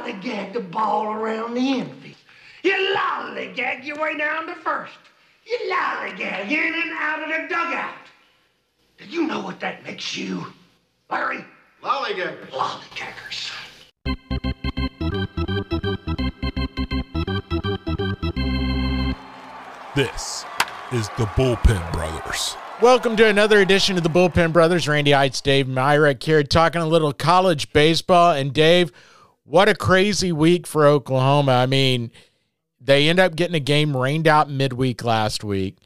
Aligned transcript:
lollygag 0.00 0.52
the 0.52 0.60
ball 0.60 1.12
around 1.12 1.54
the 1.54 1.60
infield. 1.60 2.16
You 2.62 2.94
lollygag 2.96 3.84
your 3.84 4.00
way 4.00 4.16
down 4.16 4.46
to 4.46 4.54
first. 4.56 4.98
You 5.46 5.58
lollygag 5.70 6.50
in 6.50 6.74
and 6.74 6.92
out 6.98 7.22
of 7.22 7.28
the 7.28 7.48
dugout. 7.48 7.94
Do 8.98 9.04
you 9.06 9.26
know 9.26 9.40
what 9.40 9.60
that 9.60 9.84
makes 9.84 10.16
you, 10.16 10.46
Larry? 11.10 11.44
Lollygaggers. 11.82 12.50
Lollygaggers. 12.50 13.50
This 19.94 20.44
is 20.92 21.08
the 21.18 21.26
Bullpen 21.36 21.92
Brothers. 21.92 22.56
Welcome 22.80 23.16
to 23.16 23.26
another 23.26 23.60
edition 23.60 23.98
of 23.98 24.02
the 24.02 24.08
Bullpen 24.08 24.52
Brothers. 24.52 24.88
Randy 24.88 25.10
Heights, 25.10 25.42
Dave 25.42 25.68
Myrick 25.68 26.22
here, 26.22 26.42
talking 26.42 26.80
a 26.80 26.86
little 26.86 27.12
college 27.12 27.70
baseball. 27.72 28.32
And 28.32 28.54
Dave, 28.54 28.92
what 29.50 29.68
a 29.68 29.74
crazy 29.74 30.30
week 30.30 30.64
for 30.64 30.86
Oklahoma. 30.86 31.52
I 31.52 31.66
mean, 31.66 32.12
they 32.80 33.08
end 33.08 33.18
up 33.18 33.34
getting 33.34 33.56
a 33.56 33.60
game 33.60 33.96
rained 33.96 34.28
out 34.28 34.48
midweek 34.48 35.02
last 35.02 35.42
week, 35.42 35.76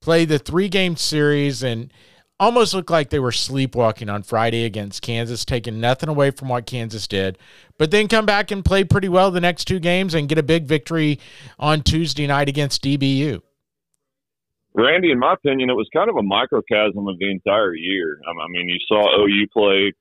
play 0.00 0.24
the 0.24 0.40
three 0.40 0.68
game 0.68 0.96
series, 0.96 1.62
and 1.62 1.92
almost 2.40 2.74
looked 2.74 2.90
like 2.90 3.10
they 3.10 3.20
were 3.20 3.30
sleepwalking 3.30 4.10
on 4.10 4.24
Friday 4.24 4.64
against 4.64 5.02
Kansas, 5.02 5.44
taking 5.44 5.80
nothing 5.80 6.08
away 6.08 6.32
from 6.32 6.48
what 6.48 6.66
Kansas 6.66 7.06
did, 7.06 7.38
but 7.78 7.92
then 7.92 8.08
come 8.08 8.26
back 8.26 8.50
and 8.50 8.64
play 8.64 8.82
pretty 8.82 9.08
well 9.08 9.30
the 9.30 9.40
next 9.40 9.66
two 9.66 9.78
games 9.78 10.14
and 10.14 10.28
get 10.28 10.38
a 10.38 10.42
big 10.42 10.66
victory 10.66 11.20
on 11.60 11.82
Tuesday 11.82 12.26
night 12.26 12.48
against 12.48 12.82
DBU. 12.82 13.40
Randy, 14.74 15.12
in 15.12 15.20
my 15.20 15.34
opinion, 15.34 15.70
it 15.70 15.74
was 15.74 15.88
kind 15.94 16.10
of 16.10 16.16
a 16.16 16.22
microcosm 16.22 17.06
of 17.06 17.18
the 17.18 17.30
entire 17.30 17.74
year. 17.74 18.18
Um, 18.28 18.36
I 18.40 18.48
mean, 18.48 18.68
you 18.68 18.78
saw 18.88 19.06
OU 19.20 19.46
play 19.52 19.92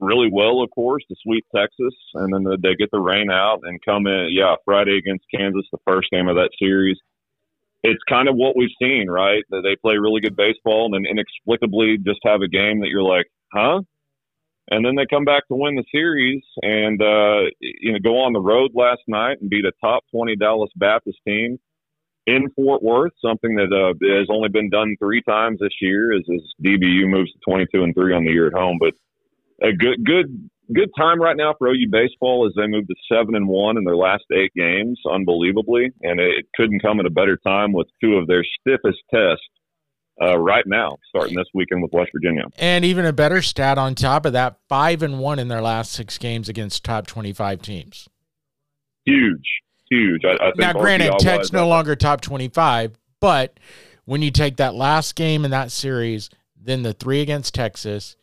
really 0.00 0.28
well, 0.32 0.62
of 0.62 0.70
course, 0.70 1.02
to 1.08 1.16
sweep 1.22 1.44
Texas, 1.54 1.94
and 2.14 2.32
then 2.32 2.44
they 2.62 2.74
get 2.74 2.90
the 2.90 3.00
rain 3.00 3.30
out 3.30 3.60
and 3.64 3.80
come 3.84 4.06
in. 4.06 4.28
Yeah, 4.30 4.54
Friday 4.64 4.98
against 4.98 5.24
Kansas, 5.34 5.66
the 5.72 5.78
first 5.86 6.08
game 6.10 6.28
of 6.28 6.36
that 6.36 6.50
series. 6.58 6.96
It's 7.82 8.02
kind 8.08 8.28
of 8.28 8.34
what 8.34 8.56
we've 8.56 8.74
seen, 8.80 9.08
right? 9.08 9.44
That 9.50 9.62
they 9.62 9.76
play 9.76 9.96
really 9.98 10.20
good 10.20 10.36
baseball 10.36 10.86
and 10.86 10.94
then 10.94 11.10
inexplicably 11.10 11.98
just 11.98 12.18
have 12.24 12.42
a 12.42 12.48
game 12.48 12.80
that 12.80 12.88
you're 12.88 13.02
like, 13.02 13.26
huh? 13.52 13.82
And 14.70 14.84
then 14.84 14.96
they 14.96 15.06
come 15.06 15.24
back 15.24 15.46
to 15.48 15.54
win 15.54 15.76
the 15.76 15.84
series 15.90 16.42
and 16.62 17.00
uh, 17.00 17.48
you 17.60 17.92
know 17.92 17.98
go 18.02 18.18
on 18.20 18.32
the 18.32 18.40
road 18.40 18.72
last 18.74 19.00
night 19.06 19.38
and 19.40 19.48
beat 19.48 19.64
a 19.64 19.72
top 19.80 20.02
twenty 20.10 20.36
Dallas 20.36 20.70
Baptist 20.76 21.18
team 21.26 21.58
in 22.26 22.50
Fort 22.54 22.82
Worth, 22.82 23.12
something 23.24 23.54
that 23.54 23.72
uh, 23.72 23.94
has 24.18 24.28
only 24.30 24.50
been 24.50 24.68
done 24.68 24.96
three 24.98 25.22
times 25.22 25.60
this 25.60 25.72
year. 25.80 26.12
As, 26.12 26.22
as 26.34 26.42
DBU 26.62 27.08
moves 27.08 27.32
to 27.32 27.38
twenty 27.48 27.66
two 27.72 27.82
and 27.82 27.94
three 27.94 28.14
on 28.14 28.24
the 28.24 28.30
year 28.30 28.48
at 28.48 28.52
home, 28.52 28.76
but 28.78 28.92
a 29.62 29.72
good 29.72 30.04
good 30.04 30.50
good 30.72 30.90
time 30.98 31.20
right 31.20 31.36
now 31.36 31.54
for 31.58 31.68
OU 31.68 31.88
baseball 31.90 32.46
as 32.46 32.52
they 32.56 32.66
move 32.66 32.86
to 32.88 32.94
seven 33.10 33.34
and 33.34 33.48
one 33.48 33.76
in 33.76 33.84
their 33.84 33.96
last 33.96 34.24
eight 34.32 34.52
games, 34.54 34.98
unbelievably, 35.10 35.90
and 36.02 36.20
it 36.20 36.46
couldn't 36.54 36.80
come 36.80 37.00
at 37.00 37.06
a 37.06 37.10
better 37.10 37.38
time 37.38 37.72
with 37.72 37.86
two 38.02 38.14
of 38.14 38.26
their 38.26 38.44
stiffest 38.60 38.98
tests 39.12 39.44
uh, 40.20 40.36
right 40.38 40.66
now, 40.66 40.96
starting 41.08 41.36
this 41.36 41.46
weekend 41.54 41.82
with 41.82 41.92
West 41.92 42.10
Virginia. 42.12 42.44
And 42.56 42.84
even 42.84 43.06
a 43.06 43.12
better 43.12 43.40
stat 43.40 43.78
on 43.78 43.94
top 43.94 44.26
of 44.26 44.32
that: 44.32 44.58
five 44.68 45.02
and 45.02 45.18
one 45.18 45.38
in 45.38 45.48
their 45.48 45.62
last 45.62 45.92
six 45.92 46.18
games 46.18 46.48
against 46.48 46.84
top 46.84 47.06
twenty-five 47.06 47.62
teams. 47.62 48.08
Huge, 49.04 49.46
huge. 49.90 50.22
I, 50.24 50.34
I 50.34 50.50
think 50.50 50.58
now, 50.58 50.72
granted, 50.74 51.14
Tech's 51.18 51.52
no 51.52 51.68
longer 51.68 51.96
top 51.96 52.20
twenty-five, 52.20 52.98
but 53.20 53.58
when 54.04 54.22
you 54.22 54.30
take 54.30 54.56
that 54.56 54.74
last 54.74 55.14
game 55.14 55.44
in 55.44 55.50
that 55.50 55.70
series, 55.70 56.30
then 56.60 56.82
the 56.82 56.92
three 56.92 57.20
against 57.20 57.54
Texas, 57.54 58.16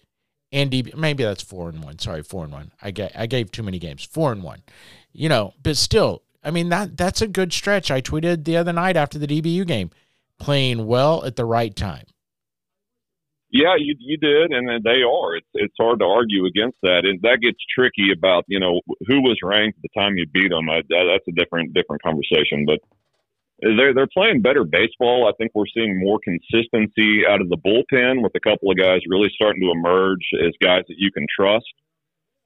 and 0.55 0.71
DB, 0.71 0.95
maybe 0.95 1.23
that's 1.23 1.43
four 1.43 1.67
and 1.67 1.83
one. 1.83 1.99
Sorry, 1.99 2.23
four 2.23 2.45
and 2.45 2.53
one. 2.53 2.71
I 2.81 2.91
gave 2.91 3.11
I 3.13 3.25
gave 3.25 3.51
too 3.51 3.61
many 3.61 3.77
games. 3.77 4.05
Four 4.05 4.31
and 4.31 4.41
one. 4.41 4.63
You 5.11 5.27
know, 5.27 5.53
but 5.61 5.75
still, 5.75 6.23
I 6.43 6.51
mean 6.51 6.69
that 6.69 6.95
that's 6.95 7.21
a 7.21 7.27
good 7.27 7.51
stretch. 7.51 7.91
I 7.91 8.01
tweeted 8.01 8.45
the 8.45 8.55
other 8.55 8.71
night 8.71 8.95
after 8.95 9.19
the 9.19 9.27
DBU 9.27 9.67
game, 9.67 9.91
playing 10.39 10.87
well 10.87 11.25
at 11.25 11.35
the 11.35 11.43
right 11.43 11.75
time. 11.75 12.05
Yeah, 13.51 13.75
you 13.77 13.95
you 13.99 14.17
did, 14.17 14.51
and 14.51 14.83
they 14.83 15.03
are. 15.03 15.35
It's 15.35 15.47
it's 15.55 15.75
hard 15.77 15.99
to 15.99 16.05
argue 16.05 16.45
against 16.45 16.77
that, 16.83 17.01
and 17.03 17.21
that 17.21 17.39
gets 17.41 17.59
tricky 17.75 18.11
about 18.13 18.45
you 18.47 18.59
know 18.59 18.79
who 19.07 19.21
was 19.21 19.38
ranked 19.44 19.77
at 19.77 19.83
the 19.83 19.99
time 19.99 20.15
you 20.15 20.25
beat 20.33 20.49
them. 20.49 20.69
I, 20.69 20.81
that's 20.88 21.27
a 21.27 21.31
different 21.33 21.73
different 21.73 22.01
conversation, 22.01 22.65
but 22.65 22.79
they're 23.61 23.93
they're 23.93 24.07
playing 24.13 24.41
better 24.41 24.63
baseball. 24.63 25.27
I 25.27 25.33
think 25.38 25.51
we're 25.55 25.71
seeing 25.73 25.99
more 25.99 26.19
consistency 26.23 27.23
out 27.27 27.41
of 27.41 27.49
the 27.49 27.57
bullpen 27.57 28.21
with 28.21 28.33
a 28.35 28.39
couple 28.39 28.69
of 28.71 28.77
guys 28.77 29.01
really 29.07 29.31
starting 29.33 29.61
to 29.61 29.71
emerge 29.71 30.27
as 30.45 30.53
guys 30.61 30.83
that 30.88 30.97
you 30.97 31.11
can 31.11 31.25
trust 31.33 31.73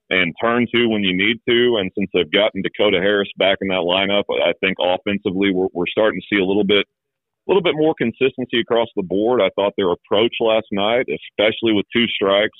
and 0.09 0.33
turn 0.41 0.67
to 0.73 0.87
when 0.87 1.03
you 1.03 1.15
need 1.15 1.37
to. 1.47 1.77
And 1.77 1.91
since 1.97 2.09
they've 2.13 2.31
gotten 2.31 2.61
Dakota 2.61 2.97
Harris 2.97 3.29
back 3.37 3.57
in 3.61 3.67
that 3.69 3.85
lineup, 3.85 4.25
I 4.29 4.53
think 4.59 4.77
offensively 4.79 5.51
we're 5.53 5.69
we're 5.73 5.87
starting 5.87 6.21
to 6.21 6.35
see 6.35 6.41
a 6.41 6.45
little 6.45 6.63
bit 6.63 6.85
a 6.85 7.51
little 7.51 7.63
bit 7.63 7.75
more 7.75 7.95
consistency 7.97 8.59
across 8.59 8.89
the 8.95 9.03
board. 9.03 9.41
I 9.41 9.49
thought 9.55 9.73
their 9.77 9.91
approach 9.91 10.35
last 10.39 10.67
night, 10.71 11.07
especially 11.09 11.73
with 11.73 11.85
two 11.91 12.05
strikes, 12.07 12.57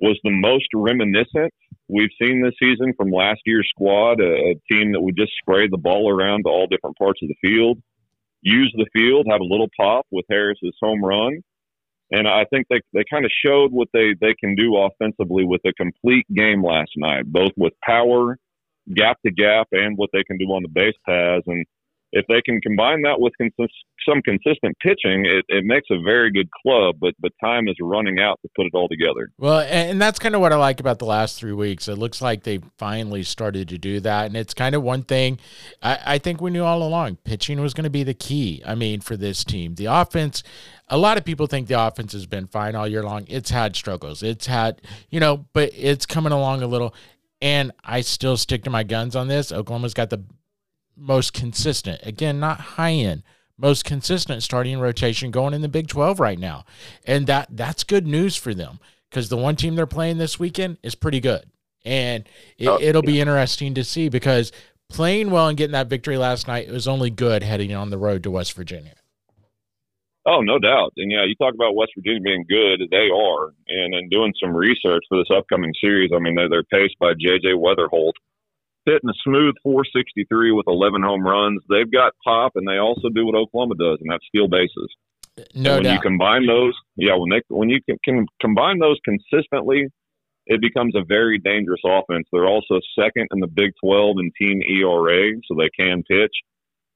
was 0.00 0.18
the 0.24 0.30
most 0.30 0.66
reminiscent 0.74 1.52
we've 1.88 2.10
seen 2.20 2.42
this 2.42 2.54
season 2.62 2.92
from 2.96 3.10
last 3.10 3.40
year's 3.44 3.68
squad, 3.70 4.20
a, 4.20 4.32
a 4.32 4.54
team 4.70 4.92
that 4.92 5.00
would 5.00 5.16
just 5.16 5.32
spray 5.40 5.68
the 5.68 5.78
ball 5.78 6.10
around 6.10 6.44
to 6.44 6.48
all 6.48 6.66
different 6.66 6.96
parts 6.96 7.20
of 7.22 7.28
the 7.28 7.34
field, 7.42 7.78
use 8.42 8.72
the 8.76 8.86
field, 8.92 9.26
have 9.30 9.40
a 9.40 9.44
little 9.44 9.68
pop 9.78 10.06
with 10.10 10.24
Harris's 10.30 10.76
home 10.80 11.04
run. 11.04 11.42
And 12.12 12.26
I 12.26 12.44
think 12.50 12.66
they, 12.68 12.80
they 12.92 13.04
kind 13.10 13.24
of 13.24 13.30
showed 13.44 13.70
what 13.72 13.88
they, 13.92 14.14
they 14.20 14.34
can 14.34 14.56
do 14.56 14.76
offensively 14.76 15.44
with 15.44 15.60
a 15.64 15.72
complete 15.74 16.26
game 16.34 16.64
last 16.64 16.90
night, 16.96 17.24
both 17.26 17.52
with 17.56 17.72
power, 17.84 18.36
gap 18.94 19.18
to 19.24 19.30
gap, 19.30 19.68
and 19.72 19.96
what 19.96 20.10
they 20.12 20.24
can 20.24 20.36
do 20.38 20.46
on 20.46 20.62
the 20.62 20.68
base 20.68 20.96
paths. 21.06 21.44
And 21.46 21.64
if 22.12 22.26
they 22.28 22.42
can 22.42 22.60
combine 22.60 23.02
that 23.02 23.20
with 23.20 23.32
some 23.38 24.22
consistent 24.22 24.76
pitching, 24.80 25.26
it, 25.26 25.44
it 25.48 25.64
makes 25.64 25.86
a 25.90 26.00
very 26.02 26.30
good 26.30 26.48
club. 26.50 26.96
But 27.00 27.14
but 27.20 27.32
time 27.42 27.68
is 27.68 27.76
running 27.80 28.18
out 28.18 28.38
to 28.42 28.48
put 28.56 28.66
it 28.66 28.72
all 28.74 28.88
together. 28.88 29.30
Well, 29.38 29.60
and 29.60 30.00
that's 30.00 30.18
kind 30.18 30.34
of 30.34 30.40
what 30.40 30.52
I 30.52 30.56
like 30.56 30.80
about 30.80 30.98
the 30.98 31.06
last 31.06 31.38
three 31.38 31.52
weeks. 31.52 31.88
It 31.88 31.96
looks 31.96 32.20
like 32.20 32.42
they 32.42 32.60
finally 32.78 33.22
started 33.22 33.68
to 33.68 33.78
do 33.78 34.00
that, 34.00 34.26
and 34.26 34.36
it's 34.36 34.54
kind 34.54 34.74
of 34.74 34.82
one 34.82 35.02
thing 35.02 35.38
I, 35.82 35.98
I 36.04 36.18
think 36.18 36.40
we 36.40 36.50
knew 36.50 36.64
all 36.64 36.82
along: 36.82 37.16
pitching 37.24 37.60
was 37.60 37.74
going 37.74 37.84
to 37.84 37.90
be 37.90 38.02
the 38.02 38.14
key. 38.14 38.62
I 38.66 38.74
mean, 38.74 39.00
for 39.00 39.16
this 39.16 39.44
team, 39.44 39.76
the 39.76 39.86
offense. 39.86 40.42
A 40.92 40.98
lot 40.98 41.16
of 41.16 41.24
people 41.24 41.46
think 41.46 41.68
the 41.68 41.80
offense 41.80 42.12
has 42.14 42.26
been 42.26 42.48
fine 42.48 42.74
all 42.74 42.88
year 42.88 43.04
long. 43.04 43.24
It's 43.28 43.50
had 43.50 43.76
struggles. 43.76 44.24
It's 44.24 44.46
had, 44.46 44.82
you 45.08 45.20
know, 45.20 45.46
but 45.52 45.70
it's 45.72 46.04
coming 46.04 46.32
along 46.32 46.62
a 46.62 46.66
little. 46.66 46.96
And 47.40 47.70
I 47.84 48.00
still 48.00 48.36
stick 48.36 48.64
to 48.64 48.70
my 48.70 48.82
guns 48.82 49.14
on 49.14 49.28
this. 49.28 49.52
Oklahoma's 49.52 49.94
got 49.94 50.10
the 50.10 50.24
most 51.00 51.32
consistent. 51.32 52.00
Again, 52.04 52.38
not 52.38 52.60
high 52.60 52.92
end, 52.92 53.22
most 53.56 53.84
consistent 53.84 54.42
starting 54.42 54.78
rotation 54.78 55.30
going 55.30 55.54
in 55.54 55.62
the 55.62 55.68
Big 55.68 55.88
12 55.88 56.20
right 56.20 56.38
now. 56.38 56.64
And 57.04 57.26
that 57.26 57.48
that's 57.50 57.84
good 57.84 58.06
news 58.06 58.36
for 58.36 58.54
them 58.54 58.78
because 59.08 59.28
the 59.28 59.36
one 59.36 59.56
team 59.56 59.74
they're 59.74 59.86
playing 59.86 60.18
this 60.18 60.38
weekend 60.38 60.78
is 60.82 60.94
pretty 60.94 61.20
good. 61.20 61.44
And 61.84 62.24
it, 62.58 62.68
oh, 62.68 62.78
it'll 62.80 63.02
be 63.02 63.20
interesting 63.20 63.74
to 63.74 63.84
see 63.84 64.08
because 64.08 64.52
playing 64.88 65.30
well 65.30 65.48
and 65.48 65.56
getting 65.56 65.72
that 65.72 65.88
victory 65.88 66.18
last 66.18 66.46
night 66.46 66.70
was 66.70 66.86
only 66.86 67.10
good 67.10 67.42
heading 67.42 67.72
on 67.74 67.90
the 67.90 67.98
road 67.98 68.22
to 68.24 68.30
West 68.30 68.52
Virginia. 68.52 68.94
Oh, 70.26 70.42
no 70.42 70.58
doubt. 70.58 70.92
And 70.98 71.10
yeah, 71.10 71.24
you 71.24 71.34
talk 71.36 71.54
about 71.54 71.74
West 71.74 71.92
Virginia 71.96 72.20
being 72.20 72.44
good. 72.48 72.86
They 72.90 73.08
are. 73.08 73.54
And 73.68 73.94
in 73.94 74.08
doing 74.10 74.34
some 74.42 74.54
research 74.54 75.02
for 75.08 75.16
this 75.16 75.34
upcoming 75.34 75.72
series, 75.80 76.10
I 76.14 76.18
mean, 76.18 76.34
they're, 76.34 76.50
they're 76.50 76.62
paced 76.64 76.98
by 77.00 77.14
J.J. 77.14 77.54
Wetherholt, 77.54 78.12
hitting 78.86 79.10
a 79.10 79.18
smooth 79.24 79.54
463 79.62 80.52
with 80.52 80.66
11 80.66 81.02
home 81.02 81.22
runs. 81.22 81.62
They've 81.68 81.90
got 81.90 82.12
pop, 82.24 82.52
and 82.54 82.66
they 82.66 82.78
also 82.78 83.08
do 83.08 83.26
what 83.26 83.34
Oklahoma 83.34 83.74
does, 83.76 83.98
and 84.00 84.10
that's 84.10 84.26
steal 84.28 84.48
bases. 84.48 84.88
No 85.54 85.74
when 85.74 85.84
doubt. 85.84 85.92
you 85.94 86.00
combine 86.00 86.46
those, 86.46 86.74
yeah, 86.96 87.14
when 87.16 87.30
they 87.30 87.40
when 87.48 87.70
you 87.70 87.80
can, 87.88 87.96
can 88.04 88.26
combine 88.40 88.78
those 88.78 88.98
consistently, 89.04 89.88
it 90.46 90.60
becomes 90.60 90.94
a 90.96 91.04
very 91.04 91.38
dangerous 91.38 91.80
offense. 91.84 92.26
They're 92.32 92.46
also 92.46 92.80
second 92.98 93.28
in 93.32 93.40
the 93.40 93.46
Big 93.46 93.72
12 93.82 94.16
in 94.18 94.30
team 94.38 94.60
ERA, 94.62 95.32
so 95.46 95.54
they 95.54 95.70
can 95.78 96.02
pitch. 96.02 96.32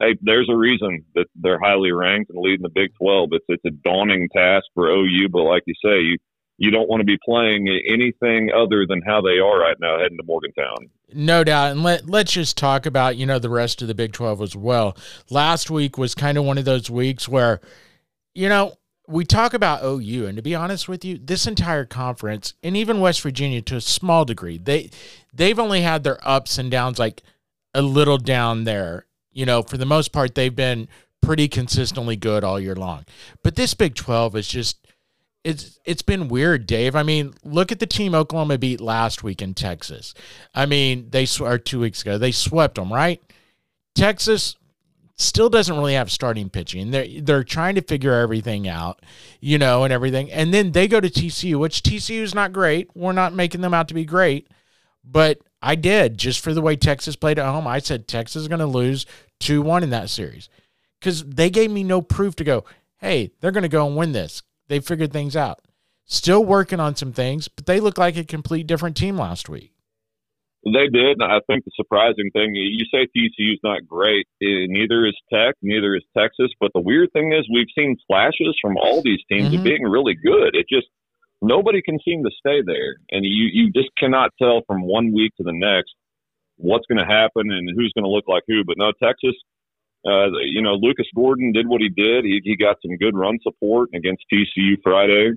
Hey, 0.00 0.16
there's 0.20 0.48
a 0.50 0.56
reason 0.56 1.04
that 1.14 1.26
they're 1.36 1.60
highly 1.60 1.92
ranked 1.92 2.30
and 2.30 2.42
leading 2.42 2.62
the 2.62 2.68
Big 2.68 2.90
12. 3.00 3.30
It's 3.32 3.44
it's 3.48 3.64
a 3.64 3.70
daunting 3.70 4.28
task 4.34 4.64
for 4.74 4.88
OU, 4.88 5.28
but 5.30 5.44
like 5.44 5.62
you 5.66 5.74
say, 5.82 6.00
you 6.00 6.18
you 6.58 6.70
don't 6.70 6.88
want 6.88 7.00
to 7.00 7.06
be 7.06 7.18
playing 7.24 7.68
anything 7.88 8.50
other 8.54 8.86
than 8.88 9.02
how 9.06 9.20
they 9.20 9.38
are 9.38 9.58
right 9.58 9.76
now 9.80 9.98
heading 9.98 10.18
to 10.18 10.24
Morgantown. 10.24 10.90
No 11.12 11.44
doubt. 11.44 11.72
And 11.72 11.82
let, 11.82 12.08
let's 12.08 12.32
just 12.32 12.56
talk 12.56 12.86
about, 12.86 13.16
you 13.16 13.26
know, 13.26 13.38
the 13.38 13.50
rest 13.50 13.82
of 13.82 13.88
the 13.88 13.94
Big 13.94 14.12
12 14.12 14.42
as 14.42 14.56
well. 14.56 14.96
Last 15.30 15.70
week 15.70 15.98
was 15.98 16.14
kind 16.14 16.38
of 16.38 16.44
one 16.44 16.58
of 16.58 16.64
those 16.64 16.90
weeks 16.90 17.28
where, 17.28 17.60
you 18.34 18.48
know, 18.48 18.78
we 19.06 19.24
talk 19.24 19.52
about 19.52 19.84
OU, 19.84 20.26
and 20.26 20.36
to 20.36 20.42
be 20.42 20.54
honest 20.54 20.88
with 20.88 21.04
you, 21.04 21.18
this 21.18 21.46
entire 21.46 21.84
conference, 21.84 22.54
and 22.62 22.76
even 22.76 23.00
West 23.00 23.20
Virginia 23.20 23.60
to 23.62 23.76
a 23.76 23.80
small 23.80 24.24
degree, 24.24 24.56
they 24.56 24.90
they've 25.32 25.58
only 25.58 25.82
had 25.82 26.04
their 26.04 26.18
ups 26.26 26.56
and 26.56 26.70
downs, 26.70 26.98
like 26.98 27.22
a 27.74 27.82
little 27.82 28.18
down 28.18 28.64
there. 28.64 29.06
You 29.30 29.44
know, 29.44 29.62
for 29.62 29.76
the 29.76 29.84
most 29.84 30.12
part, 30.12 30.34
they've 30.34 30.54
been 30.54 30.88
pretty 31.20 31.48
consistently 31.48 32.16
good 32.16 32.44
all 32.44 32.58
year 32.58 32.74
long. 32.74 33.04
But 33.42 33.56
this 33.56 33.74
Big 33.74 33.94
12 33.94 34.36
is 34.36 34.48
just 34.48 34.83
it's 35.44 35.78
it's 35.84 36.02
been 36.02 36.28
weird, 36.28 36.66
Dave. 36.66 36.96
I 36.96 37.02
mean, 37.02 37.34
look 37.44 37.70
at 37.70 37.78
the 37.78 37.86
team 37.86 38.14
Oklahoma 38.14 38.56
beat 38.56 38.80
last 38.80 39.22
week 39.22 39.42
in 39.42 39.52
Texas. 39.52 40.14
I 40.54 40.64
mean, 40.64 41.10
they 41.10 41.26
or 41.38 41.58
two 41.58 41.80
weeks 41.80 42.00
ago 42.02 42.16
they 42.16 42.32
swept 42.32 42.76
them, 42.76 42.92
right? 42.92 43.22
Texas 43.94 44.56
still 45.16 45.48
doesn't 45.48 45.76
really 45.76 45.94
have 45.94 46.10
starting 46.10 46.48
pitching. 46.48 46.90
They're 46.90 47.20
they're 47.20 47.44
trying 47.44 47.74
to 47.74 47.82
figure 47.82 48.14
everything 48.14 48.66
out, 48.66 49.02
you 49.38 49.58
know, 49.58 49.84
and 49.84 49.92
everything. 49.92 50.32
And 50.32 50.52
then 50.52 50.72
they 50.72 50.88
go 50.88 50.98
to 50.98 51.10
TCU, 51.10 51.56
which 51.60 51.82
TCU 51.82 52.22
is 52.22 52.34
not 52.34 52.54
great. 52.54 52.88
We're 52.94 53.12
not 53.12 53.34
making 53.34 53.60
them 53.60 53.74
out 53.74 53.88
to 53.88 53.94
be 53.94 54.06
great, 54.06 54.48
but 55.04 55.38
I 55.60 55.74
did 55.74 56.16
just 56.16 56.40
for 56.40 56.54
the 56.54 56.62
way 56.62 56.74
Texas 56.74 57.16
played 57.16 57.38
at 57.38 57.46
home. 57.46 57.66
I 57.66 57.80
said 57.80 58.08
Texas 58.08 58.42
is 58.42 58.48
going 58.48 58.60
to 58.60 58.66
lose 58.66 59.04
two 59.40 59.60
one 59.60 59.82
in 59.82 59.90
that 59.90 60.08
series 60.08 60.48
because 60.98 61.22
they 61.22 61.50
gave 61.50 61.70
me 61.70 61.84
no 61.84 62.00
proof 62.00 62.34
to 62.36 62.44
go. 62.44 62.64
Hey, 62.96 63.32
they're 63.40 63.52
going 63.52 63.62
to 63.62 63.68
go 63.68 63.86
and 63.86 63.94
win 63.94 64.12
this 64.12 64.42
they 64.68 64.80
figured 64.80 65.12
things 65.12 65.36
out. 65.36 65.60
Still 66.06 66.44
working 66.44 66.80
on 66.80 66.96
some 66.96 67.12
things, 67.12 67.48
but 67.48 67.66
they 67.66 67.80
look 67.80 67.96
like 67.96 68.16
a 68.16 68.24
complete 68.24 68.66
different 68.66 68.96
team 68.96 69.16
last 69.16 69.48
week. 69.48 69.72
They 70.64 70.88
did. 70.88 71.20
I 71.20 71.40
think 71.46 71.64
the 71.64 71.70
surprising 71.76 72.30
thing, 72.32 72.54
you 72.54 72.86
say 72.90 73.06
TCU's 73.06 73.60
not 73.62 73.86
great. 73.86 74.26
Neither 74.40 75.06
is 75.06 75.14
Tech, 75.30 75.54
neither 75.60 75.94
is 75.94 76.02
Texas. 76.16 76.50
But 76.58 76.70
the 76.74 76.80
weird 76.80 77.12
thing 77.12 77.32
is, 77.32 77.46
we've 77.52 77.68
seen 77.76 77.96
flashes 78.06 78.56
from 78.62 78.76
all 78.78 79.02
these 79.02 79.20
teams 79.30 79.48
mm-hmm. 79.48 79.58
of 79.58 79.64
being 79.64 79.82
really 79.82 80.14
good. 80.14 80.54
It 80.56 80.66
just 80.70 80.86
nobody 81.42 81.82
can 81.82 81.98
seem 82.02 82.24
to 82.24 82.30
stay 82.38 82.62
there, 82.64 82.96
and 83.10 83.24
you 83.24 83.48
you 83.52 83.70
just 83.72 83.90
cannot 83.98 84.30
tell 84.40 84.62
from 84.66 84.86
one 84.86 85.12
week 85.12 85.36
to 85.36 85.42
the 85.42 85.52
next 85.52 85.94
what's 86.56 86.86
going 86.86 86.98
to 86.98 87.12
happen 87.12 87.50
and 87.50 87.68
who's 87.76 87.92
going 87.94 88.04
to 88.04 88.10
look 88.10 88.24
like 88.26 88.44
who. 88.46 88.64
But 88.64 88.78
no, 88.78 88.92
Texas 89.02 89.34
uh, 90.06 90.28
you 90.42 90.60
know, 90.62 90.74
Lucas 90.74 91.06
Gordon 91.14 91.52
did 91.52 91.66
what 91.66 91.80
he 91.80 91.88
did. 91.88 92.24
He, 92.24 92.40
he 92.44 92.56
got 92.56 92.76
some 92.82 92.96
good 92.96 93.16
run 93.16 93.38
support 93.42 93.90
against 93.94 94.24
TCU 94.32 94.76
Friday, 94.82 95.32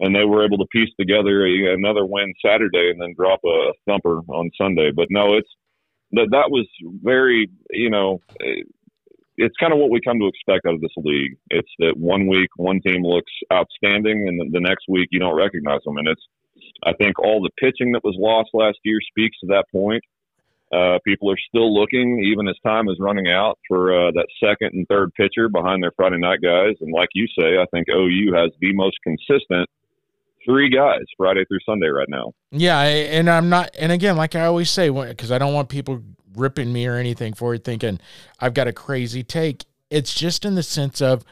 and 0.00 0.14
they 0.14 0.24
were 0.24 0.44
able 0.44 0.58
to 0.58 0.66
piece 0.72 0.90
together 0.98 1.46
a, 1.46 1.74
another 1.74 2.04
win 2.04 2.32
Saturday 2.44 2.90
and 2.90 3.00
then 3.00 3.14
drop 3.16 3.40
a 3.44 3.72
thumper 3.86 4.18
on 4.28 4.50
Sunday. 4.60 4.90
But 4.94 5.06
no, 5.10 5.34
it's 5.34 5.48
that 6.12 6.28
that 6.32 6.50
was 6.50 6.66
very, 7.02 7.48
you 7.70 7.90
know, 7.90 8.20
it's 9.36 9.56
kind 9.58 9.72
of 9.72 9.78
what 9.78 9.90
we 9.90 10.00
come 10.00 10.18
to 10.18 10.26
expect 10.26 10.66
out 10.66 10.74
of 10.74 10.80
this 10.80 10.90
league. 10.96 11.36
It's 11.50 11.70
that 11.78 11.96
one 11.96 12.26
week 12.26 12.50
one 12.56 12.80
team 12.80 13.04
looks 13.04 13.32
outstanding, 13.52 14.26
and 14.28 14.40
the, 14.40 14.58
the 14.58 14.60
next 14.60 14.86
week 14.88 15.08
you 15.12 15.20
don't 15.20 15.36
recognize 15.36 15.80
them. 15.84 15.96
And 15.96 16.08
it's, 16.08 16.22
I 16.84 16.92
think, 16.94 17.18
all 17.18 17.40
the 17.40 17.50
pitching 17.58 17.92
that 17.92 18.04
was 18.04 18.16
lost 18.18 18.50
last 18.52 18.78
year 18.84 18.98
speaks 19.08 19.38
to 19.40 19.46
that 19.48 19.66
point. 19.72 20.02
Uh, 20.72 20.98
people 21.04 21.30
are 21.30 21.38
still 21.48 21.74
looking, 21.74 22.22
even 22.24 22.46
as 22.46 22.54
time 22.64 22.88
is 22.88 22.96
running 23.00 23.28
out, 23.28 23.58
for 23.66 23.92
uh, 23.92 24.10
that 24.12 24.26
second 24.38 24.72
and 24.72 24.86
third 24.88 25.12
pitcher 25.14 25.48
behind 25.48 25.82
their 25.82 25.92
Friday 25.96 26.18
night 26.18 26.40
guys. 26.42 26.76
And 26.80 26.92
like 26.92 27.08
you 27.12 27.26
say, 27.38 27.58
I 27.58 27.66
think 27.72 27.88
OU 27.88 28.32
has 28.34 28.50
the 28.60 28.72
most 28.72 28.96
consistent 29.02 29.68
three 30.44 30.70
guys 30.70 31.02
Friday 31.16 31.44
through 31.46 31.58
Sunday 31.66 31.88
right 31.88 32.08
now. 32.08 32.32
Yeah, 32.50 32.80
and 32.80 33.28
I'm 33.28 33.48
not. 33.48 33.70
And 33.78 33.92
again, 33.92 34.16
like 34.16 34.34
I 34.34 34.46
always 34.46 34.70
say, 34.70 34.88
because 34.88 35.32
I 35.32 35.38
don't 35.38 35.54
want 35.54 35.68
people 35.68 36.02
ripping 36.36 36.72
me 36.72 36.86
or 36.86 36.96
anything 36.96 37.34
for 37.34 37.54
it, 37.54 37.64
thinking 37.64 38.00
I've 38.38 38.54
got 38.54 38.68
a 38.68 38.72
crazy 38.72 39.22
take. 39.22 39.64
It's 39.90 40.14
just 40.14 40.44
in 40.44 40.54
the 40.54 40.62
sense 40.62 41.02
of 41.02 41.24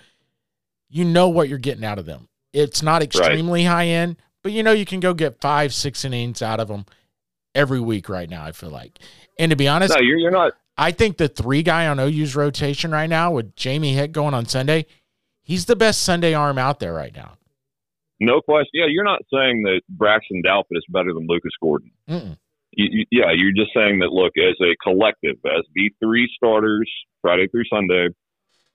you 0.88 1.04
know 1.04 1.28
what 1.28 1.48
you're 1.48 1.58
getting 1.58 1.84
out 1.84 1.98
of 1.98 2.06
them. 2.06 2.28
It's 2.52 2.82
not 2.82 3.02
extremely 3.02 3.66
right. 3.66 3.72
high 3.72 3.86
end, 3.86 4.16
but 4.42 4.52
you 4.52 4.62
know 4.62 4.72
you 4.72 4.84
can 4.84 5.00
go 5.00 5.14
get 5.14 5.40
five, 5.40 5.72
six 5.72 6.04
innings 6.04 6.42
out 6.42 6.60
of 6.60 6.68
them 6.68 6.86
every 7.54 7.80
week 7.80 8.08
right 8.08 8.28
now. 8.28 8.44
I 8.44 8.52
feel 8.52 8.70
like, 8.70 8.98
and 9.38 9.50
to 9.50 9.56
be 9.56 9.68
honest, 9.68 9.94
no, 9.94 10.00
you're, 10.00 10.18
you're 10.18 10.30
not. 10.30 10.52
I 10.76 10.92
think 10.92 11.16
the 11.16 11.28
three 11.28 11.62
guy 11.62 11.86
on 11.86 11.98
OU's 11.98 12.36
rotation 12.36 12.90
right 12.90 13.08
now 13.08 13.32
with 13.32 13.56
Jamie 13.56 13.94
Hitt 13.94 14.12
going 14.12 14.34
on 14.34 14.46
Sunday, 14.46 14.86
he's 15.42 15.66
the 15.66 15.76
best 15.76 16.02
Sunday 16.02 16.34
arm 16.34 16.58
out 16.58 16.78
there 16.80 16.92
right 16.92 17.14
now. 17.14 17.36
No 18.20 18.40
question. 18.40 18.70
Yeah, 18.74 18.86
you're 18.88 19.04
not 19.04 19.20
saying 19.32 19.62
that 19.62 19.80
Braxton 19.88 20.42
Dalpett 20.44 20.64
is 20.72 20.84
better 20.88 21.12
than 21.12 21.26
Lucas 21.28 21.52
Gordon. 21.60 21.90
You, 22.72 22.86
you, 22.90 23.04
yeah, 23.10 23.32
you're 23.34 23.52
just 23.52 23.72
saying 23.74 24.00
that. 24.00 24.10
Look, 24.10 24.32
as 24.36 24.56
a 24.60 24.74
collective, 24.82 25.36
as 25.46 25.64
the 25.74 25.90
three 26.02 26.28
starters 26.34 26.90
Friday 27.22 27.48
through 27.48 27.64
Sunday, 27.72 28.08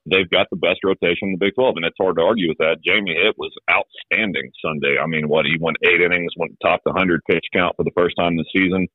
they've 0.06 0.30
got 0.30 0.48
the 0.50 0.58
best 0.58 0.80
rotation 0.84 1.30
in 1.30 1.32
the 1.32 1.46
Big 1.46 1.56
12, 1.56 1.76
and 1.78 1.86
it's 1.86 1.96
hard 2.00 2.18
to 2.18 2.22
argue 2.24 2.50
with 2.50 2.58
that. 2.60 2.84
Jamie 2.86 3.16
Hitt 3.16 3.36
was 3.38 3.52
outstanding 3.72 4.52
Sunday. 4.64 4.98
I 5.02 5.08
mean, 5.08 5.28
what 5.28 5.46
he 5.46 5.58
went 5.60 5.78
eight 5.84 6.02
innings, 6.02 6.34
went 6.38 6.58
top 6.62 6.82
the 6.86 6.94
hundred 6.94 7.22
pitch 7.30 7.46
count 7.54 7.76
for 7.76 7.84
the 7.84 7.96
first 7.96 8.16
time 8.18 8.38
this 8.38 8.48
season. 8.56 8.88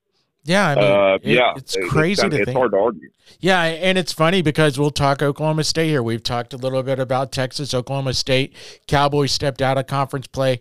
Yeah, 0.49 0.69
I 0.69 0.75
mean, 0.77 0.85
uh, 0.85 1.19
it, 1.23 1.25
yeah, 1.25 1.53
it's 1.57 1.77
crazy 1.91 2.23
it's, 2.23 2.35
to 2.35 2.37
it's 2.37 2.45
think. 2.47 2.57
hard 2.57 2.73
to 2.73 2.79
argue. 2.79 3.11
Yeah, 3.39 3.63
and 3.65 3.99
it's 3.99 4.15
funny 4.15 4.41
because 4.41 4.79
we'll 4.79 4.91
talk 4.91 5.23
Oklahoma 5.23 5.63
State 5.63 5.89
here. 5.89 6.03
We've 6.03 6.23
talked 6.23 6.55
a 6.55 6.57
little 6.57 6.83
bit 6.83 6.99
about 6.99 7.33
Texas, 7.33 7.75
Oklahoma 7.75 8.15
State. 8.15 8.55
Cowboys 8.87 9.31
stepped 9.31 9.61
out 9.61 9.77
of 9.77 9.87
conference 9.87 10.27
play. 10.27 10.61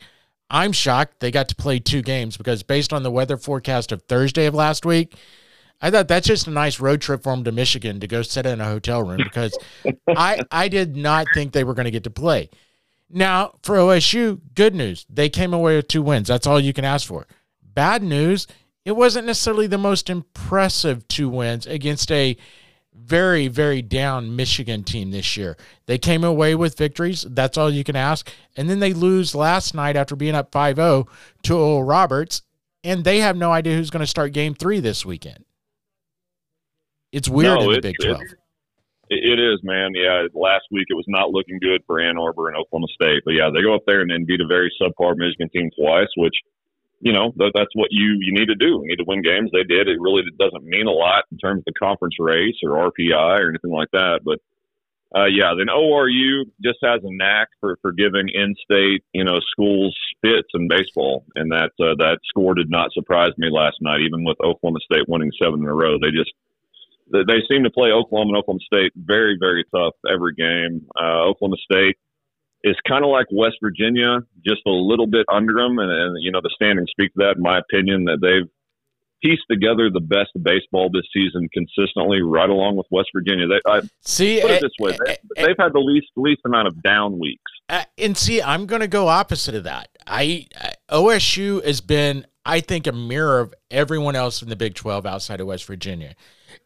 I'm 0.49 0.73
shocked 0.73 1.21
they 1.21 1.31
got 1.31 1.47
to 1.49 1.55
play 1.55 1.79
two 1.79 2.01
games 2.01 2.35
because 2.35 2.63
based 2.63 2.91
on 2.91 3.03
the 3.03 3.11
weather 3.11 3.37
forecast 3.37 3.93
of 3.93 4.01
Thursday 4.03 4.45
of 4.45 4.53
last 4.53 4.85
week, 4.85 5.15
I 5.81 5.89
thought 5.89 6.09
that's 6.09 6.27
just 6.27 6.47
a 6.47 6.51
nice 6.51 6.81
road 6.81 6.99
trip 6.99 7.23
for 7.23 7.33
them 7.33 7.45
to 7.45 7.53
Michigan 7.53 8.01
to 8.01 8.07
go 8.07 8.23
sit 8.23 8.45
in 8.45 8.59
a 8.59 8.65
hotel 8.65 9.03
room 9.03 9.21
because 9.23 9.57
I 10.09 10.41
I 10.51 10.67
did 10.67 10.97
not 10.97 11.27
think 11.33 11.53
they 11.53 11.63
were 11.63 11.73
going 11.73 11.85
to 11.85 11.91
get 11.91 12.03
to 12.03 12.09
play. 12.09 12.49
Now 13.09 13.53
for 13.63 13.77
OSU, 13.77 14.41
good 14.53 14.75
news 14.75 15.05
they 15.09 15.29
came 15.29 15.53
away 15.53 15.77
with 15.77 15.87
two 15.87 16.01
wins. 16.01 16.27
That's 16.27 16.45
all 16.45 16.59
you 16.59 16.73
can 16.73 16.83
ask 16.83 17.07
for. 17.07 17.25
Bad 17.73 18.03
news 18.03 18.47
it 18.87 18.95
wasn't 18.95 19.27
necessarily 19.27 19.67
the 19.67 19.77
most 19.77 20.09
impressive 20.09 21.05
two 21.09 21.27
wins 21.27 21.67
against 21.67 22.09
a 22.09 22.37
very, 22.93 23.49
very 23.49 23.81
down 23.81 24.33
Michigan 24.33 24.85
team 24.85 25.11
this 25.11 25.35
year. 25.35 25.57
They 25.87 25.97
came 25.97 26.23
away 26.23 26.55
with 26.55 26.77
victories. 26.77 27.25
That's 27.29 27.57
all 27.57 27.69
you 27.69 27.83
can 27.83 27.97
ask. 27.97 28.31
And 28.55 28.69
then 28.69 28.79
they 28.79 28.93
lose 28.93 29.35
last 29.35 29.75
night 29.75 29.97
after 29.97 30.15
being 30.15 30.35
up 30.35 30.53
5 30.53 30.77
0 30.77 31.05
to 31.43 31.53
Oral 31.53 31.83
Roberts, 31.83 32.43
and 32.81 33.03
they 33.03 33.19
have 33.19 33.35
no 33.35 33.51
idea 33.51 33.75
who's 33.75 33.89
going 33.89 34.05
to 34.05 34.07
start 34.07 34.31
game 34.31 34.55
three 34.55 34.79
this 34.79 35.05
weekend. 35.05 35.43
It's 37.11 37.27
weird 37.27 37.59
no, 37.59 37.69
in 37.69 37.75
the 37.75 37.81
Big 37.81 37.95
12. 38.01 38.21
It 39.09 39.37
is, 39.37 39.59
man. 39.63 39.91
Yeah, 39.95 40.27
last 40.33 40.63
week 40.71 40.87
it 40.89 40.95
was 40.95 41.05
not 41.09 41.31
looking 41.31 41.59
good 41.59 41.81
for 41.87 41.99
Ann 41.99 42.17
Arbor 42.17 42.47
and 42.47 42.55
Oklahoma 42.55 42.87
State. 42.93 43.23
But 43.25 43.31
yeah, 43.31 43.49
they 43.53 43.61
go 43.61 43.75
up 43.75 43.83
there 43.85 43.99
and 43.99 44.09
then 44.09 44.23
beat 44.25 44.39
a 44.39 44.47
very 44.47 44.71
subpar 44.81 45.17
Michigan 45.17 45.49
team 45.49 45.69
twice, 45.77 46.07
which 46.15 46.35
you 46.99 47.13
know 47.13 47.31
that, 47.37 47.51
that's 47.53 47.73
what 47.75 47.89
you 47.91 48.17
you 48.19 48.33
need 48.33 48.47
to 48.47 48.55
do. 48.55 48.81
You 48.83 48.87
need 48.87 48.97
to 48.97 49.05
win 49.07 49.21
games. 49.21 49.51
They 49.53 49.63
did. 49.63 49.87
It 49.87 50.01
really 50.01 50.23
doesn't 50.39 50.65
mean 50.65 50.87
a 50.87 50.91
lot 50.91 51.25
in 51.31 51.37
terms 51.37 51.59
of 51.59 51.65
the 51.65 51.79
conference 51.79 52.15
race 52.19 52.55
or 52.63 52.91
RPI 52.91 53.39
or 53.39 53.49
anything 53.49 53.71
like 53.71 53.91
that. 53.91 54.21
But 54.23 54.39
uh, 55.15 55.25
yeah, 55.25 55.53
then 55.57 55.67
ORU 55.67 56.43
just 56.61 56.79
has 56.83 57.01
a 57.03 57.13
knack 57.13 57.47
for 57.59 57.77
for 57.81 57.91
giving 57.91 58.29
in-state 58.33 59.03
you 59.13 59.23
know 59.23 59.39
schools 59.51 59.95
fits 60.21 60.49
in 60.53 60.67
baseball, 60.67 61.23
and 61.35 61.51
that 61.51 61.71
uh, 61.79 61.95
that 61.97 62.19
score 62.27 62.55
did 62.55 62.69
not 62.69 62.91
surprise 62.93 63.31
me 63.37 63.49
last 63.51 63.77
night. 63.81 64.01
Even 64.01 64.25
with 64.25 64.37
Oklahoma 64.43 64.79
State 64.91 65.07
winning 65.07 65.31
seven 65.41 65.61
in 65.61 65.67
a 65.67 65.73
row, 65.73 65.97
they 65.99 66.11
just 66.11 66.33
they 67.11 67.39
seem 67.47 67.63
to 67.63 67.69
play 67.69 67.91
Oklahoma 67.91 68.29
and 68.29 68.37
Oklahoma 68.37 68.59
State 68.65 68.91
very 68.95 69.37
very 69.39 69.63
tough 69.73 69.93
every 70.11 70.33
game. 70.33 70.85
Uh, 70.99 71.29
Oklahoma 71.29 71.57
State 71.63 71.97
is 72.67 72.75
kind 72.87 73.03
of 73.03 73.11
like 73.11 73.27
West 73.31 73.57
Virginia, 73.61 74.19
just 74.45 74.61
a 74.65 74.71
little 74.71 75.07
bit 75.07 75.25
under 75.31 75.53
them. 75.53 75.79
And, 75.79 75.91
and, 75.91 76.23
you 76.23 76.31
know, 76.31 76.41
the 76.41 76.51
standings 76.55 76.89
speak 76.91 77.13
to 77.13 77.19
that, 77.19 77.37
in 77.37 77.43
my 77.43 77.59
opinion, 77.59 78.05
that 78.05 78.19
they've 78.21 78.49
pieced 79.21 79.43
together 79.49 79.89
the 79.89 79.99
best 79.99 80.29
baseball 80.41 80.89
this 80.91 81.05
season 81.13 81.49
consistently, 81.53 82.21
right 82.21 82.49
along 82.49 82.75
with 82.75 82.85
West 82.91 83.09
Virginia. 83.13 83.47
They, 83.47 83.59
I, 83.65 83.81
see, 84.01 84.41
put 84.41 84.51
it 84.51 84.53
eh, 84.55 84.59
this 84.61 84.71
way, 84.79 84.91
they, 84.91 85.11
eh, 85.13 85.15
eh, 85.37 85.47
have 85.47 85.57
had 85.57 85.73
the 85.73 85.79
least 85.79 86.07
least 86.15 86.41
amount 86.45 86.67
of 86.67 86.81
down 86.83 87.19
weeks. 87.19 87.51
Uh, 87.69 87.83
and 87.97 88.17
see, 88.17 88.41
I'm 88.41 88.65
going 88.65 88.81
to 88.81 88.87
go 88.87 89.07
opposite 89.07 89.55
of 89.55 89.63
that. 89.63 89.89
I 90.05 90.45
OSU 90.91 91.63
has 91.65 91.81
been, 91.81 92.25
I 92.45 92.61
think, 92.61 92.87
a 92.87 92.91
mirror 92.91 93.39
of 93.39 93.53
everyone 93.71 94.15
else 94.15 94.41
in 94.41 94.49
the 94.49 94.55
Big 94.55 94.75
12 94.75 95.05
outside 95.05 95.41
of 95.41 95.47
West 95.47 95.65
Virginia. 95.65 96.15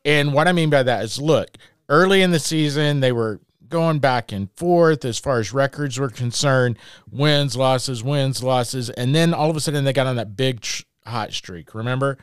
And 0.05 0.33
what 0.33 0.47
I 0.47 0.51
mean 0.51 0.69
by 0.69 0.83
that 0.83 1.03
is, 1.03 1.19
look, 1.19 1.49
early 1.89 2.21
in 2.21 2.31
the 2.31 2.39
season, 2.39 2.99
they 2.99 3.11
were 3.11 3.39
going 3.71 3.99
back 3.99 4.31
and 4.31 4.51
forth 4.51 5.03
as 5.03 5.17
far 5.17 5.39
as 5.39 5.53
records 5.53 5.99
were 5.99 6.09
concerned 6.09 6.77
wins, 7.09 7.55
losses, 7.55 8.03
wins, 8.03 8.43
losses. 8.43 8.89
And 8.91 9.15
then 9.15 9.33
all 9.33 9.49
of 9.49 9.55
a 9.55 9.59
sudden 9.59 9.83
they 9.83 9.93
got 9.93 10.07
on 10.07 10.17
that 10.17 10.35
big 10.37 10.61
tr- 10.61 10.83
hot 11.05 11.33
streak, 11.33 11.73
remember? 11.73 12.17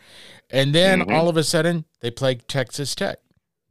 And 0.51 0.75
then 0.75 1.01
mm-hmm. 1.01 1.13
all 1.13 1.29
of 1.29 1.37
a 1.37 1.43
sudden 1.43 1.85
they 2.01 2.11
played 2.11 2.47
Texas 2.47 2.95
Tech, 2.95 3.19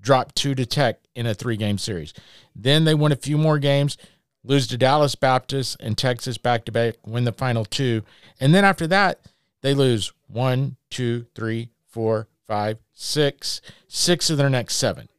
dropped 0.01 0.35
two 0.35 0.55
to 0.55 0.65
Tech 0.65 0.99
in 1.15 1.25
a 1.25 1.33
three 1.33 1.57
game 1.57 1.77
series. 1.77 2.13
Then 2.55 2.83
they 2.83 2.93
win 2.93 3.11
a 3.11 3.15
few 3.17 3.37
more 3.37 3.59
games, 3.59 3.97
lose 4.43 4.67
to 4.67 4.77
Dallas 4.77 5.15
Baptist 5.15 5.77
and 5.79 5.97
Texas 5.97 6.37
back 6.37 6.65
to 6.65 6.71
back, 6.71 6.95
win 7.05 7.23
the 7.23 7.31
final 7.31 7.63
two. 7.63 8.03
And 8.39 8.53
then 8.53 8.65
after 8.65 8.87
that, 8.87 9.21
they 9.61 9.73
lose 9.73 10.11
one, 10.27 10.75
two, 10.89 11.25
three, 11.35 11.69
four, 11.87 12.27
five, 12.45 12.77
six, 12.93 13.61
six 13.87 14.29
of 14.29 14.37
their 14.37 14.49
next 14.49 14.75
seven. 14.75 15.09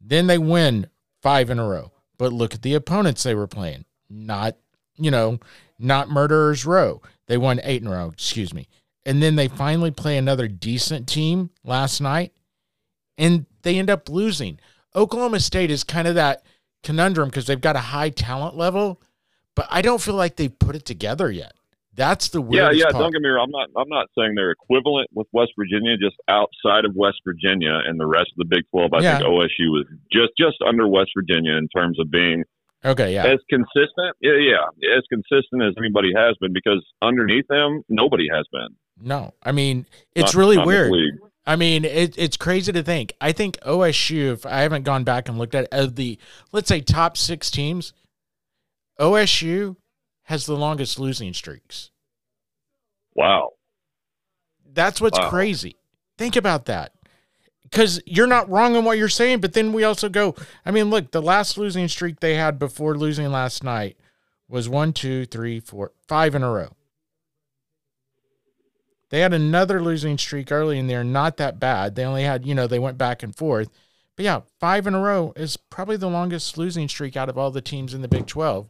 Then 0.00 0.26
they 0.26 0.38
win 0.38 0.86
five 1.22 1.50
in 1.50 1.58
a 1.58 1.66
row. 1.66 1.92
But 2.18 2.32
look 2.32 2.54
at 2.54 2.62
the 2.62 2.74
opponents 2.74 3.22
they 3.22 3.34
were 3.34 3.46
playing. 3.46 3.84
Not, 4.10 4.56
you 4.96 5.10
know, 5.10 5.38
not 5.78 6.10
Murderers 6.10 6.66
Row. 6.66 7.00
They 7.26 7.38
won 7.38 7.60
eight 7.64 7.82
in 7.82 7.88
a 7.88 7.92
row, 7.92 8.10
excuse 8.12 8.52
me. 8.52 8.68
And 9.04 9.22
then 9.22 9.36
they 9.36 9.48
finally 9.48 9.90
play 9.90 10.16
another 10.16 10.46
decent 10.46 11.08
team 11.08 11.50
last 11.64 12.00
night 12.00 12.32
and 13.18 13.46
they 13.62 13.78
end 13.78 13.90
up 13.90 14.08
losing. 14.08 14.58
Oklahoma 14.94 15.40
State 15.40 15.70
is 15.70 15.84
kind 15.84 16.06
of 16.06 16.14
that 16.16 16.44
conundrum 16.82 17.28
because 17.28 17.46
they've 17.46 17.60
got 17.60 17.76
a 17.76 17.80
high 17.80 18.10
talent 18.10 18.56
level, 18.56 19.00
but 19.54 19.66
I 19.70 19.82
don't 19.82 20.00
feel 20.00 20.14
like 20.14 20.36
they've 20.36 20.58
put 20.58 20.76
it 20.76 20.84
together 20.84 21.30
yet. 21.30 21.52
That's 21.94 22.28
the 22.30 22.40
Yeah, 22.42 22.48
weirdest 22.48 22.78
yeah. 22.78 22.84
part. 22.90 23.02
Don't 23.02 23.12
get 23.12 23.20
me 23.22 23.28
wrong. 23.28 23.44
I'm 23.46 23.50
not. 23.50 23.68
I'm 23.82 23.88
not 23.88 24.06
saying 24.16 24.34
they're 24.34 24.50
equivalent 24.50 25.08
with 25.12 25.26
West 25.32 25.52
Virginia. 25.58 25.96
Just 25.98 26.16
outside 26.28 26.84
of 26.86 26.94
West 26.96 27.18
Virginia 27.24 27.80
and 27.86 28.00
the 28.00 28.06
rest 28.06 28.30
of 28.32 28.38
the 28.38 28.46
Big 28.46 28.64
Twelve, 28.70 28.92
I 28.94 29.00
Yeah. 29.00 29.18
think 29.18 29.28
OSU 29.28 29.80
is 29.80 29.86
just 30.10 30.32
just 30.38 30.56
under 30.66 30.88
West 30.88 31.10
Virginia 31.14 31.52
in 31.56 31.68
terms 31.68 31.98
of 32.00 32.10
being 32.10 32.44
Okay, 32.84 33.12
yeah. 33.14 33.24
as 33.26 33.38
consistent. 33.50 34.16
Yeah, 34.20 34.32
yeah, 34.40 34.96
as 34.96 35.04
consistent 35.12 35.62
as 35.62 35.74
anybody 35.78 36.12
has 36.16 36.34
been. 36.40 36.52
Because 36.54 36.82
underneath 37.02 37.46
them, 37.48 37.82
nobody 37.90 38.26
has 38.32 38.46
been. 38.50 38.68
No, 39.00 39.34
I 39.42 39.52
mean 39.52 39.84
it's 40.14 40.34
Not- 40.34 40.40
really 40.40 40.56
not 40.56 40.66
weird. 40.66 41.18
I 41.44 41.56
mean, 41.56 41.84
it, 41.84 42.16
it's 42.16 42.36
crazy 42.36 42.70
to 42.72 42.84
think. 42.84 43.14
I 43.20 43.32
think 43.32 43.58
OSU, 43.66 44.30
if 44.32 44.46
I 44.46 44.60
haven't 44.60 44.84
gone 44.84 45.02
back 45.02 45.28
and 45.28 45.38
looked 45.38 45.56
at 45.56 45.66
of 45.72 45.96
the, 45.96 46.16
let's 46.52 46.68
say 46.68 46.80
top 46.80 47.16
six 47.16 47.50
teams, 47.50 47.92
OSU 49.00 49.74
has 50.32 50.46
the 50.46 50.56
longest 50.56 50.98
losing 50.98 51.34
streaks. 51.34 51.90
Wow. 53.14 53.50
That's 54.64 54.98
what's 54.98 55.18
Wow. 55.18 55.28
crazy. 55.28 55.76
Think 56.16 56.36
about 56.36 56.64
that. 56.64 56.94
Because 57.64 58.00
you're 58.06 58.26
not 58.26 58.48
wrong 58.48 58.74
in 58.74 58.82
what 58.86 58.96
you're 58.96 59.10
saying, 59.10 59.42
but 59.42 59.52
then 59.52 59.74
we 59.74 59.84
also 59.84 60.08
go, 60.08 60.34
I 60.64 60.70
mean, 60.70 60.88
look, 60.88 61.10
the 61.10 61.20
last 61.20 61.58
losing 61.58 61.86
streak 61.86 62.20
they 62.20 62.36
had 62.36 62.58
before 62.58 62.96
losing 62.96 63.30
last 63.30 63.62
night 63.62 63.98
was 64.48 64.70
one, 64.70 64.94
two, 64.94 65.26
three, 65.26 65.60
four, 65.60 65.92
five 66.08 66.34
in 66.34 66.42
a 66.42 66.50
row. 66.50 66.74
They 69.10 69.20
had 69.20 69.34
another 69.34 69.82
losing 69.82 70.16
streak 70.16 70.50
early 70.50 70.78
in 70.78 70.86
there, 70.86 71.04
not 71.04 71.36
that 71.36 71.60
bad. 71.60 71.94
They 71.94 72.06
only 72.06 72.22
had, 72.22 72.46
you 72.46 72.54
know, 72.54 72.66
they 72.66 72.78
went 72.78 72.96
back 72.96 73.22
and 73.22 73.36
forth. 73.36 73.68
But 74.16 74.24
yeah, 74.24 74.40
five 74.58 74.86
in 74.86 74.94
a 74.94 75.00
row 75.00 75.34
is 75.36 75.58
probably 75.58 75.98
the 75.98 76.08
longest 76.08 76.56
losing 76.56 76.88
streak 76.88 77.18
out 77.18 77.28
of 77.28 77.36
all 77.36 77.50
the 77.50 77.60
teams 77.60 77.92
in 77.92 78.00
the 78.00 78.08
Big 78.08 78.26
12, 78.26 78.66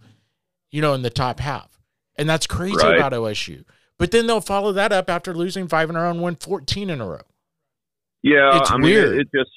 you 0.72 0.80
know, 0.80 0.94
in 0.94 1.02
the 1.02 1.10
top 1.10 1.38
half. 1.38 1.78
And 2.16 2.28
that's 2.28 2.46
crazy 2.46 2.76
Right. 2.76 2.96
about 2.96 3.12
OSU. 3.12 3.64
But 3.98 4.10
then 4.10 4.26
they'll 4.26 4.40
follow 4.40 4.72
that 4.72 4.90
up 4.90 5.08
after 5.08 5.32
losing 5.32 5.68
five 5.68 5.88
in 5.88 5.94
a 5.96 6.00
row 6.02 6.10
and 6.10 6.20
win 6.20 6.34
14 6.34 6.90
in 6.90 7.00
a 7.00 7.06
row. 7.06 7.20
Yeah, 8.22 8.58
It's 8.58 8.70
I 8.70 8.76
weird. 8.76 9.14
It, 9.14 9.20
it 9.20 9.28
just 9.38 9.50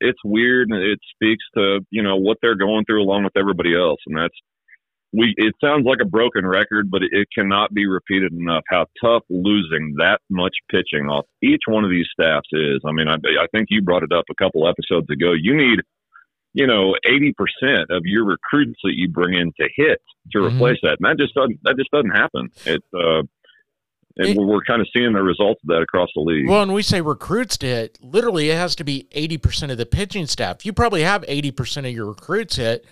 it's 0.00 0.18
weird, 0.24 0.68
and 0.70 0.82
it 0.82 0.98
speaks 1.14 1.44
to 1.56 1.80
you 1.90 2.02
know 2.02 2.16
what 2.16 2.38
they're 2.42 2.56
going 2.56 2.84
through 2.84 3.02
along 3.02 3.24
with 3.24 3.36
everybody 3.36 3.74
else, 3.76 4.00
and 4.06 4.16
that's 4.16 4.34
we. 5.12 5.34
It 5.36 5.54
sounds 5.62 5.84
like 5.86 5.98
a 6.00 6.04
broken 6.04 6.46
record, 6.46 6.90
but 6.90 7.02
it, 7.02 7.10
it 7.12 7.28
cannot 7.36 7.72
be 7.74 7.86
repeated 7.86 8.32
enough 8.32 8.62
how 8.68 8.86
tough 9.00 9.22
losing 9.28 9.94
that 9.98 10.20
much 10.30 10.54
pitching 10.70 11.06
off 11.08 11.26
each 11.42 11.62
one 11.66 11.84
of 11.84 11.90
these 11.90 12.06
staffs 12.12 12.48
is. 12.52 12.80
I 12.86 12.92
mean, 12.92 13.08
I, 13.08 13.14
I 13.14 13.46
think 13.52 13.68
you 13.70 13.82
brought 13.82 14.02
it 14.04 14.12
up 14.12 14.24
a 14.30 14.34
couple 14.42 14.68
episodes 14.68 15.08
ago. 15.10 15.32
You 15.32 15.56
need 15.56 15.80
you 16.54 16.66
know 16.66 16.94
eighty 17.04 17.32
percent 17.32 17.90
of 17.90 18.02
your 18.04 18.24
recruits 18.24 18.78
that 18.84 18.92
you 18.94 19.08
bring 19.08 19.34
in 19.34 19.52
to 19.60 19.68
hit 19.76 20.00
to 20.32 20.38
Mhm. 20.38 20.54
replace 20.54 20.78
that, 20.82 20.98
and 21.00 21.06
that 21.08 21.18
just 21.18 21.34
doesn't 21.34 21.58
that 21.64 21.76
just 21.76 21.90
doesn't 21.90 22.10
happen. 22.10 22.48
It. 22.66 22.82
Uh, 22.94 23.22
and 24.18 24.28
It- 24.28 24.36
we're, 24.36 24.44
we're 24.46 24.60
kind 24.64 24.82
of 24.82 24.88
seeing 24.94 25.14
the 25.14 25.22
results 25.22 25.60
of 25.64 25.68
that 25.68 25.80
across 25.80 26.10
the 26.14 26.20
league. 26.20 26.46
Well, 26.46 26.60
when 26.60 26.72
we 26.72 26.82
say 26.82 27.00
recruits 27.00 27.56
to 27.58 27.66
hit, 27.66 27.98
literally 28.02 28.50
it 28.50 28.56
has 28.56 28.76
to 28.76 28.84
be 28.84 29.06
80% 29.12 29.70
of 29.72 29.78
the 29.78 29.86
pitching 29.86 30.26
staff. 30.26 30.66
You 30.66 30.74
probably 30.74 31.00
have 31.02 31.24
80% 31.26 31.86
of 31.86 31.92
your 31.94 32.04
recruits 32.06 32.56
hit, 32.56 32.84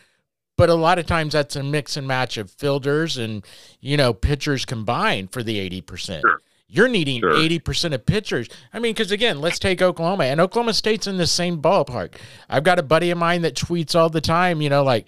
but 0.57 0.71
a 0.71 0.75
lot 0.75 0.99
of 0.99 1.05
times 1.05 1.35
that's 1.35 1.57
a 1.57 1.63
mix 1.63 1.99
and 1.99 2.09
match 2.09 2.39
of 2.39 2.51
fielders 2.51 3.19
and, 3.19 3.45
you 3.81 3.99
know, 3.99 4.15
pitchers 4.15 4.65
combined 4.65 5.31
for 5.31 5.43
the 5.43 5.59
80%. 5.59 6.23
Sure. 6.23 6.41
You're 6.73 6.89
needing 6.89 7.21
Sure. 7.21 7.33
80% 7.33 7.95
of 7.95 8.07
pitchers. 8.07 8.49
I 8.73 8.79
mean, 8.79 8.93
because 8.95 9.11
again, 9.11 9.41
let's 9.41 9.59
take 9.59 9.83
Oklahoma, 9.83 10.25
and 10.25 10.41
Oklahoma 10.41 10.73
State's 10.73 11.09
in 11.09 11.17
the 11.17 11.27
same 11.27 11.61
ballpark. 11.61 12.15
I've 12.49 12.63
got 12.63 12.79
a 12.79 12.83
buddy 12.85 13.11
of 13.11 13.19
mine 13.19 13.43
that 13.43 13.57
tweets 13.57 13.97
all 13.97 14.09
the 14.09 14.21
time, 14.21 14.61
you 14.63 14.71
know, 14.71 14.85
like 14.85 15.07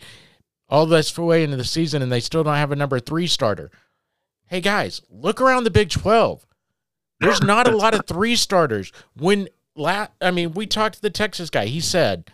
all 0.69 0.87
this 0.87 1.17
way 1.17 1.45
into 1.45 1.57
the 1.57 1.65
season, 1.65 2.03
and 2.03 2.11
they 2.11 2.19
still 2.21 2.43
don't 2.43 2.57
have 2.57 2.73
a 2.73 2.77
number 2.77 2.99
three 2.99 3.27
starter. 3.29 3.71
Hey 4.47 4.61
guys, 4.61 5.03
look 5.09 5.41
around 5.41 5.65
the 5.65 5.71
Big 5.71 5.91
12. 5.91 6.45
There's 7.21 7.43
not 7.43 7.69
a 7.69 7.77
lot 7.77 7.95
of 7.95 8.07
three 8.07 8.35
starters. 8.35 8.91
When 9.17 9.49
la- 9.77 10.09
I 10.21 10.33
mean, 10.33 10.53
we 10.53 10.67
talked 10.67 10.97
to 10.97 11.03
the 11.03 11.11
Texas 11.11 11.49
guy. 11.51 11.67
He 11.67 11.81
said 11.81 12.29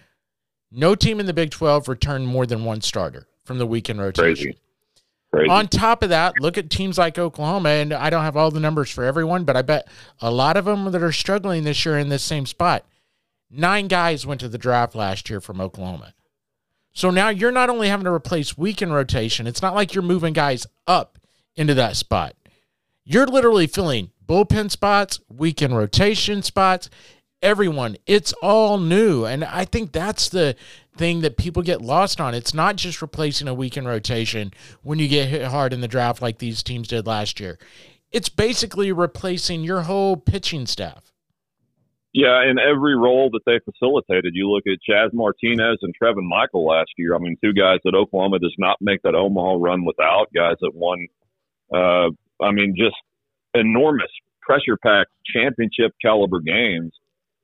no 0.73 0.95
team 0.95 1.21
in 1.21 1.27
the 1.27 1.35
Big 1.35 1.51
12 1.51 1.87
returned 1.89 2.27
more 2.27 2.47
than 2.47 2.65
one 2.65 2.81
starter 2.81 3.27
from 3.45 3.59
the 3.59 3.67
weekend 3.67 4.01
rotation. 4.01 4.25
Crazy. 4.55 4.59
Crazy. 5.33 5.51
On 5.51 5.69
top 5.69 6.03
of 6.03 6.09
that, 6.09 6.41
look 6.41 6.57
at 6.57 6.71
teams 6.71 6.97
like 6.97 7.19
Oklahoma, 7.19 7.69
and 7.69 7.93
I 7.93 8.09
don't 8.09 8.25
have 8.25 8.37
all 8.37 8.51
the 8.51 8.61
numbers 8.61 8.91
for 8.91 9.05
everyone, 9.05 9.45
but 9.45 9.57
I 9.57 9.63
bet 9.63 9.87
a 10.21 10.31
lot 10.31 10.57
of 10.57 10.65
them 10.65 10.91
that 10.91 11.03
are 11.03 11.13
struggling 11.13 11.65
this 11.65 11.85
year 11.85 11.99
in 11.99 12.09
this 12.09 12.23
same 12.23 12.47
spot. 12.47 12.87
Nine 13.51 13.89
guys 13.89 14.27
went 14.27 14.41
to 14.41 14.49
the 14.49 14.59
draft 14.59 14.95
last 14.95 15.29
year 15.29 15.41
from 15.41 15.61
Oklahoma. 15.61 16.15
So 16.93 17.11
now 17.11 17.29
you're 17.29 17.53
not 17.53 17.71
only 17.71 17.89
having 17.89 18.05
to 18.05 18.13
replace 18.13 18.59
weekend 18.59 18.95
rotation, 18.95 19.47
it's 19.47 19.63
not 19.63 19.75
like 19.75 19.95
you're 19.95 20.03
moving 20.03 20.33
guys 20.33 20.67
up 20.87 21.19
into 21.57 21.75
that 21.75 21.97
spot. 21.97 22.35
You're 23.05 23.27
literally 23.27 23.67
filling 23.67 24.11
bullpen 24.27 24.71
spots, 24.71 25.21
weekend 25.29 25.77
rotation 25.77 26.43
spots, 26.43 26.91
everyone. 27.43 27.97
It's 28.07 28.33
all 28.43 28.79
new. 28.79 29.25
And 29.25 29.45
I 29.45 29.65
think 29.65 29.93
that's 29.93 30.29
the 30.29 30.57
thing 30.97 31.21
that 31.21 31.37
people 31.37 31.63
get 31.63 31.81
lost 31.81 32.21
on. 32.21 32.35
It's 32.35 32.55
not 32.55 32.77
just 32.77 33.01
replacing 33.01 33.49
a 33.49 33.55
weekend 33.55 33.87
rotation 33.87 34.53
when 34.83 34.99
you 34.99 35.09
get 35.09 35.29
hit 35.29 35.45
hard 35.45 35.73
in 35.73 35.81
the 35.81 35.89
draft 35.89 36.21
like 36.21 36.39
these 36.39 36.63
teams 36.63 36.89
did 36.89 37.07
last 37.07 37.39
year. 37.41 37.59
It's 38.11 38.29
basically 38.29 38.91
replacing 38.91 39.63
your 39.63 39.83
whole 39.83 40.17
pitching 40.17 40.67
staff. 40.67 41.13
Yeah, 42.15 42.43
in 42.51 42.59
every 42.59 42.97
role 42.97 43.31
that 43.31 43.43
they 43.45 43.61
facilitated, 43.65 44.33
you 44.35 44.51
look 44.51 44.65
at 44.67 44.79
Chaz 44.89 45.13
Martinez 45.13 45.79
and 45.83 45.95
Trevin 46.03 46.27
Michael 46.27 46.67
last 46.67 46.91
year. 46.97 47.15
I 47.15 47.19
mean, 47.19 47.37
two 47.45 47.53
guys 47.53 47.79
that 47.85 47.95
Oklahoma 47.95 48.39
does 48.39 48.55
not 48.59 48.79
make 48.81 49.03
that 49.03 49.15
Omaha 49.15 49.57
run 49.61 49.85
without, 49.85 50.33
guys 50.35 50.57
that 50.63 50.75
won, 50.75 51.07
uh, 51.73 52.09
I 52.43 52.51
mean, 52.51 52.75
just 52.77 52.97
enormous 53.55 54.11
pressure 54.41 54.79
packed 54.79 55.11
championship 55.33 55.93
caliber 56.01 56.41
games, 56.41 56.93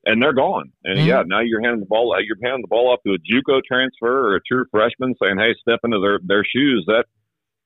and 0.05 0.21
they're 0.21 0.33
gone. 0.33 0.71
And 0.83 0.99
Mhm. 0.99 1.07
yeah, 1.07 1.23
now 1.25 1.39
you're 1.39 1.61
handing 1.61 1.79
the 1.81 1.85
ball, 1.87 2.15
you're 2.21 2.37
handing 2.43 2.61
the 2.61 2.67
ball 2.67 2.89
off 2.91 3.01
to 3.03 3.13
a 3.13 3.17
JUCO 3.17 3.61
transfer 3.63 4.29
or 4.29 4.35
a 4.35 4.41
true 4.41 4.65
freshman, 4.71 5.15
saying, 5.21 5.37
"Hey, 5.37 5.53
step 5.55 5.79
into 5.83 5.99
their 5.99 6.19
their 6.23 6.43
shoes." 6.43 6.85
That 6.87 7.05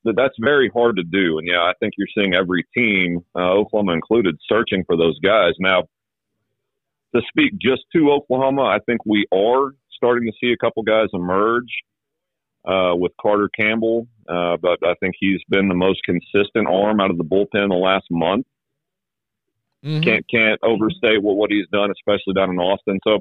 that 0.06 0.16
that's 0.16 0.38
very 0.40 0.70
hard 0.70 0.96
to 0.98 1.04
do. 1.04 1.38
And 1.38 1.48
yeah, 1.48 1.62
I 1.62 1.74
think 1.80 1.94
you're 1.98 2.08
seeing 2.16 2.34
every 2.34 2.64
team, 2.74 3.20
uh, 3.36 3.52
Oklahoma 3.52 3.94
included, 3.94 4.38
searching 4.48 4.84
for 4.86 4.96
those 4.96 5.20
guys 5.20 5.54
now 5.60 5.84
to 7.16 7.22
speak 7.28 7.54
just 7.60 7.84
to 7.96 8.12
Oklahoma, 8.12 8.64
I 8.64 8.80
think 8.80 9.06
we 9.06 9.26
are 9.34 9.72
starting 9.92 10.26
to 10.26 10.34
see 10.40 10.52
a 10.52 10.58
couple 10.58 10.84
guys 10.84 11.08
emerge 11.14 11.70
uh, 12.66 12.94
with 12.96 13.12
Carter 13.20 13.50
Campbell, 13.50 14.08
uh, 14.28 14.58
but 14.58 14.80
I 14.86 14.94
think 15.00 15.16
he's 15.20 15.42
been 15.50 15.68
the 15.68 15.76
most 15.76 16.02
consistent 16.04 16.68
arm 16.68 17.00
out 17.00 17.10
of 17.10 17.18
the 17.18 17.24
bullpen 17.24 17.70
the 17.70 17.76
last 17.76 18.06
month. 18.12 18.46
Mhm. 19.84 20.04
Can't 20.04 20.26
can't 20.30 20.60
overstate 20.64 21.22
what 21.22 21.38
what 21.38 21.52
he's 21.52 21.68
done, 21.72 21.92
especially 21.92 22.34
down 22.34 22.50
in 22.50 22.60
Austin. 22.60 23.00
So 23.04 23.20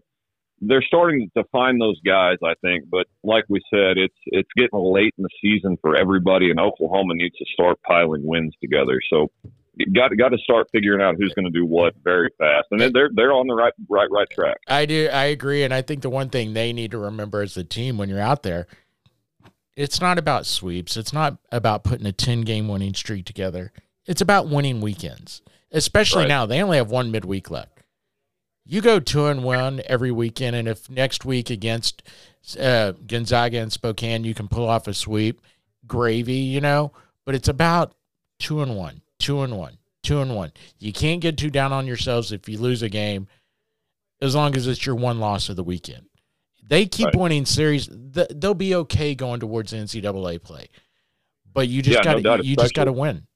they're 0.60 0.82
starting 0.82 1.30
to 1.36 1.44
find 1.52 1.80
those 1.80 2.00
guys, 2.04 2.38
I 2.44 2.54
think. 2.62 2.90
But 2.90 3.06
like 3.22 3.44
we 3.48 3.60
said, 3.70 3.96
it's 3.96 4.16
it's 4.26 4.48
getting 4.56 4.78
late 4.78 5.14
in 5.16 5.22
the 5.22 5.30
season 5.40 5.76
for 5.80 5.96
everybody, 5.96 6.50
and 6.50 6.58
Oklahoma 6.58 7.14
needs 7.14 7.36
to 7.36 7.44
start 7.52 7.78
piling 7.82 8.26
wins 8.26 8.54
together. 8.60 9.00
So 9.08 9.28
you 9.76 9.86
got 9.92 10.10
got 10.16 10.30
to 10.30 10.38
start 10.38 10.66
figuring 10.72 11.00
out 11.00 11.14
who's 11.16 11.32
going 11.34 11.44
to 11.44 11.56
do 11.56 11.64
what 11.64 11.94
very 12.02 12.30
fast, 12.38 12.66
and 12.72 12.80
they're 12.80 13.10
they're 13.14 13.32
on 13.32 13.46
the 13.46 13.54
right 13.54 13.72
right 13.88 14.08
right 14.10 14.28
track. 14.30 14.56
I 14.66 14.84
do. 14.86 15.08
I 15.12 15.26
agree, 15.26 15.62
and 15.62 15.72
I 15.72 15.82
think 15.82 16.02
the 16.02 16.10
one 16.10 16.30
thing 16.30 16.54
they 16.54 16.72
need 16.72 16.90
to 16.90 16.98
remember 16.98 17.42
as 17.42 17.56
a 17.56 17.62
team 17.62 17.96
when 17.96 18.08
you're 18.08 18.20
out 18.20 18.42
there, 18.42 18.66
it's 19.76 20.00
not 20.00 20.18
about 20.18 20.44
sweeps. 20.46 20.96
It's 20.96 21.12
not 21.12 21.38
about 21.52 21.84
putting 21.84 22.06
a 22.06 22.12
ten 22.12 22.40
game 22.40 22.66
winning 22.66 22.94
streak 22.94 23.24
together. 23.26 23.70
It's 24.06 24.20
about 24.20 24.48
winning 24.48 24.80
weekends, 24.80 25.42
especially 25.72 26.22
Right. 26.22 26.28
now. 26.28 26.46
They 26.46 26.62
only 26.62 26.76
have 26.78 26.90
one 26.90 27.10
midweek 27.10 27.50
left. 27.50 27.80
You 28.64 28.80
go 28.82 29.00
two 29.00 29.26
and 29.26 29.42
one 29.44 29.80
every 29.86 30.10
weekend, 30.10 30.54
and 30.54 30.68
if 30.68 30.90
next 30.90 31.24
week 31.24 31.48
against 31.48 32.02
uh, 32.60 32.92
Gonzaga 33.06 33.58
and 33.58 33.72
Spokane 33.72 34.24
you 34.24 34.34
can 34.34 34.46
pull 34.48 34.68
off 34.68 34.86
a 34.86 34.94
sweep, 34.94 35.40
gravy, 35.86 36.34
you 36.34 36.60
know. 36.60 36.92
But 37.24 37.34
it's 37.34 37.48
about 37.48 37.94
two 38.38 38.60
and 38.62 38.76
one, 38.76 39.00
two 39.18 39.40
and 39.42 39.56
one, 39.56 39.78
two 40.02 40.20
and 40.20 40.34
one. 40.36 40.52
You 40.78 40.92
can't 40.92 41.20
get 41.20 41.38
too 41.38 41.50
down 41.50 41.72
on 41.72 41.86
yourselves 41.86 42.30
if 42.32 42.48
you 42.48 42.58
lose 42.58 42.82
a 42.82 42.88
game 42.90 43.26
as 44.20 44.34
long 44.34 44.54
as 44.56 44.66
it's 44.66 44.84
your 44.84 44.96
one 44.96 45.18
loss 45.18 45.48
of 45.48 45.56
the 45.56 45.64
weekend. 45.64 46.06
They 46.66 46.84
keep 46.84 47.06
Right. 47.06 47.16
winning 47.16 47.46
series. 47.46 47.88
They'll 47.90 48.52
be 48.52 48.74
okay 48.74 49.14
going 49.14 49.40
towards 49.40 49.72
NCAA 49.72 50.38
play, 50.42 50.68
but 51.50 51.68
you 51.68 51.80
just 51.80 52.04
Yeah, 52.04 52.12
no 52.12 52.20
got 52.20 52.36
doubt, 52.38 52.44
you 52.44 52.54
just 52.56 52.74
got 52.74 52.84
to 52.84 52.92
win. 52.92 53.26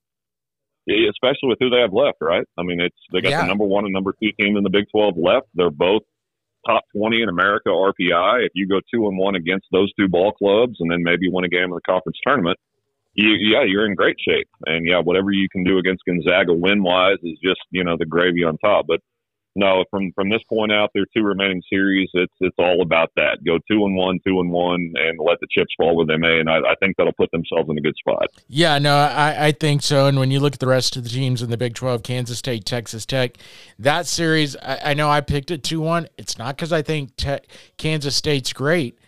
Yeah, 0.86 1.08
especially 1.10 1.48
with 1.48 1.58
who 1.60 1.70
they 1.70 1.80
have 1.80 1.92
left, 1.92 2.18
right? 2.20 2.44
I 2.58 2.62
mean, 2.62 2.80
it's 2.80 2.96
they 3.12 3.20
got 3.20 3.30
Yeah. 3.30 3.42
the 3.42 3.48
number 3.48 3.64
one 3.64 3.84
and 3.84 3.92
number 3.92 4.14
two 4.22 4.32
team 4.40 4.56
in 4.56 4.64
the 4.64 4.70
Big 4.70 4.86
Twelve 4.90 5.14
left. 5.16 5.46
They're 5.54 5.70
both 5.70 6.02
top 6.66 6.82
twenty 6.96 7.22
in 7.22 7.28
America 7.28 7.68
RPI. 7.70 8.44
If 8.44 8.52
you 8.54 8.66
go 8.68 8.80
two 8.92 9.06
and 9.08 9.16
one 9.16 9.34
against 9.36 9.66
those 9.72 9.92
two 9.94 10.08
ball 10.08 10.32
clubs, 10.32 10.76
and 10.80 10.90
then 10.90 11.02
maybe 11.02 11.28
win 11.30 11.44
a 11.44 11.48
game 11.48 11.64
in 11.64 11.70
the 11.70 11.80
conference 11.88 12.18
tournament, 12.26 12.58
you, 13.14 13.28
yeah, 13.30 13.62
you're 13.64 13.86
in 13.86 13.94
great 13.94 14.16
shape. 14.26 14.48
And 14.66 14.86
yeah, 14.86 14.98
whatever 14.98 15.30
you 15.30 15.48
can 15.50 15.64
do 15.64 15.78
against 15.78 16.02
Gonzaga 16.04 16.52
win 16.52 16.82
wise 16.82 17.18
is 17.22 17.38
just 17.44 17.60
you 17.70 17.84
know 17.84 17.96
the 17.96 18.06
gravy 18.06 18.42
on 18.42 18.58
top. 18.58 18.86
But 18.88 19.00
no, 19.54 19.85
from 19.90 20.12
from 20.14 20.30
this 20.30 20.42
point 20.49 20.73
out, 20.73 20.90
their 20.94 21.04
two 21.14 21.23
remaining 21.23 21.62
series, 21.68 22.09
it's 22.14 22.32
it's 22.40 22.56
all 22.59 22.80
about 22.80 23.11
that. 23.16 23.44
Go 23.44 23.59
two 23.71 23.85
and 23.85 23.94
one, 23.94 24.18
two 24.26 24.40
and 24.40 24.50
one, 24.50 24.94
and 24.97 25.18
let 25.18 25.40
the 25.40 25.47
chips 25.50 25.75
fall 25.76 25.94
where 25.94 26.06
they 26.06 26.16
may. 26.16 26.40
And 26.40 26.49
I, 26.49 26.59
I 26.59 26.75
think 26.80 26.97
that'll 26.97 27.12
put 27.12 27.30
themselves 27.32 27.68
in 27.68 27.76
a 27.76 27.80
good 27.80 27.97
spot. 27.97 28.28
Yeah, 28.49 28.78
no, 28.78 28.97
I, 28.97 29.49
I 29.49 29.52
think 29.52 29.82
so. 29.82 30.06
And 30.06 30.18
when 30.18 30.30
you 30.30 30.40
look 30.40 30.54
at 30.54 30.61
the 30.61 30.66
rest 30.66 30.97
of 30.97 31.04
the 31.04 31.11
teams 31.11 31.42
in 31.42 31.50
the 31.50 31.59
Big 31.59 31.75
Twelve, 31.75 32.02
Kansas 32.02 32.38
State, 32.38 32.64
Texas 32.64 33.04
Tech, 33.04 33.37
that 33.78 34.06
series, 34.06 34.56
I, 34.56 34.80
I 34.87 34.94
know 34.94 35.11
I 35.11 35.21
picked 35.21 35.50
it 35.50 35.62
two 35.62 35.80
one. 35.80 36.09
It's 36.16 36.38
not 36.38 36.56
because 36.56 36.73
I 36.73 36.80
think 36.80 37.12
Kansas 37.76 38.16
State's 38.16 38.54
great. 38.54 38.99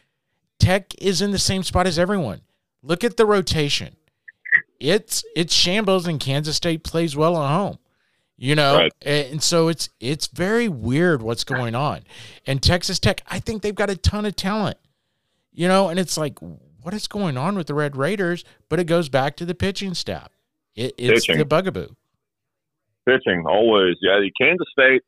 Tech 0.59 0.93
is 1.01 1.23
in 1.23 1.31
the 1.31 1.39
same 1.39 1.63
spot 1.63 1.87
as 1.87 1.99
everyone. 1.99 2.43
Look 2.83 3.03
at 3.03 3.17
the 3.17 3.25
rotation. 3.25 3.97
It's 4.79 5.25
it's 5.35 5.55
shambles, 5.55 6.07
and 6.07 6.21
Kansas 6.21 6.57
State 6.57 6.85
plays 6.85 7.17
well 7.17 7.43
at 7.43 7.49
home 7.49 7.79
you 8.37 8.55
know? 8.55 8.77
Right. 8.77 8.93
and 9.03 9.43
so 9.43 9.69
it's 9.69 9.89
it's 10.01 10.27
very 10.27 10.69
weird 10.69 11.23
what's 11.23 11.45
going 11.45 11.75
on. 11.75 12.03
And 12.47 12.63
texas 12.63 12.99
tech 12.99 13.23
i 13.29 13.39
think 13.39 13.63
they've 13.63 13.75
got 13.75 13.91
a 13.91 13.97
ton 13.97 14.27
of 14.27 14.37
talent 14.37 14.79
you 15.55 15.69
know? 15.69 15.89
And 15.89 15.99
it's 15.99 16.19
like 16.19 16.39
what 16.83 16.93
is 16.93 17.09
going 17.09 17.39
on 17.39 17.57
with 17.57 17.69
the 17.69 17.75
red 17.75 17.97
raiders? 17.97 18.45
But 18.69 18.81
it 18.81 18.85
goes 18.85 19.09
back 19.09 19.37
to 19.37 19.47
the 19.47 19.55
pitching 19.55 19.95
staff. 19.95 20.31
It, 20.75 20.95
it's 20.99 21.27
pitching. 21.27 21.39
the 21.39 21.47
bugaboo. 21.47 21.95
Pitching 23.07 23.45
always. 23.47 23.97
Yeah 24.03 24.21
kansas 24.41 24.67
state 24.73 25.03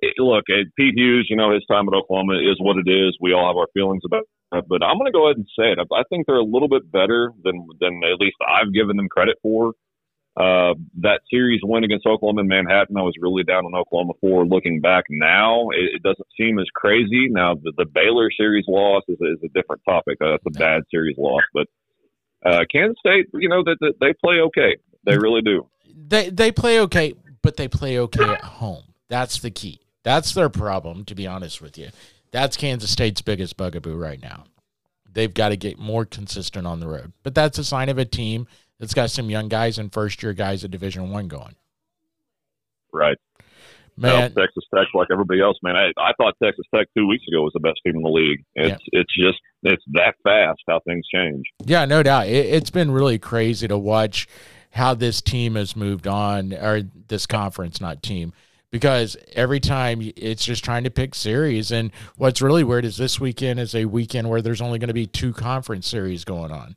it, 0.00 0.14
look 0.18 0.44
pete 0.76 0.94
hughes 0.94 1.26
you 1.30 1.36
know 1.36 1.52
his 1.52 1.64
time 1.70 1.88
at 1.88 1.94
oklahoma 1.94 2.34
is 2.34 2.56
what 2.58 2.76
it 2.76 2.90
is. 2.90 3.16
We 3.20 3.32
all 3.32 3.46
have 3.46 3.56
our 3.56 3.68
feelings 3.74 4.02
about 4.04 4.22
it 4.52 4.64
but 4.68 4.82
i'm 4.82 4.96
going 4.96 5.06
to 5.06 5.12
go 5.12 5.26
ahead 5.26 5.36
and 5.36 5.46
say 5.58 5.72
it. 5.72 5.78
I 5.92 6.02
think 6.08 6.26
they're 6.26 6.36
a 6.36 6.44
little 6.44 6.68
bit 6.68 6.90
better 6.90 7.32
than 7.44 7.66
than 7.80 8.00
at 8.04 8.20
least 8.20 8.36
i've 8.46 8.72
given 8.72 8.96
them 8.96 9.08
credit 9.08 9.36
for 9.42 9.72
uh, 10.36 10.74
that 11.00 11.20
series 11.30 11.60
win 11.62 11.84
against 11.84 12.06
Oklahoma 12.06 12.42
in 12.42 12.48
Manhattan, 12.48 12.96
I 12.98 13.02
was 13.02 13.14
really 13.18 13.42
down 13.42 13.64
on 13.64 13.74
Oklahoma 13.74 14.12
for. 14.20 14.44
Looking 14.44 14.80
back 14.80 15.04
now, 15.08 15.70
it, 15.70 15.96
it 15.96 16.02
doesn't 16.02 16.26
seem 16.38 16.58
as 16.58 16.66
crazy. 16.74 17.28
Now, 17.30 17.54
the, 17.54 17.72
the 17.78 17.86
Baylor 17.86 18.30
series 18.36 18.64
loss 18.68 19.02
is, 19.08 19.16
is 19.20 19.38
a 19.44 19.48
different 19.48 19.80
topic. 19.88 20.18
Uh, 20.20 20.34
it's 20.34 20.44
a 20.46 20.50
bad 20.50 20.82
series 20.90 21.16
loss, 21.16 21.42
but 21.54 21.66
uh, 22.44 22.64
Kansas 22.70 22.98
State, 22.98 23.28
you 23.32 23.48
know, 23.48 23.64
that 23.64 23.76
they, 23.80 24.08
they 24.08 24.14
play 24.22 24.40
okay. 24.40 24.76
They 25.04 25.16
really 25.16 25.40
do. 25.40 25.68
They 26.08 26.28
they 26.28 26.52
play 26.52 26.80
okay, 26.80 27.14
but 27.40 27.56
they 27.56 27.68
play 27.68 27.98
okay 27.98 28.24
at 28.24 28.42
home. 28.42 28.82
That's 29.08 29.40
the 29.40 29.50
key. 29.50 29.80
That's 30.02 30.34
their 30.34 30.50
problem, 30.50 31.04
to 31.06 31.14
be 31.14 31.26
honest 31.26 31.62
with 31.62 31.78
you. 31.78 31.88
That's 32.30 32.56
Kansas 32.56 32.90
State's 32.90 33.22
biggest 33.22 33.56
bugaboo 33.56 33.96
right 33.96 34.20
now. 34.20 34.44
They've 35.10 35.32
got 35.32 35.48
to 35.48 35.56
get 35.56 35.78
more 35.78 36.04
consistent 36.04 36.66
on 36.66 36.80
the 36.80 36.88
road, 36.88 37.12
but 37.22 37.34
that's 37.34 37.56
a 37.56 37.64
sign 37.64 37.88
of 37.88 37.96
a 37.96 38.04
team 38.04 38.46
it's 38.80 38.94
got 38.94 39.10
some 39.10 39.30
young 39.30 39.48
guys 39.48 39.78
and 39.78 39.92
first 39.92 40.22
year 40.22 40.32
guys 40.32 40.64
at 40.64 40.70
Division 40.70 41.10
One 41.10 41.28
going. 41.28 41.54
Right. 42.92 43.16
Man, 43.98 44.12
well, 44.12 44.44
Texas 44.44 44.64
Tech, 44.74 44.88
like 44.92 45.08
everybody 45.10 45.40
else, 45.40 45.56
man. 45.62 45.74
I, 45.74 45.86
I 45.98 46.12
thought 46.18 46.34
Texas 46.42 46.66
Tech 46.74 46.86
two 46.96 47.06
weeks 47.06 47.24
ago 47.28 47.42
was 47.42 47.52
the 47.54 47.60
best 47.60 47.80
team 47.84 47.96
in 47.96 48.02
the 48.02 48.10
league. 48.10 48.44
It's 48.54 48.82
yeah. 48.92 49.00
it's 49.00 49.14
just 49.16 49.38
it's 49.62 49.82
that 49.92 50.14
fast 50.22 50.60
how 50.68 50.80
things 50.86 51.06
change. 51.12 51.46
Yeah, 51.64 51.86
no 51.86 52.02
doubt. 52.02 52.26
It, 52.26 52.46
it's 52.46 52.70
been 52.70 52.90
really 52.90 53.18
crazy 53.18 53.66
to 53.68 53.78
watch 53.78 54.28
how 54.72 54.92
this 54.92 55.22
team 55.22 55.54
has 55.54 55.74
moved 55.74 56.06
on, 56.06 56.52
or 56.52 56.82
this 57.08 57.26
conference, 57.26 57.80
not 57.80 58.02
team, 58.02 58.34
because 58.70 59.16
every 59.32 59.60
time 59.60 60.02
it's 60.16 60.44
just 60.44 60.62
trying 60.62 60.84
to 60.84 60.90
pick 60.90 61.14
series. 61.14 61.72
And 61.72 61.90
what's 62.16 62.42
really 62.42 62.64
weird 62.64 62.84
is 62.84 62.98
this 62.98 63.18
weekend 63.18 63.58
is 63.58 63.74
a 63.74 63.86
weekend 63.86 64.28
where 64.28 64.42
there's 64.42 64.60
only 64.60 64.78
going 64.78 64.88
to 64.88 64.94
be 64.94 65.06
two 65.06 65.32
conference 65.32 65.88
series 65.88 66.24
going 66.24 66.52
on. 66.52 66.76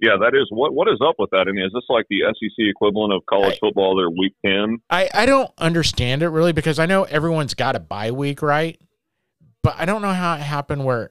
Yeah, 0.00 0.16
that 0.20 0.34
is 0.34 0.46
what 0.50 0.74
what 0.74 0.88
is 0.88 0.98
up 1.04 1.16
with 1.18 1.30
that? 1.30 1.46
I 1.48 1.52
mean, 1.52 1.64
is 1.64 1.72
this 1.72 1.84
like 1.88 2.06
the 2.08 2.20
SEC 2.28 2.54
equivalent 2.58 3.12
of 3.12 3.26
college 3.26 3.54
I, 3.54 3.58
football? 3.58 3.96
Their 3.96 4.10
week 4.10 4.34
ten. 4.44 4.78
I 4.90 5.08
I 5.12 5.26
don't 5.26 5.50
understand 5.58 6.22
it 6.22 6.28
really 6.28 6.52
because 6.52 6.78
I 6.78 6.86
know 6.86 7.02
everyone's 7.04 7.54
got 7.54 7.74
a 7.74 7.80
bye 7.80 8.12
week, 8.12 8.40
right? 8.40 8.80
But 9.62 9.74
I 9.76 9.86
don't 9.86 10.02
know 10.02 10.12
how 10.12 10.34
it 10.34 10.40
happened 10.40 10.84
where 10.84 11.10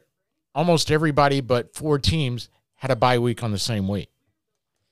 almost 0.55 0.89
everybody 0.89 1.41
but 1.41 1.75
four 1.75 1.99
teams 1.99 2.49
had 2.75 2.89
a 2.89 2.95
bye 2.95 3.19
week 3.19 3.43
on 3.43 3.51
the 3.51 3.59
same 3.59 3.87
week. 3.89 4.09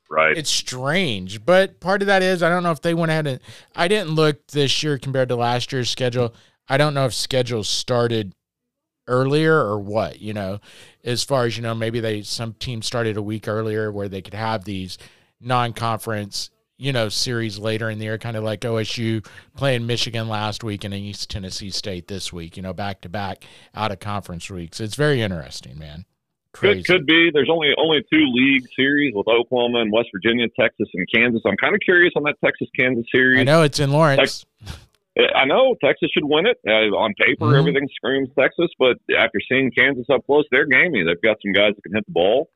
Right. 0.09 0.37
It's 0.37 0.51
strange, 0.51 1.45
but 1.45 1.79
part 1.79 2.01
of 2.01 2.07
that 2.07 2.21
is 2.21 2.43
I 2.43 2.49
don't 2.49 2.63
know 2.63 2.71
if 2.71 2.81
they 2.81 2.93
went 2.93 3.11
ahead 3.11 3.27
and 3.27 3.39
I 3.75 3.87
didn't 3.87 4.11
look 4.11 4.45
this 4.47 4.83
year 4.83 4.99
compared 4.99 5.29
to 5.29 5.35
last 5.35 5.71
year's 5.71 5.89
schedule. 5.89 6.35
I 6.67 6.77
don't 6.77 6.93
know 6.93 7.05
if 7.05 7.13
schedules 7.13 7.69
started 7.69 8.33
earlier 9.07 9.55
or 9.55 9.79
what, 9.79 10.21
you 10.21 10.33
know, 10.33 10.59
as 11.03 11.23
far 11.23 11.45
as, 11.45 11.57
you 11.57 11.63
know, 11.63 11.75
maybe 11.75 11.99
they, 11.99 12.21
some 12.21 12.53
teams 12.53 12.85
started 12.85 13.17
a 13.17 13.21
week 13.21 13.47
earlier 13.47 13.91
where 13.91 14.09
they 14.09 14.21
could 14.21 14.33
have 14.33 14.65
these 14.65 14.97
non 15.39 15.73
conference, 15.73 16.49
you 16.77 16.91
know, 16.91 17.09
series 17.09 17.57
later 17.57 17.89
in 17.89 17.99
the 17.99 18.05
year, 18.05 18.17
kind 18.17 18.37
of 18.37 18.43
like 18.43 18.61
OSU 18.61 19.25
playing 19.55 19.85
Michigan 19.85 20.27
last 20.27 20.63
week 20.63 20.83
and 20.83 20.93
East 20.93 21.29
Tennessee 21.29 21.69
State 21.69 22.07
this 22.07 22.33
week, 22.33 22.57
you 22.57 22.63
know, 22.63 22.73
back 22.73 23.01
to 23.01 23.09
back 23.09 23.43
out 23.73 23.91
of 23.91 23.99
conference 23.99 24.49
weeks. 24.49 24.79
It's 24.79 24.95
very 24.95 25.21
interesting, 25.21 25.77
man. 25.77 26.05
Crazy. 26.55 26.83
Could 26.83 26.99
could 26.99 27.05
be. 27.05 27.31
There's 27.33 27.49
only 27.51 27.71
only 27.77 27.99
two 28.09 28.25
league 28.33 28.65
series 28.77 29.13
with 29.13 29.27
Oklahoma 29.27 29.81
and 29.81 29.91
West 29.91 30.07
Virginia, 30.13 30.47
Texas 30.57 30.87
and 30.93 31.05
Kansas. 31.13 31.41
I'm 31.45 31.57
kind 31.57 31.75
of 31.75 31.81
curious 31.81 32.13
on 32.15 32.23
that 32.23 32.35
Texas 32.43 32.69
Kansas 32.79 33.05
series. 33.11 33.41
I 33.41 33.43
know 33.43 33.63
it's 33.63 33.81
in 33.81 33.91
Lawrence. 33.91 34.45
Tex- 34.61 34.77
I 35.17 35.45
know 35.45 35.75
Texas 35.83 36.09
should 36.13 36.25
win 36.25 36.45
it. 36.45 36.57
Uh, 36.67 36.91
on 36.95 37.13
paper, 37.17 37.45
mm-hmm. 37.45 37.55
everything 37.55 37.87
screams 37.95 38.29
Texas, 38.37 38.67
but 38.77 38.97
after 39.17 39.39
seeing 39.49 39.71
Kansas 39.71 40.05
up 40.11 40.25
close, 40.25 40.43
they're 40.51 40.65
gamey. 40.65 41.03
They've 41.03 41.21
got 41.21 41.37
some 41.41 41.53
guys 41.53 41.73
that 41.75 41.81
can 41.83 41.93
hit 41.93 42.05
the 42.05 42.11
ball, 42.11 42.49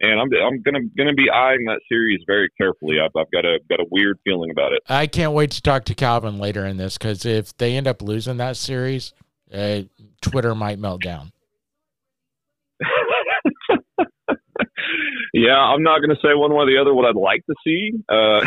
and 0.00 0.20
I'm 0.20 0.28
I'm 0.40 0.62
gonna 0.62 0.84
gonna 0.96 1.14
be 1.14 1.28
eyeing 1.28 1.64
that 1.64 1.80
series 1.88 2.20
very 2.26 2.50
carefully. 2.56 2.98
I've, 3.00 3.10
I've 3.16 3.30
got 3.32 3.44
a 3.44 3.58
got 3.68 3.80
a 3.80 3.86
weird 3.90 4.18
feeling 4.24 4.50
about 4.50 4.72
it. 4.72 4.82
I 4.88 5.08
can't 5.08 5.32
wait 5.32 5.50
to 5.52 5.62
talk 5.62 5.84
to 5.86 5.94
Calvin 5.94 6.38
later 6.38 6.64
in 6.64 6.76
this 6.76 6.96
because 6.96 7.26
if 7.26 7.56
they 7.58 7.76
end 7.76 7.88
up 7.88 8.00
losing 8.00 8.36
that 8.36 8.56
series, 8.56 9.12
uh, 9.52 9.82
Twitter 10.20 10.54
might 10.54 10.78
melt 10.78 11.02
down. 11.02 11.32
yeah, 15.34 15.56
I'm 15.56 15.82
not 15.82 15.98
going 15.98 16.10
to 16.10 16.16
say 16.22 16.34
one 16.34 16.52
way 16.52 16.62
or 16.62 16.66
the 16.66 16.78
other 16.80 16.94
what 16.94 17.06
I'd 17.06 17.16
like 17.16 17.44
to 17.46 17.54
see. 17.64 17.92
Uh, 18.08 18.40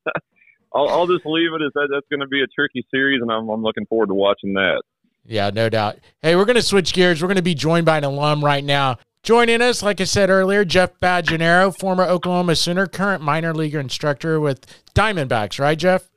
I'll, 0.74 0.90
I'll 0.90 1.08
just 1.08 1.26
leave 1.26 1.54
it 1.54 1.62
as 1.64 1.72
that. 1.74 1.90
That's 1.92 2.08
going 2.10 2.22
to 2.22 2.28
be 2.28 2.42
a 2.42 2.48
tricky 2.48 2.86
series, 2.92 3.22
and 3.22 3.32
I'm, 3.32 3.50
I'm 3.50 3.62
looking 3.64 3.86
forward 3.86 4.08
to 4.08 4.14
watching 4.14 4.54
that. 4.54 4.82
Yeah, 5.26 5.50
no 5.50 5.70
doubt. 5.70 6.00
Hey, 6.22 6.36
we're 6.36 6.46
going 6.46 6.56
to 6.56 6.62
switch 6.62 6.94
gears. 6.94 7.22
We're 7.22 7.28
going 7.28 7.36
to 7.36 7.44
be 7.44 7.56
joined 7.56 7.86
by 7.86 7.98
an 7.98 8.04
alum 8.04 8.44
right 8.44 8.64
now. 8.64 8.98
Joining 9.24 9.62
us, 9.62 9.84
like 9.84 10.02
I 10.02 10.06
said 10.06 10.32
earlier, 10.32 10.66
Jeff 10.66 11.00
Bajenaru, 11.00 11.78
former 11.78 12.06
Oklahoma 12.06 12.56
Sooner, 12.56 12.88
current 12.88 13.22
minor 13.22 13.54
league 13.54 13.76
instructor 13.76 14.40
with 14.40 14.66
Diamondbacks, 14.96 15.60
right, 15.60 15.78
Jeff? 15.78 16.11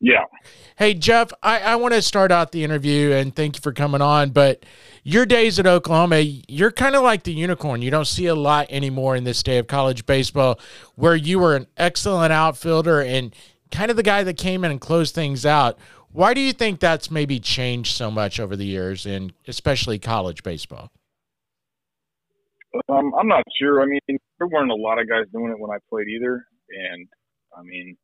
Yeah. 0.00 0.24
Hey, 0.76 0.94
Jeff, 0.94 1.32
I, 1.42 1.60
I 1.60 1.76
want 1.76 1.94
to 1.94 2.02
start 2.02 2.30
out 2.30 2.52
the 2.52 2.62
interview 2.62 3.12
and 3.12 3.34
thank 3.34 3.56
you 3.56 3.60
for 3.60 3.72
coming 3.72 4.00
on. 4.00 4.30
But 4.30 4.64
your 5.02 5.26
days 5.26 5.58
at 5.58 5.66
Oklahoma, 5.66 6.20
you're 6.20 6.70
kind 6.70 6.94
of 6.94 7.02
like 7.02 7.24
the 7.24 7.32
unicorn. 7.32 7.82
You 7.82 7.90
don't 7.90 8.06
see 8.06 8.26
a 8.26 8.34
lot 8.34 8.68
anymore 8.70 9.16
in 9.16 9.24
this 9.24 9.42
day 9.42 9.58
of 9.58 9.66
college 9.66 10.06
baseball 10.06 10.60
where 10.94 11.16
you 11.16 11.40
were 11.40 11.56
an 11.56 11.66
excellent 11.76 12.32
outfielder 12.32 13.00
and 13.00 13.34
kind 13.72 13.90
of 13.90 13.96
the 13.96 14.04
guy 14.04 14.22
that 14.22 14.36
came 14.36 14.64
in 14.64 14.70
and 14.70 14.80
closed 14.80 15.14
things 15.14 15.44
out. 15.44 15.78
Why 16.12 16.32
do 16.32 16.40
you 16.40 16.52
think 16.52 16.78
that's 16.78 17.10
maybe 17.10 17.40
changed 17.40 17.96
so 17.96 18.10
much 18.10 18.38
over 18.38 18.54
the 18.54 18.64
years 18.64 19.04
and 19.04 19.32
especially 19.48 19.98
college 19.98 20.42
baseball? 20.44 20.90
Um, 22.88 23.12
I'm 23.18 23.28
not 23.28 23.42
sure. 23.58 23.82
I 23.82 23.86
mean, 23.86 24.00
there 24.06 24.46
weren't 24.46 24.70
a 24.70 24.74
lot 24.74 25.00
of 25.00 25.08
guys 25.08 25.24
doing 25.32 25.50
it 25.50 25.58
when 25.58 25.70
I 25.70 25.78
played 25.90 26.06
either. 26.08 26.46
And 26.70 27.08
I 27.56 27.62
mean, 27.62 27.96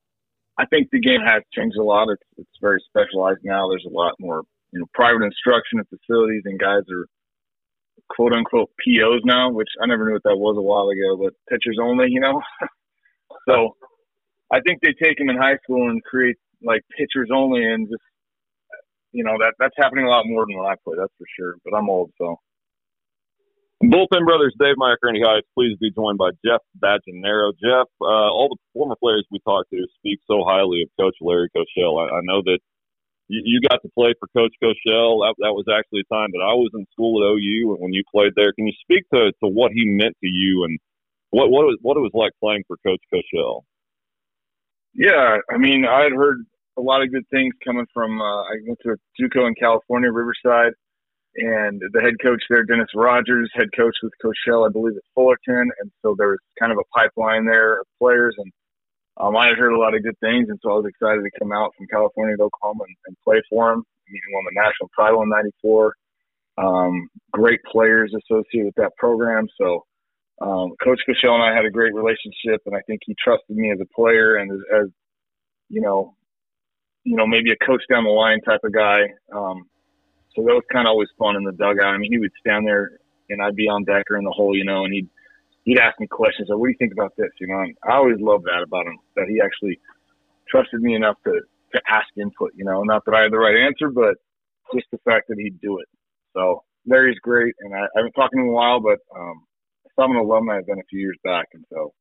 I 0.59 0.67
think 0.67 0.89
the 0.91 1.01
game 1.01 1.21
has 1.27 1.43
changed 1.53 1.77
a 1.77 1.83
lot. 1.83 2.09
It's 2.11 2.23
it's 2.39 2.59
very 2.61 2.83
specialized 2.89 3.41
now. 3.43 3.69
There's 3.69 3.87
a 3.87 3.93
lot 3.95 4.15
more 4.21 4.43
you 4.73 4.81
know 4.81 4.87
private 4.95 5.25
instruction 5.25 5.81
at 5.81 5.87
facilities, 5.89 6.43
and 6.45 6.59
guys 6.59 6.83
are 6.93 7.07
quote 8.09 8.33
unquote 8.33 8.71
POs 8.85 9.23
now, 9.25 9.51
which 9.51 9.69
I 9.83 9.87
never 9.87 10.07
knew 10.07 10.15
what 10.15 10.23
that 10.25 10.37
was 10.37 10.57
a 10.57 10.63
while 10.63 10.89
ago, 10.89 11.17
but 11.17 11.35
pitchers 11.49 11.79
only, 11.81 12.07
you 12.09 12.21
know. 12.21 12.41
so 13.49 13.77
I 14.53 14.61
think 14.61 14.81
they 14.81 14.95
take 15.03 15.19
them 15.19 15.31
in 15.31 15.37
high 15.37 15.59
school 15.63 15.91
and 15.91 16.03
create 16.05 16.37
like 16.63 16.83
pitchers 16.97 17.31
only, 17.35 17.65
and 17.65 17.89
just 17.89 18.03
you 19.13 19.25
know 19.25 19.37
that 19.41 19.55
that's 19.59 19.77
happening 19.77 20.07
a 20.07 20.11
lot 20.11 20.27
more 20.27 20.45
than 20.47 20.59
when 20.59 20.71
I 20.71 20.75
play. 20.85 20.95
That's 20.99 21.13
for 21.19 21.27
sure. 21.37 21.57
But 21.65 21.77
I'm 21.77 21.91
old, 21.91 22.13
so 22.19 22.39
Bullpen 23.91 24.25
Brothers, 24.25 24.55
Dave 24.59 24.77
Meyer, 24.79 24.97
Kearney 25.03 25.21
Heights, 25.21 25.47
please 25.53 25.77
be 25.79 25.91
joined 25.91 26.17
by 26.17 26.31
Jeff 26.45 26.61
Bajenaru. 26.81 27.53
Jeff, 27.61 27.89
uh, 28.01 28.31
all 28.33 28.49
the 28.49 28.57
former 28.73 28.97
players 28.97 29.27
we 29.31 29.41
talked 29.41 29.71
to 29.71 29.87
speak 29.99 30.21
so 30.27 30.45
highly 30.47 30.83
of 30.83 30.89
Coach 30.99 31.17
Larry 31.21 31.51
Cochell. 31.55 32.01
I, 32.01 32.17
I 32.17 32.21
know 32.23 32.41
that 32.45 32.61
you, 33.29 33.43
you, 33.45 33.61
got 33.69 33.83
to 33.83 33.91
play 33.93 34.15
for 34.19 34.29
Coach 34.33 34.55
Cochell. 34.63 35.21
That, 35.21 35.35
that 35.39 35.53
was 35.53 35.67
actually 35.69 36.01
a 36.01 36.15
time 36.15 36.31
that 36.33 36.41
I 36.41 36.55
was 36.55 36.71
in 36.73 36.87
school 36.93 37.21
at 37.21 37.29
OU 37.29 37.75
and 37.75 37.83
when 37.83 37.93
you 37.93 38.05
played 38.11 38.33
there. 38.37 38.53
Can 38.55 38.67
you 38.67 38.73
speak 38.81 39.05
to, 39.13 39.33
to 39.43 39.49
what 39.49 39.73
he 39.73 39.85
meant 39.85 40.17
to 40.23 40.29
you 40.29 40.65
and 40.65 40.79
what, 41.31 41.51
what, 41.51 41.65
it 41.65 41.77
was, 41.77 41.79
what 41.83 41.97
it 41.97 42.01
was 42.01 42.15
like 42.15 42.33
playing 42.41 42.65
for 42.67 42.79
Coach 42.87 43.03
Cochell? 43.13 43.65
Yeah, 44.95 45.39
I 45.51 45.59
mean, 45.59 45.85
I 45.85 46.05
had 46.05 46.13
heard 46.13 46.39
a 46.79 46.81
lot 46.81 47.03
of 47.03 47.13
good 47.13 47.29
things 47.31 47.53
coming 47.65 47.87
from, 47.93 48.21
uh, 48.21 48.43
I 48.43 48.55
went 48.67 48.79
to 48.85 48.97
JUCO 49.21 49.49
in 49.49 49.55
California, 49.57 50.11
Riverside 50.11 50.73
and 51.37 51.83
the 51.93 52.01
head 52.01 52.15
coach 52.23 52.43
there, 52.49 52.65
Dennis 52.65 52.89
Rogers, 52.95 53.51
head 53.55 53.69
coach 53.77 53.95
with 54.03 54.13
Coach 54.23 54.37
Shell, 54.47 54.65
I 54.65 54.69
believe, 54.69 54.97
at 54.97 55.03
Fullerton, 55.15 55.71
and 55.81 55.91
so 56.03 56.15
there 56.17 56.29
was 56.29 56.39
kind 56.59 56.73
of 56.73 56.79
a 56.79 56.99
pipeline 56.99 57.45
there 57.45 57.81
of 57.81 57.87
players, 57.99 58.35
and 58.39 58.53
um, 59.17 59.37
I 59.37 59.49
had 59.49 59.59
heard 59.59 59.73
a 59.73 59.79
lot 59.79 59.95
of 59.95 60.03
good 60.03 60.19
things, 60.21 60.49
and 60.49 60.59
so 60.63 60.71
I 60.71 60.77
was 60.77 60.87
excited 60.87 61.23
to 61.23 61.39
come 61.39 61.53
out 61.53 61.73
from 61.77 61.87
California 61.87 62.37
to 62.37 62.45
Oklahoma 62.45 62.85
and, 62.87 62.97
and 63.07 63.17
play 63.25 63.41
for 63.49 63.73
him. 63.73 63.85
He 64.07 64.19
won 64.33 64.45
the 64.45 64.61
national 64.61 64.91
title 64.97 65.23
in 65.23 65.29
'94. 65.29 65.95
Um, 66.57 67.09
great 67.33 67.61
players 67.65 68.13
associated 68.15 68.67
with 68.67 68.75
that 68.77 68.93
program. 68.97 69.49
So, 69.59 69.85
um, 70.41 70.75
Coach 70.83 71.01
Cochell 71.09 71.35
and 71.35 71.43
I 71.43 71.55
had 71.55 71.65
a 71.65 71.71
great 71.71 71.95
relationship, 71.95 72.63
and 72.67 72.77
I 72.77 72.81
think 72.87 73.01
he 73.07 73.15
trusted 73.23 73.57
me 73.57 73.73
as 73.73 73.79
a 73.81 73.95
player 73.95 74.37
and 74.37 74.53
as, 74.53 74.59
as 74.83 74.87
you 75.69 75.81
know, 75.81 76.15
you 77.05 77.17
know, 77.17 77.27
maybe 77.27 77.51
a 77.51 77.65
coach 77.65 77.83
down 77.91 78.05
the 78.05 78.11
line 78.11 78.41
type 78.41 78.61
of 78.65 78.73
guy. 78.73 79.03
Um, 79.33 79.65
so 80.35 80.43
that 80.43 80.55
was 80.55 80.65
kind 80.73 80.87
of 80.87 80.93
always 80.93 81.09
fun 81.19 81.37
in 81.37 81.45
the 81.45 81.53
dugout. 81.53 81.95
I 81.95 81.99
mean, 81.99 82.13
he 82.13 82.19
would 82.19 82.33
stand 82.41 82.67
there 82.67 82.99
and 83.31 83.43
I'd 83.43 83.57
be 83.57 83.69
on 83.69 83.85
deck 83.85 84.05
or 84.11 84.17
in 84.17 84.25
the 84.25 84.31
hole, 84.31 84.57
you 84.57 84.65
know, 84.65 84.85
and 84.85 84.93
he'd 84.93 85.09
he'd 85.65 85.79
ask 85.79 85.99
me 86.01 86.07
questions. 86.07 86.49
Like, 86.49 86.59
what 86.59 86.67
do 86.67 86.73
you 86.73 86.79
think 86.79 86.93
about 86.93 87.17
this? 87.17 87.31
You 87.41 87.47
know, 87.49 87.61
and 87.61 87.77
I 87.85 87.95
always 87.95 88.21
loved 88.21 88.45
that 88.45 88.63
about 88.63 88.87
him 88.87 88.99
that 89.17 89.27
he 89.29 89.41
actually 89.41 89.79
trusted 90.49 90.81
me 90.81 90.95
enough 90.95 91.17
to 91.25 91.41
to 91.75 91.81
ask 91.89 92.09
input. 92.17 92.53
You 92.55 92.65
know, 92.65 92.83
not 92.83 93.05
that 93.07 93.15
I 93.15 93.23
had 93.23 93.33
the 93.33 93.39
right 93.39 93.57
answer, 93.57 93.91
but 93.91 94.15
just 94.75 94.87
the 94.93 94.99
fact 95.05 95.29
that 95.29 95.39
he'd 95.39 95.61
do 95.61 95.79
it. 95.79 95.89
So 96.35 96.65
Larry's 96.87 97.19
great, 97.21 97.55
and 97.61 97.75
I, 97.75 97.81
I 97.81 97.97
haven't 97.97 98.13
talked 98.13 98.33
to 98.33 98.39
him 98.39 98.45
in 98.45 98.51
a 98.51 98.53
while, 98.53 98.81
but 98.81 98.99
um, 99.17 99.45
I 99.87 99.89
saw 99.95 100.05
him 100.07 100.17
an 100.17 100.25
alumni 100.25 100.61
been 100.67 100.79
a 100.79 100.91
few 100.91 101.01
years 101.01 101.19
back, 101.25 101.47
and 101.55 101.65
so 101.73 101.93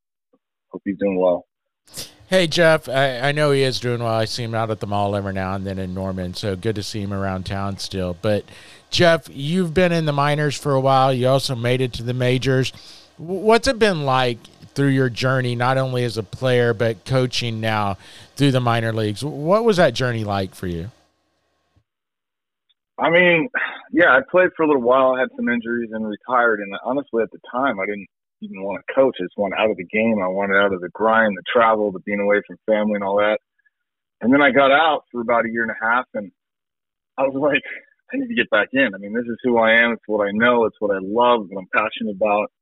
hope 0.68 0.82
he's 0.84 0.98
doing 0.98 1.18
well. 1.18 1.46
Hey 2.28 2.46
Jeff, 2.46 2.88
I, 2.88 3.20
I 3.20 3.32
know 3.32 3.50
he 3.50 3.62
is 3.62 3.78
doing 3.78 4.02
well. 4.02 4.14
I 4.14 4.24
see 4.24 4.42
him 4.42 4.54
out 4.54 4.70
at 4.70 4.80
the 4.80 4.86
mall 4.86 5.14
every 5.14 5.34
now 5.34 5.54
and 5.54 5.66
then 5.66 5.78
in 5.78 5.92
Norman, 5.92 6.32
so 6.32 6.56
good 6.56 6.74
to 6.76 6.82
see 6.82 7.02
him 7.02 7.12
around 7.12 7.44
town 7.44 7.76
still. 7.78 8.16
But 8.22 8.44
Jeff, 8.90 9.28
you've 9.30 9.74
been 9.74 9.92
in 9.92 10.06
the 10.06 10.12
minors 10.12 10.56
for 10.56 10.72
a 10.72 10.80
while. 10.80 11.12
You 11.12 11.28
also 11.28 11.54
made 11.54 11.82
it 11.82 11.92
to 11.94 12.02
the 12.02 12.14
majors. 12.14 12.72
What's 13.18 13.68
it 13.68 13.78
been 13.78 14.04
like 14.06 14.38
through 14.74 14.88
your 14.88 15.10
journey, 15.10 15.54
not 15.54 15.76
only 15.76 16.02
as 16.02 16.16
a 16.16 16.22
player 16.22 16.72
but 16.72 17.04
coaching 17.04 17.60
now 17.60 17.98
through 18.36 18.52
the 18.52 18.60
minor 18.60 18.92
leagues? 18.92 19.22
What 19.22 19.64
was 19.64 19.76
that 19.76 19.92
journey 19.92 20.24
like 20.24 20.54
for 20.54 20.66
you? 20.66 20.90
I 22.98 23.10
mean, 23.10 23.50
yeah, 23.92 24.16
I 24.16 24.20
played 24.30 24.48
for 24.56 24.62
a 24.62 24.66
little 24.66 24.82
while. 24.82 25.14
Had 25.14 25.28
some 25.36 25.48
injuries 25.48 25.90
and 25.92 26.06
retired. 26.08 26.60
And 26.60 26.74
honestly, 26.84 27.22
at 27.22 27.30
the 27.32 27.40
time, 27.52 27.78
I 27.78 27.86
didn't 27.86 28.08
even 28.44 28.62
want 28.62 28.82
to 28.86 28.94
coach. 28.94 29.16
I 29.20 29.24
just 29.24 29.38
wanted 29.38 29.56
out 29.58 29.70
of 29.70 29.76
the 29.76 29.86
game. 29.86 30.22
I 30.22 30.28
wanted 30.28 30.56
out 30.56 30.72
of 30.72 30.80
the 30.80 30.90
grind, 30.90 31.36
the 31.36 31.42
travel, 31.50 31.92
the 31.92 32.00
being 32.00 32.20
away 32.20 32.40
from 32.46 32.56
family, 32.66 32.94
and 32.94 33.04
all 33.04 33.16
that. 33.16 33.38
And 34.20 34.32
then 34.32 34.42
I 34.42 34.50
got 34.50 34.70
out 34.70 35.04
for 35.10 35.20
about 35.20 35.46
a 35.46 35.50
year 35.50 35.62
and 35.62 35.70
a 35.70 35.84
half, 35.84 36.06
and 36.14 36.30
I 37.18 37.22
was 37.22 37.34
like, 37.34 37.62
I 38.12 38.16
need 38.18 38.28
to 38.28 38.34
get 38.34 38.50
back 38.50 38.68
in. 38.72 38.94
I 38.94 38.98
mean, 38.98 39.14
this 39.14 39.24
is 39.24 39.38
who 39.42 39.58
I 39.58 39.72
am. 39.72 39.92
It's 39.92 40.06
what 40.06 40.26
I 40.26 40.30
know. 40.32 40.66
It's 40.66 40.76
what 40.78 40.94
I 40.94 41.00
love. 41.00 41.46
What 41.48 41.60
I'm 41.60 41.68
passionate 41.74 42.14
about. 42.14 42.52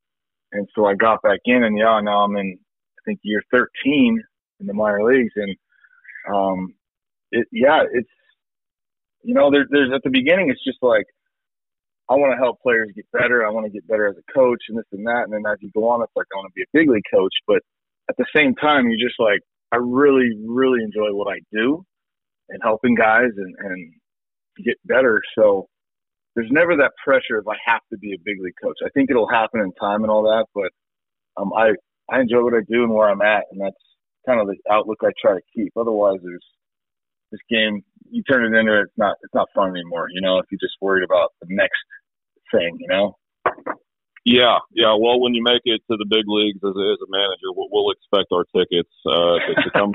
And 0.53 0.67
so 0.75 0.85
I 0.85 0.95
got 0.95 1.21
back 1.21 1.39
in, 1.45 1.63
and 1.63 1.77
yeah, 1.77 1.99
now 2.01 2.23
I'm 2.23 2.35
in. 2.37 2.57
I 2.59 3.01
think 3.05 3.19
year 3.23 3.43
13 3.51 4.23
in 4.61 4.67
the 4.67 4.73
minor 4.73 5.03
leagues, 5.03 5.33
and 5.35 5.55
um, 6.33 6.73
it 7.31 7.47
yeah, 7.51 7.83
it's 7.91 8.07
you 9.23 9.33
know, 9.33 9.49
there, 9.49 9.65
there's 9.69 9.91
at 9.93 10.03
the 10.03 10.09
beginning, 10.09 10.49
it's 10.49 10.63
just 10.63 10.79
like, 10.81 11.05
I 12.09 12.15
want 12.15 12.33
to 12.33 12.37
help 12.37 12.59
players 12.61 12.91
get 12.95 13.05
better. 13.13 13.45
I 13.45 13.49
want 13.49 13.65
to 13.65 13.71
get 13.71 13.87
better 13.87 14.07
as 14.07 14.15
a 14.17 14.33
coach 14.33 14.59
and 14.69 14.77
this 14.77 14.85
and 14.91 15.05
that. 15.07 15.23
And 15.23 15.33
then 15.33 15.43
as 15.49 15.57
you 15.61 15.71
go 15.73 15.87
on, 15.89 16.01
it's 16.01 16.11
like, 16.15 16.27
I 16.33 16.37
want 16.37 16.51
to 16.51 16.55
be 16.55 16.63
a 16.63 16.77
big 16.77 16.89
league 16.89 17.07
coach. 17.13 17.33
But 17.47 17.61
at 18.09 18.17
the 18.17 18.25
same 18.35 18.55
time, 18.55 18.89
you're 18.89 19.07
just 19.07 19.19
like, 19.19 19.39
I 19.71 19.77
really, 19.77 20.29
really 20.45 20.83
enjoy 20.83 21.15
what 21.15 21.31
I 21.31 21.39
do 21.51 21.83
and 22.49 22.61
helping 22.61 22.95
guys 22.95 23.31
and, 23.37 23.55
and 23.59 23.93
get 24.65 24.75
better. 24.85 25.21
So 25.37 25.67
there's 26.35 26.51
never 26.51 26.75
that 26.77 26.91
pressure 27.03 27.39
if 27.39 27.47
I 27.47 27.55
have 27.65 27.81
to 27.91 27.97
be 27.97 28.13
a 28.13 28.23
big 28.23 28.35
league 28.41 28.59
coach. 28.61 28.77
I 28.85 28.89
think 28.93 29.09
it'll 29.09 29.29
happen 29.29 29.61
in 29.61 29.71
time 29.79 30.03
and 30.03 30.11
all 30.11 30.23
that. 30.23 30.45
But 30.53 30.71
um, 31.41 31.51
I, 31.53 31.71
I 32.11 32.19
enjoy 32.19 32.43
what 32.43 32.53
I 32.53 32.61
do 32.67 32.83
and 32.83 32.93
where 32.93 33.09
I'm 33.09 33.21
at. 33.21 33.45
And 33.51 33.61
that's 33.61 33.75
kind 34.27 34.41
of 34.41 34.47
the 34.47 34.57
outlook 34.69 34.99
I 35.03 35.11
try 35.21 35.35
to 35.35 35.41
keep. 35.55 35.71
Otherwise, 35.77 36.19
there's 36.21 36.45
this 37.33 37.41
game 37.49 37.81
you 38.13 38.21
turn 38.21 38.45
it 38.45 38.57
into 38.57 38.79
it's 38.79 38.93
not 38.95 39.17
it's 39.23 39.33
not 39.33 39.49
fun 39.55 39.73
anymore. 39.73 40.07
You 40.13 40.21
know, 40.21 40.37
if 40.37 40.45
you're 40.51 40.61
just 40.61 40.77
worried 40.79 41.03
about 41.03 41.33
the 41.41 41.47
next 41.49 41.81
thing, 42.53 42.77
you 42.79 42.87
know. 42.87 43.17
Yeah, 44.23 44.61
yeah. 44.71 44.95
Well, 44.95 45.19
when 45.19 45.33
you 45.33 45.43
make 45.43 45.65
it 45.65 45.81
to 45.91 45.97
the 45.97 46.07
big 46.07 46.23
leagues 46.29 46.61
as 46.63 46.71
a, 46.71 46.85
as 46.95 47.01
a 47.03 47.11
manager, 47.11 47.51
we'll, 47.51 47.67
we'll 47.73 47.91
expect 47.91 48.31
our 48.31 48.45
tickets 48.55 48.93
uh, 49.03 49.35
to, 49.35 49.51
to 49.51 49.69
come 49.73 49.91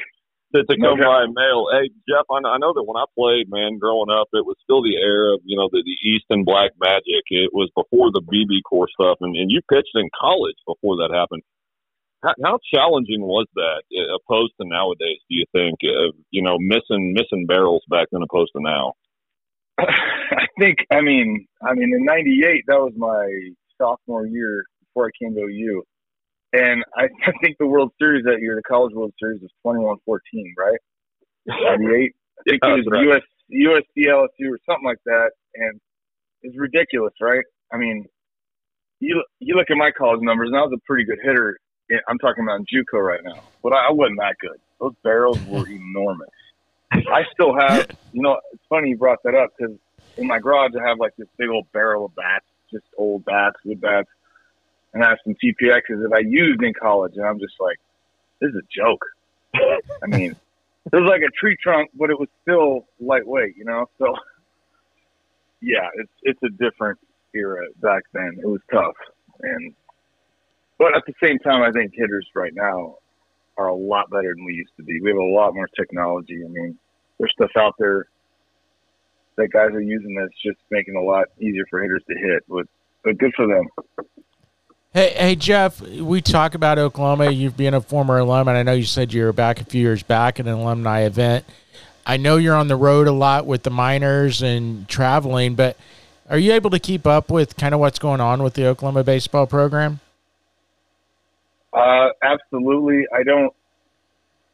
to, 0.52 0.60
to 0.60 0.76
come 0.76 1.00
okay. 1.00 1.08
by 1.08 1.24
mail. 1.24 1.72
Hey, 1.72 1.88
Jeff, 2.04 2.28
I, 2.28 2.44
I 2.44 2.58
know 2.58 2.74
that 2.76 2.84
when 2.84 3.00
I 3.00 3.08
played, 3.16 3.48
man, 3.48 3.78
growing 3.78 4.12
up, 4.12 4.28
it 4.34 4.44
was 4.44 4.60
still 4.60 4.82
the 4.82 4.98
era 5.00 5.38
of 5.38 5.40
you 5.46 5.56
know 5.56 5.70
the, 5.72 5.80
the 5.86 5.96
Easton 6.04 6.44
Black 6.44 6.72
Magic. 6.82 7.24
It 7.30 7.54
was 7.54 7.70
before 7.72 8.10
the 8.12 8.20
BBCOR 8.20 8.90
stuff, 8.92 9.22
and, 9.22 9.32
and 9.36 9.48
you 9.50 9.62
pitched 9.70 9.94
in 9.94 10.10
college 10.12 10.58
before 10.66 11.00
that 11.00 11.14
happened. 11.14 11.46
How, 12.22 12.34
how 12.44 12.58
challenging 12.72 13.22
was 13.22 13.46
that 13.54 13.82
uh, 13.92 14.16
opposed 14.16 14.52
to 14.60 14.66
nowadays? 14.66 15.18
Do 15.28 15.36
you 15.36 15.44
think 15.52 15.78
uh, 15.82 16.12
you 16.30 16.42
know 16.42 16.56
missing 16.58 17.14
missing 17.14 17.46
barrels 17.46 17.82
back 17.88 18.08
then 18.12 18.22
opposed 18.22 18.52
to 18.56 18.62
now? 18.62 18.92
I 19.78 20.46
think 20.58 20.78
I 20.90 21.00
mean 21.00 21.46
I 21.62 21.74
mean 21.74 21.92
in 21.94 22.04
'98 22.04 22.64
that 22.68 22.76
was 22.76 22.92
my 22.96 23.26
sophomore 23.80 24.26
year 24.26 24.64
before 24.80 25.06
I 25.06 25.10
came 25.20 25.34
to 25.34 25.40
OU, 25.40 25.82
and 26.52 26.84
I, 26.96 27.04
I 27.26 27.32
think 27.42 27.56
the 27.58 27.66
World 27.66 27.90
Series 28.00 28.24
that 28.24 28.40
year, 28.40 28.54
the 28.54 28.62
College 28.62 28.94
World 28.94 29.12
Series, 29.20 29.40
was 29.40 29.98
21-14, 30.06 30.18
right? 30.58 30.78
'98. 31.46 32.12
I 32.38 32.50
think 32.50 32.60
yeah, 32.62 32.70
it 32.70 32.76
was 32.76 32.86
right. 32.90 33.16
US 33.16 33.22
USC 33.52 34.06
LSU 34.06 34.52
or 34.52 34.58
something 34.68 34.84
like 34.84 35.02
that, 35.06 35.30
and 35.56 35.80
it's 36.42 36.56
ridiculous, 36.56 37.14
right? 37.20 37.44
I 37.72 37.78
mean, 37.78 38.04
you 39.00 39.24
you 39.40 39.56
look 39.56 39.70
at 39.70 39.76
my 39.76 39.90
college 39.90 40.20
numbers, 40.22 40.48
and 40.48 40.56
I 40.56 40.60
was 40.60 40.72
a 40.72 40.80
pretty 40.86 41.04
good 41.04 41.18
hitter 41.24 41.56
I'm 42.08 42.18
talking 42.18 42.44
about 42.44 42.60
JUCO 42.62 43.00
right 43.00 43.22
now, 43.22 43.42
but 43.62 43.72
I, 43.72 43.88
I 43.88 43.92
wasn't 43.92 44.18
that 44.18 44.36
good. 44.40 44.58
Those 44.80 44.94
barrels 45.02 45.38
were 45.46 45.68
enormous. 45.70 46.28
I 46.92 47.24
still 47.32 47.54
have, 47.58 47.90
you 48.12 48.22
know, 48.22 48.38
it's 48.52 48.62
funny 48.68 48.90
you 48.90 48.96
brought 48.96 49.22
that 49.24 49.34
up 49.34 49.50
because 49.56 49.76
in 50.16 50.26
my 50.26 50.38
garage 50.38 50.72
I 50.78 50.86
have 50.86 50.98
like 50.98 51.16
this 51.16 51.28
big 51.38 51.48
old 51.48 51.70
barrel 51.72 52.06
of 52.06 52.14
bats, 52.14 52.44
just 52.70 52.84
old 52.96 53.24
bats, 53.24 53.56
wood 53.64 53.80
bats, 53.80 54.08
and 54.92 55.02
I 55.02 55.08
have 55.08 55.18
some 55.24 55.34
TPXs 55.34 56.02
that 56.02 56.12
I 56.14 56.20
used 56.20 56.62
in 56.62 56.74
college, 56.74 57.14
and 57.16 57.24
I'm 57.24 57.38
just 57.38 57.54
like, 57.60 57.78
this 58.40 58.50
is 58.50 58.56
a 58.56 58.66
joke. 58.74 59.04
I 59.54 60.06
mean, 60.06 60.32
it 60.92 60.96
was 60.96 61.08
like 61.08 61.22
a 61.22 61.30
tree 61.38 61.56
trunk, 61.62 61.90
but 61.94 62.10
it 62.10 62.18
was 62.18 62.28
still 62.42 62.86
lightweight, 63.00 63.56
you 63.56 63.64
know. 63.64 63.88
So, 63.98 64.14
yeah, 65.60 65.88
it's 65.94 66.12
it's 66.22 66.42
a 66.42 66.48
different 66.62 66.98
era 67.34 67.66
back 67.80 68.02
then. 68.12 68.38
It 68.42 68.46
was 68.46 68.60
tough, 68.70 68.96
and 69.40 69.74
but 70.82 70.96
at 70.96 71.04
the 71.06 71.14
same 71.22 71.38
time, 71.38 71.62
I 71.62 71.70
think 71.70 71.92
hitters 71.94 72.26
right 72.34 72.52
now 72.52 72.96
are 73.56 73.68
a 73.68 73.74
lot 73.74 74.10
better 74.10 74.34
than 74.34 74.44
we 74.44 74.54
used 74.54 74.72
to 74.78 74.82
be. 74.82 75.00
We 75.00 75.10
have 75.10 75.16
a 75.16 75.32
lot 75.32 75.54
more 75.54 75.68
technology. 75.78 76.42
I 76.44 76.48
mean, 76.48 76.76
there's 77.18 77.32
stuff 77.36 77.52
out 77.56 77.74
there 77.78 78.06
that 79.36 79.52
guys 79.52 79.70
are 79.70 79.80
using 79.80 80.16
that's 80.16 80.34
just 80.44 80.58
making 80.72 80.94
it 80.96 80.98
a 80.98 81.00
lot 81.00 81.28
easier 81.38 81.64
for 81.70 81.80
hitters 81.80 82.02
to 82.10 82.16
hit. 82.18 82.42
But, 82.48 82.66
but 83.04 83.16
good 83.16 83.32
for 83.36 83.46
them. 83.46 83.68
Hey, 84.92 85.14
hey, 85.16 85.36
Jeff. 85.36 85.80
We 85.80 86.20
talk 86.20 86.56
about 86.56 86.80
Oklahoma. 86.80 87.30
You've 87.30 87.56
been 87.56 87.74
a 87.74 87.80
former 87.80 88.18
alum, 88.18 88.48
and 88.48 88.58
I 88.58 88.64
know 88.64 88.72
you 88.72 88.82
said 88.82 89.12
you 89.12 89.24
were 89.24 89.32
back 89.32 89.60
a 89.60 89.64
few 89.64 89.82
years 89.82 90.02
back 90.02 90.40
at 90.40 90.46
an 90.46 90.52
alumni 90.52 91.02
event. 91.02 91.44
I 92.04 92.16
know 92.16 92.38
you're 92.38 92.56
on 92.56 92.66
the 92.66 92.76
road 92.76 93.06
a 93.06 93.12
lot 93.12 93.46
with 93.46 93.62
the 93.62 93.70
minors 93.70 94.42
and 94.42 94.88
traveling, 94.88 95.54
but 95.54 95.76
are 96.28 96.38
you 96.38 96.52
able 96.54 96.70
to 96.70 96.80
keep 96.80 97.06
up 97.06 97.30
with 97.30 97.56
kind 97.56 97.72
of 97.72 97.78
what's 97.78 98.00
going 98.00 98.20
on 98.20 98.42
with 98.42 98.54
the 98.54 98.66
Oklahoma 98.66 99.04
baseball 99.04 99.46
program? 99.46 100.00
Uh, 101.72 102.08
absolutely. 102.22 103.04
I 103.14 103.22
don't 103.22 103.52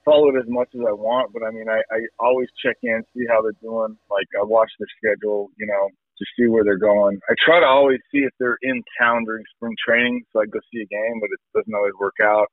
follow 0.04 0.28
it 0.28 0.38
as 0.38 0.48
much 0.48 0.68
as 0.74 0.81
I 0.87 0.92
want, 0.92 1.33
but 1.33 1.42
I 1.42 1.50
mean, 1.50 1.68
I, 1.68 1.83
I 1.92 1.98
always 2.18 2.48
check 2.62 2.76
in, 2.83 3.02
see 3.14 3.24
how 3.28 3.42
they're 3.42 3.59
doing. 3.61 3.96
Like 4.11 4.26
I 4.38 4.44
watch 4.44 4.70
their 4.78 4.88
schedule, 4.96 5.50
you 5.59 5.66
know, 5.66 5.88
to 6.18 6.24
see 6.37 6.48
where 6.48 6.64
they're 6.64 6.78
going. 6.78 7.18
I 7.28 7.35
try 7.44 7.61
to 7.61 7.66
always 7.66 8.00
see 8.11 8.18
if 8.18 8.33
they're 8.38 8.59
in 8.62 8.83
town 9.00 9.24
during 9.24 9.44
spring 9.57 9.74
training, 9.85 10.24
so 10.33 10.40
I 10.40 10.46
go 10.46 10.59
see 10.72 10.81
a 10.81 10.87
game, 10.87 11.20
but 11.20 11.28
it 11.31 11.40
doesn't 11.54 11.74
always 11.74 11.94
work 12.00 12.16
out. 12.22 12.48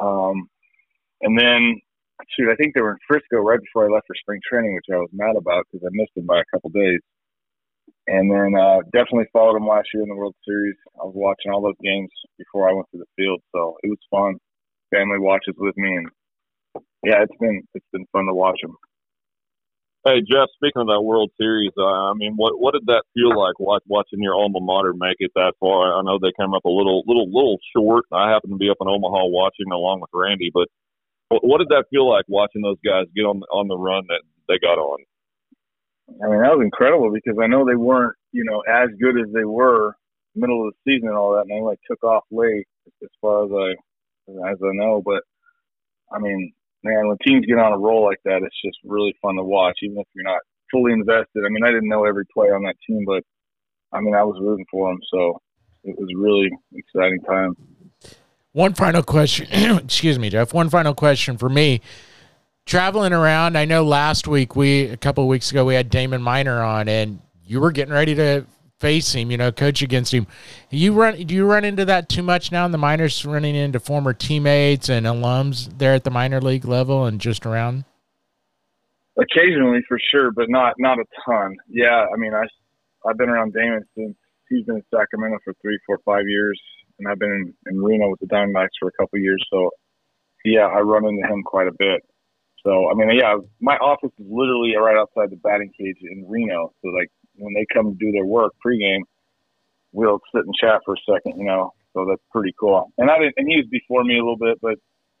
Um, 0.00 0.48
and 1.20 1.38
then, 1.38 1.80
shoot, 2.30 2.50
I 2.50 2.56
think 2.56 2.74
they 2.74 2.80
were 2.80 2.92
in 2.92 2.98
Frisco 3.06 3.38
right 3.38 3.60
before 3.60 3.86
I 3.86 3.92
left 3.92 4.06
for 4.06 4.16
spring 4.16 4.40
training, 4.48 4.74
which 4.74 4.86
I 4.92 4.96
was 4.96 5.10
mad 5.12 5.36
about 5.36 5.66
because 5.70 5.86
I 5.86 5.90
missed 5.92 6.14
them 6.16 6.26
by 6.26 6.40
a 6.40 6.44
couple 6.52 6.70
days. 6.70 7.00
And 8.08 8.30
then 8.30 8.60
uh, 8.60 8.80
definitely 8.92 9.30
followed 9.32 9.54
them 9.54 9.68
last 9.68 9.88
year 9.94 10.02
in 10.02 10.08
the 10.08 10.16
World 10.16 10.34
Series. 10.46 10.74
I 11.00 11.04
was 11.04 11.14
watching 11.14 11.52
all 11.52 11.62
those 11.62 11.78
games 11.82 12.10
before 12.36 12.68
I 12.68 12.72
went 12.72 12.88
to 12.92 12.98
the 12.98 13.06
field, 13.16 13.40
so 13.54 13.76
it 13.82 13.88
was 13.88 13.98
fun. 14.10 14.38
Family 14.90 15.18
watches 15.18 15.54
with 15.56 15.76
me, 15.76 15.96
and 15.96 16.08
yeah, 17.04 17.22
it's 17.22 17.36
been 17.40 17.62
it's 17.74 17.86
been 17.92 18.06
fun 18.12 18.26
to 18.26 18.34
watch 18.34 18.58
them. 18.60 18.76
Hey 20.04 20.18
Jeff, 20.18 20.50
speaking 20.58 20.82
of 20.82 20.88
that 20.88 21.00
World 21.00 21.30
Series, 21.38 21.70
uh, 21.78 22.10
I 22.10 22.14
mean, 22.14 22.34
what 22.34 22.58
what 22.58 22.74
did 22.74 22.86
that 22.86 23.04
feel 23.14 23.38
like 23.38 23.54
watch, 23.60 23.84
watching 23.86 24.20
your 24.20 24.34
alma 24.34 24.58
mater 24.60 24.92
make 24.92 25.16
it 25.20 25.30
that 25.36 25.54
far? 25.60 25.94
I 25.94 26.02
know 26.02 26.18
they 26.18 26.34
came 26.36 26.54
up 26.54 26.64
a 26.64 26.68
little 26.68 27.04
little 27.06 27.30
little 27.30 27.58
short. 27.74 28.04
I 28.10 28.30
happened 28.30 28.52
to 28.52 28.58
be 28.58 28.68
up 28.68 28.78
in 28.80 28.88
Omaha 28.88 29.30
watching 29.30 29.70
along 29.70 30.00
with 30.00 30.10
Randy, 30.12 30.50
but 30.52 30.66
what 31.30 31.58
did 31.58 31.68
that 31.68 31.86
feel 31.88 32.10
like 32.10 32.24
watching 32.28 32.62
those 32.62 32.82
guys 32.84 33.06
get 33.14 33.22
on 33.22 33.42
on 33.52 33.68
the 33.68 33.78
run 33.78 34.04
that 34.08 34.22
they 34.48 34.58
got 34.58 34.76
on? 34.76 34.98
I 36.08 36.28
mean, 36.28 36.42
that 36.42 36.56
was 36.56 36.64
incredible 36.64 37.10
because 37.12 37.38
I 37.40 37.46
know 37.46 37.64
they 37.64 37.76
weren't, 37.76 38.16
you 38.32 38.44
know, 38.44 38.60
as 38.68 38.90
good 39.00 39.18
as 39.18 39.32
they 39.32 39.44
were 39.44 39.94
middle 40.34 40.66
of 40.66 40.72
the 40.72 40.92
season 40.92 41.08
and 41.08 41.16
all 41.16 41.32
that, 41.34 41.42
and 41.42 41.50
they 41.50 41.62
like 41.62 41.78
took 41.88 42.02
off 42.04 42.24
late 42.30 42.66
as 43.02 43.08
far 43.20 43.44
as 43.44 43.50
I 43.52 44.50
as 44.50 44.58
I 44.62 44.72
know. 44.72 45.02
But 45.04 45.22
I 46.12 46.18
mean, 46.18 46.52
man, 46.82 47.08
when 47.08 47.16
teams 47.26 47.46
get 47.46 47.58
on 47.58 47.72
a 47.72 47.78
roll 47.78 48.04
like 48.04 48.20
that, 48.24 48.42
it's 48.42 48.62
just 48.64 48.78
really 48.84 49.14
fun 49.22 49.36
to 49.36 49.44
watch, 49.44 49.78
even 49.82 49.98
if 49.98 50.06
you're 50.14 50.24
not 50.24 50.40
fully 50.70 50.92
invested. 50.92 51.44
I 51.44 51.48
mean, 51.50 51.64
I 51.64 51.70
didn't 51.70 51.88
know 51.88 52.04
every 52.04 52.24
play 52.32 52.48
on 52.48 52.62
that 52.64 52.76
team, 52.86 53.04
but 53.06 53.22
I 53.92 54.00
mean, 54.00 54.14
I 54.14 54.24
was 54.24 54.38
rooting 54.40 54.66
for 54.70 54.90
them, 54.90 55.00
so 55.12 55.40
it 55.84 55.96
was 55.98 56.08
really 56.16 56.50
exciting 56.74 57.20
time. 57.20 57.56
One 58.52 58.74
final 58.74 59.02
question, 59.02 59.46
excuse 59.78 60.18
me, 60.18 60.30
Jeff. 60.30 60.52
One 60.52 60.68
final 60.68 60.94
question 60.94 61.38
for 61.38 61.48
me. 61.48 61.80
Traveling 62.66 63.12
around, 63.12 63.58
I 63.58 63.64
know 63.64 63.84
last 63.84 64.28
week 64.28 64.56
we 64.56 64.86
a 64.86 64.96
couple 64.96 65.26
weeks 65.28 65.50
ago 65.50 65.64
we 65.64 65.74
had 65.74 65.90
Damon 65.90 66.22
Minor 66.22 66.62
on, 66.62 66.88
and 66.88 67.20
you 67.44 67.60
were 67.60 67.72
getting 67.72 67.92
ready 67.92 68.14
to 68.14 68.46
face 68.78 69.12
him, 69.12 69.30
you 69.30 69.36
know, 69.36 69.52
coach 69.52 69.82
against 69.82 70.12
him. 70.12 70.26
You 70.70 70.92
run 70.92 71.16
do 71.26 71.34
you 71.34 71.44
run 71.44 71.64
into 71.64 71.84
that 71.84 72.08
too 72.08 72.22
much 72.22 72.52
now 72.52 72.64
in 72.64 72.72
the 72.72 72.78
minors 72.78 73.24
running 73.24 73.54
into 73.54 73.80
former 73.80 74.12
teammates 74.12 74.88
and 74.88 75.06
alums 75.06 75.76
there 75.78 75.94
at 75.94 76.04
the 76.04 76.10
minor 76.10 76.40
league 76.40 76.64
level 76.64 77.06
and 77.06 77.20
just 77.20 77.46
around? 77.46 77.84
Occasionally 79.18 79.80
for 79.88 79.98
sure, 80.10 80.30
but 80.30 80.48
not 80.48 80.74
not 80.78 80.98
a 80.98 81.04
ton. 81.26 81.56
Yeah, 81.68 82.06
I 82.12 82.16
mean 82.16 82.32
I 82.32 82.44
I've 83.08 83.18
been 83.18 83.28
around 83.28 83.52
Damon 83.52 83.84
since 83.96 84.16
he's 84.48 84.64
been 84.64 84.76
in 84.76 84.82
Sacramento 84.94 85.38
for 85.44 85.54
three, 85.62 85.78
four, 85.86 85.98
five 86.04 86.24
years 86.26 86.60
and 86.98 87.10
I've 87.10 87.18
been 87.18 87.30
in, 87.30 87.72
in 87.72 87.82
Reno 87.82 88.10
with 88.10 88.20
the 88.20 88.26
Diamondbacks 88.26 88.78
for 88.78 88.88
a 88.88 88.92
couple 88.92 89.18
years, 89.18 89.44
so 89.50 89.70
yeah, 90.44 90.66
I 90.66 90.80
run 90.80 91.06
into 91.06 91.26
him 91.26 91.42
quite 91.44 91.68
a 91.68 91.72
bit. 91.78 92.02
So 92.64 92.90
I 92.90 92.94
mean, 92.94 93.10
yeah, 93.18 93.36
my 93.60 93.76
office 93.76 94.12
is 94.18 94.26
literally 94.28 94.74
right 94.76 94.96
outside 94.96 95.30
the 95.30 95.36
batting 95.36 95.72
cage 95.78 95.98
in 96.02 96.26
Reno. 96.28 96.72
So 96.82 96.88
like 96.88 97.10
when 97.36 97.54
they 97.54 97.66
come 97.72 97.92
to 97.92 97.98
do 97.98 98.12
their 98.12 98.26
work 98.26 98.52
pregame, 98.64 99.02
we'll 99.92 100.20
sit 100.34 100.44
and 100.44 100.54
chat 100.54 100.80
for 100.84 100.94
a 100.94 101.12
second, 101.12 101.38
you 101.38 101.44
know. 101.44 101.72
So 101.92 102.06
that's 102.08 102.22
pretty 102.30 102.54
cool. 102.58 102.92
And 102.98 103.10
I 103.10 103.18
didn't, 103.18 103.34
and 103.36 103.48
he 103.48 103.56
was 103.56 103.66
before 103.70 104.04
me 104.04 104.14
a 104.14 104.22
little 104.22 104.38
bit, 104.38 104.58
but 104.60 104.76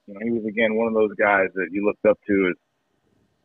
you 0.06 0.14
know, 0.14 0.20
he 0.22 0.30
was 0.30 0.44
again 0.46 0.74
one 0.74 0.88
of 0.88 0.94
those 0.94 1.14
guys 1.18 1.48
that 1.54 1.68
you 1.70 1.84
looked 1.84 2.06
up 2.06 2.18
to 2.26 2.50
as, 2.50 2.56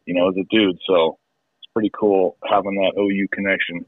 you 0.06 0.14
know, 0.14 0.30
as 0.30 0.36
a 0.38 0.46
dude. 0.50 0.78
So 0.88 1.18
it's 1.60 1.72
pretty 1.74 1.92
cool 1.98 2.38
having 2.50 2.76
that 2.76 3.00
OU 3.00 3.28
connection. 3.34 3.86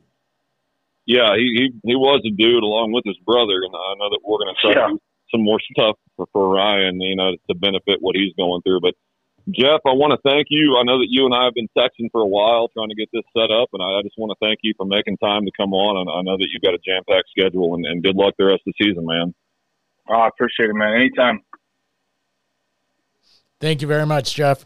Yeah, 1.05 1.35
he 1.35 1.73
he, 1.83 1.93
he 1.93 1.95
was 1.95 2.21
a 2.25 2.29
dude 2.29 2.63
along 2.63 2.91
with 2.91 3.03
his 3.05 3.17
brother, 3.25 3.61
and 3.63 3.73
I 3.73 3.93
know 3.97 4.09
that 4.09 4.21
we're 4.23 4.37
going 4.37 4.53
to 4.53 4.61
try 4.61 4.73
yeah. 4.77 4.95
some 5.31 5.43
more 5.43 5.59
stuff 5.71 5.97
for, 6.15 6.27
for 6.33 6.49
Ryan, 6.53 7.01
you 7.01 7.15
know, 7.15 7.31
to 7.49 7.55
benefit 7.55 7.97
what 8.01 8.15
he's 8.15 8.33
going 8.37 8.61
through. 8.61 8.81
But 8.81 8.93
Jeff, 9.51 9.81
I 9.85 9.93
want 9.93 10.11
to 10.11 10.29
thank 10.29 10.47
you. 10.49 10.77
I 10.77 10.83
know 10.83 10.99
that 10.99 11.07
you 11.09 11.25
and 11.25 11.33
I 11.33 11.45
have 11.45 11.53
been 11.53 11.69
texting 11.77 12.11
for 12.11 12.21
a 12.21 12.27
while 12.27 12.67
trying 12.69 12.89
to 12.89 12.95
get 12.95 13.09
this 13.13 13.23
set 13.35 13.51
up, 13.51 13.69
and 13.73 13.81
I 13.81 14.01
just 14.03 14.15
want 14.17 14.31
to 14.31 14.45
thank 14.45 14.59
you 14.63 14.73
for 14.77 14.85
making 14.85 15.17
time 15.17 15.45
to 15.45 15.51
come 15.57 15.73
on. 15.73 15.97
And 15.97 16.09
I 16.09 16.21
know 16.21 16.37
that 16.37 16.47
you've 16.51 16.61
got 16.61 16.73
a 16.73 16.77
jam 16.77 17.03
packed 17.09 17.29
schedule, 17.29 17.75
and, 17.75 17.85
and 17.85 18.03
good 18.03 18.15
luck 18.15 18.35
the 18.37 18.45
rest 18.45 18.63
of 18.67 18.73
the 18.77 18.85
season, 18.85 19.05
man. 19.05 19.33
Oh, 20.09 20.13
I 20.13 20.27
appreciate 20.27 20.69
it, 20.69 20.73
man. 20.73 20.93
Anytime. 20.93 21.41
Thank 23.59 23.81
you 23.81 23.87
very 23.87 24.05
much, 24.05 24.35
Jeff. 24.35 24.65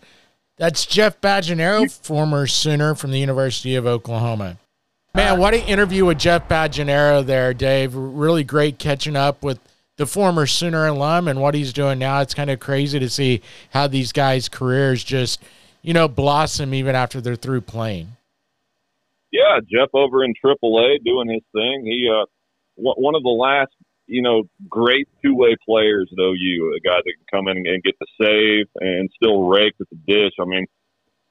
That's 0.57 0.85
Jeff 0.85 1.19
Bajenaru, 1.21 1.91
former 2.05 2.47
Sooner 2.47 2.95
from 2.95 3.11
the 3.11 3.19
University 3.19 3.75
of 3.75 3.85
Oklahoma. 3.85 4.57
Man, 5.15 5.33
ah. 5.33 5.35
what 5.35 5.53
an 5.53 5.61
interview 5.61 6.05
with 6.05 6.19
Jeff 6.19 6.47
Bajenaru 6.47 7.25
there, 7.25 7.53
Dave. 7.53 7.95
Really 7.95 8.43
great 8.43 8.79
catching 8.79 9.15
up 9.15 9.43
with– 9.43 9.59
the 9.97 10.05
former 10.05 10.45
Sooner 10.45 10.87
alum 10.87 11.27
and 11.27 11.39
what 11.39 11.53
he's 11.53 11.73
doing 11.73 11.99
now. 11.99 12.21
It's 12.21 12.33
kind 12.33 12.49
of 12.49 12.59
crazy 12.59 12.99
to 12.99 13.09
see 13.09 13.41
how 13.71 13.87
these 13.87 14.11
guys' 14.11 14.49
careers 14.49 15.03
just, 15.03 15.41
you 15.81 15.93
know, 15.93 16.07
blossom 16.07 16.73
even 16.73 16.95
after 16.95 17.21
they're 17.21 17.35
through 17.35 17.61
playing. 17.61 18.15
Yeah, 19.31 19.59
Jeff 19.61 19.89
over 19.93 20.23
in 20.23 20.33
AAA 20.43 21.03
doing 21.03 21.29
his 21.29 21.43
thing. 21.53 21.85
He, 21.85 22.09
uh, 22.09 22.25
one 22.75 23.15
of 23.15 23.23
the 23.23 23.29
last, 23.29 23.71
you 24.07 24.21
know, 24.21 24.43
great 24.69 25.07
two 25.23 25.35
way 25.35 25.55
players 25.65 26.09
at 26.11 26.21
OU, 26.21 26.75
a 26.77 26.87
guy 26.87 26.97
that 26.97 27.13
can 27.17 27.25
come 27.39 27.47
in 27.47 27.57
and 27.57 27.83
get 27.83 27.95
the 27.99 28.07
save 28.21 28.67
and 28.79 29.09
still 29.15 29.47
rake 29.47 29.73
at 29.79 29.87
the 29.89 29.97
dish. 30.07 30.33
I 30.39 30.45
mean, 30.45 30.65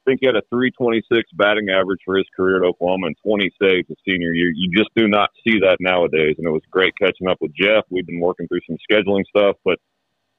think 0.05 0.19
he 0.21 0.27
had 0.27 0.35
a 0.35 0.43
326 0.49 1.31
batting 1.33 1.69
average 1.69 1.99
for 2.05 2.17
his 2.17 2.27
career 2.35 2.63
at 2.63 2.67
Oklahoma 2.67 3.07
and 3.07 3.15
20 3.25 3.49
saves 3.61 3.87
his 3.87 3.97
senior 4.07 4.33
year. 4.33 4.51
You 4.53 4.71
just 4.75 4.89
do 4.95 5.07
not 5.07 5.29
see 5.43 5.59
that 5.59 5.77
nowadays. 5.79 6.35
And 6.37 6.47
it 6.47 6.51
was 6.51 6.61
great 6.69 6.93
catching 6.99 7.27
up 7.27 7.37
with 7.41 7.53
Jeff. 7.55 7.85
We've 7.89 8.05
been 8.05 8.19
working 8.19 8.47
through 8.47 8.61
some 8.67 8.77
scheduling 8.89 9.23
stuff, 9.25 9.57
but 9.63 9.79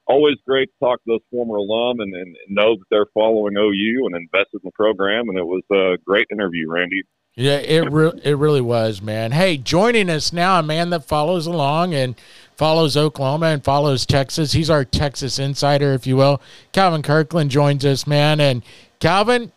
always 0.06 0.36
great 0.46 0.68
to 0.68 0.84
talk 0.84 0.98
to 1.04 1.12
those 1.12 1.24
former 1.30 1.56
alum 1.56 2.00
and, 2.00 2.14
and 2.14 2.36
know 2.48 2.76
that 2.76 2.84
they're 2.90 3.06
following 3.14 3.56
OU 3.56 4.06
and 4.06 4.16
invested 4.16 4.60
in 4.62 4.64
the 4.64 4.72
program. 4.72 5.28
And 5.28 5.38
it 5.38 5.46
was 5.46 5.62
a 5.72 5.96
great 6.04 6.26
interview, 6.30 6.70
Randy. 6.70 7.02
Yeah, 7.36 7.56
it 7.56 7.90
re- 7.90 8.20
it 8.22 8.38
really 8.38 8.60
was, 8.60 9.02
man. 9.02 9.32
Hey, 9.32 9.56
joining 9.56 10.08
us 10.08 10.32
now, 10.32 10.60
a 10.60 10.62
man 10.62 10.90
that 10.90 11.04
follows 11.04 11.48
along 11.48 11.92
and 11.92 12.14
follows 12.56 12.96
Oklahoma 12.96 13.46
and 13.46 13.64
follows 13.64 14.06
Texas. 14.06 14.52
He's 14.52 14.70
our 14.70 14.84
Texas 14.84 15.40
insider, 15.40 15.94
if 15.94 16.06
you 16.06 16.16
will. 16.16 16.40
Calvin 16.70 17.02
Kirkland 17.02 17.50
joins 17.50 17.84
us, 17.84 18.06
man. 18.06 18.38
And 18.38 18.62
Calvin, 19.00 19.50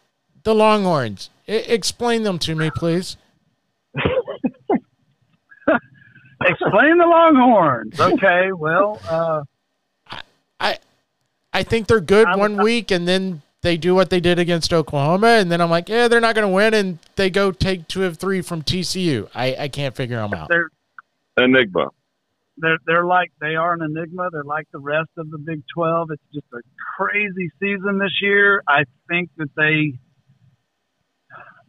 the 0.47 0.55
Longhorns. 0.55 1.29
I- 1.47 1.51
explain 1.51 2.23
them 2.23 2.39
to 2.39 2.55
me, 2.55 2.71
please. 2.73 3.17
explain 6.41 6.97
the 6.97 7.05
Longhorns. 7.05 7.99
Okay, 7.99 8.53
well, 8.53 8.97
uh, 9.09 9.43
I 10.59 10.77
I 11.51 11.63
think 11.63 11.87
they're 11.87 11.99
good 11.99 12.27
I'm, 12.27 12.39
one 12.39 12.63
week, 12.63 12.91
and 12.91 13.05
then 13.05 13.41
they 13.61 13.75
do 13.75 13.93
what 13.93 14.09
they 14.09 14.21
did 14.21 14.39
against 14.39 14.71
Oklahoma, 14.71 15.27
and 15.27 15.51
then 15.51 15.59
I'm 15.59 15.69
like, 15.69 15.89
yeah, 15.89 16.07
they're 16.07 16.21
not 16.21 16.33
going 16.33 16.47
to 16.47 16.53
win, 16.53 16.73
and 16.73 16.99
they 17.17 17.29
go 17.29 17.51
take 17.51 17.89
two 17.89 18.05
of 18.05 18.17
three 18.17 18.41
from 18.41 18.61
TCU. 18.61 19.27
I, 19.35 19.53
I 19.59 19.67
can't 19.67 19.97
figure 19.97 20.15
them 20.15 20.33
out. 20.33 20.47
They're 20.47 20.69
enigma. 21.37 21.89
They're 22.55 22.77
they're 22.85 23.05
like 23.05 23.33
they 23.41 23.55
are 23.55 23.73
an 23.73 23.81
enigma. 23.81 24.29
They're 24.31 24.45
like 24.45 24.67
the 24.71 24.79
rest 24.79 25.09
of 25.17 25.29
the 25.29 25.39
Big 25.39 25.61
Twelve. 25.75 26.09
It's 26.09 26.23
just 26.33 26.47
a 26.53 26.61
crazy 26.97 27.51
season 27.59 27.99
this 27.99 28.21
year. 28.21 28.63
I 28.65 28.85
think 29.09 29.29
that 29.35 29.49
they 29.57 29.99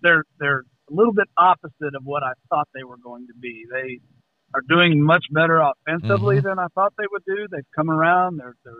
they're 0.02 0.24
they're 0.38 0.64
a 0.90 0.94
little 0.94 1.12
bit 1.12 1.28
opposite 1.36 1.94
of 1.94 2.02
what 2.04 2.22
I 2.22 2.32
thought 2.48 2.68
they 2.74 2.84
were 2.84 2.96
going 2.96 3.26
to 3.26 3.34
be. 3.34 3.64
They 3.70 4.00
are 4.54 4.62
doing 4.68 5.02
much 5.02 5.24
better 5.32 5.60
offensively 5.60 6.36
mm-hmm. 6.36 6.48
than 6.48 6.58
I 6.58 6.66
thought 6.74 6.94
they 6.96 7.04
would 7.10 7.24
do. 7.26 7.46
They've 7.50 7.72
come 7.76 7.90
around. 7.90 8.38
They're 8.38 8.56
they're 8.64 8.74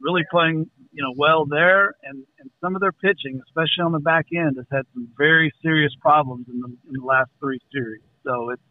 really 0.00 0.22
playing 0.30 0.70
you 0.92 1.02
know 1.02 1.12
well 1.16 1.46
there, 1.46 1.94
and 2.02 2.24
and 2.38 2.50
some 2.60 2.74
of 2.74 2.80
their 2.80 2.92
pitching, 2.92 3.40
especially 3.46 3.84
on 3.84 3.92
the 3.92 4.00
back 4.00 4.26
end, 4.34 4.56
has 4.56 4.66
had 4.70 4.84
some 4.94 5.08
very 5.16 5.52
serious 5.62 5.92
problems 6.00 6.46
in 6.48 6.60
the 6.60 6.68
in 6.68 7.00
the 7.00 7.04
last 7.04 7.30
three 7.40 7.60
series. 7.72 8.02
So 8.24 8.50
it's 8.50 8.62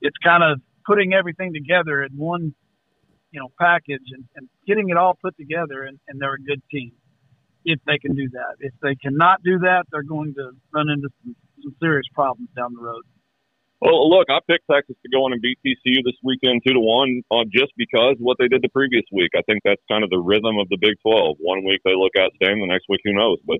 it's 0.00 0.16
kind 0.22 0.42
of 0.42 0.60
putting 0.86 1.14
everything 1.14 1.52
together 1.52 2.02
in 2.02 2.12
one 2.16 2.54
you 3.30 3.40
know 3.40 3.48
package 3.58 4.06
and, 4.12 4.24
and 4.36 4.48
getting 4.66 4.90
it 4.90 4.96
all 4.96 5.18
put 5.20 5.36
together, 5.36 5.84
and, 5.84 5.98
and 6.08 6.20
they're 6.20 6.34
a 6.34 6.42
good 6.42 6.62
team 6.70 6.92
if 7.66 7.80
they 7.84 7.98
can 7.98 8.14
do 8.14 8.30
that. 8.30 8.56
If 8.60 8.72
they 8.80 8.94
cannot 8.94 9.42
do 9.42 9.58
that, 9.66 9.84
they're 9.90 10.06
going 10.06 10.32
to 10.34 10.52
run 10.72 10.88
into 10.88 11.10
some, 11.20 11.34
some 11.62 11.74
serious 11.82 12.06
problems 12.14 12.48
down 12.56 12.72
the 12.72 12.80
road. 12.80 13.02
Well, 13.82 14.08
look, 14.08 14.30
I 14.30 14.38
picked 14.48 14.64
Texas 14.70 14.96
to 15.02 15.10
go 15.12 15.26
in 15.26 15.34
and 15.34 15.42
beat 15.42 15.58
TCU 15.60 16.00
this 16.00 16.16
weekend 16.22 16.62
two 16.66 16.72
to 16.72 16.80
one, 16.80 17.20
uh, 17.30 17.44
just 17.52 17.76
because 17.76 18.16
what 18.18 18.38
they 18.38 18.48
did 18.48 18.62
the 18.62 18.70
previous 18.70 19.04
week. 19.12 19.32
I 19.36 19.42
think 19.42 19.60
that's 19.64 19.82
kind 19.90 20.02
of 20.02 20.08
the 20.08 20.18
rhythm 20.18 20.56
of 20.56 20.70
the 20.70 20.78
Big 20.80 20.96
Twelve. 21.02 21.36
One 21.40 21.62
week 21.66 21.82
they 21.84 21.92
look 21.92 22.12
outstanding, 22.16 22.62
the 22.62 22.72
next 22.72 22.86
week 22.88 23.02
who 23.04 23.12
knows. 23.12 23.36
But 23.44 23.58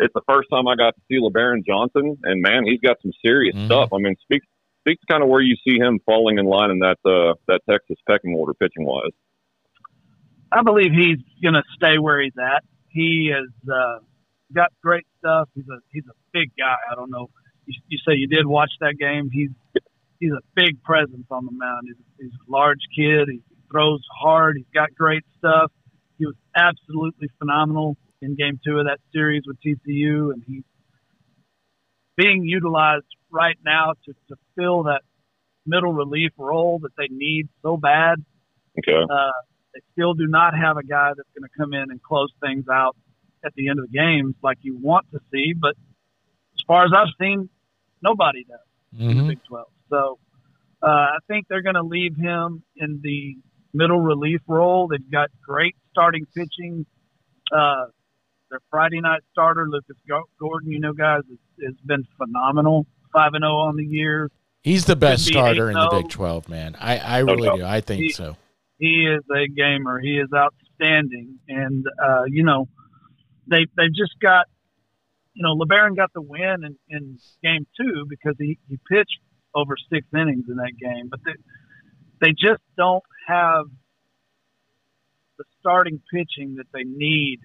it's 0.00 0.12
the 0.14 0.26
first 0.28 0.48
time 0.50 0.66
I 0.66 0.74
got 0.74 0.96
to 0.96 1.02
see 1.06 1.22
Lebarron 1.22 1.62
Johnson, 1.64 2.18
and 2.24 2.42
man, 2.42 2.64
he's 2.66 2.80
got 2.80 2.96
some 3.02 3.12
serious 3.24 3.54
mm-hmm. 3.54 3.66
stuff. 3.66 3.92
I 3.92 3.98
mean, 3.98 4.16
speak 4.22 4.42
speak 4.82 4.98
to 5.00 5.06
kind 5.06 5.22
of 5.22 5.28
where 5.28 5.42
you 5.42 5.54
see 5.62 5.78
him 5.78 6.00
falling 6.04 6.38
in 6.38 6.46
line 6.46 6.70
in 6.70 6.80
that 6.80 6.98
uh, 7.06 7.38
that 7.46 7.60
Texas 7.70 7.98
pecking 8.08 8.34
order 8.34 8.54
pitching 8.54 8.84
wise. 8.84 9.14
I 10.50 10.62
believe 10.62 10.90
he's 10.90 11.18
going 11.42 11.54
to 11.54 11.62
stay 11.76 11.98
where 11.98 12.20
he's 12.20 12.36
at. 12.38 12.64
He 12.96 13.30
has 13.30 13.52
uh, 13.70 13.98
got 14.54 14.72
great 14.82 15.06
stuff. 15.18 15.50
He's 15.54 15.68
a 15.68 15.78
he's 15.92 16.06
a 16.08 16.16
big 16.32 16.50
guy. 16.58 16.76
I 16.90 16.94
don't 16.94 17.10
know. 17.10 17.28
You, 17.66 17.78
you 17.88 17.98
say 17.98 18.14
you 18.14 18.26
did 18.26 18.46
watch 18.46 18.70
that 18.80 18.94
game. 18.98 19.28
He's 19.30 19.50
he's 20.18 20.32
a 20.32 20.40
big 20.54 20.82
presence 20.82 21.26
on 21.30 21.44
the 21.44 21.52
mound. 21.52 21.88
He's, 21.88 22.04
he's 22.18 22.32
a 22.32 22.50
large 22.50 22.80
kid. 22.96 23.28
He 23.30 23.42
throws 23.70 24.00
hard. 24.18 24.56
He's 24.56 24.72
got 24.72 24.94
great 24.94 25.24
stuff. 25.36 25.70
He 26.18 26.24
was 26.24 26.36
absolutely 26.56 27.28
phenomenal 27.38 27.98
in 28.22 28.34
Game 28.34 28.58
Two 28.66 28.78
of 28.78 28.86
that 28.86 29.00
series 29.12 29.42
with 29.46 29.58
TCU, 29.60 30.32
and 30.32 30.42
he's 30.46 30.64
being 32.16 32.44
utilized 32.44 33.04
right 33.30 33.58
now 33.62 33.92
to, 34.06 34.14
to 34.28 34.36
fill 34.56 34.84
that 34.84 35.02
middle 35.66 35.92
relief 35.92 36.32
role 36.38 36.78
that 36.78 36.92
they 36.96 37.08
need 37.10 37.48
so 37.60 37.76
bad. 37.76 38.24
Okay. 38.78 39.02
Uh, 39.02 39.32
they 39.76 39.82
still 39.92 40.14
do 40.14 40.26
not 40.26 40.56
have 40.56 40.78
a 40.78 40.82
guy 40.82 41.10
that's 41.14 41.28
going 41.38 41.48
to 41.48 41.58
come 41.58 41.74
in 41.74 41.90
and 41.90 42.02
close 42.02 42.30
things 42.40 42.64
out 42.72 42.96
at 43.44 43.52
the 43.54 43.68
end 43.68 43.78
of 43.78 43.90
the 43.90 43.92
games 43.92 44.34
like 44.42 44.56
you 44.62 44.76
want 44.78 45.06
to 45.12 45.20
see. 45.30 45.52
But 45.52 45.76
as 46.54 46.64
far 46.66 46.84
as 46.84 46.92
I've 46.96 47.12
seen, 47.20 47.50
nobody 48.00 48.44
does 48.44 48.58
mm-hmm. 48.94 49.02
in 49.02 49.08
the 49.08 49.22
mm-hmm. 49.22 49.28
Big 49.28 49.44
12. 49.44 49.66
So 49.90 50.18
uh, 50.82 50.86
I 50.86 51.18
think 51.28 51.46
they're 51.48 51.62
going 51.62 51.74
to 51.74 51.82
leave 51.82 52.16
him 52.16 52.62
in 52.76 53.00
the 53.02 53.36
middle 53.74 54.00
relief 54.00 54.40
role. 54.46 54.88
They've 54.88 55.10
got 55.10 55.28
great 55.46 55.76
starting 55.90 56.26
pitching. 56.34 56.86
Uh, 57.52 57.86
their 58.50 58.60
Friday 58.70 59.00
night 59.00 59.20
starter, 59.32 59.68
Lucas 59.68 59.96
Gordon, 60.40 60.70
you 60.70 60.80
know, 60.80 60.94
guys, 60.94 61.22
has, 61.28 61.66
has 61.66 61.74
been 61.84 62.04
phenomenal. 62.16 62.86
5 63.12 63.34
and 63.34 63.42
0 63.42 63.52
on 63.52 63.76
the 63.76 63.84
year. 63.84 64.30
He's 64.62 64.84
the 64.86 64.96
best 64.96 65.26
starter 65.26 65.68
in 65.68 65.74
the 65.74 65.88
Big 65.92 66.08
12, 66.08 66.48
man. 66.48 66.76
I, 66.80 66.98
I 66.98 67.18
really 67.18 67.56
do. 67.58 67.64
I 67.64 67.80
think 67.80 68.02
he, 68.02 68.08
so 68.10 68.36
he 68.78 69.06
is 69.06 69.22
a 69.34 69.48
gamer. 69.48 69.98
He 69.98 70.18
is 70.18 70.28
outstanding. 70.34 71.38
And 71.48 71.86
uh, 72.02 72.24
you 72.28 72.44
know, 72.44 72.68
they 73.46 73.66
they 73.76 73.88
just 73.88 74.18
got 74.20 74.46
you 75.34 75.42
know 75.42 75.56
Lebarron 75.56 75.96
got 75.96 76.12
the 76.14 76.22
win 76.22 76.64
in, 76.64 76.76
in 76.88 77.18
game 77.42 77.66
two 77.78 78.06
because 78.08 78.34
he 78.38 78.58
he 78.68 78.78
pitched 78.88 79.18
over 79.54 79.76
six 79.90 80.06
innings 80.14 80.44
in 80.48 80.56
that 80.56 80.72
game, 80.80 81.08
but 81.10 81.20
they 81.24 81.32
they 82.20 82.32
just 82.32 82.62
don't 82.76 83.04
have 83.26 83.66
the 85.38 85.44
starting 85.60 86.00
pitching 86.12 86.56
that 86.56 86.66
they 86.72 86.84
need, 86.84 87.40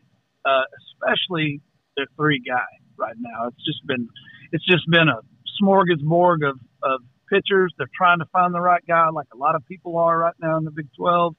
uh, 0.46 0.63
especially 0.94 1.62
their 1.98 2.08
three 2.15 2.41
guy 2.46 2.65
right 2.98 3.15
now. 3.17 3.48
It's 3.48 3.65
just 3.65 3.86
been 3.88 4.08
it's 4.52 4.65
just 4.65 4.89
been 4.89 5.08
a 5.08 5.20
smorgasbord 5.62 6.48
of 6.48 6.60
of 6.84 7.02
pitchers. 7.32 7.74
They're 7.78 7.88
trying 7.96 8.20
to 8.20 8.26
find 8.26 8.54
the 8.54 8.62
right 8.62 8.84
guy, 8.88 9.10
like 9.10 9.28
a 9.34 9.38
lot 9.38 9.56
of 9.56 9.65
people 9.67 9.98
are 9.98 10.17
right 10.17 10.34
now 10.39 10.58
in 10.58 10.65
the 10.65 10.72
Big 10.72 10.88
Twelve. 10.96 11.36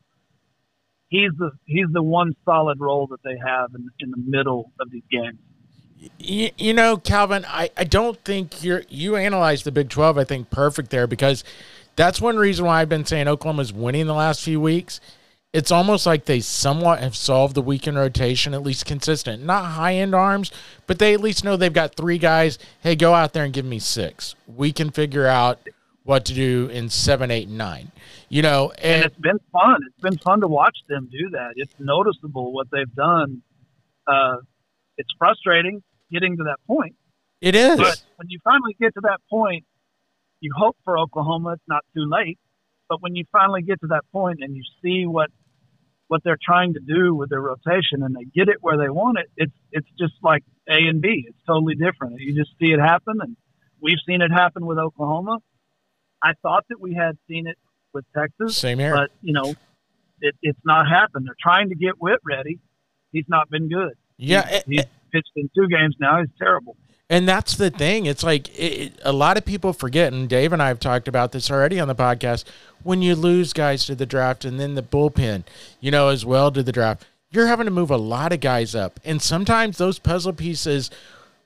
He's 1.08 1.30
the 1.38 1.50
he's 1.66 1.86
the 1.92 2.02
one 2.02 2.32
solid 2.44 2.80
role 2.80 3.06
that 3.08 3.22
they 3.22 3.36
have 3.46 3.70
in, 3.74 3.88
in 4.00 4.10
the 4.10 4.22
middle 4.24 4.72
of 4.80 4.90
these 4.90 5.04
games. 5.10 5.38
You, 6.18 6.50
you 6.56 6.72
know, 6.72 6.96
Calvin, 6.96 7.44
I, 7.46 7.70
I 7.76 7.84
don't 7.84 8.18
think 8.24 8.64
you're 8.64 8.82
you 8.88 9.16
analyze 9.16 9.62
the 9.62 9.72
Big 9.72 9.90
Twelve. 9.90 10.18
I 10.18 10.24
think 10.24 10.50
perfect 10.50 10.90
there 10.90 11.06
because 11.06 11.44
that's 11.96 12.20
one 12.20 12.36
reason 12.36 12.64
why 12.64 12.80
I've 12.80 12.88
been 12.88 13.04
saying 13.04 13.28
Oklahoma's 13.28 13.72
winning 13.72 14.06
the 14.06 14.14
last 14.14 14.42
few 14.42 14.60
weeks. 14.60 15.00
It's 15.52 15.70
almost 15.70 16.06
like 16.06 16.24
they 16.24 16.40
somewhat 16.40 17.00
have 17.00 17.14
solved 17.14 17.54
the 17.54 17.60
weekend 17.60 17.98
rotation, 17.98 18.54
at 18.54 18.62
least 18.62 18.86
consistent. 18.86 19.44
Not 19.44 19.66
high 19.66 19.96
end 19.96 20.14
arms, 20.14 20.50
but 20.86 20.98
they 20.98 21.12
at 21.12 21.20
least 21.20 21.44
know 21.44 21.58
they've 21.58 21.70
got 21.70 21.94
three 21.94 22.16
guys. 22.16 22.58
Hey, 22.80 22.96
go 22.96 23.12
out 23.12 23.34
there 23.34 23.44
and 23.44 23.52
give 23.52 23.66
me 23.66 23.78
six. 23.78 24.34
We 24.46 24.72
can 24.72 24.90
figure 24.90 25.26
out 25.26 25.60
what 26.04 26.24
to 26.26 26.34
do 26.34 26.68
in 26.72 26.88
seven, 26.88 27.30
eight, 27.30 27.48
and 27.48 27.58
nine. 27.58 27.92
You 28.28 28.42
know, 28.42 28.72
and, 28.78 29.02
and 29.02 29.04
it's 29.04 29.20
been 29.20 29.38
fun. 29.52 29.80
It's 29.86 30.00
been 30.00 30.18
fun 30.18 30.40
to 30.40 30.48
watch 30.48 30.78
them 30.88 31.08
do 31.10 31.30
that. 31.30 31.52
It's 31.56 31.74
noticeable 31.78 32.52
what 32.52 32.68
they've 32.70 32.94
done. 32.94 33.42
Uh, 34.06 34.38
it's 34.96 35.10
frustrating 35.18 35.82
getting 36.10 36.36
to 36.36 36.44
that 36.44 36.58
point. 36.66 36.94
It 37.40 37.54
is. 37.54 37.78
But 37.78 38.02
when 38.16 38.28
you 38.30 38.38
finally 38.44 38.76
get 38.80 38.94
to 38.94 39.00
that 39.02 39.20
point, 39.28 39.64
you 40.40 40.52
hope 40.56 40.76
for 40.84 40.98
Oklahoma 40.98 41.52
it's 41.52 41.68
not 41.68 41.84
too 41.94 42.08
late. 42.08 42.38
But 42.88 43.00
when 43.00 43.14
you 43.16 43.24
finally 43.32 43.62
get 43.62 43.80
to 43.80 43.88
that 43.88 44.02
point 44.12 44.40
and 44.42 44.54
you 44.56 44.62
see 44.82 45.06
what 45.06 45.30
what 46.08 46.22
they're 46.24 46.38
trying 46.42 46.74
to 46.74 46.80
do 46.80 47.14
with 47.14 47.30
their 47.30 47.40
rotation 47.40 48.02
and 48.02 48.14
they 48.14 48.24
get 48.24 48.48
it 48.48 48.58
where 48.60 48.76
they 48.76 48.90
want 48.90 49.18
it, 49.18 49.30
it's 49.36 49.52
it's 49.70 49.88
just 49.98 50.12
like 50.22 50.44
A 50.68 50.74
and 50.74 51.00
B. 51.00 51.24
It's 51.26 51.38
totally 51.46 51.74
different. 51.74 52.20
You 52.20 52.34
just 52.34 52.50
see 52.58 52.66
it 52.66 52.80
happen, 52.80 53.18
and 53.20 53.36
we've 53.80 53.98
seen 54.06 54.20
it 54.20 54.30
happen 54.30 54.66
with 54.66 54.78
Oklahoma. 54.78 55.38
I 56.22 56.32
thought 56.42 56.64
that 56.68 56.80
we 56.80 56.94
had 56.94 57.16
seen 57.28 57.46
it 57.46 57.58
with 57.92 58.04
Texas, 58.16 58.56
same 58.56 58.78
here, 58.78 58.94
but 58.94 59.10
you 59.22 59.32
know, 59.32 59.54
it, 60.20 60.34
it's 60.42 60.58
not 60.64 60.86
happened. 60.88 61.26
They're 61.26 61.36
trying 61.40 61.68
to 61.70 61.74
get 61.74 62.00
Whit 62.00 62.20
ready. 62.24 62.58
He's 63.12 63.26
not 63.28 63.50
been 63.50 63.68
good. 63.68 63.92
Yeah, 64.16 64.46
he's, 64.46 64.56
eh, 64.56 64.62
he's 64.66 64.80
eh, 64.80 64.84
pitched 65.12 65.32
in 65.36 65.50
two 65.54 65.68
games 65.68 65.96
now. 66.00 66.20
He's 66.20 66.30
terrible. 66.38 66.76
And 67.10 67.28
that's 67.28 67.56
the 67.56 67.68
thing. 67.68 68.06
It's 68.06 68.22
like 68.22 68.48
it, 68.58 68.98
a 69.04 69.12
lot 69.12 69.36
of 69.36 69.44
people 69.44 69.74
forget, 69.74 70.14
and 70.14 70.28
Dave 70.28 70.52
and 70.52 70.62
I 70.62 70.68
have 70.68 70.80
talked 70.80 71.08
about 71.08 71.32
this 71.32 71.50
already 71.50 71.78
on 71.78 71.88
the 71.88 71.94
podcast. 71.94 72.44
When 72.82 73.02
you 73.02 73.14
lose 73.14 73.52
guys 73.52 73.84
to 73.86 73.94
the 73.94 74.06
draft 74.06 74.46
and 74.46 74.58
then 74.58 74.76
the 74.76 74.82
bullpen, 74.82 75.44
you 75.78 75.90
know, 75.90 76.08
as 76.08 76.24
well 76.24 76.50
to 76.52 76.62
the 76.62 76.72
draft, 76.72 77.04
you're 77.30 77.48
having 77.48 77.66
to 77.66 77.70
move 77.70 77.90
a 77.90 77.98
lot 77.98 78.32
of 78.32 78.40
guys 78.40 78.74
up. 78.74 78.98
And 79.04 79.20
sometimes 79.20 79.76
those 79.76 79.98
puzzle 79.98 80.32
pieces, 80.32 80.90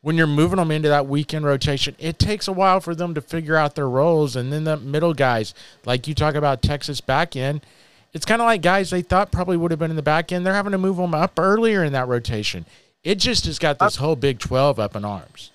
when 0.07 0.16
you're 0.16 0.29
moving 0.29 0.59
them 0.59 0.71
into 0.71 0.88
that 0.88 1.09
weekend 1.09 1.45
rotation, 1.45 1.97
it 1.99 2.16
takes 2.16 2.47
a 2.47 2.53
while 2.53 2.79
for 2.79 2.95
them 2.95 3.12
to 3.12 3.21
figure 3.21 3.57
out 3.57 3.75
their 3.75 3.88
roles. 3.88 4.37
And 4.37 4.53
then 4.53 4.62
the 4.62 4.77
middle 4.77 5.14
guys, 5.14 5.53
like 5.85 6.07
you 6.07 6.14
talk 6.14 6.37
about 6.37 6.62
Texas 6.62 7.01
back 7.01 7.35
end, 7.35 7.66
it's 8.12 8.25
kind 8.25 8.40
of 8.40 8.47
like 8.47 8.62
guys 8.62 8.90
they 8.90 9.03
thought 9.03 9.33
probably 9.33 9.57
would 9.57 9.73
have 9.73 9.81
been 9.81 9.90
in 9.90 9.97
the 9.97 10.03
back 10.03 10.31
end. 10.31 10.47
They're 10.47 10.55
having 10.55 10.71
to 10.71 10.79
move 10.79 10.97
them 10.97 11.12
up 11.12 11.33
earlier 11.40 11.83
in 11.83 11.92
that 11.95 12.07
rotation. 12.07 12.66
It 13.03 13.16
just 13.16 13.47
has 13.47 13.59
got 13.59 13.81
this 13.81 13.97
whole 13.97 14.14
Big 14.14 14.38
12 14.38 14.79
up 14.79 14.95
in 14.95 15.05
arms 15.05 15.51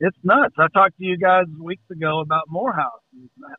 it's 0.00 0.16
nuts. 0.22 0.54
I 0.58 0.68
talked 0.72 0.98
to 0.98 1.04
you 1.04 1.16
guys 1.16 1.46
weeks 1.58 1.82
ago 1.90 2.20
about 2.20 2.44
Morehouse. 2.48 3.00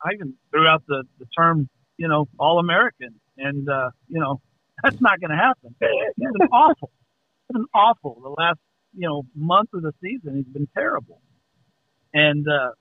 I 0.03 0.13
even 0.13 0.35
threw 0.51 0.65
out 0.67 0.83
the, 0.87 1.03
the 1.19 1.25
term, 1.37 1.67
you 1.97 2.07
know, 2.07 2.27
All 2.37 2.59
American, 2.59 3.15
and 3.37 3.67
uh, 3.67 3.89
you 4.07 4.19
know 4.19 4.41
that's 4.83 5.01
not 5.01 5.19
going 5.19 5.31
to 5.31 5.37
happen. 5.37 5.75
He's 5.79 6.31
been 6.37 6.47
awful. 6.51 6.91
He's 7.47 7.53
been 7.53 7.65
awful. 7.73 8.19
The 8.21 8.29
last 8.29 8.59
you 8.95 9.07
know 9.07 9.23
month 9.35 9.69
of 9.73 9.81
the 9.81 9.93
season, 10.01 10.37
he's 10.37 10.53
been 10.53 10.67
terrible, 10.73 11.21
and 12.13 12.45
uh, 12.47 12.71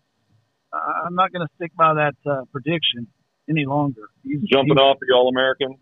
I'm 1.05 1.15
not 1.15 1.33
going 1.33 1.47
to 1.47 1.53
stick 1.57 1.73
by 1.77 1.95
that 1.95 2.15
uh, 2.31 2.45
prediction 2.53 3.07
any 3.49 3.67
longer. 3.67 4.09
He's 4.23 4.41
jumping 4.43 4.77
he's, 4.77 4.81
off 4.81 4.99
the 5.01 5.15
All 5.15 5.29
American. 5.29 5.77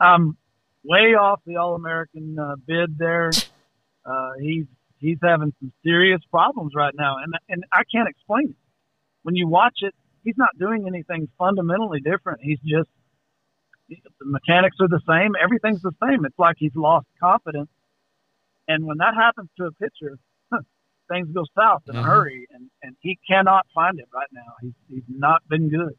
I'm 0.00 0.36
way 0.84 1.14
off 1.14 1.40
the 1.46 1.56
All 1.56 1.74
American 1.74 2.38
uh, 2.38 2.56
bid 2.66 2.98
there. 2.98 3.30
Uh, 4.04 4.30
he's 4.40 4.66
he's 4.98 5.18
having 5.22 5.52
some 5.60 5.72
serious 5.84 6.20
problems 6.30 6.72
right 6.74 6.94
now, 6.96 7.16
and 7.22 7.32
and 7.48 7.64
I 7.72 7.82
can't 7.92 8.08
explain 8.08 8.50
it. 8.50 8.56
When 9.22 9.34
you 9.34 9.48
watch 9.48 9.78
it, 9.80 9.94
he's 10.24 10.36
not 10.36 10.50
doing 10.58 10.86
anything 10.86 11.28
fundamentally 11.38 12.00
different. 12.00 12.40
He's 12.42 12.60
just 12.60 12.88
the 13.88 13.96
mechanics 14.24 14.76
are 14.80 14.88
the 14.88 15.00
same. 15.08 15.32
Everything's 15.42 15.82
the 15.82 15.92
same. 16.02 16.24
It's 16.24 16.38
like 16.38 16.56
he's 16.58 16.74
lost 16.74 17.06
confidence, 17.20 17.70
and 18.68 18.84
when 18.84 18.98
that 18.98 19.14
happens 19.14 19.48
to 19.58 19.66
a 19.66 19.72
pitcher, 19.72 20.18
things 21.10 21.28
go 21.32 21.44
south 21.56 21.82
in 21.88 21.94
mm-hmm. 21.94 22.04
a 22.04 22.08
hurry, 22.08 22.46
and 22.50 22.70
and 22.82 22.96
he 23.00 23.18
cannot 23.28 23.66
find 23.74 23.98
it 23.98 24.08
right 24.12 24.28
now. 24.32 24.54
He's 24.60 24.74
he's 24.88 25.04
not 25.08 25.42
been 25.48 25.68
good. 25.68 25.96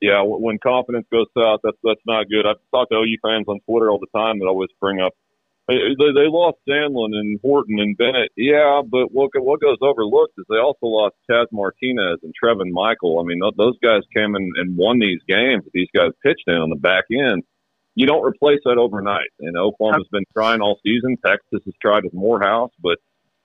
Yeah, 0.00 0.22
when 0.24 0.58
confidence 0.58 1.06
goes 1.12 1.26
south, 1.36 1.60
that's 1.62 1.76
that's 1.84 2.00
not 2.06 2.28
good. 2.28 2.46
I've 2.46 2.56
talked 2.72 2.90
to 2.92 2.98
OU 2.98 3.16
fans 3.22 3.46
on 3.48 3.60
Twitter 3.68 3.90
all 3.90 4.00
the 4.00 4.18
time 4.18 4.40
that 4.40 4.46
always 4.46 4.70
bring 4.80 5.00
up 5.00 5.12
they, 5.68 5.94
they 5.96 6.26
lost 6.26 6.58
Sandlin 6.68 7.14
and 7.14 7.38
Horton 7.40 7.78
and 7.78 7.96
Bennett. 7.96 8.32
Yeah, 8.36 8.82
but 8.84 9.12
what 9.12 9.30
what 9.36 9.60
goes 9.60 9.78
overlooked 9.80 10.34
is 10.38 10.44
they 10.48 10.58
also 10.58 10.86
lost 10.86 11.14
Chas 11.30 11.46
Martinez 11.52 12.18
and 12.22 12.34
Trevin 12.34 12.70
Michael. 12.72 13.20
I 13.20 13.22
mean, 13.24 13.40
those 13.56 13.78
guys 13.82 14.02
came 14.14 14.34
in 14.34 14.50
and 14.56 14.76
won 14.76 14.98
these 14.98 15.20
games. 15.28 15.62
These 15.72 15.88
guys 15.94 16.10
pitched 16.22 16.44
in 16.48 16.56
on 16.56 16.70
the 16.70 16.76
back 16.76 17.04
end. 17.10 17.44
You 17.94 18.06
don't 18.06 18.24
replace 18.24 18.60
that 18.64 18.78
overnight. 18.78 19.28
And 19.40 19.56
Oklahoma's 19.56 20.08
been 20.10 20.24
trying 20.32 20.60
all 20.60 20.78
season. 20.82 21.16
Texas 21.24 21.60
has 21.64 21.74
tried 21.80 22.04
with 22.04 22.14
Morehouse, 22.14 22.70
but 22.82 22.98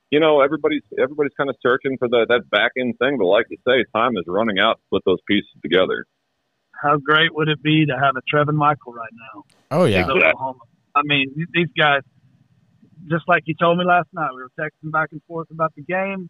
you 0.10 0.20
know 0.20 0.40
everybody's 0.42 0.84
everybody's 0.98 1.34
kind 1.36 1.50
of 1.50 1.58
searching 1.62 1.98
for 1.98 2.08
that 2.08 2.28
that 2.30 2.50
back 2.50 2.72
end 2.80 2.96
thing. 3.00 3.18
But 3.18 3.26
like 3.26 3.48
you 3.50 3.58
say, 3.68 3.84
time 3.94 4.16
is 4.18 4.24
running 4.28 4.60
out 4.60 4.78
to 4.78 4.84
put 4.92 5.04
those 5.06 5.20
pieces 5.28 5.52
together. 5.62 6.06
How 6.82 6.98
great 6.98 7.34
would 7.36 7.50
it 7.50 7.62
be 7.62 7.86
to 7.88 7.94
have 7.94 8.16
a 8.16 8.22
Trevin 8.34 8.56
Michael 8.56 8.94
right 8.94 9.12
now? 9.34 9.44
Oh 9.72 9.86
yeah. 9.86 10.06
Oklahoma. 10.08 10.60
I 10.96 11.02
mean, 11.04 11.46
these 11.54 11.70
guys, 11.78 12.02
just 13.10 13.26
like 13.28 13.44
you 13.46 13.56
told 13.60 13.78
me 13.78 13.86
last 13.86 14.08
night, 14.14 14.30
we 14.34 14.42
were 14.42 14.52
texting 14.60 14.92
back 14.92 15.10
and 15.12 15.22
forth 15.28 15.52
about 15.52 15.74
the 15.76 15.84
game. 15.84 16.30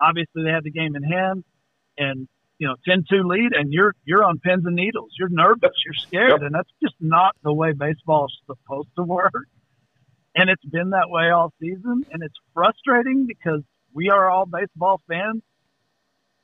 Obviously, 0.00 0.44
they 0.44 0.50
had 0.50 0.64
the 0.64 0.70
game 0.70 0.96
in 0.96 1.02
hand, 1.02 1.44
and 1.98 2.28
you 2.58 2.66
know, 2.66 2.74
10-2 2.88 3.24
lead, 3.24 3.52
and 3.52 3.72
you're 3.72 3.94
you're 4.04 4.24
on 4.24 4.38
pins 4.38 4.64
and 4.64 4.74
needles. 4.74 5.10
You're 5.18 5.28
nervous. 5.28 5.72
You're 5.84 5.94
scared, 5.94 6.42
and 6.42 6.54
that's 6.54 6.70
just 6.82 6.94
not 7.00 7.36
the 7.42 7.52
way 7.52 7.72
baseball 7.72 8.26
is 8.26 8.38
supposed 8.46 8.88
to 8.96 9.02
work. 9.02 9.32
And 10.34 10.50
it's 10.50 10.64
been 10.64 10.90
that 10.90 11.08
way 11.08 11.30
all 11.30 11.52
season, 11.60 12.04
and 12.10 12.22
it's 12.22 12.34
frustrating 12.54 13.26
because 13.26 13.62
we 13.94 14.10
are 14.10 14.30
all 14.30 14.46
baseball 14.46 15.00
fans. 15.08 15.42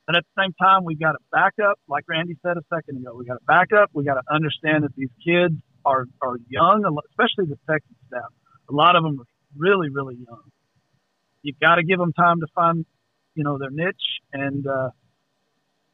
But 0.07 0.17
at 0.17 0.25
the 0.35 0.43
same 0.43 0.53
time, 0.61 0.85
we 0.85 0.97
got 0.97 1.13
to 1.13 1.19
back 1.31 1.55
up, 1.63 1.79
like 1.89 2.05
Randy 2.09 2.37
said 2.43 2.57
a 2.57 2.63
second 2.75 2.99
ago. 2.99 3.15
We 3.15 3.25
got 3.25 3.35
to 3.35 3.45
back 3.47 3.69
up. 3.73 3.91
We 3.93 4.05
got 4.05 4.15
to 4.15 4.23
understand 4.31 4.85
that 4.85 4.95
these 4.97 5.11
kids 5.25 5.55
are 5.85 6.07
are 6.21 6.37
young, 6.49 6.85
especially 7.11 7.47
the 7.47 7.59
Texas 7.69 7.97
staff. 8.09 8.33
A 8.69 8.73
lot 8.73 8.97
of 8.97 9.03
them 9.03 9.21
are 9.21 9.27
really 9.57 9.89
really 9.89 10.17
young. 10.17 10.43
You've 11.43 11.59
got 11.59 11.77
to 11.77 11.83
give 11.83 11.99
them 11.99 12.13
time 12.13 12.41
to 12.41 12.47
find, 12.55 12.87
you 13.35 13.45
know, 13.45 13.59
their 13.59 13.71
niche 13.71 14.21
and 14.33 14.67
uh, 14.67 14.91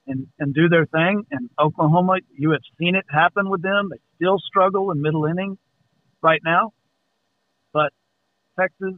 and 0.09 0.27
and 0.39 0.55
do 0.55 0.69
their 0.69 0.87
thing. 0.87 1.25
And 1.31 1.51
Oklahoma, 1.59 2.17
you 2.37 2.51
have 2.51 2.63
seen 2.79 2.97
it 2.97 3.05
happen 3.09 3.49
with 3.49 3.63
them. 3.63 3.91
They 3.91 3.99
still 4.17 4.39
struggle 4.39 4.91
in 4.91 5.01
middle 5.01 5.25
innings 5.27 5.59
right 6.23 6.41
now, 6.45 6.73
but 7.73 7.93
Texas, 8.59 8.95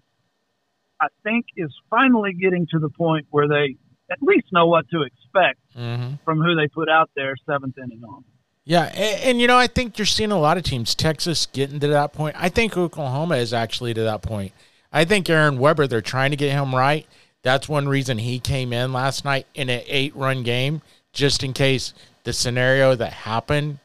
I 1.00 1.08
think, 1.22 1.46
is 1.56 1.70
finally 1.90 2.32
getting 2.32 2.66
to 2.70 2.78
the 2.78 2.88
point 2.88 3.26
where 3.30 3.48
they 3.48 3.76
at 4.10 4.22
least 4.22 4.46
know 4.52 4.66
what 4.66 4.88
to 4.90 5.02
expect 5.02 5.60
mm-hmm. 5.76 6.14
from 6.24 6.40
who 6.40 6.54
they 6.54 6.68
put 6.68 6.88
out 6.88 7.10
there 7.14 7.34
seventh 7.46 7.76
inning 7.78 8.02
on. 8.04 8.24
Yeah, 8.64 8.84
and, 8.94 9.22
and, 9.22 9.40
you 9.40 9.46
know, 9.46 9.56
I 9.56 9.66
think 9.66 9.98
you're 9.98 10.06
seeing 10.06 10.30
a 10.30 10.38
lot 10.38 10.56
of 10.56 10.62
teams, 10.62 10.94
Texas 10.94 11.46
getting 11.46 11.80
to 11.80 11.88
that 11.88 12.12
point. 12.12 12.36
I 12.38 12.48
think 12.50 12.76
Oklahoma 12.76 13.36
is 13.36 13.52
actually 13.52 13.94
to 13.94 14.02
that 14.02 14.22
point. 14.22 14.52
I 14.92 15.04
think 15.04 15.28
Aaron 15.30 15.58
Weber, 15.58 15.86
they're 15.86 16.00
trying 16.00 16.30
to 16.30 16.36
get 16.36 16.52
him 16.52 16.74
right. 16.74 17.06
That's 17.42 17.68
one 17.68 17.88
reason 17.88 18.18
he 18.18 18.38
came 18.38 18.72
in 18.72 18.92
last 18.92 19.24
night 19.24 19.46
in 19.54 19.70
an 19.70 19.82
eight 19.86 20.14
run 20.14 20.42
game, 20.42 20.82
just 21.12 21.42
in 21.42 21.52
case 21.52 21.94
the 22.24 22.32
scenario 22.32 22.94
that 22.94 23.12
happened, 23.12 23.78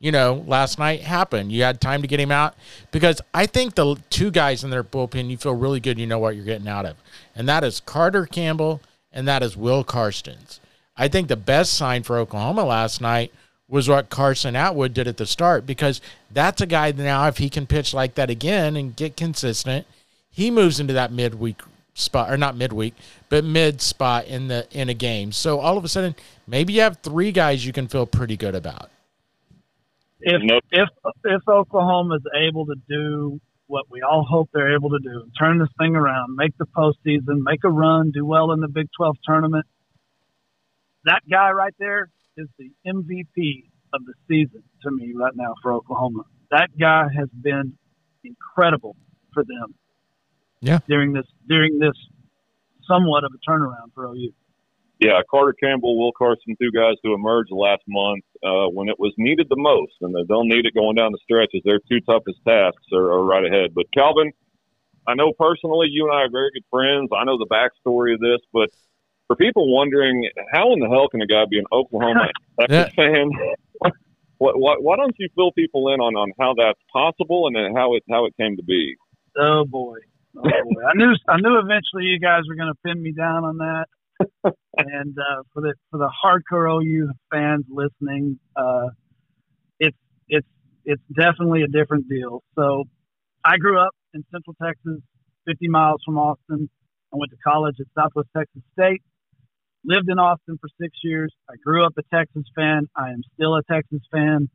you 0.00 0.10
know, 0.10 0.44
last 0.46 0.78
night 0.78 1.00
happened. 1.00 1.52
You 1.52 1.62
had 1.62 1.80
time 1.80 2.02
to 2.02 2.08
get 2.08 2.20
him 2.20 2.32
out 2.32 2.54
because 2.90 3.20
I 3.32 3.46
think 3.46 3.74
the 3.74 3.96
two 4.10 4.30
guys 4.30 4.64
in 4.64 4.70
their 4.70 4.84
bullpen, 4.84 5.30
you 5.30 5.36
feel 5.36 5.54
really 5.54 5.80
good, 5.80 5.98
you 5.98 6.06
know 6.06 6.18
what 6.18 6.34
you're 6.34 6.44
getting 6.44 6.68
out 6.68 6.86
of. 6.86 6.96
And 7.36 7.48
that 7.48 7.64
is 7.64 7.80
Carter 7.80 8.26
Campbell 8.26 8.80
and 9.12 9.28
that 9.28 9.42
is 9.42 9.56
Will 9.56 9.84
Karstens. 9.84 10.58
I 10.96 11.08
think 11.08 11.28
the 11.28 11.36
best 11.36 11.74
sign 11.74 12.02
for 12.02 12.18
Oklahoma 12.18 12.64
last 12.64 13.00
night 13.00 13.32
was 13.68 13.88
what 13.88 14.10
Carson 14.10 14.54
Atwood 14.54 14.92
did 14.92 15.08
at 15.08 15.16
the 15.16 15.24
start 15.24 15.64
because 15.64 16.00
that's 16.30 16.60
a 16.60 16.66
guy 16.66 16.92
now 16.92 17.26
if 17.28 17.38
he 17.38 17.48
can 17.48 17.66
pitch 17.66 17.94
like 17.94 18.14
that 18.16 18.28
again 18.28 18.76
and 18.76 18.96
get 18.96 19.16
consistent, 19.16 19.86
he 20.30 20.50
moves 20.50 20.80
into 20.80 20.92
that 20.92 21.12
midweek 21.12 21.60
spot 21.94 22.30
or 22.30 22.36
not 22.36 22.56
midweek, 22.56 22.94
but 23.28 23.44
mid 23.44 23.80
spot 23.80 24.26
in 24.26 24.48
the 24.48 24.66
in 24.70 24.88
a 24.88 24.94
game. 24.94 25.32
So 25.32 25.60
all 25.60 25.76
of 25.76 25.84
a 25.84 25.88
sudden, 25.88 26.14
maybe 26.46 26.72
you 26.72 26.80
have 26.82 26.98
three 26.98 27.32
guys 27.32 27.64
you 27.66 27.72
can 27.72 27.88
feel 27.88 28.06
pretty 28.06 28.36
good 28.36 28.54
about. 28.54 28.90
If 30.20 30.40
Nope. 30.44 30.62
if 30.70 30.88
if 31.24 31.42
Oklahoma 31.48 32.16
is 32.16 32.22
able 32.46 32.66
to 32.66 32.74
do 32.88 33.40
what 33.66 33.86
we 33.90 34.02
all 34.02 34.24
hope 34.28 34.50
they're 34.52 34.74
able 34.74 34.90
to 34.90 34.98
do, 35.02 35.24
turn 35.38 35.58
this 35.58 35.68
thing 35.78 35.96
around, 35.96 36.36
make 36.36 36.56
the 36.58 36.66
postseason, 36.66 37.42
make 37.42 37.64
a 37.64 37.70
run, 37.70 38.10
do 38.10 38.24
well 38.24 38.52
in 38.52 38.60
the 38.60 38.68
Big 38.68 38.86
12 38.98 39.16
tournament, 39.26 39.64
that 41.04 41.22
guy 41.30 41.50
right 41.50 41.74
there 41.78 42.10
is 42.36 42.48
the 42.58 42.70
MVP 42.86 43.64
of 43.94 44.04
the 44.04 44.14
season 44.28 44.62
to 44.82 44.90
me 44.90 45.12
right 45.14 45.34
now 45.34 45.54
for 45.62 45.72
Oklahoma. 45.72 46.24
That 46.50 46.68
guy 46.78 47.04
has 47.16 47.28
been 47.30 47.76
incredible 48.24 48.96
for 49.32 49.42
them. 49.42 49.74
Yeah. 50.62 50.78
During 50.88 51.12
this 51.12 51.26
during 51.48 51.78
this 51.78 51.96
somewhat 52.88 53.24
of 53.24 53.32
a 53.34 53.50
turnaround 53.50 53.92
for 53.94 54.06
OU. 54.06 54.32
Yeah, 55.00 55.20
Carter 55.28 55.52
Campbell, 55.52 55.98
Will 55.98 56.12
Carson, 56.12 56.54
two 56.62 56.70
guys 56.70 56.94
who 57.02 57.12
emerged 57.12 57.50
last 57.50 57.82
month 57.88 58.22
uh, 58.44 58.70
when 58.70 58.88
it 58.88 59.00
was 59.00 59.12
needed 59.18 59.48
the 59.50 59.56
most, 59.56 59.94
and 60.00 60.14
they 60.14 60.22
don't 60.22 60.46
need 60.46 60.64
it 60.64 60.74
going 60.74 60.94
down 60.94 61.10
the 61.10 61.18
stretches. 61.24 61.60
Their 61.64 61.80
two 61.90 62.00
toughest 62.02 62.38
tasks 62.46 62.86
are, 62.92 63.10
are 63.10 63.24
right 63.24 63.44
ahead. 63.44 63.74
But 63.74 63.86
Calvin, 63.92 64.30
I 65.08 65.14
know 65.14 65.32
personally, 65.36 65.88
you 65.90 66.06
and 66.06 66.16
I 66.16 66.22
are 66.22 66.30
very 66.30 66.52
good 66.54 66.64
friends. 66.70 67.10
I 67.12 67.24
know 67.24 67.36
the 67.36 67.50
backstory 67.50 68.14
of 68.14 68.20
this, 68.20 68.38
but 68.52 68.70
for 69.26 69.34
people 69.34 69.74
wondering, 69.74 70.30
how 70.52 70.72
in 70.72 70.78
the 70.78 70.88
hell 70.88 71.08
can 71.08 71.20
a 71.20 71.26
guy 71.26 71.46
be 71.50 71.58
an 71.58 71.66
Oklahoma 71.72 72.28
Texas 72.60 72.94
fan? 72.94 73.30
What, 74.38 74.58
what, 74.58 74.82
why 74.84 74.96
don't 74.96 75.16
you 75.18 75.28
fill 75.34 75.50
people 75.50 75.92
in 75.92 76.00
on, 76.00 76.14
on 76.14 76.30
how 76.38 76.54
that's 76.56 76.78
possible 76.92 77.48
and 77.48 77.56
then 77.56 77.74
how 77.74 77.94
it 77.96 78.04
how 78.08 78.26
it 78.26 78.36
came 78.36 78.56
to 78.56 78.62
be? 78.62 78.94
Oh 79.36 79.64
boy. 79.64 79.98
Oh. 80.36 80.42
I 80.44 80.92
knew 80.94 81.14
I 81.28 81.36
knew 81.36 81.58
eventually 81.58 82.04
you 82.04 82.18
guys 82.18 82.42
were 82.48 82.56
gonna 82.56 82.74
pin 82.84 83.02
me 83.02 83.12
down 83.12 83.44
on 83.44 83.58
that. 83.58 83.86
and 84.76 85.16
uh, 85.18 85.42
for 85.52 85.62
the 85.62 85.74
for 85.90 85.98
the 85.98 86.10
hardcore 86.10 86.82
OU 86.82 87.12
fans 87.30 87.64
listening, 87.68 88.38
uh, 88.56 88.88
it's 89.78 89.96
it's 90.28 90.46
it's 90.84 91.02
definitely 91.14 91.62
a 91.62 91.68
different 91.68 92.08
deal. 92.08 92.42
So 92.54 92.84
I 93.44 93.56
grew 93.58 93.78
up 93.78 93.94
in 94.14 94.24
Central 94.30 94.54
Texas, 94.62 95.00
50 95.46 95.68
miles 95.68 96.02
from 96.04 96.18
Austin. 96.18 96.68
I 97.12 97.16
went 97.16 97.30
to 97.30 97.38
college 97.44 97.76
at 97.80 97.86
Southwest 97.94 98.28
Texas 98.36 98.62
State. 98.72 99.02
Lived 99.84 100.08
in 100.08 100.18
Austin 100.18 100.58
for 100.60 100.68
six 100.80 100.96
years. 101.02 101.32
I 101.50 101.54
grew 101.64 101.84
up 101.84 101.92
a 101.98 102.02
Texas 102.14 102.44
fan. 102.54 102.88
I 102.96 103.10
am 103.10 103.22
still 103.34 103.56
a 103.56 103.62
Texas 103.64 104.00
fan. 104.12 104.48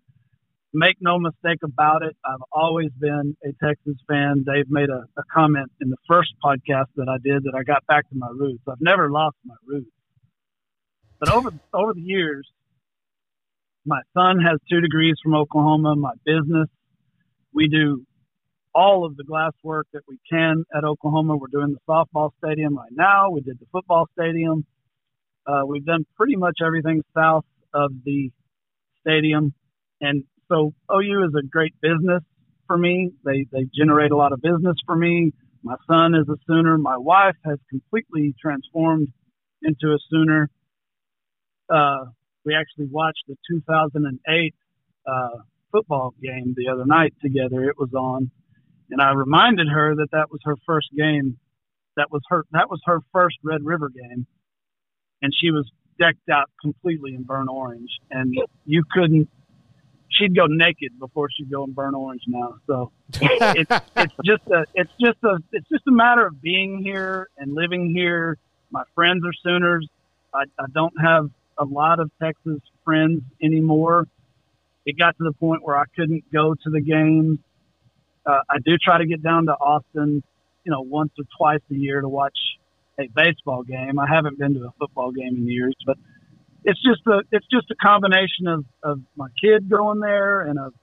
Make 0.73 0.97
no 0.99 1.17
mistake 1.17 1.59
about 1.63 2.03
it. 2.03 2.15
I've 2.25 2.43
always 2.51 2.89
been 2.99 3.35
a 3.43 3.49
Texas 3.65 3.95
fan. 4.07 4.43
Dave 4.45 4.65
made 4.69 4.89
a, 4.89 5.05
a 5.17 5.23
comment 5.33 5.71
in 5.81 5.89
the 5.89 5.97
first 6.07 6.33
podcast 6.43 6.87
that 6.97 7.07
I 7.09 7.17
did 7.23 7.43
that 7.43 7.55
I 7.57 7.63
got 7.63 7.85
back 7.87 8.07
to 8.09 8.15
my 8.15 8.29
roots. 8.37 8.63
I've 8.69 8.81
never 8.81 9.09
lost 9.09 9.37
my 9.45 9.55
roots. 9.65 9.89
But 11.19 11.29
over 11.29 11.51
over 11.73 11.93
the 11.93 12.01
years, 12.01 12.47
my 13.85 14.01
son 14.13 14.39
has 14.39 14.59
two 14.69 14.81
degrees 14.81 15.15
from 15.23 15.33
Oklahoma. 15.35 15.95
My 15.95 16.13
business, 16.25 16.67
we 17.53 17.69
do 17.69 18.05
all 18.75 19.05
of 19.05 19.17
the 19.17 19.23
glass 19.23 19.53
work 19.63 19.87
that 19.93 20.03
we 20.07 20.19
can 20.29 20.63
at 20.75 20.83
Oklahoma. 20.83 21.37
We're 21.37 21.47
doing 21.47 21.73
the 21.73 21.79
softball 21.89 22.31
stadium 22.43 22.77
right 22.77 22.91
now. 22.91 23.31
We 23.31 23.41
did 23.41 23.57
the 23.59 23.65
football 23.71 24.07
stadium. 24.19 24.65
Uh, 25.47 25.61
we've 25.65 25.85
done 25.85 26.05
pretty 26.15 26.35
much 26.35 26.57
everything 26.63 27.01
south 27.15 27.45
of 27.73 27.91
the 28.03 28.29
stadium, 29.01 29.53
and 30.01 30.23
so 30.49 30.73
OU 30.91 31.25
is 31.25 31.33
a 31.37 31.45
great 31.45 31.73
business 31.81 32.23
for 32.67 32.77
me. 32.77 33.11
They 33.23 33.45
they 33.51 33.67
generate 33.75 34.11
a 34.11 34.17
lot 34.17 34.33
of 34.33 34.41
business 34.41 34.75
for 34.85 34.95
me. 34.95 35.31
My 35.63 35.75
son 35.87 36.15
is 36.15 36.27
a 36.29 36.37
Sooner. 36.47 36.77
My 36.77 36.97
wife 36.97 37.35
has 37.45 37.57
completely 37.69 38.33
transformed 38.41 39.09
into 39.61 39.87
a 39.87 39.97
Sooner. 40.09 40.49
Uh, 41.69 42.05
we 42.45 42.55
actually 42.55 42.87
watched 42.89 43.23
the 43.27 43.35
2008 43.49 44.55
uh, 45.05 45.27
football 45.71 46.13
game 46.21 46.53
the 46.55 46.71
other 46.71 46.85
night 46.85 47.13
together. 47.21 47.69
It 47.69 47.77
was 47.77 47.93
on, 47.93 48.31
and 48.89 49.01
I 49.01 49.11
reminded 49.11 49.67
her 49.67 49.95
that 49.95 50.11
that 50.11 50.31
was 50.31 50.39
her 50.45 50.55
first 50.65 50.87
game. 50.95 51.37
That 51.97 52.07
was 52.11 52.21
her. 52.29 52.43
That 52.51 52.69
was 52.69 52.79
her 52.85 52.99
first 53.11 53.37
Red 53.43 53.63
River 53.63 53.89
game, 53.89 54.27
and 55.21 55.33
she 55.37 55.51
was 55.51 55.69
decked 55.99 56.29
out 56.31 56.49
completely 56.61 57.15
in 57.15 57.23
burnt 57.23 57.49
orange, 57.49 57.89
and 58.11 58.33
you 58.65 58.83
couldn't. 58.91 59.29
She'd 60.09 60.35
go 60.35 60.45
naked 60.47 60.97
before 60.99 61.29
she'd 61.35 61.51
go 61.51 61.63
and 61.63 61.75
burn 61.75 61.93
orange 61.93 62.23
now. 62.27 62.55
So 62.65 62.91
it's 63.21 63.71
it's 63.95 64.13
just 64.25 64.43
a 64.47 64.65
it's 64.73 64.91
just 64.99 65.17
a 65.23 65.37
it's 65.51 65.67
just 65.69 65.87
a 65.87 65.91
matter 65.91 66.25
of 66.25 66.41
being 66.41 66.81
here 66.83 67.29
and 67.37 67.53
living 67.53 67.91
here. 67.93 68.37
My 68.71 68.83
friends 68.95 69.23
are 69.25 69.33
Sooners. 69.43 69.87
I, 70.33 70.43
I 70.59 70.65
don't 70.73 70.93
have 71.01 71.29
a 71.57 71.65
lot 71.65 71.99
of 71.99 72.11
Texas 72.21 72.59
friends 72.83 73.21
anymore. 73.41 74.07
It 74.85 74.97
got 74.97 75.17
to 75.17 75.23
the 75.23 75.33
point 75.33 75.63
where 75.63 75.77
I 75.77 75.85
couldn't 75.95 76.23
go 76.31 76.53
to 76.53 76.69
the 76.69 76.81
games. 76.81 77.39
Uh, 78.25 78.39
I 78.49 78.57
do 78.63 78.77
try 78.77 78.97
to 78.97 79.05
get 79.05 79.23
down 79.23 79.45
to 79.45 79.53
Austin, 79.53 80.23
you 80.63 80.71
know, 80.71 80.81
once 80.81 81.11
or 81.17 81.25
twice 81.37 81.61
a 81.71 81.75
year 81.75 82.01
to 82.01 82.09
watch 82.09 82.37
a 82.99 83.07
baseball 83.15 83.63
game. 83.63 83.99
I 83.99 84.07
haven't 84.07 84.37
been 84.37 84.53
to 84.55 84.65
a 84.65 84.71
football 84.79 85.11
game 85.11 85.35
in 85.35 85.47
years, 85.47 85.75
but 85.85 85.97
it's 86.67 86.81
just 86.83 87.01
a 87.07 87.21
it's 87.31 87.47
just 87.49 87.71
a 87.71 87.75
combination 87.75 88.47
of, 88.47 88.65
of 88.83 88.99
my 89.15 89.29
kid 89.41 89.69
going 89.69 90.01
there 90.01 90.41
and 90.41 90.59
of 90.59 90.73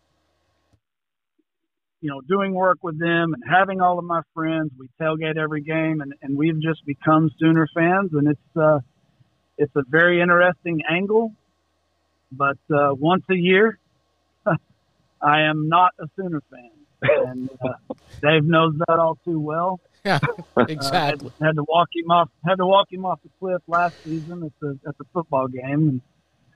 you 2.00 2.08
know 2.08 2.22
doing 2.22 2.54
work 2.54 2.78
with 2.82 2.98
them 2.98 3.34
and 3.34 3.44
having 3.46 3.82
all 3.82 3.98
of 3.98 4.04
my 4.04 4.22
friends. 4.32 4.72
We 4.78 4.88
tailgate 4.98 5.36
every 5.36 5.60
game, 5.60 6.00
and, 6.00 6.14
and 6.22 6.38
we've 6.38 6.60
just 6.60 6.84
become 6.86 7.30
Sooner 7.38 7.68
fans, 7.74 8.12
and 8.14 8.28
it's 8.28 8.56
uh, 8.56 8.80
it's 9.58 9.76
a 9.76 9.82
very 9.86 10.22
interesting 10.22 10.80
angle. 10.90 11.34
But 12.32 12.58
uh, 12.74 12.94
once 12.94 13.24
a 13.30 13.36
year, 13.36 13.78
I 15.20 15.42
am 15.42 15.68
not 15.68 15.92
a 16.00 16.06
Sooner 16.16 16.42
fan, 16.50 16.70
and 17.28 17.50
uh, 17.62 17.94
Dave 18.22 18.44
knows 18.44 18.74
that 18.88 18.98
all 18.98 19.18
too 19.22 19.38
well. 19.38 19.80
Yeah, 20.06 20.18
Uh, 20.56 20.66
exactly. 20.68 21.30
had, 21.40 21.46
had 21.46 21.56
to 21.56 21.64
walk 21.66 21.88
him 21.94 22.10
off. 22.10 22.28
Had 22.46 22.56
to 22.56 22.66
walk 22.66 22.92
him 22.92 23.06
off 23.06 23.20
the 23.22 23.30
cliff 23.40 23.62
last 23.66 23.94
season 24.04 24.42
at 24.44 24.52
the 24.60 24.78
at 24.86 24.98
the 24.98 25.04
football 25.14 25.48
game. 25.48 26.02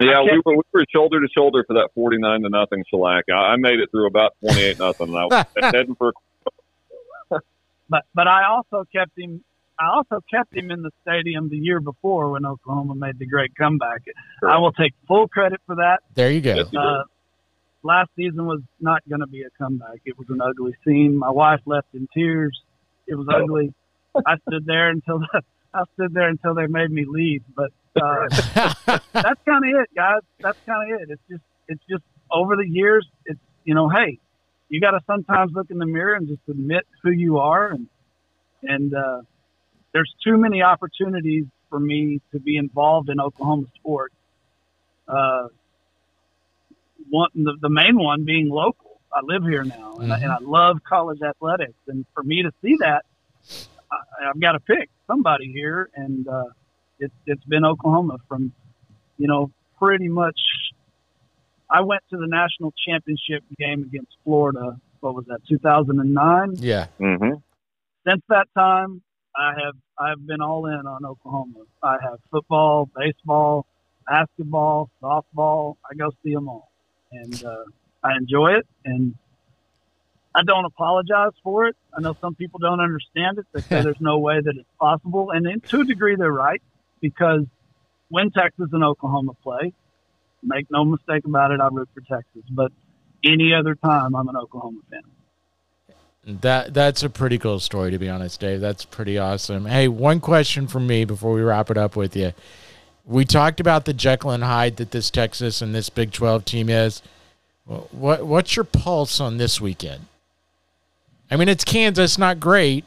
Yeah, 0.00 0.20
we 0.22 0.40
were 0.44 0.56
we 0.56 0.62
were 0.72 0.84
shoulder 0.94 1.18
to 1.20 1.28
shoulder 1.34 1.64
for 1.66 1.72
that 1.74 1.88
forty 1.94 2.18
nine 2.18 2.42
to 2.42 2.50
nothing 2.50 2.84
shellac. 2.90 3.24
I, 3.30 3.34
I 3.34 3.56
made 3.56 3.80
it 3.80 3.90
through 3.90 4.06
about 4.06 4.34
twenty 4.44 4.62
eight 4.62 4.78
nothing. 4.78 5.08
and 5.08 5.16
I 5.16 5.24
was 5.24 5.46
heading 5.72 5.94
for 5.94 6.12
but 7.88 8.04
but 8.14 8.28
I 8.28 8.44
also 8.50 8.84
kept 8.94 9.18
him. 9.18 9.42
I 9.80 9.94
also 9.96 10.22
kept 10.30 10.54
him 10.54 10.70
in 10.70 10.82
the 10.82 10.90
stadium 11.02 11.48
the 11.48 11.56
year 11.56 11.80
before 11.80 12.30
when 12.32 12.44
Oklahoma 12.44 12.96
made 12.96 13.18
the 13.18 13.26
great 13.26 13.54
comeback. 13.56 14.02
I 14.46 14.58
will 14.58 14.72
take 14.72 14.92
full 15.06 15.28
credit 15.28 15.60
for 15.66 15.76
that. 15.76 16.00
There 16.14 16.30
you 16.30 16.40
go. 16.40 16.54
Yes, 16.56 16.66
you 16.72 16.80
Uh, 16.80 17.04
last 17.84 18.10
season 18.16 18.44
was 18.46 18.60
not 18.80 19.08
going 19.08 19.20
to 19.20 19.26
be 19.28 19.42
a 19.42 19.50
comeback. 19.56 20.00
It 20.04 20.18
was 20.18 20.26
an 20.30 20.40
ugly 20.42 20.74
scene. 20.84 21.16
My 21.16 21.30
wife 21.30 21.60
left 21.64 21.86
in 21.94 22.08
tears. 22.12 22.60
It 23.08 23.14
was 23.14 23.26
ugly. 23.28 23.72
I 24.26 24.36
stood 24.48 24.66
there 24.66 24.90
until 24.90 25.20
I 25.74 25.82
stood 25.94 26.12
there 26.12 26.28
until 26.28 26.54
they 26.54 26.66
made 26.66 26.90
me 26.90 27.04
leave. 27.08 27.42
But 27.54 27.72
uh, 27.96 28.28
that's 29.12 29.40
kind 29.44 29.64
of 29.64 29.80
it, 29.80 29.90
guys. 29.94 30.20
That's 30.40 30.58
kind 30.66 30.92
of 30.92 31.00
it. 31.00 31.10
It's 31.10 31.22
just 31.30 31.42
it's 31.68 31.82
just 31.90 32.04
over 32.30 32.56
the 32.56 32.68
years. 32.68 33.06
It's 33.24 33.40
you 33.64 33.74
know, 33.74 33.88
hey, 33.88 34.18
you 34.68 34.80
got 34.80 34.92
to 34.92 35.00
sometimes 35.06 35.52
look 35.54 35.70
in 35.70 35.78
the 35.78 35.86
mirror 35.86 36.14
and 36.14 36.28
just 36.28 36.40
admit 36.48 36.86
who 37.02 37.10
you 37.10 37.38
are, 37.38 37.68
and 37.70 37.88
and 38.62 38.94
uh, 38.94 39.22
there's 39.92 40.12
too 40.24 40.36
many 40.36 40.62
opportunities 40.62 41.44
for 41.70 41.80
me 41.80 42.20
to 42.32 42.40
be 42.40 42.56
involved 42.56 43.08
in 43.08 43.20
Oklahoma 43.20 43.66
sports. 43.76 44.14
Uh, 45.06 45.48
one 47.10 47.30
the, 47.34 47.56
the 47.60 47.70
main 47.70 47.98
one 47.98 48.24
being 48.24 48.48
local. 48.48 48.87
I 49.12 49.20
live 49.22 49.42
here 49.44 49.64
now, 49.64 49.96
and, 50.00 50.12
I, 50.12 50.18
and 50.18 50.30
I 50.30 50.38
love 50.40 50.78
college 50.88 51.20
athletics. 51.22 51.78
And 51.86 52.04
for 52.14 52.22
me 52.22 52.42
to 52.42 52.52
see 52.62 52.76
that, 52.80 53.04
I, 53.90 54.28
I've 54.28 54.40
got 54.40 54.52
to 54.52 54.60
pick 54.60 54.90
somebody 55.06 55.50
here, 55.52 55.88
and 55.94 56.28
uh, 56.28 56.44
it's 56.98 57.14
it's 57.26 57.44
been 57.44 57.64
Oklahoma 57.64 58.18
from, 58.28 58.52
you 59.16 59.26
know, 59.26 59.50
pretty 59.78 60.08
much. 60.08 60.38
I 61.70 61.82
went 61.82 62.02
to 62.10 62.16
the 62.16 62.26
national 62.26 62.72
championship 62.86 63.44
game 63.58 63.82
against 63.82 64.16
Florida. 64.24 64.80
What 65.00 65.14
was 65.14 65.26
that? 65.26 65.40
2009. 65.48 66.54
yeah. 66.56 66.86
hmm 66.98 67.34
Since 68.06 68.22
that 68.28 68.48
time, 68.56 69.02
I 69.36 69.52
have 69.64 69.74
I've 69.98 70.26
been 70.26 70.40
all 70.40 70.66
in 70.66 70.86
on 70.86 71.04
Oklahoma. 71.04 71.64
I 71.82 71.96
have 72.02 72.18
football, 72.30 72.88
baseball, 72.96 73.66
basketball, 74.06 74.90
softball. 75.02 75.76
I 75.90 75.94
go 75.94 76.10
see 76.24 76.32
them 76.32 76.48
all, 76.48 76.70
and 77.12 77.44
uh, 77.44 77.64
I 78.02 78.16
enjoy 78.16 78.52
it. 78.54 78.66
And 78.84 79.14
I 80.34 80.42
don't 80.42 80.64
apologize 80.64 81.32
for 81.42 81.66
it. 81.66 81.76
I 81.96 82.00
know 82.00 82.16
some 82.20 82.34
people 82.34 82.58
don't 82.60 82.80
understand 82.80 83.38
it. 83.38 83.46
They 83.52 83.60
say 83.60 83.82
there's 83.82 84.00
no 84.00 84.18
way 84.18 84.40
that 84.40 84.56
it's 84.56 84.68
possible, 84.80 85.30
and 85.30 85.46
in, 85.46 85.60
to 85.60 85.80
a 85.80 85.84
degree, 85.84 86.16
they're 86.16 86.32
right 86.32 86.62
because 87.00 87.44
when 88.08 88.30
Texas 88.30 88.68
and 88.72 88.84
Oklahoma 88.84 89.32
play, 89.42 89.72
Make 90.42 90.70
no 90.70 90.84
mistake 90.84 91.24
about 91.24 91.50
it, 91.50 91.60
I 91.60 91.68
root 91.68 91.88
for 91.94 92.00
Texas. 92.00 92.42
But 92.50 92.72
any 93.24 93.52
other 93.52 93.74
time, 93.74 94.14
I'm 94.14 94.28
an 94.28 94.36
Oklahoma 94.36 94.80
fan. 94.90 95.02
That 96.40 96.74
that's 96.74 97.02
a 97.02 97.08
pretty 97.08 97.38
cool 97.38 97.58
story 97.58 97.90
to 97.90 97.98
be 97.98 98.08
honest, 98.08 98.38
Dave. 98.38 98.60
That's 98.60 98.84
pretty 98.84 99.18
awesome. 99.18 99.64
Hey, 99.64 99.88
one 99.88 100.20
question 100.20 100.66
from 100.66 100.86
me 100.86 101.04
before 101.04 101.32
we 101.32 101.40
wrap 101.40 101.70
it 101.70 101.78
up 101.78 101.96
with 101.96 102.14
you. 102.14 102.32
We 103.06 103.24
talked 103.24 103.60
about 103.60 103.86
the 103.86 103.94
Jekyll 103.94 104.30
and 104.30 104.44
Hyde 104.44 104.76
that 104.76 104.90
this 104.90 105.10
Texas 105.10 105.62
and 105.62 105.74
this 105.74 105.88
Big 105.88 106.12
Twelve 106.12 106.44
team 106.44 106.68
is. 106.68 107.02
What 107.68 108.24
what's 108.26 108.56
your 108.56 108.64
pulse 108.64 109.20
on 109.20 109.36
this 109.36 109.60
weekend? 109.60 110.06
I 111.30 111.36
mean, 111.36 111.48
it's 111.48 111.64
Kansas, 111.64 112.16
not 112.16 112.40
great, 112.40 112.86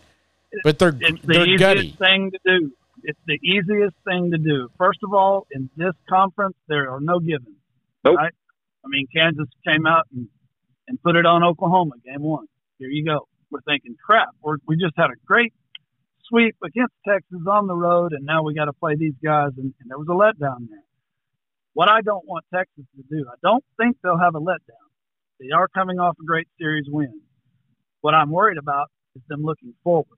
but 0.63 0.79
they're 0.79 0.97
It's 0.99 1.21
the 1.21 1.33
they're 1.33 1.45
easiest 1.45 1.59
gutty. 1.59 1.95
thing 1.99 2.31
to 2.31 2.39
do. 2.43 2.71
It's 3.03 3.19
the 3.27 3.39
easiest 3.43 3.95
thing 4.05 4.31
to 4.31 4.37
do. 4.37 4.69
First 4.77 4.99
of 5.03 5.13
all, 5.13 5.45
in 5.51 5.69
this 5.75 5.93
conference, 6.09 6.55
there 6.67 6.89
are 6.91 6.99
no 6.99 7.19
givens. 7.19 7.57
Nope. 8.03 8.17
Right? 8.17 8.33
I 8.83 8.87
mean, 8.87 9.07
Kansas 9.15 9.47
came 9.67 9.85
out 9.85 10.05
and, 10.11 10.27
and 10.87 11.01
put 11.03 11.15
it 11.15 11.25
on 11.25 11.43
Oklahoma 11.43 11.93
game 12.03 12.21
one. 12.21 12.47
Here 12.79 12.89
you 12.89 13.05
go. 13.05 13.27
We're 13.51 13.61
thinking, 13.61 13.95
crap, 14.03 14.29
we're, 14.41 14.57
we 14.67 14.77
just 14.77 14.93
had 14.97 15.11
a 15.11 15.15
great 15.25 15.53
sweep 16.27 16.55
against 16.63 16.93
Texas 17.07 17.41
on 17.47 17.67
the 17.67 17.75
road, 17.75 18.13
and 18.13 18.25
now 18.25 18.41
we 18.41 18.55
got 18.55 18.65
to 18.65 18.73
play 18.73 18.95
these 18.95 19.13
guys, 19.23 19.51
and, 19.57 19.73
and 19.79 19.89
there 19.89 19.99
was 19.99 20.07
a 20.07 20.11
letdown 20.11 20.67
there. 20.69 20.83
What 21.73 21.89
I 21.89 22.01
don't 22.01 22.27
want 22.27 22.45
Texas 22.53 22.85
to 22.95 23.03
do, 23.09 23.25
I 23.29 23.35
don't 23.41 23.63
think 23.77 23.97
they'll 24.03 24.17
have 24.17 24.35
a 24.35 24.41
letdown. 24.41 24.87
They 25.39 25.51
are 25.51 25.67
coming 25.67 25.99
off 25.99 26.17
a 26.21 26.25
great 26.25 26.47
series 26.59 26.85
win. 26.89 27.21
What 28.01 28.13
I'm 28.13 28.29
worried 28.29 28.57
about 28.57 28.89
is 29.15 29.21
them 29.27 29.43
looking 29.43 29.73
forward 29.83 30.17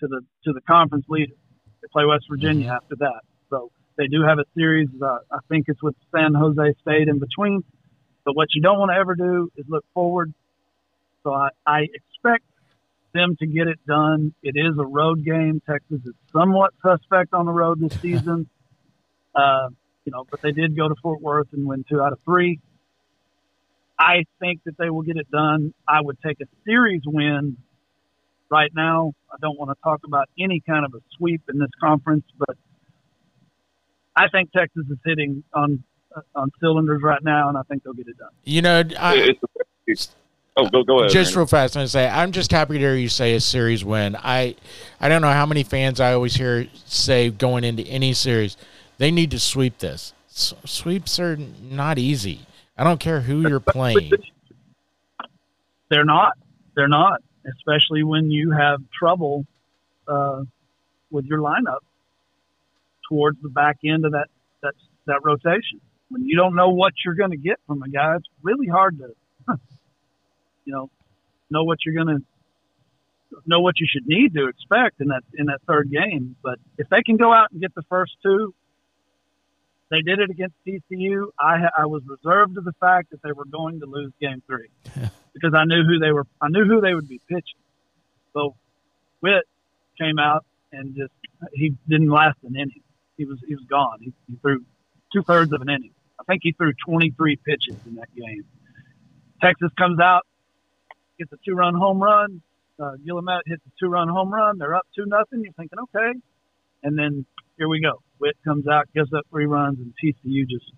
to 0.00 0.06
the 0.06 0.20
to 0.44 0.52
the 0.52 0.60
conference 0.62 1.06
leader. 1.08 1.34
They 1.82 1.88
play 1.92 2.04
West 2.04 2.26
Virginia 2.30 2.70
after 2.70 2.96
that, 2.96 3.20
so 3.50 3.70
they 3.96 4.06
do 4.06 4.22
have 4.22 4.38
a 4.38 4.44
series. 4.56 4.88
Uh, 5.02 5.18
I 5.30 5.38
think 5.48 5.66
it's 5.68 5.82
with 5.82 5.94
San 6.14 6.34
Jose 6.34 6.74
State 6.80 7.08
in 7.08 7.18
between. 7.18 7.62
But 8.24 8.34
what 8.36 8.48
you 8.54 8.62
don't 8.62 8.78
want 8.78 8.90
to 8.90 8.96
ever 8.96 9.14
do 9.14 9.50
is 9.56 9.66
look 9.68 9.84
forward. 9.92 10.32
So 11.22 11.32
I, 11.34 11.48
I 11.66 11.80
expect 11.82 12.44
them 13.12 13.36
to 13.38 13.46
get 13.46 13.68
it 13.68 13.78
done. 13.86 14.34
It 14.42 14.56
is 14.56 14.78
a 14.78 14.84
road 14.84 15.24
game. 15.24 15.60
Texas 15.68 16.00
is 16.04 16.14
somewhat 16.32 16.72
suspect 16.82 17.34
on 17.34 17.46
the 17.46 17.52
road 17.52 17.80
this 17.80 17.98
season. 18.02 18.48
Uh, 19.34 19.68
you 20.04 20.12
know, 20.12 20.26
but 20.30 20.42
they 20.42 20.52
did 20.52 20.76
go 20.76 20.88
to 20.88 20.94
Fort 21.02 21.20
Worth 21.20 21.48
and 21.52 21.66
win 21.66 21.84
two 21.88 22.00
out 22.00 22.12
of 22.12 22.18
three. 22.24 22.60
I 23.98 24.24
think 24.40 24.62
that 24.64 24.76
they 24.76 24.90
will 24.90 25.02
get 25.02 25.16
it 25.16 25.30
done. 25.30 25.72
I 25.86 26.00
would 26.00 26.18
take 26.20 26.40
a 26.40 26.46
series 26.64 27.02
win 27.06 27.56
right 28.50 28.70
now. 28.74 29.12
I 29.32 29.36
don't 29.40 29.58
want 29.58 29.70
to 29.70 29.82
talk 29.82 30.00
about 30.04 30.28
any 30.38 30.60
kind 30.60 30.84
of 30.84 30.94
a 30.94 30.98
sweep 31.16 31.42
in 31.48 31.58
this 31.58 31.70
conference, 31.80 32.24
but 32.38 32.56
I 34.16 34.28
think 34.28 34.50
Texas 34.52 34.84
is 34.90 34.98
hitting 35.04 35.44
on 35.52 35.82
uh, 36.14 36.20
on 36.34 36.50
cylinders 36.60 37.02
right 37.02 37.22
now, 37.22 37.48
and 37.48 37.58
I 37.58 37.62
think 37.62 37.82
they'll 37.82 37.94
get 37.94 38.08
it 38.08 38.18
done. 38.18 38.30
You 38.44 38.62
know, 38.62 38.82
I, 38.98 39.14
It's, 39.14 39.40
it's, 39.86 40.16
oh, 40.56 40.66
go 40.68 40.82
go 40.84 41.00
ahead. 41.00 41.10
just 41.10 41.30
Randy. 41.30 41.38
real 41.38 41.46
fast, 41.46 41.76
I'm 41.76 41.80
gonna 41.80 41.88
say 41.88 42.08
I'm 42.08 42.32
just 42.32 42.50
happy 42.50 42.74
to 42.74 42.80
hear 42.80 42.94
you 42.94 43.08
say 43.08 43.34
a 43.34 43.40
series 43.40 43.84
win. 43.84 44.16
I 44.16 44.56
I 45.00 45.08
don't 45.08 45.22
know 45.22 45.32
how 45.32 45.46
many 45.46 45.62
fans 45.64 46.00
I 46.00 46.12
always 46.14 46.34
hear 46.34 46.66
say 46.84 47.30
going 47.30 47.64
into 47.64 47.82
any 47.84 48.12
series, 48.12 48.56
they 48.98 49.10
need 49.10 49.30
to 49.32 49.38
sweep 49.38 49.78
this. 49.78 50.12
S- 50.28 50.54
sweeps 50.64 51.18
are 51.18 51.36
not 51.36 51.98
easy. 51.98 52.40
I 52.76 52.84
don't 52.84 53.00
care 53.00 53.20
who 53.20 53.48
you're 53.48 53.60
playing. 53.60 54.12
They're 55.90 56.04
not. 56.04 56.32
They're 56.74 56.88
not, 56.88 57.22
especially 57.46 58.02
when 58.02 58.30
you 58.30 58.50
have 58.50 58.80
trouble 58.98 59.46
uh, 60.08 60.42
with 61.10 61.24
your 61.26 61.38
lineup 61.38 61.80
towards 63.08 63.40
the 63.42 63.48
back 63.48 63.78
end 63.84 64.04
of 64.04 64.12
that 64.12 64.26
that 64.62 64.74
that 65.06 65.20
rotation. 65.22 65.80
When 66.08 66.24
you 66.26 66.36
don't 66.36 66.54
know 66.54 66.70
what 66.70 66.92
you're 67.04 67.14
going 67.14 67.30
to 67.30 67.36
get 67.36 67.60
from 67.66 67.82
a 67.82 67.88
guy, 67.88 68.16
it's 68.16 68.26
really 68.42 68.66
hard 68.66 68.98
to, 68.98 69.14
you 70.64 70.72
know, 70.72 70.90
know 71.50 71.64
what 71.64 71.78
you're 71.84 71.94
going 71.94 72.18
to 72.18 72.24
know 73.46 73.60
what 73.60 73.78
you 73.78 73.86
should 73.90 74.06
need 74.06 74.34
to 74.34 74.48
expect 74.48 75.00
in 75.00 75.08
that 75.08 75.22
in 75.36 75.46
that 75.46 75.60
third 75.66 75.90
game. 75.90 76.36
But 76.42 76.58
if 76.78 76.88
they 76.88 77.02
can 77.02 77.16
go 77.16 77.32
out 77.32 77.52
and 77.52 77.60
get 77.60 77.74
the 77.74 77.82
first 77.82 78.12
two, 78.22 78.54
they 79.90 80.00
did 80.00 80.18
it 80.18 80.30
against 80.30 80.54
TCU. 80.66 81.26
I 81.38 81.68
I 81.76 81.86
was 81.86 82.02
reserved 82.06 82.54
to 82.54 82.60
the 82.60 82.72
fact 82.80 83.10
that 83.10 83.22
they 83.22 83.32
were 83.32 83.44
going 83.44 83.80
to 83.80 83.86
lose 83.86 84.12
game 84.20 84.42
three 84.46 84.70
because 85.34 85.54
I 85.54 85.64
knew 85.64 85.84
who 85.84 85.98
they 85.98 86.12
were. 86.12 86.24
I 86.40 86.48
knew 86.48 86.64
who 86.64 86.80
they 86.80 86.94
would 86.94 87.08
be 87.08 87.20
pitching. 87.28 87.60
So 88.32 88.56
Witt 89.20 89.44
came 89.98 90.18
out 90.18 90.44
and 90.72 90.94
just 90.96 91.12
he 91.52 91.74
didn't 91.88 92.10
last 92.10 92.38
an 92.42 92.56
inning. 92.56 92.82
He 93.16 93.24
was 93.24 93.38
he 93.46 93.54
was 93.54 93.64
gone. 93.64 93.98
He, 94.00 94.12
he 94.28 94.36
threw 94.36 94.64
two 95.12 95.22
thirds 95.22 95.52
of 95.52 95.60
an 95.60 95.68
inning. 95.68 95.92
I 96.18 96.24
think 96.24 96.40
he 96.42 96.52
threw 96.52 96.72
23 96.86 97.36
pitches 97.36 97.76
in 97.86 97.96
that 97.96 98.14
game. 98.14 98.44
Texas 99.42 99.70
comes 99.76 100.00
out, 100.00 100.22
gets 101.18 101.32
a 101.32 101.36
two 101.44 101.54
run 101.54 101.74
home 101.74 102.02
run. 102.02 102.40
Uh, 102.80 102.92
Gillimet 103.06 103.42
hits 103.46 103.62
a 103.66 103.70
two 103.78 103.88
run 103.88 104.08
home 104.08 104.32
run. 104.32 104.58
They're 104.58 104.74
up 104.74 104.86
two 104.94 105.06
nothing. 105.06 105.42
You're 105.42 105.52
thinking 105.52 105.78
okay, 105.78 106.18
and 106.82 106.98
then 106.98 107.26
here 107.58 107.68
we 107.68 107.80
go. 107.80 108.02
Witt 108.20 108.36
comes 108.44 108.66
out, 108.66 108.86
gives 108.94 109.12
up 109.12 109.24
three 109.30 109.46
runs, 109.46 109.78
and 109.78 109.92
TCU 110.02 110.48
just 110.48 110.70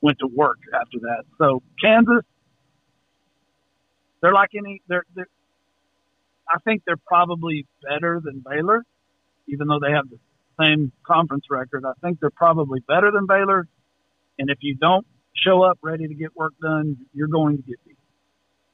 went 0.00 0.18
to 0.20 0.26
work 0.26 0.58
after 0.74 0.98
that. 1.00 1.24
So 1.38 1.62
Kansas, 1.82 2.24
they're 4.20 4.34
like 4.34 4.50
any. 4.56 4.82
They're, 4.88 5.04
they're 5.14 5.28
I 6.48 6.58
think 6.64 6.82
they're 6.86 6.96
probably 7.06 7.66
better 7.88 8.20
than 8.22 8.42
Baylor, 8.48 8.84
even 9.48 9.66
though 9.66 9.80
they 9.80 9.92
have 9.92 10.08
the 10.08 10.18
same 10.60 10.92
conference 11.06 11.44
record. 11.50 11.84
I 11.84 11.92
think 12.02 12.20
they're 12.20 12.30
probably 12.30 12.80
better 12.86 13.10
than 13.10 13.26
Baylor. 13.26 13.66
And 14.38 14.50
if 14.50 14.58
you 14.60 14.76
don't 14.76 15.06
show 15.34 15.62
up 15.62 15.78
ready 15.82 16.06
to 16.06 16.14
get 16.14 16.36
work 16.36 16.52
done, 16.62 16.96
you're 17.12 17.28
going 17.28 17.56
to 17.56 17.62
get 17.62 17.76
beat. 17.84 17.96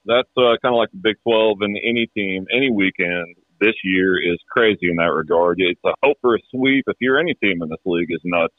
That's 0.04 0.28
uh, 0.36 0.58
kind 0.60 0.74
of 0.74 0.78
like 0.78 0.90
the 0.90 0.98
Big 0.98 1.16
12 1.22 1.58
and 1.60 1.76
any 1.76 2.08
team, 2.14 2.46
any 2.52 2.70
weekend 2.70 3.36
this 3.62 3.74
year 3.84 4.18
is 4.18 4.38
crazy 4.50 4.90
in 4.90 4.96
that 4.96 5.14
regard. 5.14 5.60
It's 5.60 5.80
a 5.84 5.94
hope 6.02 6.18
for 6.20 6.34
a 6.34 6.38
sweep. 6.50 6.84
If 6.88 6.96
you're 7.00 7.18
any 7.18 7.34
team 7.34 7.62
in 7.62 7.68
this 7.68 7.78
league, 7.86 8.10
is 8.10 8.20
nuts. 8.24 8.54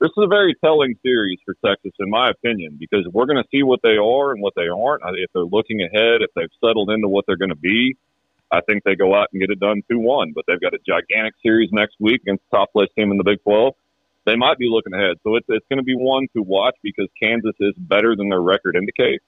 This 0.00 0.10
is 0.16 0.24
a 0.24 0.28
very 0.28 0.54
telling 0.64 0.94
series 1.02 1.38
for 1.44 1.54
Texas, 1.66 1.92
in 1.98 2.08
my 2.08 2.30
opinion, 2.30 2.76
because 2.78 3.06
we're 3.12 3.26
going 3.26 3.42
to 3.42 3.48
see 3.50 3.62
what 3.62 3.80
they 3.82 3.98
are 3.98 4.32
and 4.32 4.40
what 4.40 4.54
they 4.54 4.68
aren't. 4.68 5.02
If 5.18 5.30
they're 5.34 5.42
looking 5.42 5.82
ahead, 5.82 6.22
if 6.22 6.30
they've 6.34 6.48
settled 6.64 6.90
into 6.90 7.08
what 7.08 7.26
they're 7.26 7.36
going 7.36 7.50
to 7.50 7.56
be, 7.56 7.96
I 8.52 8.60
think 8.62 8.84
they 8.84 8.94
go 8.94 9.14
out 9.14 9.28
and 9.32 9.40
get 9.40 9.50
it 9.50 9.60
done 9.60 9.82
2 9.90 9.98
1. 9.98 10.32
But 10.32 10.44
they've 10.46 10.60
got 10.60 10.74
a 10.74 10.78
gigantic 10.86 11.34
series 11.42 11.68
next 11.72 11.96
week 11.98 12.22
against 12.22 12.44
the 12.50 12.56
top 12.56 12.72
place 12.72 12.88
team 12.96 13.10
in 13.10 13.18
the 13.18 13.24
Big 13.24 13.42
12. 13.42 13.74
They 14.26 14.36
might 14.36 14.58
be 14.58 14.68
looking 14.70 14.94
ahead. 14.94 15.16
So 15.24 15.34
it's, 15.36 15.46
it's 15.48 15.66
going 15.68 15.78
to 15.78 15.84
be 15.84 15.96
one 15.96 16.28
to 16.36 16.42
watch 16.42 16.76
because 16.82 17.08
Kansas 17.20 17.56
is 17.58 17.74
better 17.76 18.14
than 18.14 18.28
their 18.28 18.40
record 18.40 18.76
indicates. 18.76 19.24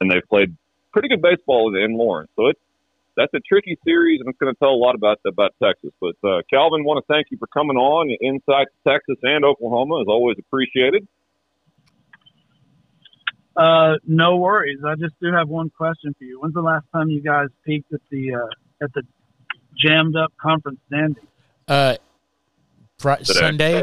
And 0.00 0.10
they've 0.10 0.26
played 0.28 0.56
pretty 0.92 1.08
good 1.08 1.20
baseball 1.20 1.74
in 1.74 1.98
Lawrence. 1.98 2.30
So 2.36 2.46
it's 2.46 2.60
that's 3.16 3.32
a 3.34 3.40
tricky 3.40 3.76
series, 3.84 4.20
and 4.20 4.28
it's 4.28 4.38
going 4.38 4.52
to 4.52 4.58
tell 4.58 4.70
a 4.70 4.76
lot 4.80 4.94
about 4.94 5.18
about 5.26 5.52
Texas. 5.62 5.90
But 6.00 6.16
uh, 6.28 6.42
Calvin, 6.50 6.84
want 6.84 7.04
to 7.04 7.12
thank 7.12 7.28
you 7.30 7.38
for 7.38 7.46
coming 7.48 7.76
on. 7.76 8.10
Insight 8.20 8.66
to 8.68 8.90
Texas 8.92 9.16
and 9.22 9.44
Oklahoma 9.44 10.00
is 10.02 10.06
always 10.08 10.36
appreciated. 10.38 11.06
Uh, 13.56 13.94
no 14.06 14.36
worries. 14.36 14.80
I 14.86 14.94
just 14.96 15.14
do 15.20 15.32
have 15.32 15.48
one 15.48 15.70
question 15.70 16.14
for 16.18 16.24
you. 16.24 16.40
When's 16.40 16.54
the 16.54 16.60
last 16.60 16.84
time 16.94 17.08
you 17.08 17.22
guys 17.22 17.48
peeked 17.64 17.90
at 17.92 18.00
the 18.10 18.34
uh, 18.34 18.84
at 18.84 18.92
the 18.92 19.02
jammed 19.82 20.14
up 20.16 20.32
conference 20.40 20.78
standing? 20.88 21.26
Uh, 21.66 21.96
fr- 22.98 23.22
Sunday, 23.22 23.82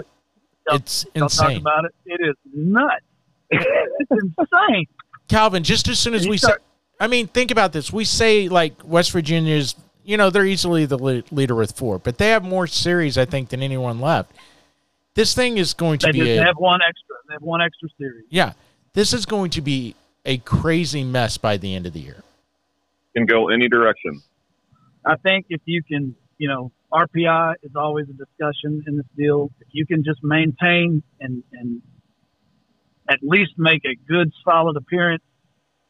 Don't- 0.67 0.81
it's 0.81 1.03
Don't 1.15 1.29
talk 1.31 1.49
insane. 1.49 1.57
about 1.61 1.86
it. 1.86 1.91
It 2.05 2.19
is 2.21 2.36
nuts. 2.53 3.03
it's 3.49 4.11
insane. 4.11 4.86
Calvin, 5.27 5.63
just 5.63 5.88
as 5.88 5.97
soon 5.99 6.13
as 6.13 6.25
You 6.25 6.31
we 6.31 6.38
say, 6.38 6.47
start- 6.47 6.61
I 7.00 7.08
mean, 7.08 7.28
think 7.28 7.52
about 7.52 7.74
this. 7.74 7.91
We 7.91 8.06
say 8.06 8.48
like 8.50 8.74
West 8.84 9.12
Virginia's, 9.12 9.76
you 10.04 10.18
know, 10.18 10.30
they're 10.30 10.46
easily 10.46 10.86
the 10.86 10.98
le- 10.98 11.24
leader 11.32 11.56
with 11.56 11.76
four, 11.78 12.00
but 12.00 12.18
they 12.18 12.30
have 12.30 12.44
more 12.44 12.68
series, 12.68 13.18
I 13.18 13.26
think, 13.26 13.50
than 13.50 13.62
anyone 13.62 14.00
left. 14.00 14.32
This 15.16 15.36
thing 15.36 15.58
is 15.58 15.74
going 15.74 16.00
to 16.00 16.08
They 16.08 16.12
be 16.14 16.20
just 16.20 16.41
a, 16.41 16.44
have 16.44 16.58
one 16.58 16.80
extra. 16.82 17.16
They 17.28 17.34
have 17.34 17.41
one 17.44 17.62
extra 17.62 17.89
series. 17.98 18.26
yeah. 18.30 18.54
This 18.94 19.12
is 19.12 19.26
going 19.26 19.50
to 19.52 19.62
be 19.62 19.96
a 20.24 20.38
crazy 20.38 21.04
mess 21.04 21.38
by 21.38 21.58
the 21.58 21.74
end 21.74 21.88
of 21.88 21.94
the 21.94 22.00
year. 22.00 22.24
Can 23.16 23.26
go 23.26 23.50
any 23.50 23.68
direction. 23.68 24.22
I 25.06 25.16
think 25.18 25.48
if 25.50 25.62
you 25.66 25.82
can, 25.84 26.16
you 26.38 26.48
know, 26.48 26.72
RPI 26.91 27.56
is 27.64 27.72
always 27.76 28.08
a 28.10 28.14
discussion 28.14 28.84
in 28.88 28.98
this 28.98 29.06
deal. 29.18 29.52
If 29.62 29.68
you 29.72 29.86
can 29.86 30.04
just 30.04 30.20
maintain 30.24 31.02
and 31.20 31.44
and 31.54 31.82
at 33.10 33.20
least 33.22 33.54
make 33.58 33.84
a 33.86 33.96
good, 34.08 34.32
solid 34.46 34.78
appearance 34.78 35.24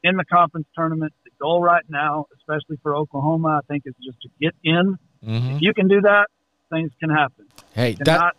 in 0.03 0.17
the 0.17 0.25
conference 0.25 0.67
tournament, 0.75 1.13
the 1.23 1.31
goal 1.41 1.61
right 1.61 1.83
now, 1.89 2.25
especially 2.37 2.77
for 2.83 2.95
Oklahoma, 2.95 3.59
I 3.63 3.67
think 3.67 3.83
is 3.85 3.93
just 4.03 4.19
to 4.21 4.29
get 4.41 4.53
in. 4.63 4.97
Mhm. 5.25 5.55
If 5.55 5.61
you 5.61 5.73
can 5.73 5.87
do 5.87 6.01
that, 6.01 6.27
things 6.69 6.91
can 6.99 7.09
happen. 7.09 7.45
Hey, 7.73 7.95
that 8.05 8.35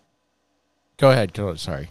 go 0.99 1.11
ahead. 1.11 1.33
Go, 1.33 1.55
sorry. 1.55 1.89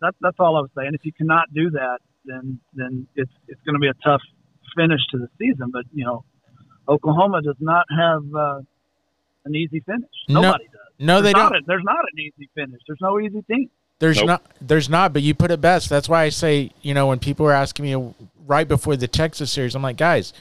that, 0.00 0.14
that's 0.20 0.36
all 0.38 0.56
I 0.56 0.60
was 0.60 0.70
saying. 0.76 0.90
If 0.94 1.04
you 1.04 1.12
cannot 1.12 1.52
do 1.52 1.70
that, 1.70 1.98
then 2.24 2.58
then 2.74 3.06
it's 3.14 3.32
it's 3.48 3.60
going 3.64 3.74
to 3.74 3.78
be 3.80 3.88
a 3.88 3.94
tough 4.02 4.22
finish 4.76 5.00
to 5.10 5.18
the 5.18 5.28
season. 5.38 5.70
But 5.72 5.84
you 5.92 6.04
know, 6.04 6.24
Oklahoma 6.88 7.42
does 7.42 7.56
not 7.60 7.86
have 7.90 8.22
uh, 8.34 8.60
an 9.44 9.54
easy 9.54 9.80
finish. 9.80 10.10
No, 10.28 10.40
Nobody 10.40 10.64
does. 10.64 10.80
No, 10.98 11.16
they 11.20 11.32
there's 11.32 11.34
don't. 11.34 11.52
Not 11.52 11.60
a, 11.60 11.64
there's 11.66 11.84
not 11.84 12.04
an 12.12 12.18
easy 12.18 12.48
finish. 12.54 12.80
There's 12.86 13.00
no 13.00 13.20
easy 13.20 13.42
team. 13.42 13.70
There's 14.00 14.18
Nope. 14.18 14.26
not. 14.26 14.42
There's 14.60 14.88
not. 14.88 15.12
But 15.12 15.22
you 15.22 15.34
put 15.34 15.50
it 15.50 15.60
best. 15.60 15.88
That's 15.88 16.08
why 16.08 16.22
I 16.24 16.28
say, 16.28 16.70
you 16.82 16.94
know, 16.94 17.06
when 17.08 17.18
people 17.18 17.46
are 17.46 17.52
asking 17.52 17.84
me 17.84 18.14
right 18.46 18.66
before 18.66 18.96
the 18.96 19.08
Texas 19.08 19.50
series, 19.52 19.74
I'm 19.74 19.82
like, 19.82 19.96
guys, 19.96 20.32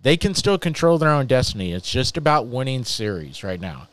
they 0.00 0.16
can 0.16 0.34
still 0.34 0.58
control 0.58 0.98
their 0.98 1.10
own 1.10 1.26
destiny. 1.26 1.72
It's 1.72 1.90
just 1.90 2.16
about 2.16 2.46
winning 2.46 2.84
series 2.84 3.42
right 3.42 3.60
now. 3.60 3.88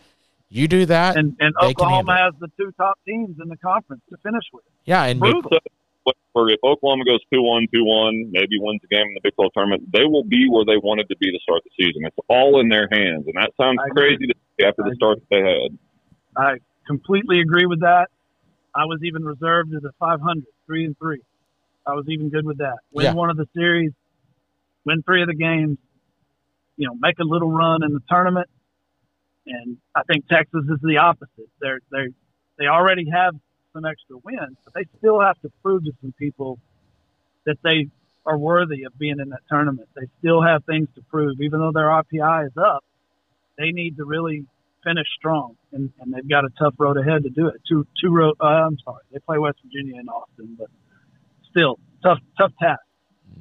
You 0.50 0.68
do 0.68 0.86
that, 0.86 1.18
And 1.18 1.36
and 1.40 1.54
They 1.60 1.68
Oklahoma 1.70 2.16
handle 2.16 2.16
has 2.16 2.34
the 2.40 2.48
two 2.58 2.72
top 2.78 3.00
teams 3.06 3.36
in 3.42 3.50
the 3.50 3.58
conference 3.58 4.02
to 4.10 4.18
finish 4.24 4.44
with. 4.54 4.64
yeah, 4.86 5.04
and 5.04 5.20
Brutal. 5.20 5.52
Uh, 5.54 6.12
where 6.34 6.50
if 6.50 6.60
Oklahoma 6.64 7.04
goes 7.06 7.20
2 7.34 7.42
1, 7.42 7.68
2 7.74 7.84
1, 7.84 8.32
maybe 8.32 8.60
wins 8.60 8.80
the 8.82 8.88
game 8.94 9.08
in 9.08 9.14
the 9.16 9.22
Big 9.24 9.34
12 9.36 9.52
tournament, 9.56 9.92
they 9.92 10.04
will 10.04 10.24
be 10.24 10.48
where 10.50 10.64
they 10.66 10.78
wanted 10.78 11.10
to 11.10 11.16
be 11.18 11.32
to 11.32 11.40
start 11.42 11.62
the 11.64 11.72
season. 11.84 12.06
It's 12.06 12.16
all 12.28 12.60
in 12.60 12.70
their 12.70 12.88
hands. 12.92 13.26
And 13.26 13.34
that 13.36 13.52
sounds 13.60 13.80
crazy 13.92 14.28
to 14.28 14.34
say 14.60 14.68
after 14.68 14.84
I 14.86 14.90
the 14.90 14.96
start 14.96 15.18
that 15.20 15.28
they 15.32 15.42
had. 15.42 15.78
I 16.38 16.58
completely 16.86 17.40
agree 17.40 17.66
with 17.66 17.80
that. 17.82 18.10
I 18.76 18.86
was 18.86 19.00
even 19.04 19.24
reserved 19.24 19.74
as 19.74 19.84
a 19.84 19.92
500, 20.00 20.44
three 20.68 20.86
and 20.86 20.98
three. 20.98 21.22
I 21.88 21.94
was 21.94 22.06
even 22.10 22.30
good 22.30 22.46
with 22.46 22.58
that. 22.58 22.78
Win 22.92 23.06
Yeah. 23.06 23.14
one 23.14 23.30
of 23.30 23.38
the 23.38 23.48
series, 23.56 23.92
win 24.86 25.02
three 25.04 25.22
of 25.22 25.28
the 25.28 25.36
games, 25.36 25.78
you 26.78 26.88
know, 26.88 26.96
make 27.00 27.20
a 27.20 27.24
little 27.24 27.52
run 27.52 27.84
in 27.84 27.94
the 27.94 28.02
tournament. 28.10 28.50
And 29.48 29.78
I 29.94 30.02
think 30.04 30.28
Texas 30.28 30.66
is 30.70 30.80
the 30.82 30.98
opposite. 30.98 31.50
They're 31.62 31.80
they 31.92 32.08
they 32.58 32.66
already 32.68 33.10
have 33.12 33.36
some 33.74 33.86
extra 33.86 34.18
wins, 34.18 34.58
but 34.64 34.74
they 34.74 34.86
still 34.98 35.22
have 35.22 35.40
to 35.42 35.52
prove 35.62 35.84
to 35.86 35.92
some 36.02 36.14
people 36.18 36.60
that 37.46 37.58
they 37.64 37.88
are 38.26 38.38
worthy 38.38 38.84
of 38.84 38.98
being 38.98 39.20
in 39.20 39.30
that 39.30 39.42
tournament. 39.50 39.88
They 39.96 40.08
still 40.20 40.42
have 40.42 40.64
things 40.66 40.88
to 40.96 41.02
prove, 41.04 41.40
even 41.42 41.60
though 41.60 41.72
their 41.72 41.88
RPI 41.90 42.48
is 42.48 42.58
up. 42.58 42.84
They 43.58 43.72
need 43.72 43.98
to 43.98 44.06
really 44.06 44.46
finish 44.86 45.08
strong, 45.18 45.56
and, 45.74 45.92
and 46.00 46.14
they've 46.14 46.30
got 46.30 46.46
a 46.46 46.50
tough 46.58 46.76
road 46.78 46.98
ahead 46.98 47.24
to 47.24 47.30
do 47.30 47.48
it. 47.48 47.56
Two 47.68 47.86
two 48.02 48.12
road. 48.12 48.36
Uh, 48.40 48.46
I'm 48.46 48.78
sorry, 48.86 49.02
they 49.12 49.20
play 49.20 49.38
West 49.38 49.58
Virginia 49.64 50.00
and 50.00 50.08
Austin, 50.10 50.56
but 50.58 50.68
still 51.50 51.80
tough 52.04 52.20
tough 52.40 52.52
task. 52.62 52.82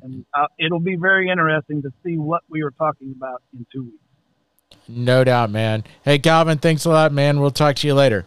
And 0.03 0.25
uh, 0.35 0.47
it'll 0.59 0.81
be 0.81 0.97
very 0.97 1.31
interesting 1.31 1.83
to 1.83 1.93
see 2.05 2.19
what 2.19 2.43
we 2.49 2.63
were 2.63 2.73
talking 2.73 3.15
about 3.17 3.43
in 3.53 3.65
two 3.73 3.85
weeks. 3.85 4.89
no 4.89 5.25
doubt, 5.25 5.51
man. 5.51 5.85
Hey, 6.05 6.19
Calvin, 6.19 6.59
thanks 6.59 6.85
a 6.85 6.91
lot, 6.91 7.13
man. 7.13 7.41
We'll 7.41 7.51
talk 7.51 7.77
to 7.77 7.87
you 7.87 7.95
later. 7.95 8.27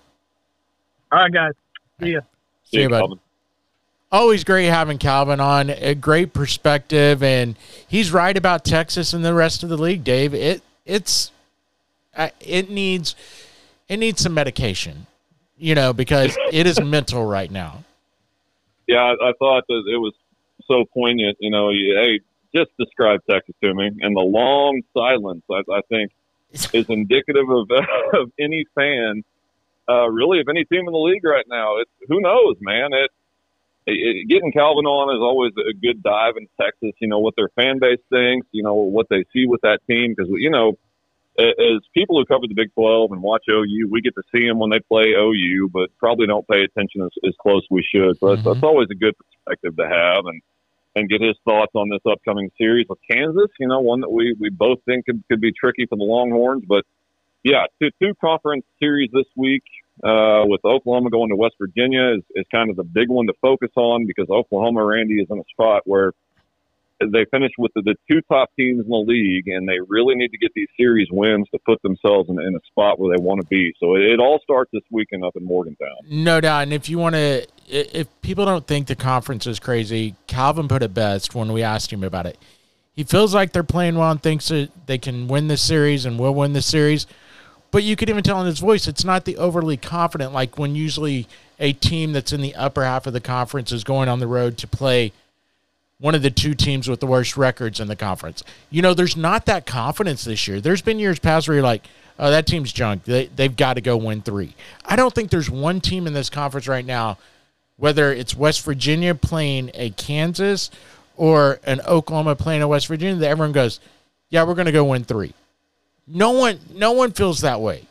All 1.12 1.20
right, 1.20 1.32
guys. 1.32 1.54
See 2.00 2.14
ya. 2.14 2.22
See 2.64 2.82
you, 2.82 2.90
bud. 2.90 3.00
Calvin. 3.00 3.20
always 4.12 4.44
great 4.44 4.68
having 4.68 4.98
Calvin 4.98 5.40
on. 5.40 5.70
A 5.70 5.94
great 5.96 6.34
perspective, 6.34 7.22
and 7.22 7.56
he's 7.88 8.12
right 8.12 8.36
about 8.36 8.66
Texas 8.66 9.14
and 9.14 9.24
the 9.24 9.34
rest 9.34 9.64
of 9.64 9.70
the 9.70 9.78
league. 9.78 10.04
Dave, 10.04 10.34
it 10.34 10.62
it's 10.86 11.32
uh, 12.18 12.30
it 12.42 12.70
needs 12.70 13.16
it 13.88 13.98
needs 13.98 14.22
some 14.22 14.34
medication, 14.34 15.08
you 15.58 15.76
know, 15.76 15.94
because 15.94 16.38
it 16.52 16.68
is 16.68 16.82
mental 16.82 17.26
right 17.26 17.50
now. 17.50 17.84
Yeah, 18.88 18.98
I, 18.98 19.30
I 19.30 19.32
thought 19.40 19.64
that 19.68 19.84
it 19.92 19.98
was 19.98 20.14
so 20.68 20.86
poignant. 20.94 21.38
You 21.40 21.52
know, 21.52 21.70
you, 21.70 21.96
hey, 21.96 22.20
just 22.54 22.72
describe 22.78 23.22
Texas 23.30 23.56
to 23.64 23.74
me. 23.74 23.92
And 24.02 24.16
the 24.16 24.22
long 24.22 24.82
silence, 24.94 25.44
I, 25.50 25.62
I 25.72 25.82
think, 25.90 26.12
is 26.52 26.90
indicative 26.90 27.50
of, 27.50 27.70
of 28.14 28.32
any 28.40 28.66
fan, 28.76 29.24
uh, 29.90 30.10
really, 30.10 30.40
of 30.40 30.48
any 30.50 30.66
team 30.66 30.88
in 30.88 30.94
the 30.94 30.98
league 30.98 31.24
right 31.24 31.46
now. 31.48 31.78
It's 31.78 31.92
who 32.08 32.22
knows, 32.22 32.56
man. 32.62 32.94
It, 32.94 33.12
it 33.86 34.28
getting 34.28 34.52
Calvin 34.52 34.86
on 34.86 35.16
is 35.16 35.22
always 35.22 35.54
a 35.58 35.74
good 35.74 36.04
dive 36.04 36.36
in 36.38 36.48
Texas. 36.60 36.92
You 37.00 37.08
know 37.08 37.20
what 37.20 37.36
their 37.38 37.50
fan 37.50 37.80
base 37.80 38.00
thinks. 38.10 38.48
You 38.52 38.64
know 38.64 38.74
what 38.74 39.08
they 39.10 39.24
see 39.32 39.46
with 39.48 39.62
that 39.62 39.80
team 39.88 40.14
because 40.16 40.32
you 40.32 40.50
know. 40.50 40.78
As 41.40 41.82
people 41.94 42.18
who 42.18 42.26
cover 42.26 42.48
the 42.48 42.56
Big 42.56 42.74
12 42.74 43.12
and 43.12 43.22
watch 43.22 43.44
OU, 43.48 43.88
we 43.92 44.02
get 44.02 44.16
to 44.16 44.24
see 44.34 44.48
them 44.48 44.58
when 44.58 44.72
they 44.72 44.80
play 44.80 45.14
OU, 45.16 45.70
but 45.72 45.90
probably 46.00 46.26
don't 46.26 46.48
pay 46.48 46.64
attention 46.64 47.04
as, 47.04 47.12
as 47.24 47.34
close 47.40 47.62
as 47.64 47.68
we 47.70 47.84
should. 47.84 48.18
So 48.20 48.30
that's, 48.30 48.42
Mhm. 48.42 48.54
that's 48.54 48.64
always 48.64 48.88
a 48.90 48.96
good 48.96 49.14
perspective 49.18 49.76
to 49.78 49.88
have 49.88 50.26
and, 50.26 50.42
and 50.96 51.08
get 51.08 51.22
his 51.22 51.38
thoughts 51.46 51.74
on 51.76 51.90
this 51.90 52.02
upcoming 52.12 52.50
series 52.58 52.88
with 52.90 52.98
Kansas. 53.10 53.52
You 53.60 53.68
know, 53.68 53.80
one 53.82 54.02
that 54.02 54.10
we, 54.12 54.36
we 54.40 54.50
both 54.50 54.80
think 54.86 55.06
could, 55.06 55.22
could 55.30 55.40
be 55.40 55.52
tricky 55.52 55.86
for 55.86 55.96
the 55.96 56.04
Longhorns. 56.04 56.64
But 56.68 56.86
yeah, 57.44 57.66
two, 57.80 57.92
two 58.02 58.16
conference 58.20 58.66
series 58.80 59.12
this 59.14 59.28
week 59.36 59.64
uh, 60.04 60.42
with 60.46 60.66
Oklahoma 60.66 61.12
going 61.12 61.30
to 61.30 61.36
West 61.36 61.56
Virginia 61.60 62.16
is, 62.18 62.24
is 62.36 62.46
kind 62.52 62.72
of 62.72 62.78
the 62.78 62.84
big 62.84 63.10
one 63.10 63.28
to 63.28 63.34
focus 63.42 63.70
on 63.76 64.08
because 64.08 64.28
Oklahoma, 64.32 64.84
Randy, 64.84 65.22
is 65.22 65.28
in 65.30 65.38
a 65.38 65.44
spot 65.52 65.84
where 65.86 66.14
they 67.00 67.26
finished 67.32 67.56
with 67.58 67.72
the, 67.76 67.82
the 67.84 67.96
two 68.10 68.22
top 68.32 68.50
teams 68.58 68.84
in 68.84 68.90
the 68.90 68.96
league, 68.96 69.48
and 69.48 69.68
they 69.68 69.78
really 69.88 70.16
need 70.16 70.30
to 70.30 70.38
get 70.38 70.52
these 70.56 70.68
series 70.78 71.08
wins 71.12 71.48
to 71.54 71.60
put 71.66 71.82
themselves 71.82 72.30
in, 72.30 72.40
in 72.40 72.56
a 72.56 72.60
spot 72.68 73.00
where 73.00 73.16
they 73.16 73.22
want 73.22 73.42
to 73.42 73.48
be. 73.48 73.74
So 73.80 73.96
it, 73.96 74.02
it 74.02 74.20
all 74.20 74.40
starts 74.44 74.72
this 74.74 74.84
weekend 74.92 75.24
up 75.24 75.36
in 75.36 75.46
Morgantown. 75.46 75.98
No 76.10 76.42
doubt. 76.42 76.64
And 76.64 76.74
if 76.74 76.90
you 76.90 76.98
want 76.98 77.16
to, 77.16 77.46
if 77.68 78.08
people 78.22 78.46
don't 78.46 78.66
think 78.66 78.88
the 78.88 78.96
conference 78.96 79.46
is 79.48 79.60
crazy, 79.60 80.16
Calvin 80.28 80.68
put 80.68 80.84
it 80.84 80.94
best 80.94 81.36
when 81.36 81.52
we 81.52 81.64
asked 81.64 81.92
him 81.92 82.04
about 82.04 82.26
it. 82.26 82.38
He 82.96 83.04
feels 83.04 83.34
like 83.34 83.52
they're 83.52 83.64
playing 83.64 83.96
well 83.96 84.10
and 84.10 84.22
thinks 84.22 84.48
that 84.48 84.72
they 84.88 84.98
can 84.98 85.28
win 85.28 85.48
this 85.48 85.62
series 85.62 86.06
and 86.06 86.18
will 86.18 86.34
win 86.34 86.54
this 86.54 86.66
series. 86.66 87.06
But 87.70 87.84
you 87.84 87.96
could 87.96 88.10
even 88.10 88.24
tell 88.24 88.40
in 88.40 88.48
his 88.48 88.60
voice, 88.60 88.88
it's 88.88 89.04
not 89.04 89.26
the 89.26 89.38
overly 89.38 89.78
confident, 89.78 90.34
like 90.34 90.58
when 90.58 90.76
usually 90.76 91.28
a 91.60 91.74
team 91.74 92.14
that's 92.14 92.32
in 92.32 92.42
the 92.42 92.56
upper 92.56 92.84
half 92.84 93.06
of 93.06 93.14
the 93.14 93.22
conference 93.22 93.72
is 93.72 93.84
going 93.84 94.10
on 94.10 94.20
the 94.20 94.28
road 94.28 94.58
to 94.60 94.68
play 94.68 95.12
one 96.00 96.14
of 96.14 96.22
the 96.22 96.30
two 96.30 96.54
teams 96.54 96.88
with 96.88 97.00
the 97.00 97.08
worst 97.08 97.38
records 97.38 97.80
in 97.80 97.88
the 97.88 97.96
conference. 97.96 98.44
You 98.70 98.82
know, 98.82 98.94
there's 98.94 99.18
not 99.18 99.46
that 99.48 99.66
confidence 99.66 100.24
this 100.24 100.48
year. 100.48 100.62
There's 100.62 100.82
been 100.82 101.00
years 101.00 101.20
past 101.20 101.48
where 101.48 101.56
you're 101.56 101.64
like, 101.64 101.86
oh, 102.20 102.30
that 102.30 102.46
team's 102.46 102.72
junk. 102.72 103.04
They, 103.04 103.28
they've 103.28 103.56
got 103.56 103.76
to 103.76 103.82
go 103.82 103.98
win 103.98 104.22
three. 104.22 104.54
I 104.86 104.96
don't 104.96 105.14
think 105.14 105.32
there's 105.32 105.50
one 105.50 105.82
team 105.82 106.06
in 106.06 106.14
this 106.14 106.30
conference 106.30 106.68
right 106.68 106.86
now, 106.86 107.18
whether 107.78 108.14
it's 108.14 108.36
West 108.36 108.64
Virginia 108.64 109.16
playing 109.16 109.72
a 109.74 109.90
Kansas 109.92 110.70
or 111.16 111.60
an 111.64 111.82
Oklahoma 111.82 112.36
playing 112.36 112.62
a 112.62 112.68
West 112.68 112.88
Virginia, 112.88 113.16
that 113.16 113.30
everyone 113.30 113.52
goes, 113.52 113.80
yeah, 114.30 114.44
we're 114.44 114.54
going 114.54 114.68
to 114.68 114.72
go 114.72 114.84
win 114.84 115.04
three. 115.04 115.34
No 116.06 116.32
one, 116.32 116.60
no 116.74 116.92
one 116.92 117.12
feels 117.12 117.42
that 117.42 117.60
way. 117.60 117.84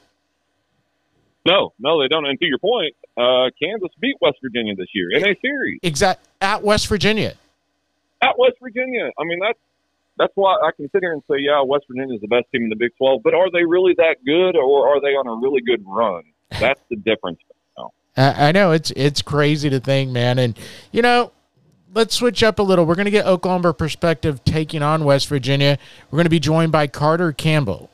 No, 1.45 1.73
no, 1.79 2.01
they 2.01 2.09
don't. 2.09 2.27
And 2.27 2.39
to 2.39 2.47
your 2.47 2.59
point, 2.59 2.95
uh, 3.17 3.51
Kansas 3.61 3.91
beat 4.01 4.17
West 4.21 4.39
Virginia 4.43 4.75
this 4.75 4.89
year 4.95 5.11
in 5.13 5.25
a 5.25 5.37
series 5.41 5.81
Exact 5.83 6.25
at 6.41 6.63
West 6.63 6.89
Virginia. 6.89 7.35
At 8.23 8.39
West 8.39 8.57
Virginia. 8.63 9.11
I 9.19 9.25
mean, 9.25 9.39
that's 9.41 9.59
that's 10.19 10.33
why 10.35 10.57
I 10.65 10.71
can 10.77 10.89
sit 10.91 11.03
here 11.03 11.13
and 11.13 11.23
say, 11.31 11.37
yeah, 11.41 11.63
West 11.63 11.85
Virginia 11.89 12.15
is 12.15 12.21
the 12.21 12.29
best 12.29 12.47
team 12.53 12.65
in 12.65 12.71
the 12.71 12.77
Big 12.77 12.91
12. 12.97 13.23
But 13.23 13.35
are 13.35 13.51
they 13.51 13.65
really 13.65 13.95
that 13.99 14.17
good, 14.25 14.57
or 14.57 14.89
are 14.89 15.01
they 15.01 15.13
on 15.13 15.27
a 15.27 15.35
really 15.35 15.61
good 15.61 15.85
run? 15.87 16.23
That's 16.59 16.81
the 16.89 16.97
difference. 16.97 17.39
I 18.17 18.49
I 18.49 18.53
know 18.53 18.73
it's 18.73 18.91
it's 18.93 19.23
crazy 19.23 19.71
to 19.71 19.81
think, 19.81 20.11
man. 20.11 20.39
And 20.39 20.59
you 20.93 21.03
know, 21.03 21.33
let's 21.95 22.15
switch 22.15 22.43
up 22.43 22.59
a 22.59 22.63
little. 22.63 22.87
We're 22.87 22.95
going 22.95 23.07
to 23.07 23.11
get 23.11 23.27
Oklahoma 23.27 23.75
perspective 23.75 24.45
taking 24.45 24.83
on 24.83 25.05
West 25.05 25.29
Virginia. 25.29 25.79
We're 26.11 26.17
going 26.17 26.25
to 26.25 26.31
be 26.31 26.41
joined 26.41 26.73
by 26.73 26.87
Carter 26.87 27.33
Campbell. 27.33 27.91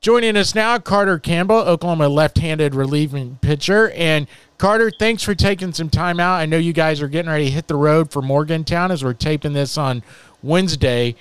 Joining 0.00 0.34
us 0.38 0.54
now, 0.54 0.78
Carter 0.78 1.18
Campbell, 1.18 1.56
Oklahoma 1.56 2.08
left-handed 2.08 2.74
relieving 2.74 3.38
pitcher. 3.42 3.90
And 3.90 4.26
Carter, 4.56 4.90
thanks 4.90 5.22
for 5.22 5.34
taking 5.34 5.74
some 5.74 5.90
time 5.90 6.18
out. 6.18 6.36
I 6.36 6.46
know 6.46 6.56
you 6.56 6.72
guys 6.72 7.02
are 7.02 7.08
getting 7.08 7.30
ready 7.30 7.44
to 7.44 7.50
hit 7.50 7.68
the 7.68 7.74
road 7.74 8.10
for 8.10 8.22
Morgantown 8.22 8.90
as 8.90 9.04
we're 9.04 9.12
taping 9.12 9.52
this 9.52 9.76
on 9.76 10.02
Wednesday, 10.42 11.16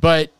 but 0.00 0.32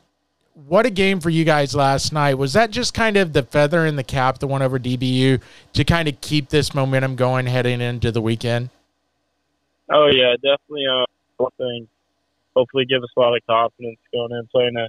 what 0.67 0.87
a 0.87 0.91
game 0.91 1.21
for 1.21 1.31
you 1.31 1.45
guys 1.45 1.73
last 1.77 2.13
night. 2.13 2.35
Was 2.35 2.53
that 2.55 2.73
just 2.73 2.95
kind 2.95 3.17
of 3.17 3.33
the 3.33 3.45
feather 3.45 3.87
in 3.87 3.95
the 3.95 4.03
cap, 4.03 4.39
the 4.39 4.49
one 4.49 4.61
over 4.61 4.81
DBU, 4.81 5.41
to 5.75 5.85
kind 5.85 6.09
of 6.09 6.21
keep 6.21 6.49
this 6.49 6.75
momentum 6.75 7.15
going 7.15 7.47
heading 7.47 7.81
into 7.81 8.11
the 8.11 8.21
weekend? 8.21 8.71
Oh 9.89 10.09
yeah, 10.09 10.35
definitely. 10.35 10.85
Uh, 10.93 11.05
one 11.37 11.53
thing. 11.59 11.89
Hopefully, 12.57 12.87
give 12.87 13.05
us 13.05 13.11
a 13.17 13.21
lot 13.21 13.37
of 13.37 13.43
confidence 13.49 13.99
going 14.13 14.33
in 14.33 14.49
playing 14.51 14.77
a 14.77 14.89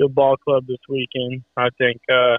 good 0.00 0.14
ball 0.14 0.36
club 0.36 0.66
this 0.66 0.80
weekend. 0.88 1.44
I 1.56 1.68
think. 1.78 2.00
Uh, 2.10 2.36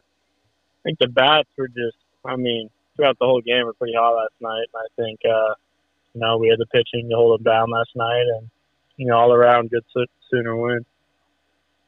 I 0.82 0.84
think 0.84 1.00
the 1.00 1.08
bats 1.08 1.50
were 1.58 1.68
just. 1.68 1.98
I 2.26 2.36
mean, 2.36 2.70
throughout 2.96 3.18
the 3.20 3.26
whole 3.26 3.42
game, 3.42 3.66
were 3.66 3.74
pretty 3.74 3.94
hot 3.96 4.16
last 4.16 4.34
night. 4.40 4.66
And 4.74 4.78
I 4.78 4.88
think, 4.96 5.20
uh, 5.26 5.54
you 6.14 6.22
know, 6.22 6.38
we 6.38 6.50
had 6.50 6.60
the 6.60 6.66
pitching 6.68 7.10
to 7.10 7.16
hold 7.16 7.40
them 7.40 7.44
down 7.44 7.70
last 7.70 7.90
night, 7.96 8.26
and 8.38 8.50
you 8.98 9.08
know, 9.08 9.18
all 9.18 9.34
around 9.34 9.70
good 9.70 9.84
Soo- 9.94 10.06
Sooner 10.30 10.56
win. 10.56 10.86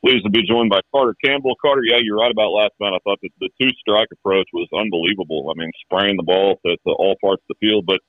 Pleased 0.04 0.26
to 0.26 0.32
be 0.32 0.46
joined 0.46 0.70
by 0.70 0.82
Carter 0.92 1.16
Campbell. 1.24 1.56
Carter, 1.62 1.82
yeah, 1.86 1.98
you're 2.02 2.18
right 2.18 2.32
about 2.32 2.52
last 2.52 2.74
night. 2.80 2.94
I 2.94 3.00
thought 3.04 3.20
that 3.22 3.30
the 3.40 3.50
two 3.62 3.70
strike 3.80 4.10
approach 4.12 4.48
was 4.52 4.68
unbelievable. 4.76 5.50
I 5.50 5.58
mean, 5.58 5.72
spraying 5.86 6.18
the 6.18 6.24
ball 6.24 6.60
to, 6.66 6.76
to 6.76 6.90
all 6.92 7.16
parts 7.22 7.42
of 7.50 7.56
the 7.56 7.68
field. 7.68 7.86
But 7.86 8.00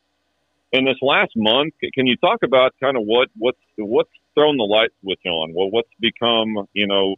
in 0.72 0.84
this 0.84 0.96
last 1.02 1.32
month, 1.36 1.74
can 1.94 2.06
you 2.06 2.16
talk 2.16 2.42
about 2.42 2.74
kind 2.82 2.96
of 2.96 3.04
what 3.04 3.28
what's 3.36 3.60
what's 3.76 4.10
thrown 4.34 4.56
the 4.56 4.64
light 4.64 4.90
switch 5.02 5.24
on? 5.24 5.54
Well, 5.54 5.70
what's 5.70 5.90
become 6.00 6.66
you 6.72 6.86
know? 6.86 7.16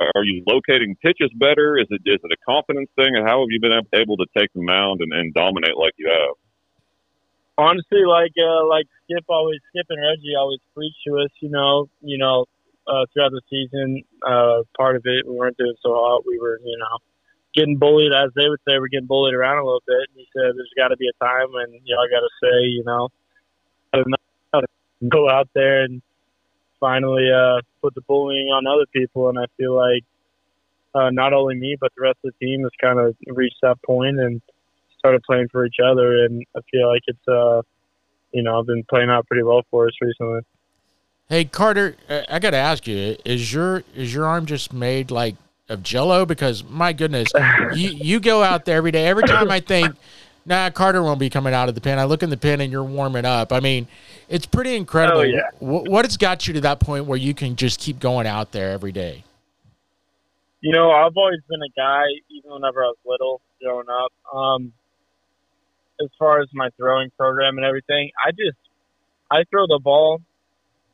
Are 0.00 0.24
you 0.24 0.44
locating 0.46 0.96
pitches 1.02 1.32
better? 1.36 1.78
Is 1.78 1.86
it 1.90 2.02
is 2.04 2.20
it 2.22 2.32
a 2.32 2.40
confidence 2.44 2.90
thing? 2.96 3.16
And 3.16 3.26
how 3.26 3.40
have 3.40 3.48
you 3.50 3.60
been 3.60 3.80
able 3.94 4.16
to 4.18 4.26
take 4.36 4.52
the 4.52 4.62
mound 4.62 5.00
and, 5.00 5.12
and 5.12 5.32
dominate 5.32 5.76
like 5.76 5.94
you 5.96 6.08
have? 6.08 6.36
honestly, 7.58 8.04
like 8.06 8.32
uh, 8.38 8.66
like 8.66 8.86
Skip 9.04 9.24
always, 9.28 9.60
Skip 9.70 9.86
and 9.88 10.00
Reggie 10.00 10.36
always 10.38 10.60
preach 10.74 10.94
to 11.06 11.18
us. 11.18 11.30
You 11.40 11.50
know, 11.50 11.88
you 12.00 12.18
know, 12.18 12.46
uh, 12.86 13.06
throughout 13.12 13.32
the 13.32 13.42
season, 13.50 14.04
uh, 14.26 14.62
part 14.76 14.96
of 14.96 15.02
it 15.04 15.26
we 15.26 15.34
weren't 15.34 15.56
doing 15.56 15.76
so 15.82 15.92
hot. 15.94 16.24
We 16.26 16.38
were, 16.38 16.60
you 16.64 16.78
know, 16.78 16.98
getting 17.54 17.78
bullied, 17.78 18.12
as 18.12 18.30
they 18.36 18.48
would 18.48 18.60
say, 18.66 18.78
we're 18.78 18.88
getting 18.88 19.08
bullied 19.08 19.34
around 19.34 19.58
a 19.58 19.64
little 19.64 19.82
bit. 19.86 20.08
And 20.12 20.16
he 20.16 20.28
said, 20.32 20.54
"There's 20.54 20.72
got 20.76 20.88
to 20.88 20.96
be 20.96 21.08
a 21.08 21.24
time 21.24 21.52
when 21.52 21.68
I 21.72 22.04
got 22.12 22.20
to 22.20 22.32
say, 22.42 22.56
you 22.68 22.84
know, 22.84 23.08
go 25.08 25.28
out 25.28 25.48
there 25.54 25.82
and 25.84 26.02
finally 26.80 27.30
uh, 27.30 27.60
put 27.82 27.94
the 27.94 28.02
bullying 28.02 28.48
on 28.48 28.66
other 28.66 28.86
people." 28.92 29.28
And 29.28 29.38
I 29.38 29.46
feel 29.56 29.74
like 29.74 30.04
uh, 30.94 31.10
not 31.10 31.32
only 31.32 31.54
me, 31.54 31.76
but 31.80 31.92
the 31.96 32.02
rest 32.02 32.18
of 32.24 32.32
the 32.38 32.46
team 32.46 32.62
has 32.62 32.72
kind 32.80 32.98
of 32.98 33.14
reached 33.28 33.58
that 33.62 33.82
point 33.82 34.18
and 34.18 34.40
started 34.98 35.22
playing 35.24 35.48
for 35.50 35.66
each 35.66 35.76
other. 35.84 36.24
And 36.24 36.44
I 36.56 36.60
feel 36.70 36.88
like 36.88 37.02
it's, 37.06 37.28
uh, 37.28 37.62
you 38.32 38.42
know, 38.42 38.58
I've 38.58 38.66
been 38.66 38.84
playing 38.88 39.10
out 39.10 39.26
pretty 39.26 39.42
well 39.42 39.62
for 39.70 39.86
us 39.86 39.94
recently. 40.00 40.40
Hey 41.28 41.44
Carter, 41.44 41.96
uh, 42.08 42.22
I 42.28 42.38
got 42.38 42.50
to 42.50 42.56
ask 42.56 42.86
you: 42.86 43.16
Is 43.24 43.52
your 43.52 43.82
is 43.96 44.14
your 44.14 44.26
arm 44.26 44.46
just 44.46 44.72
made 44.72 45.10
like 45.10 45.34
of 45.68 45.82
Jello? 45.82 46.24
Because 46.24 46.62
my 46.62 46.92
goodness, 46.92 47.28
you 47.74 47.90
you 47.90 48.20
go 48.20 48.44
out 48.44 48.64
there 48.64 48.76
every 48.76 48.92
day. 48.92 49.06
Every 49.08 49.24
time 49.24 49.50
I 49.50 49.58
think, 49.58 49.96
nah, 50.46 50.70
Carter 50.70 51.02
won't 51.02 51.20
be 51.20 51.28
coming 51.28 51.52
out 51.52 51.68
of 51.68 51.74
the 51.74 51.80
pen. 51.80 51.98
I 51.98 52.04
look 52.04 52.22
in 52.22 52.30
the 52.30 52.36
pen 52.36 52.60
and 52.60 52.72
you're 52.72 52.84
warming 52.84 53.24
up. 53.24 53.52
I 53.52 53.60
mean, 53.60 53.88
it's 54.28 54.46
pretty 54.46 54.76
incredible. 54.76 55.20
Oh, 55.20 55.24
yeah. 55.24 55.50
What, 55.58 55.88
what 55.88 56.04
has 56.04 56.16
got 56.16 56.46
you 56.46 56.54
to 56.54 56.60
that 56.62 56.80
point 56.80 57.06
where 57.06 57.18
you 57.18 57.34
can 57.34 57.56
just 57.56 57.80
keep 57.80 57.98
going 57.98 58.26
out 58.26 58.52
there 58.52 58.70
every 58.70 58.92
day? 58.92 59.24
You 60.60 60.72
know, 60.72 60.90
I've 60.90 61.16
always 61.16 61.40
been 61.48 61.60
a 61.60 61.72
guy, 61.76 62.04
even 62.30 62.50
whenever 62.50 62.82
I 62.82 62.88
was 62.88 62.96
little, 63.04 63.40
growing 63.62 63.86
up. 63.88 64.12
Um, 64.34 64.72
as 66.00 66.08
far 66.18 66.40
as 66.40 66.48
my 66.52 66.70
throwing 66.76 67.10
program 67.16 67.56
and 67.56 67.66
everything, 67.66 68.10
I 68.24 68.30
just 68.30 68.58
I 69.30 69.44
throw 69.50 69.66
the 69.66 69.80
ball 69.82 70.20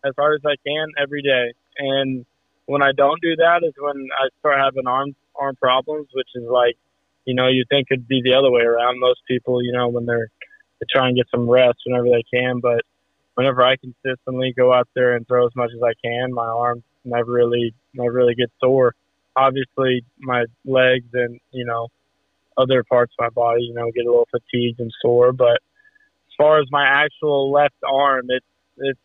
as 0.05 0.13
hard 0.17 0.41
as 0.41 0.45
I 0.45 0.57
can 0.67 0.89
every 1.01 1.23
day. 1.23 1.53
And 1.79 2.25
when 2.67 2.83
I 2.83 2.93
don't 2.93 3.21
do 3.21 3.37
that 3.37 3.63
is 3.65 3.73
when 3.79 4.09
I 4.19 4.29
start 4.41 4.59
having 4.59 4.87
arm 4.87 5.15
arm 5.35 5.57
problems, 5.57 6.09
which 6.13 6.29
is 6.35 6.45
like, 6.49 6.77
you 7.25 7.35
know, 7.35 7.49
you 7.49 7.65
think 7.71 7.89
it'd 7.91 8.09
be 8.09 8.23
the 8.23 8.35
other 8.35 8.51
way 8.51 8.63
around. 8.63 8.99
Most 8.99 9.21
people, 9.29 9.63
you 9.63 9.73
know, 9.73 9.89
when 9.89 10.07
they're 10.07 10.29
they 10.81 10.87
try 10.91 11.07
and 11.07 11.17
get 11.17 11.27
some 11.31 11.49
rest 11.49 11.79
whenever 11.87 12.09
they 12.09 12.25
can, 12.33 12.59
but 12.61 12.83
whenever 13.35 13.63
I 13.63 13.77
consistently 13.77 14.53
go 14.57 14.73
out 14.73 14.89
there 14.95 15.15
and 15.15 15.27
throw 15.27 15.47
as 15.47 15.55
much 15.55 15.71
as 15.75 15.83
I 15.83 15.93
can, 16.05 16.33
my 16.33 16.47
arm 16.47 16.83
never 17.05 17.31
really 17.31 17.75
never 17.95 18.13
really 18.13 18.35
gets 18.35 18.53
sore. 18.61 18.95
Obviously, 19.37 20.05
my 20.19 20.45
legs 20.65 21.07
and 21.13 21.41
you 21.53 21.65
know 21.65 21.89
other 22.57 22.85
parts 22.85 23.15
of 23.19 23.23
my 23.23 23.31
body, 23.31 23.63
you 23.63 23.75
know, 23.75 23.91
get 23.95 24.05
a 24.05 24.11
little 24.11 24.29
fatigued 24.31 24.81
and 24.81 24.93
sore. 25.01 25.33
But 25.33 25.61
as 26.29 26.35
far 26.37 26.61
as 26.61 26.67
my 26.71 26.85
actual 26.85 27.51
left 27.51 27.77
arm, 27.85 28.27
it's 28.29 28.47
it's 28.79 29.01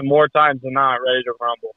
more 0.00 0.28
times 0.28 0.60
than 0.62 0.74
not 0.74 0.96
ready 0.96 1.22
to 1.24 1.34
rumble. 1.40 1.74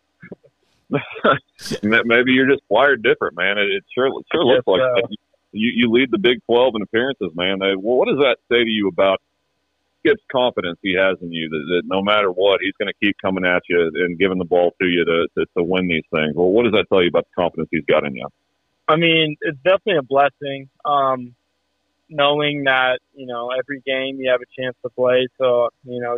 Maybe 1.84 2.34
you're 2.34 2.50
just 2.50 2.64
wired 2.70 3.04
different, 3.04 3.38
man. 3.38 3.58
It, 3.58 3.70
it 3.72 3.84
sure 3.94 4.08
it 4.08 4.14
sure 4.32 4.46
looks 4.46 4.64
Yes, 4.66 4.74
like 4.74 4.82
uh, 4.82 5.08
that. 5.08 5.18
you 5.52 5.72
you 5.76 5.92
lead 5.92 6.10
the 6.12 6.18
Big 6.18 6.40
Twelve 6.46 6.74
in 6.76 6.82
appearances, 6.82 7.32
man. 7.36 7.60
They, 7.60 7.76
well, 7.76 7.98
what 7.98 8.08
does 8.08 8.20
that 8.20 8.38
say 8.52 8.64
to 8.64 8.70
you 8.70 8.88
about 8.88 9.22
Skip's 10.00 10.24
confidence 10.32 10.80
he 10.82 10.96
has 10.96 11.18
in 11.22 11.32
you 11.32 11.50
that, 11.50 11.66
that 11.70 11.84
no 11.86 12.02
matter 12.02 12.30
what, 12.32 12.60
he's 12.62 12.74
going 12.80 12.92
to 12.92 13.06
keep 13.06 13.16
coming 13.22 13.46
at 13.46 13.62
you 13.70 13.92
and 13.96 14.18
giving 14.18 14.38
the 14.38 14.46
ball 14.46 14.72
to 14.82 14.88
you 14.88 15.06
to, 15.06 15.28
to 15.38 15.46
to 15.58 15.64
win 15.64 15.88
these 15.88 16.06
things? 16.14 16.34
Well, 16.36 16.50
what 16.50 16.64
does 16.64 16.74
that 16.74 16.88
tell 16.90 17.02
you 17.02 17.10
about 17.10 17.26
the 17.26 17.42
confidence 17.42 17.70
he's 17.72 17.86
got 17.86 18.06
in 18.06 18.16
you? 18.16 18.28
I 18.88 18.98
mean, 18.98 19.38
it's 19.42 19.58
definitely 19.64 19.98
a 19.98 20.04
blessing. 20.04 20.70
Um, 20.84 21.36
knowing 22.12 22.66
that 22.66 23.00
you 23.16 23.26
know 23.26 23.50
every 23.58 23.82
game 23.86 24.20
you 24.20 24.30
have 24.30 24.42
a 24.42 24.62
chance 24.62 24.76
to 24.84 24.90
play. 24.90 25.28
So 25.40 25.70
you 25.86 26.02
know, 26.02 26.18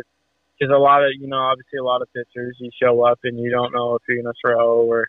because 0.58 0.74
a 0.74 0.78
lot 0.78 1.02
of 1.02 1.10
you 1.18 1.26
know 1.26 1.38
obviously 1.38 1.78
a 1.78 1.84
lot 1.84 2.02
of 2.02 2.12
pitchers 2.12 2.56
you 2.58 2.70
show 2.80 3.02
up 3.04 3.18
and 3.24 3.38
you 3.38 3.50
don't 3.50 3.72
know 3.72 3.94
if 3.96 4.02
you're 4.08 4.22
gonna 4.22 4.34
throw 4.40 4.82
or. 4.82 5.06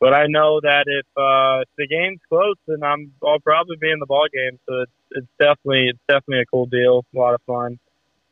But 0.00 0.14
I 0.14 0.26
know 0.28 0.60
that 0.60 0.84
if, 0.86 1.06
uh, 1.16 1.62
if 1.62 1.68
the 1.76 1.88
game's 1.88 2.20
close, 2.28 2.54
then 2.68 2.84
I'm 2.84 3.12
I'll 3.20 3.40
probably 3.40 3.76
be 3.80 3.90
in 3.90 3.98
the 3.98 4.06
ball 4.06 4.28
game. 4.32 4.56
So 4.68 4.82
it's 4.82 4.92
it's 5.10 5.26
definitely 5.40 5.88
it's 5.88 5.98
definitely 6.08 6.42
a 6.42 6.46
cool 6.46 6.66
deal, 6.66 7.04
a 7.12 7.18
lot 7.18 7.34
of 7.34 7.42
fun. 7.42 7.80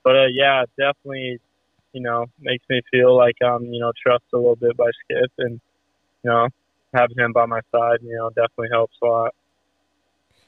But 0.05 0.17
uh, 0.17 0.27
yeah, 0.33 0.63
definitely 0.79 1.41
you 1.93 2.03
know 2.03 2.27
makes 2.39 2.65
me 2.69 2.83
feel 2.91 3.17
like 3.17 3.37
I'm 3.43 3.65
you 3.65 3.81
know 3.81 3.93
trusted 4.01 4.33
a 4.33 4.37
little 4.37 4.55
bit 4.55 4.77
by 4.77 4.91
Skip 5.03 5.33
and 5.39 5.61
you 6.23 6.31
know 6.31 6.49
having 6.95 7.19
him 7.19 7.33
by 7.33 7.47
my 7.47 7.61
side 7.73 7.99
you 8.03 8.15
know 8.15 8.29
definitely 8.29 8.69
helps 8.71 8.95
a 9.03 9.07
lot. 9.07 9.35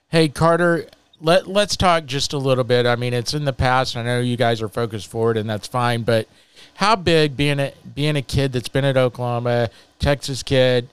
Hey 0.09 0.29
Carter, 0.29 0.87
let 1.21 1.47
let's 1.47 1.77
talk 1.77 2.07
just 2.07 2.33
a 2.33 2.39
little 2.39 2.65
bit. 2.65 2.87
I 2.87 2.97
mean, 2.97 3.15
it's 3.15 3.35
in 3.35 3.45
the 3.45 3.53
past. 3.53 3.97
I 3.97 4.03
know 4.03 4.21
you 4.21 4.37
guys 4.37 4.63
are 4.63 4.69
focused 4.69 5.09
forward, 5.09 5.37
and 5.37 5.49
that's 5.49 5.67
fine. 5.67 6.03
But 6.03 6.29
how 6.75 6.97
big 6.97 7.37
being 7.37 7.61
a 7.61 7.73
being 7.95 8.17
a 8.17 8.23
kid 8.23 8.53
that's 8.53 8.69
been 8.69 8.85
at 8.85 8.97
Oklahoma, 8.97 9.71
Texas 9.99 10.43
kid, 10.43 10.89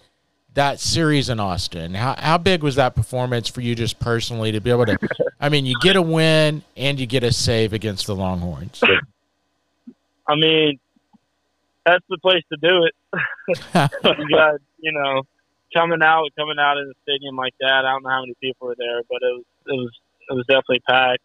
that 0.53 0.79
series 0.79 1.29
in 1.29 1.39
Austin? 1.39 1.93
How 1.93 2.15
how 2.17 2.37
big 2.37 2.63
was 2.63 2.75
that 2.75 2.95
performance 2.95 3.47
for 3.47 3.61
you 3.61 3.75
just 3.75 3.99
personally 3.99 4.51
to 4.51 4.59
be 4.59 4.69
able 4.69 4.85
to? 4.85 4.97
I 5.39 5.49
mean, 5.49 5.65
you 5.65 5.75
get 5.81 5.95
a 5.95 6.01
win 6.01 6.63
and 6.75 6.99
you 6.99 7.05
get 7.05 7.23
a 7.23 7.31
save 7.31 7.73
against 7.73 8.07
the 8.07 8.15
Longhorns. 8.15 8.81
I 10.27 10.35
mean, 10.35 10.79
that's 11.85 12.03
the 12.09 12.17
place 12.17 12.43
to 12.51 12.57
do 12.57 12.85
it. 12.85 12.93
you 14.19 14.29
got, 14.29 14.55
you 14.79 14.91
know, 14.91 15.23
coming 15.73 16.01
out, 16.01 16.29
coming 16.37 16.57
out 16.59 16.77
in 16.77 16.89
a 16.89 16.93
stadium 17.03 17.35
like 17.35 17.53
that. 17.59 17.85
I 17.85 17.91
don't 17.91 18.03
know 18.03 18.09
how 18.09 18.21
many 18.21 18.33
people 18.41 18.67
were 18.67 18.75
there, 18.77 19.01
but 19.09 19.19
it 19.21 19.35
was, 19.35 19.43
it 19.67 19.73
was, 19.73 19.91
it 20.29 20.33
was 20.33 20.45
definitely 20.47 20.81
packed. 20.87 21.23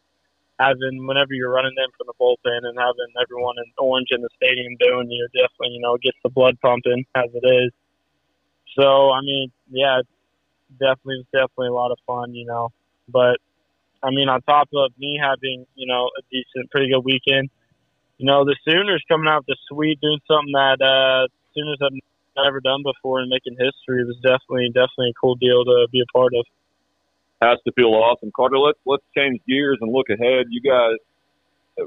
Having 0.59 1.07
whenever 1.07 1.33
you're 1.33 1.51
running 1.51 1.73
in 1.73 1.91
from 1.97 2.07
the 2.07 2.17
bullpen 2.21 2.69
and 2.69 2.77
having 2.77 3.11
everyone 3.17 3.57
in 3.57 3.65
orange 3.79 4.09
in 4.11 4.21
the 4.21 4.29
stadium 4.37 4.77
doing 4.79 5.11
you, 5.11 5.27
definitely, 5.33 5.75
you 5.77 5.81
know, 5.81 5.97
gets 5.97 6.19
the 6.23 6.29
blood 6.29 6.59
pumping 6.61 7.05
as 7.15 7.31
it 7.33 7.47
is. 7.49 7.73
So, 8.79 9.11
I 9.11 9.23
mean, 9.23 9.51
yeah, 9.71 10.03
definitely, 10.79 11.27
definitely 11.33 11.69
a 11.69 11.73
lot 11.73 11.93
of 11.93 11.99
fun, 12.07 12.35
you 12.35 12.45
know. 12.45 12.69
But 13.09 13.39
I 14.03 14.11
mean, 14.11 14.29
on 14.29 14.43
top 14.43 14.69
of 14.75 14.93
me 14.99 15.19
having, 15.21 15.67
you 15.75 15.87
know, 15.87 16.11
a 16.13 16.23
decent, 16.31 16.71
pretty 16.71 16.93
good 16.93 17.05
weekend, 17.05 17.49
you 18.19 18.27
know, 18.27 18.45
the 18.45 18.57
Sooners 18.69 19.03
coming 19.09 19.29
out 19.29 19.45
the 19.47 19.57
sweep, 19.69 20.01
doing 20.01 20.21
something 20.29 20.53
that 20.53 20.81
uh, 20.85 21.29
Sooners 21.55 21.79
have 21.81 21.93
never 22.37 22.61
done 22.61 22.83
before 22.83 23.21
and 23.21 23.29
making 23.29 23.57
history 23.59 24.05
was 24.05 24.17
definitely, 24.23 24.69
definitely 24.69 25.11
a 25.11 25.21
cool 25.21 25.35
deal 25.37 25.65
to 25.65 25.89
be 25.91 26.01
a 26.01 26.13
part 26.13 26.33
of. 26.35 26.45
Has 27.41 27.59
to 27.67 27.73
feel 27.73 27.95
awesome, 27.95 28.31
Carter. 28.37 28.59
Let's 28.59 28.79
let's 28.85 29.05
change 29.17 29.41
gears 29.49 29.79
and 29.81 29.91
look 29.93 30.11
ahead. 30.11 30.47
You 30.51 30.61
guys 30.61 30.99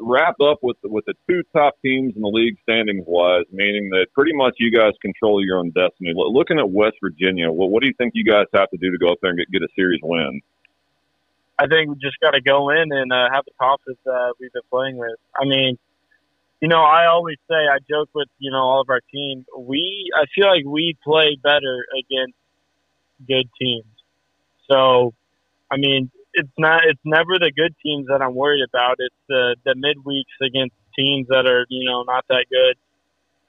wrap 0.02 0.36
up 0.42 0.60
with 0.64 0.78
with 0.84 1.06
the 1.06 1.14
two 1.30 1.44
top 1.54 1.76
teams 1.84 2.16
in 2.16 2.22
the 2.22 2.28
league 2.28 2.58
standings 2.64 3.06
wise, 3.06 3.46
meaning 3.52 3.90
that 3.92 4.08
pretty 4.14 4.34
much 4.34 4.56
you 4.58 4.72
guys 4.72 4.94
control 5.02 5.46
your 5.46 5.60
own 5.60 5.70
destiny. 5.70 6.12
Looking 6.16 6.58
at 6.58 6.70
West 6.70 6.96
Virginia, 7.02 7.52
what, 7.52 7.70
what 7.70 7.82
do 7.82 7.88
you 7.88 7.94
think 7.98 8.14
you 8.16 8.26
guys 8.26 8.46
have 8.54 8.70
to 8.72 8.78
do 8.78 8.92
to 8.92 8.98
go 8.98 9.12
up 9.12 9.20
there 9.22 9.30
and 9.30 9.40
get, 9.40 9.52
get 9.52 9.62
a 9.62 9.68
series 9.76 10.00
win? 10.02 10.42
I 11.60 11.68
think 11.68 11.90
we 11.90 11.96
just 12.02 12.20
got 12.20 12.32
to 12.32 12.42
go 12.42 12.70
in 12.70 12.92
and 12.92 13.14
uh, 13.14 13.30
have 13.32 13.46
the 13.46 13.52
confidence 13.60 14.00
that 14.06 14.34
we've 14.40 14.52
been 14.52 14.64
playing 14.72 14.98
with. 14.98 15.18
I 15.40 15.46
mean, 15.46 15.78
you 16.62 16.68
know, 16.68 16.82
I 16.82 17.06
always 17.06 17.38
say, 17.48 17.56
I 17.56 17.78
joke 17.88 18.10
with, 18.16 18.28
you 18.40 18.50
know, 18.52 18.58
all 18.58 18.82
of 18.82 18.90
our 18.90 19.02
team. 19.14 19.46
We, 19.56 20.10
I 20.16 20.26
feel 20.34 20.48
like 20.48 20.66
we 20.66 20.98
play 21.04 21.38
better 21.42 21.86
against 21.94 22.36
good 23.28 23.48
teams. 23.62 23.86
So, 24.70 25.14
I 25.74 25.78
mean, 25.78 26.12
it's 26.34 26.50
not, 26.58 26.82
it's 26.86 27.02
never 27.04 27.40
the 27.40 27.52
good 27.56 27.76
teams 27.84 28.08
that 28.08 28.22
I'm 28.22 28.36
worried 28.36 28.64
about. 28.68 28.98
It's 29.00 29.16
the, 29.28 29.56
the 29.66 29.74
midweeks 29.74 30.46
against 30.46 30.76
teams 30.96 31.28
that 31.30 31.48
are, 31.48 31.66
you 31.70 31.90
know, 31.90 32.04
not 32.04 32.26
that 32.30 32.46
good. 32.50 32.78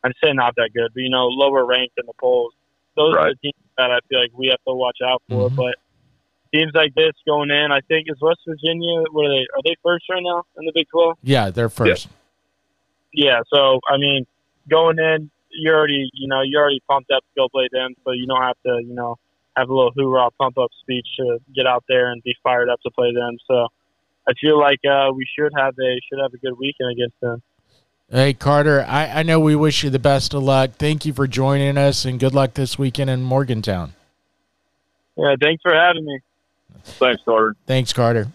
I'd 0.03 0.13
say 0.23 0.33
not 0.33 0.55
that 0.57 0.71
good, 0.75 0.91
but, 0.95 1.01
you 1.01 1.11
know, 1.11 1.27
lower 1.27 1.65
ranked 1.65 1.99
in 1.99 2.07
the 2.07 2.13
polls. 2.21 2.53
Those 2.97 3.15
are 3.17 3.31
the 3.31 3.37
teams 3.43 3.55
that 3.77 3.91
I 3.91 3.99
feel 4.09 4.21
like 4.21 4.31
we 4.35 4.49
have 4.49 4.63
to 4.67 4.75
watch 4.75 4.99
out 5.05 5.23
for. 5.29 5.51
Mhm. 5.51 5.57
But 5.57 5.75
teams 6.53 6.73
like 6.75 6.95
this 6.95 7.13
going 7.27 7.51
in, 7.51 7.73
I 7.73 7.81
think 7.89 8.07
is 8.09 8.21
West 8.21 8.41
Virginia. 8.47 9.03
What 9.11 9.27
are 9.27 9.31
they? 9.31 9.47
Are 9.55 9.63
they 9.65 9.75
first 9.83 10.05
right 10.09 10.23
now 10.23 10.45
in 10.57 10.65
the 10.65 10.73
Big 10.75 10.89
Twelve? 10.89 11.19
Yeah, 11.23 11.51
they're 11.51 11.69
first. 11.69 12.09
Yeah. 13.13 13.41
So 13.53 13.81
I 13.89 13.97
mean, 13.97 14.27
going 14.69 14.99
in, 14.99 15.31
you're 15.51 15.77
already 15.77 16.09
you 16.13 16.29
know 16.29 16.43
you're 16.43 16.63
already 16.63 16.83
pumped 16.89 17.11
up 17.11 17.23
to 17.23 17.41
go 17.41 17.49
play 17.49 17.69
them, 17.73 17.95
so 18.05 18.13
you 18.13 18.27
don't 18.27 18.43
have 18.43 18.57
to 18.65 18.81
you 18.87 18.95
know 18.95 19.19
have 19.57 19.69
a 19.69 19.75
little 19.75 19.93
hoorah 19.97 20.31
pump 20.39 20.59
up 20.59 20.71
speech 20.81 21.07
to 21.19 21.39
get 21.55 21.67
out 21.67 21.85
there 21.89 22.11
and 22.11 22.23
be 22.23 22.35
fired 22.43 22.69
up 22.69 22.81
to 22.83 22.91
play 22.91 23.13
them. 23.15 23.37
So 23.47 23.69
I 24.29 24.33
feel 24.41 24.59
like 24.59 24.81
uh, 24.89 25.13
we 25.15 25.27
should 25.39 25.53
have 25.57 25.75
a 25.79 26.01
should 26.09 26.21
have 26.21 26.33
a 26.35 26.39
good 26.39 26.59
weekend 26.59 26.91
against 26.93 27.21
them. 27.21 27.43
Hey 28.11 28.35
Carter, 28.35 28.85
I, 28.87 29.21
I 29.21 29.23
know 29.23 29.41
we 29.41 29.57
wish 29.57 29.83
you 29.83 29.91
the 29.91 29.99
best 29.99 30.35
of 30.35 30.43
luck. 30.43 30.73
Thank 30.73 31.07
you 31.07 31.13
for 31.13 31.27
joining 31.27 31.79
us, 31.79 32.05
and 32.05 32.21
good 32.21 32.35
luck 32.35 32.55
this 32.55 32.79
weekend 32.79 33.11
in 33.11 33.23
Morgantown. 33.23 33.95
Yeah. 35.17 35.37
Thanks 35.41 35.63
for 35.63 35.75
having 35.75 36.05
me. 36.05 36.21
Thanks, 36.85 37.23
Carter. 37.25 37.57
Thanks, 37.67 37.93
Carter. 37.93 38.29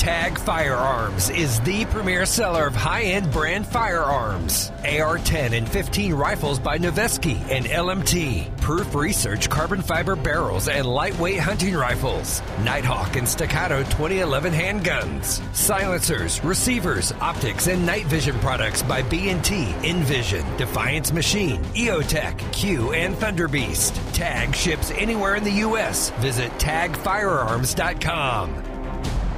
Tag 0.00 0.38
Firearms 0.38 1.28
is 1.28 1.60
the 1.60 1.84
premier 1.84 2.24
seller 2.24 2.66
of 2.66 2.74
high 2.74 3.02
end 3.02 3.30
brand 3.30 3.66
firearms. 3.66 4.72
AR 4.82 5.18
10 5.18 5.52
and 5.52 5.68
15 5.68 6.14
rifles 6.14 6.58
by 6.58 6.78
Noveske 6.78 7.38
and 7.50 7.66
LMT. 7.66 8.56
Proof 8.62 8.94
Research 8.94 9.50
carbon 9.50 9.82
fiber 9.82 10.16
barrels 10.16 10.68
and 10.68 10.86
lightweight 10.86 11.38
hunting 11.38 11.74
rifles. 11.74 12.40
Nighthawk 12.62 13.16
and 13.16 13.28
Staccato 13.28 13.82
2011 13.82 14.54
handguns. 14.54 15.42
Silencers, 15.54 16.42
receivers, 16.42 17.12
optics, 17.20 17.66
and 17.66 17.84
night 17.84 18.06
vision 18.06 18.38
products 18.38 18.82
by 18.82 19.02
B&T, 19.02 19.74
Envision, 19.84 20.46
Defiance 20.56 21.12
Machine, 21.12 21.62
EOTech, 21.74 22.38
Q, 22.54 22.94
and 22.94 23.14
Thunderbeast. 23.16 24.14
Tag 24.14 24.54
ships 24.54 24.90
anywhere 24.92 25.36
in 25.36 25.44
the 25.44 25.58
U.S. 25.68 26.08
Visit 26.20 26.50
tagfirearms.com. 26.52 28.69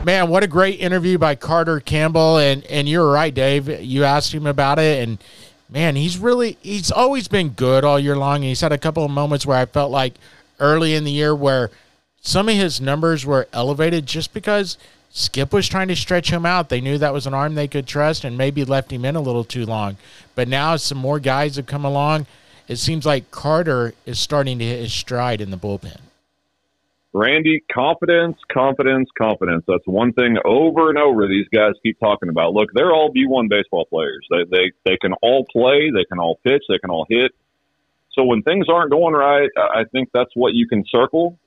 Man, 0.05 0.31
what 0.31 0.43
a 0.43 0.49
great 0.49 0.81
interview 0.81 1.17
by 1.17 1.37
Carter 1.37 1.79
Campbell. 1.79 2.37
And 2.39 2.65
and 2.67 2.89
you're 2.89 3.09
right, 3.09 3.33
Dave. 3.33 3.69
You 3.81 4.03
asked 4.03 4.35
him 4.35 4.49
about 4.49 4.81
it, 4.81 5.01
and 5.07 5.19
man, 5.71 5.95
he's 5.95 6.19
really 6.19 6.59
he's 6.61 6.91
always 6.91 7.29
been 7.29 7.51
good 7.51 7.85
all 7.85 8.01
year 8.01 8.17
long. 8.17 8.37
And 8.37 8.45
he's 8.47 8.63
had 8.63 8.73
a 8.73 8.79
couple 8.79 9.05
of 9.05 9.13
moments 9.13 9.47
where 9.47 9.59
I 9.59 9.67
felt 9.67 9.93
like 9.93 10.15
early 10.59 10.95
in 10.95 11.05
the 11.05 11.13
year 11.13 11.37
where 11.37 11.71
some 12.21 12.49
of 12.49 12.57
his 12.57 12.81
numbers 12.81 13.25
were 13.25 13.47
elevated 13.53 14.07
just 14.07 14.35
because 14.35 14.77
Skip 15.11 15.53
was 15.53 15.69
trying 15.69 15.89
to 15.89 15.97
stretch 15.97 16.31
him 16.31 16.45
out. 16.45 16.69
They 16.69 16.81
knew 16.81 16.99
that 16.99 17.13
was 17.13 17.29
an 17.29 17.35
arm 17.35 17.55
they 17.55 17.69
could 17.69 17.87
trust 17.87 18.25
and 18.25 18.37
maybe 18.37 18.65
left 18.65 18.93
him 18.93 19.05
in 19.05 19.15
a 19.15 19.21
little 19.21 19.45
too 19.45 19.67
long. 19.67 19.99
But 20.35 20.49
now 20.49 20.75
some 20.77 20.99
more 20.99 21.21
guys 21.21 21.57
have 21.57 21.67
come 21.67 21.85
along, 21.85 22.27
it 22.67 22.77
seems 22.77 23.07
like 23.07 23.31
Carter 23.31 23.95
is 24.05 24.19
starting 24.19 24.59
to 24.59 24.65
hit 24.65 24.81
his 24.81 24.93
stride 24.93 25.41
in 25.41 25.51
the 25.51 25.59
bullpen. 25.59 26.01
Randy, 27.15 27.63
confidence, 27.71 28.39
confidence, 28.51 29.09
confidence. 29.17 29.65
That's 29.69 29.87
one 29.87 30.15
thing 30.15 30.39
over 30.45 30.89
and 30.89 30.99
over 30.99 31.29
these 31.29 31.47
guys 31.53 31.73
keep 31.83 32.01
talking 32.01 32.31
about. 32.31 32.55
Look, 32.55 32.71
they're 32.75 32.93
all 32.93 33.13
D1 33.13 33.51
baseball 33.51 33.85
players. 33.85 34.27
They 34.31 34.45
they 34.51 34.73
they 34.85 34.97
can 34.97 35.13
all 35.21 35.45
play, 35.53 35.91
they 35.95 36.05
can 36.05 36.19
all 36.19 36.41
pitch, 36.43 36.63
they 36.69 36.79
can 36.79 36.91
all 36.91 37.07
hit. 37.09 37.33
So 38.13 38.25
when 38.25 38.43
things 38.43 38.67
aren't 38.69 38.91
going 38.91 39.15
right, 39.15 39.49
I 39.57 39.85
think 39.93 40.11
that's 40.13 40.31
what 40.35 40.55
you 40.55 40.67
can 40.67 40.85
circle 40.91 41.39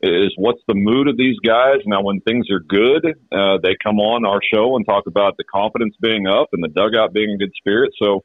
is 0.00 0.34
what's 0.36 0.60
the 0.68 0.74
mood 0.74 1.08
of 1.08 1.16
these 1.16 1.38
guys. 1.44 1.78
Now, 1.86 2.02
when 2.02 2.20
things 2.20 2.50
are 2.50 2.60
good, 2.60 3.06
uh, 3.32 3.58
they 3.62 3.76
come 3.82 3.98
on 4.00 4.26
our 4.26 4.40
show 4.52 4.76
and 4.76 4.84
talk 4.84 5.06
about 5.06 5.36
the 5.38 5.44
confidence 5.44 5.94
being 6.00 6.26
up 6.26 6.48
and 6.52 6.62
the 6.62 6.68
dugout 6.68 7.14
being 7.14 7.30
in 7.30 7.38
good 7.38 7.52
spirit. 7.56 7.92
So 7.98 8.22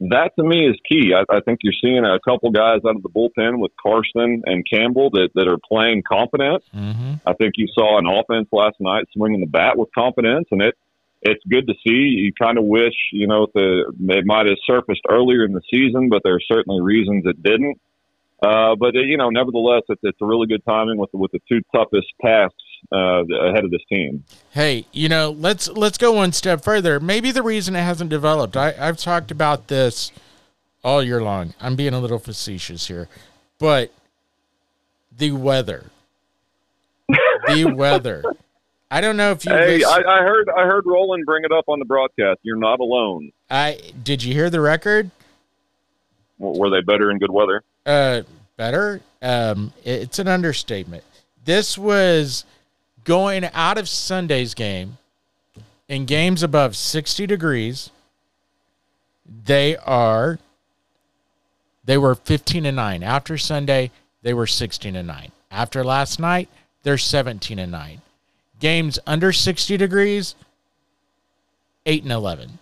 that 0.00 0.32
to 0.38 0.44
me 0.44 0.66
is 0.68 0.76
key. 0.88 1.12
I, 1.14 1.22
I 1.32 1.40
think 1.40 1.60
you're 1.62 1.72
seeing 1.80 2.04
a 2.04 2.18
couple 2.28 2.50
guys 2.50 2.80
out 2.86 2.96
of 2.96 3.02
the 3.02 3.08
bullpen 3.08 3.58
with 3.58 3.72
Carson 3.80 4.42
and 4.46 4.64
Campbell 4.68 5.10
that, 5.10 5.28
that 5.34 5.48
are 5.48 5.58
playing 5.68 6.02
confident. 6.10 6.62
Mm-hmm. 6.74 7.14
I 7.26 7.32
think 7.34 7.54
you 7.56 7.68
saw 7.72 7.98
an 7.98 8.06
offense 8.06 8.48
last 8.52 8.76
night 8.80 9.04
swinging 9.14 9.40
the 9.40 9.46
bat 9.46 9.76
with 9.76 9.88
confidence, 9.94 10.48
and 10.50 10.62
it 10.62 10.74
it's 11.24 11.42
good 11.48 11.68
to 11.68 11.74
see. 11.86 12.18
You 12.18 12.32
kind 12.40 12.58
of 12.58 12.64
wish 12.64 12.94
you 13.12 13.26
know 13.26 13.46
the 13.54 13.92
it 14.08 14.26
might 14.26 14.46
have 14.46 14.58
surfaced 14.66 15.02
earlier 15.08 15.44
in 15.44 15.52
the 15.52 15.62
season, 15.72 16.08
but 16.08 16.22
there 16.24 16.34
are 16.34 16.40
certainly 16.52 16.80
reasons 16.80 17.24
it 17.26 17.42
didn't. 17.42 17.80
Uh, 18.42 18.74
but 18.74 18.94
you 18.94 19.16
know, 19.16 19.30
nevertheless, 19.30 19.82
it's, 19.88 20.00
it's 20.02 20.18
a 20.20 20.26
really 20.26 20.48
good 20.48 20.64
timing 20.66 20.98
with 20.98 21.10
with 21.12 21.30
the 21.30 21.40
two 21.48 21.60
toughest 21.74 22.08
tasks 22.20 22.61
uh, 22.90 23.24
ahead 23.24 23.64
of 23.64 23.70
this 23.70 23.82
team. 23.88 24.24
Hey, 24.50 24.86
you 24.92 25.08
know, 25.08 25.30
let's 25.30 25.68
let's 25.68 25.98
go 25.98 26.12
one 26.12 26.32
step 26.32 26.62
further. 26.62 27.00
Maybe 27.00 27.30
the 27.30 27.42
reason 27.42 27.76
it 27.76 27.82
hasn't 27.82 28.10
developed. 28.10 28.56
I, 28.56 28.74
I've 28.78 28.98
talked 28.98 29.30
about 29.30 29.68
this 29.68 30.12
all 30.84 31.02
year 31.02 31.22
long. 31.22 31.54
I'm 31.60 31.76
being 31.76 31.94
a 31.94 32.00
little 32.00 32.18
facetious 32.18 32.88
here, 32.88 33.08
but 33.58 33.92
the 35.16 35.32
weather, 35.32 35.86
the 37.46 37.72
weather. 37.76 38.22
I 38.90 39.00
don't 39.00 39.16
know 39.16 39.30
if 39.30 39.46
you. 39.46 39.52
Hey, 39.52 39.82
I, 39.82 40.02
I 40.06 40.18
heard 40.22 40.50
I 40.50 40.66
heard 40.66 40.84
Rowland 40.84 41.24
bring 41.24 41.44
it 41.44 41.52
up 41.52 41.64
on 41.68 41.78
the 41.78 41.86
broadcast. 41.86 42.40
You're 42.42 42.56
not 42.56 42.80
alone. 42.80 43.32
I 43.48 43.78
did 44.02 44.22
you 44.22 44.34
hear 44.34 44.50
the 44.50 44.60
record? 44.60 45.10
Were 46.38 46.68
they 46.68 46.82
better 46.82 47.10
in 47.10 47.18
good 47.18 47.30
weather? 47.30 47.62
Uh, 47.86 48.22
better. 48.56 49.00
Um, 49.22 49.72
it's 49.84 50.18
an 50.18 50.28
understatement. 50.28 51.04
This 51.44 51.78
was 51.78 52.44
going 53.04 53.44
out 53.52 53.78
of 53.78 53.88
Sunday's 53.88 54.54
game 54.54 54.98
in 55.88 56.06
games 56.06 56.42
above 56.42 56.76
60 56.76 57.26
degrees. 57.26 57.90
They 59.44 59.76
are 59.76 60.38
they 61.84 61.98
were 61.98 62.14
15 62.14 62.64
and 62.66 62.76
9. 62.76 63.02
After 63.02 63.36
Sunday, 63.36 63.90
they 64.22 64.34
were 64.34 64.46
16 64.46 64.94
and 64.94 65.08
9. 65.08 65.32
After 65.50 65.82
last 65.82 66.20
night, 66.20 66.48
they're 66.82 66.98
17 66.98 67.58
and 67.58 67.72
9. 67.72 68.00
Games 68.60 68.98
under 69.06 69.32
60 69.32 69.76
degrees, 69.76 70.34
8 71.84 72.04
and 72.04 72.12
11. 72.12 72.58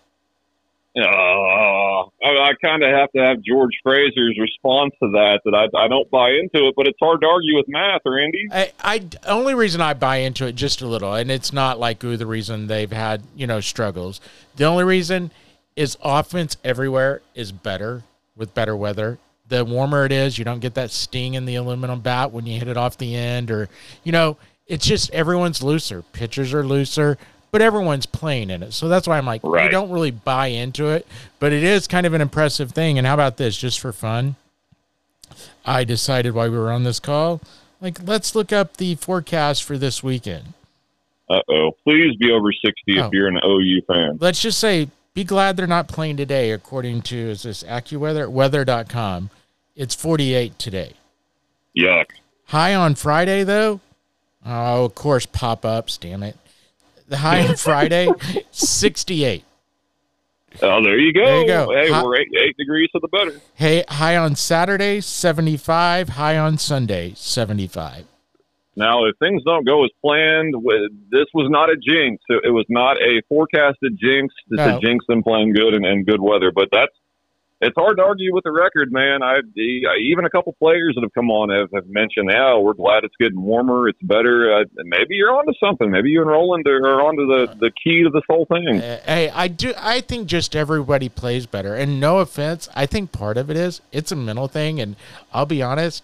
I, 2.22 2.28
I 2.28 2.52
kind 2.62 2.82
of 2.82 2.90
have 2.90 3.10
to 3.12 3.20
have 3.20 3.42
George 3.42 3.72
Frazier's 3.82 4.38
response 4.38 4.92
to 5.02 5.10
that. 5.10 5.40
That 5.44 5.54
I, 5.54 5.84
I 5.84 5.88
don't 5.88 6.10
buy 6.10 6.30
into 6.30 6.68
it, 6.68 6.74
but 6.76 6.86
it's 6.86 6.98
hard 7.00 7.20
to 7.22 7.26
argue 7.26 7.56
with 7.56 7.66
math, 7.68 8.02
Randy. 8.04 8.46
I, 8.52 8.72
I 8.80 9.08
only 9.26 9.54
reason 9.54 9.80
I 9.80 9.94
buy 9.94 10.16
into 10.16 10.46
it 10.46 10.54
just 10.54 10.80
a 10.82 10.86
little, 10.86 11.14
and 11.14 11.30
it's 11.30 11.52
not 11.52 11.78
like 11.78 12.02
ooh 12.04 12.16
the 12.16 12.26
reason 12.26 12.66
they've 12.66 12.90
had 12.90 13.22
you 13.34 13.46
know 13.46 13.60
struggles. 13.60 14.20
The 14.56 14.64
only 14.64 14.84
reason 14.84 15.30
is 15.76 15.96
offense 16.02 16.56
everywhere 16.64 17.22
is 17.34 17.52
better 17.52 18.02
with 18.36 18.54
better 18.54 18.76
weather. 18.76 19.18
The 19.48 19.64
warmer 19.64 20.04
it 20.04 20.12
is, 20.12 20.38
you 20.38 20.44
don't 20.44 20.60
get 20.60 20.74
that 20.74 20.90
sting 20.90 21.34
in 21.34 21.44
the 21.44 21.56
aluminum 21.56 22.00
bat 22.00 22.30
when 22.30 22.46
you 22.46 22.58
hit 22.58 22.68
it 22.68 22.76
off 22.76 22.98
the 22.98 23.16
end, 23.16 23.50
or 23.50 23.68
you 24.04 24.12
know, 24.12 24.36
it's 24.66 24.86
just 24.86 25.10
everyone's 25.10 25.62
looser. 25.62 26.02
Pitchers 26.12 26.54
are 26.54 26.64
looser 26.64 27.18
but 27.50 27.62
everyone's 27.62 28.06
playing 28.06 28.50
in 28.50 28.62
it. 28.62 28.72
So 28.72 28.88
that's 28.88 29.08
why 29.08 29.18
I'm 29.18 29.26
like, 29.26 29.42
right. 29.44 29.66
I 29.66 29.68
don't 29.68 29.90
really 29.90 30.10
buy 30.10 30.48
into 30.48 30.88
it, 30.88 31.06
but 31.38 31.52
it 31.52 31.62
is 31.62 31.86
kind 31.86 32.06
of 32.06 32.14
an 32.14 32.20
impressive 32.20 32.72
thing. 32.72 32.98
And 32.98 33.06
how 33.06 33.14
about 33.14 33.36
this, 33.36 33.56
just 33.56 33.80
for 33.80 33.92
fun? 33.92 34.36
I 35.64 35.84
decided 35.84 36.34
while 36.34 36.50
we 36.50 36.58
were 36.58 36.72
on 36.72 36.84
this 36.84 37.00
call, 37.00 37.40
like, 37.80 38.06
let's 38.06 38.34
look 38.34 38.52
up 38.52 38.76
the 38.76 38.94
forecast 38.96 39.64
for 39.64 39.78
this 39.78 40.02
weekend. 40.02 40.54
Uh 41.28 41.40
oh. 41.48 41.72
Please 41.84 42.16
be 42.16 42.30
over 42.30 42.52
60 42.52 43.00
oh. 43.00 43.06
if 43.06 43.12
you're 43.12 43.28
an 43.28 43.38
OU 43.44 43.82
fan. 43.86 44.18
Let's 44.20 44.42
just 44.42 44.58
say, 44.58 44.88
be 45.14 45.24
glad 45.24 45.56
they're 45.56 45.66
not 45.66 45.88
playing 45.88 46.16
today, 46.16 46.50
according 46.50 47.02
to, 47.02 47.16
is 47.16 47.42
this 47.42 47.62
AccuWeather? 47.62 48.28
Weather.com. 48.28 49.30
It's 49.76 49.94
48 49.94 50.58
today. 50.58 50.94
Yuck. 51.76 52.06
High 52.46 52.74
on 52.74 52.96
Friday, 52.96 53.44
though? 53.44 53.80
Oh, 54.44 54.84
of 54.84 54.94
course, 54.94 55.26
pop 55.26 55.64
ups, 55.64 55.96
damn 55.96 56.22
it. 56.22 56.36
The 57.10 57.16
high 57.16 57.44
on 57.46 57.56
Friday, 57.56 58.08
68. 58.52 59.44
Oh, 60.62 60.82
there 60.82 60.96
you 60.96 61.12
go. 61.12 61.24
There 61.24 61.40
you 61.40 61.46
go. 61.46 61.74
Hey, 61.74 61.90
high, 61.90 62.04
we're 62.04 62.16
eight, 62.16 62.28
eight 62.40 62.56
degrees 62.56 62.88
to 62.92 63.00
the 63.00 63.08
better. 63.08 63.40
Hey, 63.54 63.84
high 63.88 64.16
on 64.16 64.36
Saturday, 64.36 65.00
75. 65.00 66.10
High 66.10 66.38
on 66.38 66.56
Sunday, 66.56 67.12
75. 67.16 68.06
Now, 68.76 69.06
if 69.06 69.16
things 69.18 69.42
don't 69.44 69.66
go 69.66 69.84
as 69.84 69.90
planned, 70.00 70.54
this 71.10 71.26
was 71.34 71.48
not 71.50 71.68
a 71.68 71.74
jinx. 71.74 72.22
It 72.28 72.52
was 72.54 72.66
not 72.68 72.96
a 72.98 73.20
forecasted 73.28 73.98
jinx. 74.00 74.32
It's 74.48 74.58
no. 74.58 74.76
a 74.76 74.80
jinx 74.80 75.04
them 75.08 75.24
playing 75.24 75.52
good 75.52 75.74
and, 75.74 75.84
and 75.84 76.06
good 76.06 76.20
weather. 76.20 76.52
But 76.54 76.68
that's 76.70 76.94
it's 77.60 77.76
hard 77.76 77.98
to 77.98 78.02
argue 78.02 78.32
with 78.34 78.44
the 78.44 78.52
record, 78.52 78.90
man. 78.90 79.22
I 79.22 79.40
even 79.56 80.24
a 80.24 80.30
couple 80.30 80.54
players 80.54 80.94
that 80.94 81.02
have 81.02 81.12
come 81.12 81.30
on 81.30 81.50
have, 81.50 81.68
have 81.74 81.86
mentioned, 81.88 82.30
"Yeah, 82.32 82.56
we're 82.56 82.72
glad 82.72 83.04
it's 83.04 83.14
getting 83.20 83.42
warmer. 83.42 83.88
It's 83.88 84.00
better." 84.02 84.60
Uh, 84.60 84.64
maybe 84.84 85.16
you're 85.16 85.30
onto 85.30 85.52
something. 85.62 85.90
Maybe 85.90 86.10
you 86.10 86.22
and 86.22 86.30
Rowland 86.30 86.66
are 86.66 87.02
onto 87.02 87.26
the 87.26 87.54
the 87.60 87.70
key 87.70 88.02
to 88.02 88.10
this 88.10 88.22
whole 88.28 88.46
thing. 88.46 88.80
Hey, 88.80 89.30
I 89.34 89.48
do. 89.48 89.74
I 89.76 90.00
think 90.00 90.26
just 90.26 90.56
everybody 90.56 91.10
plays 91.10 91.44
better. 91.44 91.74
And 91.74 92.00
no 92.00 92.18
offense, 92.18 92.68
I 92.74 92.86
think 92.86 93.12
part 93.12 93.36
of 93.36 93.50
it 93.50 93.58
is 93.58 93.82
it's 93.92 94.10
a 94.10 94.16
mental 94.16 94.48
thing. 94.48 94.80
And 94.80 94.96
I'll 95.32 95.46
be 95.46 95.62
honest, 95.62 96.02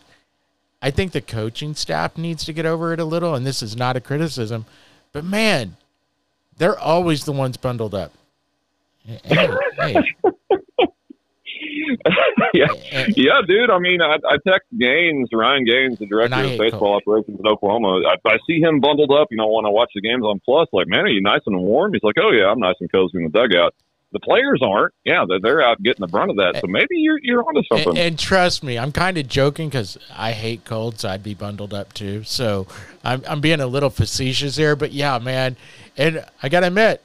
I 0.83 0.91
think 0.91 1.13
the 1.13 1.23
coaching 1.23 1.75
staff 1.75 2.19
needs 2.19 2.45
to 2.45 2.53
get 2.53 2.67
over 2.67 2.93
it 2.93 3.01
a 3.01 3.05
little. 3.05 3.35
And 3.35 3.47
this 3.47 3.63
is 3.63 3.77
not 3.77 3.97
a 3.97 4.01
criticism, 4.01 4.67
but 5.13 5.25
man, 5.25 5.79
they're 6.59 6.79
always 6.79 7.25
the 7.25 7.33
ones 7.33 7.57
bundled 7.57 7.95
up. 7.95 8.13
Hey, 9.07 9.49
hey. 9.79 9.97
yeah, 12.55 12.67
yeah, 13.09 13.41
dude. 13.47 13.71
I 13.71 13.79
mean, 13.79 14.03
I, 14.03 14.17
I 14.29 14.37
text 14.47 14.69
Gaines, 14.79 15.29
Ryan 15.33 15.65
Gaines, 15.65 15.99
the 15.99 16.07
director 16.07 16.43
of 16.43 16.59
baseball 16.59 16.97
operations 16.97 17.39
in 17.39 17.47
Oklahoma. 17.47 18.03
I, 18.07 18.17
I 18.29 18.39
see 18.47 18.61
him 18.61 18.81
bundled 18.81 19.13
up. 19.13 19.29
You 19.31 19.39
know, 19.39 19.49
when 19.49 19.67
I 19.67 19.71
watch 19.71 19.91
the 19.95 20.01
games 20.01 20.23
on 20.25 20.41
Plus, 20.45 20.69
like, 20.73 20.89
man, 20.89 21.01
are 21.01 21.09
you 21.09 21.23
nice 21.23 21.43
and 21.47 21.59
warm? 21.61 21.93
He's 21.93 22.03
like, 22.03 22.17
oh 22.21 22.31
yeah, 22.31 22.47
I'm 22.47 22.59
nice 22.59 22.77
and 22.81 22.91
cozy 22.91 23.19
in 23.19 23.25
the 23.25 23.31
dugout. 23.31 23.75
The 24.13 24.21
players 24.21 24.61
aren't. 24.63 24.95
Yeah, 25.05 25.25
they're, 25.29 25.41
they're 25.41 25.63
out 25.63 25.83
getting 25.83 26.01
the 26.01 26.07
brunt 26.07 26.31
of 26.31 26.37
that. 26.37 26.61
So 26.61 26.69
maybe 26.69 26.97
you're 26.97 27.19
you're 27.23 27.43
onto 27.43 27.63
something. 27.69 27.91
And, 27.91 27.99
and 27.99 28.19
trust 28.19 28.63
me, 28.63 28.79
I'm 28.79 28.93
kind 28.93 29.19
of 29.19 29.29
joking 29.29 29.69
because 29.69 29.99
I 30.17 30.33
hate 30.33 30.65
cold, 30.65 31.01
so 31.01 31.09
I'd 31.09 31.23
be 31.23 31.35
bundled 31.35 31.75
up 31.75 31.93
too. 31.93 32.23
So 32.23 32.67
I'm 33.05 33.23
I'm 33.29 33.41
being 33.41 33.61
a 33.61 33.67
little 33.67 33.91
facetious 33.91 34.57
here, 34.57 34.77
but 34.77 34.93
yeah, 34.93 35.19
man. 35.19 35.57
And 35.97 36.25
I 36.43 36.49
gotta 36.49 36.69
admit, 36.69 37.03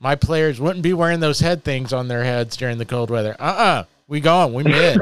my 0.00 0.16
players 0.16 0.58
wouldn't 0.58 0.82
be 0.82 0.94
wearing 0.94 1.20
those 1.20 1.40
head 1.40 1.62
things 1.62 1.92
on 1.92 2.08
their 2.08 2.24
heads 2.24 2.56
during 2.56 2.78
the 2.78 2.86
cold 2.86 3.10
weather. 3.10 3.36
Uh 3.38 3.44
uh-uh. 3.44 3.62
uh 3.62 3.84
we 4.10 4.20
gone. 4.20 4.52
We 4.52 4.64
mid. 4.64 4.98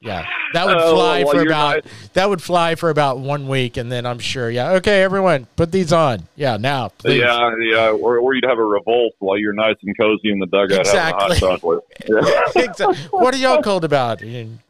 yeah. 0.00 0.26
That 0.52 0.66
would 0.66 0.76
Oh, 0.76 0.94
fly 0.94 1.24
well, 1.24 1.32
for 1.34 1.40
about 1.42 1.84
that 2.12 2.28
would 2.28 2.40
fly 2.42 2.74
for 2.76 2.90
about 2.90 3.18
one 3.18 3.48
week, 3.48 3.76
and 3.76 3.90
then 3.90 4.06
I'm 4.06 4.18
sure. 4.20 4.48
Yeah, 4.50 4.72
okay, 4.74 5.02
everyone, 5.02 5.46
put 5.56 5.72
these 5.72 5.92
on. 5.92 6.28
Yeah, 6.36 6.58
now, 6.58 6.88
please. 6.90 7.20
Yeah, 7.20 7.50
yeah, 7.60 7.88
or, 7.90 8.18
or 8.18 8.34
you'd 8.34 8.44
have 8.44 8.58
a 8.58 8.64
revolt 8.64 9.14
while 9.18 9.36
you're 9.36 9.52
nice 9.52 9.74
and 9.82 9.96
cozy 9.98 10.30
in 10.30 10.38
the 10.38 10.46
dugout 10.46 10.80
Exactly. 10.80 11.22
having 11.22 11.42
a 11.42 11.50
hot 11.50 11.60
chocolate. 11.60 11.80
Yeah. 12.08 12.62
Exactly. 12.64 12.96
What 13.10 13.34
are 13.34 13.38
y'all 13.38 13.62
cold 13.62 13.84
about? 13.84 14.22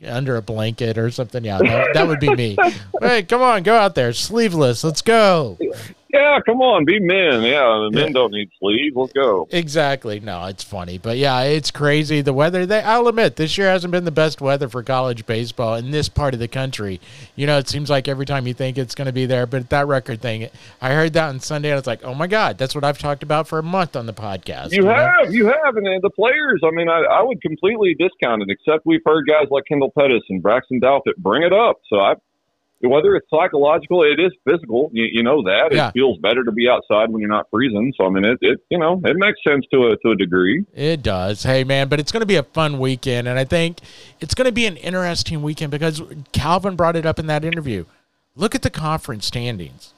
Under 0.07 0.36
a 0.36 0.42
blanket 0.42 0.97
or 0.97 1.11
something? 1.11 1.45
Yeah, 1.45 1.59
that, 1.59 1.95
that 1.95 2.07
would 2.07 2.20
be 2.20 2.34
me. 2.34 2.57
Hey, 3.01 3.22
come 3.24 3.42
on, 3.42 3.62
go 3.62 3.74
out 3.76 3.95
there, 3.95 4.12
sleeveless. 4.12 4.84
Let's 4.84 5.03
go. 5.03 5.59
Yeah, 6.14 6.38
come 6.46 6.60
on, 6.60 6.84
be 6.84 7.00
men. 7.00 7.42
Yeah, 7.42 7.88
The 7.90 7.90
men 7.92 8.12
don't 8.12 8.30
need 8.30 8.48
sleeves. 8.60 8.94
Let's 8.94 9.12
go. 9.12 9.48
Exactly. 9.50 10.20
No, 10.20 10.46
it's 10.46 10.62
funny, 10.62 10.96
but 10.96 11.18
yeah, 11.18 11.40
it's 11.42 11.70
crazy. 11.70 12.20
The 12.20 12.32
weather. 12.32 12.66
They, 12.66 12.80
I'll 12.80 13.08
admit, 13.08 13.36
this 13.36 13.58
year 13.58 13.68
hasn't 13.68 13.90
been 13.90 14.04
the 14.04 14.12
best 14.12 14.40
weather 14.40 14.68
for 14.68 14.82
college 14.82 15.26
baseball 15.26 15.74
in 15.74 15.90
this 15.90 16.08
part 16.08 16.32
of 16.32 16.40
the 16.40 16.48
country. 16.48 17.00
You 17.34 17.46
know, 17.46 17.58
it 17.58 17.68
seems 17.68 17.90
like 17.90 18.06
every 18.06 18.26
time 18.26 18.46
you 18.46 18.54
think 18.54 18.78
it's 18.78 18.94
going 18.94 19.06
to 19.06 19.12
be 19.12 19.26
there, 19.26 19.46
but 19.46 19.68
that 19.70 19.88
record 19.88 20.22
thing, 20.22 20.48
I 20.80 20.92
heard 20.92 21.14
that 21.14 21.28
on 21.28 21.40
Sunday, 21.40 21.70
and 21.70 21.78
it's 21.78 21.86
like, 21.86 22.04
oh 22.04 22.14
my 22.14 22.28
god, 22.28 22.58
that's 22.58 22.74
what 22.74 22.84
I've 22.84 22.98
talked 22.98 23.24
about 23.24 23.48
for 23.48 23.58
a 23.58 23.62
month 23.62 23.96
on 23.96 24.06
the 24.06 24.14
podcast. 24.14 24.70
You 24.70 24.82
know? 24.82 24.94
have, 24.94 25.34
you 25.34 25.46
have, 25.46 25.76
and 25.76 26.02
the 26.02 26.10
players. 26.10 26.60
I 26.64 26.70
mean, 26.70 26.88
I, 26.88 27.02
I 27.10 27.22
would 27.22 27.42
completely 27.42 27.96
discount 27.98 28.42
it, 28.42 28.48
except 28.50 28.86
we've 28.86 29.02
heard 29.04 29.26
guys 29.26 29.48
like 29.50 29.64
Kendall 29.66 29.92
Pettis 29.98 30.22
and 30.28 30.42
Braxton 30.42 30.80
Douthat 30.80 31.16
bring 31.18 31.42
it 31.42 31.52
up. 31.52 31.80
So 31.90 31.98
I, 31.98 32.14
whether 32.89 33.14
it's 33.16 33.28
psychological, 33.30 34.03
it 34.03 34.20
is 34.20 34.32
physical. 34.49 34.91
You, 34.93 35.05
you 35.12 35.22
know 35.22 35.43
that 35.43 35.68
Yeah. 35.72 35.89
it 35.89 35.93
feels 35.93 36.18
better 36.18 36.45
to 36.45 36.53
be 36.53 36.68
outside 36.68 37.11
when 37.11 37.20
you're 37.20 37.30
not 37.30 37.47
freezing. 37.51 37.93
So 37.97 38.07
I 38.07 38.11
mean, 38.11 38.24
it, 38.24 38.39
it 38.41 38.61
you 38.70 38.78
know, 38.78 39.01
it 39.05 39.16
makes 39.16 39.39
sense 39.47 39.64
to 39.72 39.89
a 39.89 39.97
to 39.99 40.11
a 40.11 40.16
degree. 40.16 40.64
It 40.74 41.03
does. 41.03 41.43
Hey, 41.43 41.64
man, 41.64 41.89
but 41.89 42.01
it's 42.01 42.12
going 42.12 42.20
to 42.22 42.26
be 42.26 42.37
a 42.37 42.43
fun 42.43 42.78
weekend. 42.78 43.28
And 43.28 43.39
I 43.39 43.45
think 43.45 43.78
it's 44.20 44.35
going 44.35 44.47
to 44.47 44.53
be 44.53 44.66
an 44.66 44.76
interesting 44.76 45.43
weekend 45.43 45.70
because 45.70 46.03
Calvin 46.32 46.76
brought 46.76 46.97
it 46.97 47.07
up 47.07 47.18
in 47.18 47.26
that 47.28 47.45
interview. 47.45 47.85
Look 48.37 48.55
at 48.55 48.62
the 48.62 48.70
conference 48.70 49.26
standings. 49.26 49.93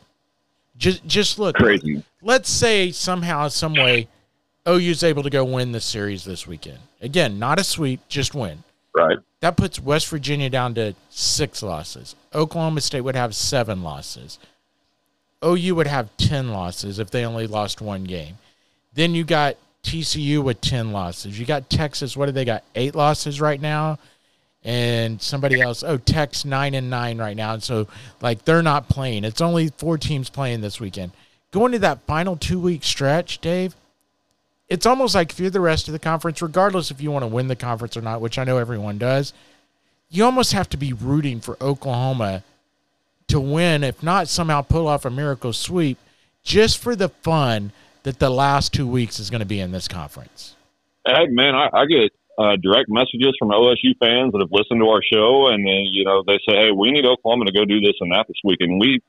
Just, 0.77 1.07
just 1.07 1.39
look. 1.39 1.57
Crazy. 1.57 2.03
Let's 2.21 2.51
say 2.51 2.91
somehow, 2.93 3.49
some 3.49 3.73
way, 3.73 4.09
OU's 4.69 5.03
able 5.03 5.23
to 5.23 5.31
go 5.31 5.45
win 5.45 5.73
the 5.73 5.81
series 5.81 6.25
this 6.25 6.47
weekend. 6.47 6.79
Again, 7.01 7.39
not 7.39 7.59
a 7.59 7.65
sweep, 7.65 8.01
just 8.09 8.35
win. 8.35 8.63
Right. 8.97 9.19
That 9.41 9.59
puts 9.59 9.79
West 9.79 10.09
Virginia 10.09 10.49
down 10.49 10.75
to 10.75 10.95
six 11.11 11.63
losses. 11.63 12.15
Oklahoma 12.35 12.81
State 12.81 13.03
would 13.03 13.15
have 13.15 13.35
seven 13.35 13.83
losses. 13.83 14.39
OU 15.45 15.75
would 15.75 15.87
have 15.87 16.17
10 16.17 16.51
losses 16.51 16.99
if 16.99 17.11
they 17.11 17.25
only 17.27 17.47
lost 17.47 17.83
one 17.83 18.05
game. 18.05 18.39
Then 18.95 19.15
you 19.15 19.25
got 19.25 19.57
TCU 19.83 20.43
with 20.43 20.63
10 20.63 20.93
losses. 20.93 21.39
You 21.39 21.45
got 21.45 21.69
Texas, 21.69 22.17
what 22.17 22.27
do 22.27 22.33
they 22.33 22.47
got? 22.47 22.65
Eight 22.75 22.95
losses 22.95 23.39
right 23.39 23.61
now. 23.61 23.99
And 24.65 25.21
somebody 25.21 25.61
else, 25.61 25.85
oh, 25.85 25.99
Tech's 25.99 26.45
nine 26.45 26.75
and 26.75 26.89
nine 26.89 27.19
right 27.19 27.37
now. 27.37 27.53
And 27.53 27.63
so, 27.63 27.87
like, 28.21 28.45
they're 28.45 28.63
not 28.63 28.89
playing. 28.89 29.25
It's 29.25 29.43
only 29.43 29.69
four 29.77 29.99
teams 29.99 30.29
playing 30.31 30.63
this 30.63 30.81
weekend. 30.81 31.13
Going 31.53 31.73
to 31.73 31.79
that 31.81 32.03
final 32.07 32.37
two 32.37 32.59
week 32.59 32.83
stretch, 32.83 33.41
Dave, 33.41 33.77
it's 34.69 34.87
almost 34.87 35.15
like 35.15 35.31
if 35.31 35.39
you're 35.41 35.51
the 35.51 35.61
rest 35.61 35.89
of 35.89 35.93
the 35.93 35.99
conference, 35.99 36.43
regardless 36.43 36.91
if 36.91 37.01
you 37.01 37.11
want 37.11 37.23
to 37.23 37.29
win 37.29 37.49
the 37.49 37.57
conference 37.57 37.97
or 37.97 38.03
not, 38.03 38.21
which 38.21 38.39
I 38.39 38.45
know 38.45 38.59
everyone 38.59 38.99
does, 38.99 39.33
you 40.11 40.25
almost 40.25 40.53
have 40.53 40.69
to 40.71 40.77
be 40.77 40.93
rooting 40.93 41.41
for 41.41 41.57
Oklahoma 41.61 42.43
to 43.29 43.41
win, 43.41 43.85
if 43.85 44.03
not 44.03 44.29
somehow 44.29 44.63
pull 44.63 44.87
off 44.87 45.05
a 45.05 45.11
miracle 45.11 45.53
sweep, 45.53 45.99
just 46.43 46.79
for 46.79 46.95
the 46.95 47.09
fun 47.09 47.73
that 48.05 48.19
the 48.19 48.31
last 48.31 48.73
two 48.73 48.87
weeks 48.87 49.19
is 49.19 49.31
going 49.31 49.41
to 49.41 49.47
be 49.47 49.61
in 49.61 49.73
this 49.73 49.89
conference. 49.89 50.55
Hey 51.07 51.27
man, 51.29 51.55
I, 51.55 51.69
I 51.73 51.87
get 51.87 52.13
uh, 52.39 52.57
direct 52.63 52.89
messages 52.89 53.35
from 53.39 53.49
OSU 53.49 53.97
fans 53.99 54.33
that 54.33 54.41
have 54.41 54.53
listened 54.53 54.81
to 54.81 54.89
our 54.89 55.03
show, 55.03 55.49
and 55.49 55.67
then 55.67 55.87
you 55.91 56.05
know 56.05 56.23
they 56.27 56.39
say, 56.49 56.55
"Hey, 56.55 56.71
we 56.71 56.91
need 56.91 57.07
Oklahoma 57.07 57.47
to 57.47 57.53
go 57.53 57.65
do 57.65 57.81
this 57.81 57.95
and 58.01 58.13
that 58.13 58.27
this 58.29 58.39
week," 58.45 58.59
and 58.61 58.81
we. 58.81 59.01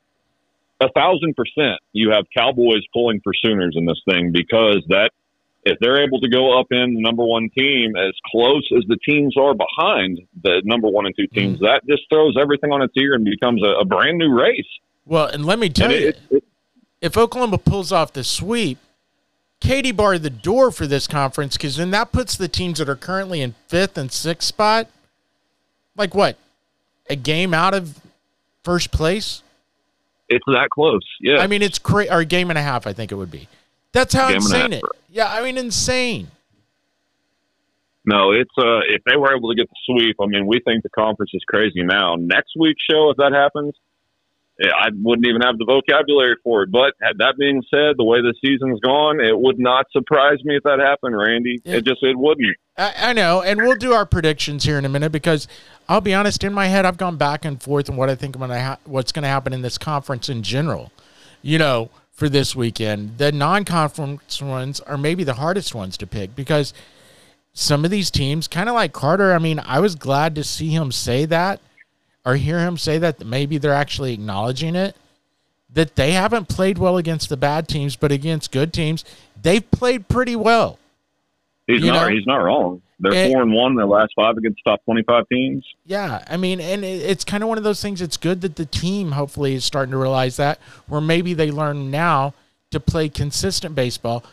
A 0.80 0.92
thousand 0.92 1.36
percent, 1.36 1.80
you 1.92 2.12
have 2.12 2.26
Cowboys 2.38 2.86
pulling 2.94 3.20
for 3.24 3.34
Sooners 3.34 3.74
in 3.76 3.88
this 3.88 4.00
thing 4.08 4.32
because 4.32 4.84
that 4.90 5.10
if 5.68 5.78
they're 5.80 6.04
able 6.04 6.20
to 6.22 6.30
go 6.30 6.60
up 6.60 6.68
in 6.72 6.94
the 6.94 7.02
number 7.02 7.26
one 7.26 7.50
team 7.58 7.96
as 7.96 8.14
close 8.32 8.68
as 8.78 8.84
the 8.88 8.98
teams 9.08 9.36
are 9.38 9.54
behind 9.54 10.20
the 10.44 10.62
number 10.66 10.88
one 10.88 11.06
and 11.06 11.16
two 11.16 11.28
teams, 11.28 11.56
mm-hmm. 11.56 11.66
that 11.66 11.82
just 11.88 12.04
throws 12.10 12.36
everything 12.40 12.72
on 12.72 12.82
its 12.82 12.94
ear 12.98 13.14
and 13.14 13.26
becomes 13.26 13.62
a, 13.64 13.82
a 13.82 13.86
brand 13.86 14.18
new 14.18 14.34
race. 14.34 14.68
Well, 15.06 15.28
and 15.28 15.46
let 15.46 15.60
me 15.60 15.70
tell 15.70 15.92
And 15.92 16.00
you, 16.00 16.08
it, 16.10 16.20
it, 16.30 16.44
if 17.02 17.18
Oklahoma 17.18 17.58
pulls 17.58 17.92
off 17.92 18.14
the 18.14 18.24
sweep, 18.24 18.78
Katie 19.60 19.92
barred 19.92 20.24
the 20.24 20.30
door 20.30 20.72
for 20.72 20.88
this 20.88 21.08
conference 21.08 21.58
because 21.58 21.78
then 21.78 21.92
that 21.92 22.12
puts 22.12 22.38
the 22.38 22.48
teams 22.48 22.80
that 22.80 22.90
are 22.90 22.96
currently 22.96 23.42
in 23.42 23.56
fifth 23.68 23.98
and 23.98 24.12
sixth 24.12 24.48
spot, 24.48 24.88
like 25.96 26.14
what, 26.14 26.38
a 27.10 27.16
game 27.16 27.54
out 27.54 27.74
of 27.74 28.00
first 28.64 28.92
place? 28.92 29.42
it's 30.30 30.46
that 30.46 30.70
close. 30.70 31.02
Yeah. 31.22 31.38
I 31.38 31.48
mean, 31.48 31.62
it's 31.62 31.80
crazy. 31.80 32.10
Or 32.10 32.20
a 32.20 32.26
game 32.26 32.50
and 32.50 32.58
a 32.58 32.62
half, 32.62 32.88
I 32.88 32.94
think 32.94 33.12
it 33.12 33.16
would 33.16 33.32
be. 33.32 33.48
That's 33.98 34.14
how 34.14 34.28
Game 34.28 34.38
and 34.38 34.54
a 34.54 34.56
insane 34.56 34.74
it. 34.74 34.84
Yeah, 35.10 35.28
I 35.28 35.42
mean, 35.42 35.58
insane. 35.58 36.28
No, 38.06 38.32
it's 38.32 38.52
uh 38.58 38.80
if 38.88 39.02
they 39.06 39.18
were 39.18 39.36
able 39.36 39.50
to 39.50 39.56
get 39.56 39.68
the 39.68 39.76
sweep, 39.86 40.18
I 40.22 40.28
mean, 40.28 40.46
we 40.46 40.62
think 40.64 40.84
the 40.84 40.90
conference 40.90 41.32
is 41.34 41.44
crazy 41.48 41.82
now. 41.82 42.16
Next 42.16 42.52
week's 42.58 42.82
show, 42.90 43.10
if 43.10 43.18
that 43.18 43.34
happens, 43.34 43.74
I 44.64 44.90
wouldn't 44.94 45.28
even 45.28 45.42
have 45.42 45.58
the 45.58 45.66
vocabulary 45.66 46.36
for 46.44 46.64
it. 46.64 46.72
But 46.72 46.94
that 47.02 47.36
being 47.40 47.64
said, 47.70 47.96
the 47.98 48.04
way 48.04 48.22
the 48.22 48.36
season's 48.40 48.80
gone, 48.82 49.20
it 49.20 49.38
would 49.38 49.60
not 49.60 49.88
surprise 49.92 50.44
me 50.44 50.56
if 50.56 50.64
that 50.64 50.80
happened, 50.80 51.18
Randy. 51.18 51.60
Yeah. 51.64 51.78
It 51.78 51.86
just 51.86 52.04
it 52.04 52.18
wouldn't. 52.18 52.56
I, 52.78 52.94
I 52.98 53.14
know, 53.14 53.42
and 53.42 53.60
we'll 53.62 53.76
do 53.76 53.94
our 53.94 54.06
predictions 54.06 54.64
here 54.64 54.78
in 54.78 54.86
a 54.86 54.90
minute 54.90 55.12
because 55.12 55.48
I'll 55.90 56.02
be 56.02 56.14
honest. 56.14 56.44
In 56.44 56.54
my 56.54 56.68
head, 56.68 56.86
I've 56.86 56.98
gone 56.98 57.18
back 57.18 57.46
and 57.46 57.62
forth 57.62 57.90
on 57.90 57.98
what 57.98 58.10
I 58.10 58.16
think 58.16 58.38
gonna 58.38 58.62
ha- 58.62 58.80
what's 58.86 59.12
going 59.12 59.24
to 59.24 59.30
happen 59.30 59.54
in 59.54 59.64
this 59.64 59.80
conference 59.80 60.30
in 60.30 60.44
general. 60.44 60.92
You 61.42 61.58
know, 61.58 61.90
for 62.18 62.28
this 62.28 62.56
weekend, 62.56 63.20
the 63.20 63.32
non-conference 63.32 64.42
ones 64.42 64.80
are 64.82 64.98
maybe 64.98 65.24
the 65.24 65.36
hardest 65.36 65.76
ones 65.76 65.96
to 65.98 66.08
pick 66.08 66.36
because 66.36 66.74
some 67.54 67.86
of 67.86 67.92
these 67.92 68.10
teams, 68.10 68.48
kind 68.48 68.68
of 68.68 68.74
like 68.76 68.92
Carter. 68.92 69.34
I 69.34 69.38
mean, 69.38 69.60
I 69.60 69.80
was 69.80 69.94
glad 69.94 70.34
to 70.36 70.44
see 70.44 70.70
him 70.70 70.92
say 70.92 71.26
that 71.26 71.62
or 72.26 72.36
hear 72.36 72.60
him 72.60 72.76
say 72.78 72.98
that 72.98 73.24
maybe 73.24 73.60
they're 73.60 73.72
actually 73.72 74.14
acknowledging 74.14 74.76
it. 74.76 74.96
That 75.72 75.96
they 75.96 76.14
haven't 76.14 76.48
played 76.50 76.80
well 76.80 76.98
against 76.98 77.30
the 77.30 77.38
bad 77.38 77.68
teams, 77.68 77.96
but 77.96 78.12
against 78.12 78.52
good 78.52 78.74
teams, 78.74 79.06
they've 79.40 79.70
played 79.70 80.08
pretty 80.08 80.36
well. 80.36 80.80
He's 81.68 81.82
You 81.84 81.92
not. 81.92 82.10
know? 82.10 82.16
he's 82.16 82.26
not 82.26 82.38
wrong. 82.38 82.82
They're 83.00 83.14
Eh. 83.14 83.32
four 83.32 83.44
and 83.44 83.54
one 83.54 83.72
in 83.74 83.78
their 83.78 83.86
last 83.86 84.14
five 84.16 84.38
against 84.38 84.60
top 84.66 84.84
twenty-five 84.86 85.30
teams. 85.30 85.64
Yeah, 85.86 86.24
I 86.30 86.38
mean, 86.38 86.60
and 86.60 86.84
it- 86.84 87.02
it's 87.04 87.24
kind 87.24 87.44
of 87.44 87.50
one 87.50 87.58
of 87.60 87.64
those 87.64 87.82
things. 87.82 88.02
It's 88.02 88.18
good 88.18 88.42
that 88.42 88.56
the 88.56 88.66
team 88.66 89.12
hopefully 89.12 89.54
is 89.54 89.64
starting 89.66 89.92
to 89.92 89.98
realize 89.98 90.38
that, 90.38 90.60
where 90.88 91.02
maybe 91.02 91.34
they 91.34 91.52
learn 91.52 91.92
now 91.92 92.34
to 92.72 92.80
play 92.80 93.08
consistent 93.08 93.76
baseball 93.76 94.24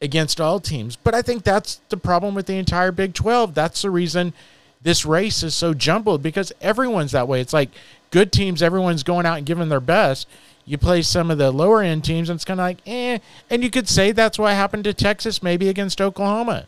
against 0.00 0.40
all 0.40 0.58
teams. 0.58 0.96
But 0.96 1.14
I 1.14 1.22
think 1.22 1.44
that's 1.44 1.80
the 1.90 1.96
problem 1.96 2.34
with 2.34 2.46
the 2.46 2.56
entire 2.56 2.90
Big 2.92 3.14
12. 3.14 3.54
That's 3.54 3.82
the 3.82 3.90
reason 3.90 4.32
this 4.82 5.04
race 5.06 5.42
is 5.44 5.54
so 5.54 5.74
jumbled 5.74 6.22
because 6.22 6.52
everyone's 6.60 7.12
that 7.12 7.28
way. 7.28 7.40
It's 7.40 7.52
like 7.52 7.68
good 8.10 8.32
teams, 8.32 8.62
everyone's 8.62 9.02
going 9.04 9.26
out 9.26 9.36
and 9.36 9.46
giving 9.46 9.68
their 9.68 9.78
best. 9.80 10.26
You 10.64 10.78
play 10.78 11.02
some 11.02 11.30
of 11.30 11.38
the 11.38 11.50
lower 11.52 11.82
end 11.82 12.04
teams, 12.04 12.28
and 12.30 12.36
it's 12.36 12.44
kind 12.44 12.58
of 12.60 12.64
like, 12.64 12.78
eh. 12.86 13.18
And 13.50 13.62
you 13.62 13.70
could 13.70 13.88
say 13.88 14.12
that's 14.12 14.38
what 14.38 14.54
happened 14.54 14.84
to 14.84 14.94
Texas 14.94 15.42
maybe 15.42 15.68
against 15.68 16.00
Oklahoma. 16.00 16.66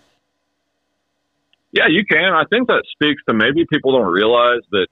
Yeah, 1.75 1.89
you 1.89 2.07
can. 2.07 2.33
I 2.33 2.45
think 2.49 2.69
that 2.69 2.85
speaks 2.93 3.21
to 3.29 3.35
maybe 3.35 3.67
people 3.67 3.99
don't 3.99 4.13
realize 4.13 4.63
that 4.71 4.87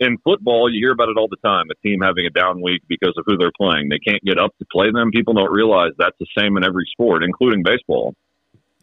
in 0.00 0.18
football, 0.24 0.68
you 0.68 0.80
hear 0.80 0.90
about 0.90 1.08
it 1.08 1.16
all 1.16 1.28
the 1.28 1.36
time. 1.36 1.66
A 1.70 1.76
team 1.86 2.00
having 2.00 2.26
a 2.26 2.30
down 2.30 2.60
week 2.60 2.82
because 2.88 3.14
of 3.16 3.24
who 3.26 3.36
they're 3.36 3.54
playing. 3.56 3.90
They 3.90 4.00
can't 4.00 4.22
get 4.24 4.36
up 4.36 4.50
to 4.58 4.66
play 4.72 4.90
them. 4.90 5.12
People 5.12 5.34
don't 5.34 5.52
realize 5.52 5.92
that's 5.98 6.18
the 6.18 6.26
same 6.36 6.56
in 6.56 6.64
every 6.64 6.84
sport, 6.90 7.22
including 7.22 7.62
baseball. 7.62 8.14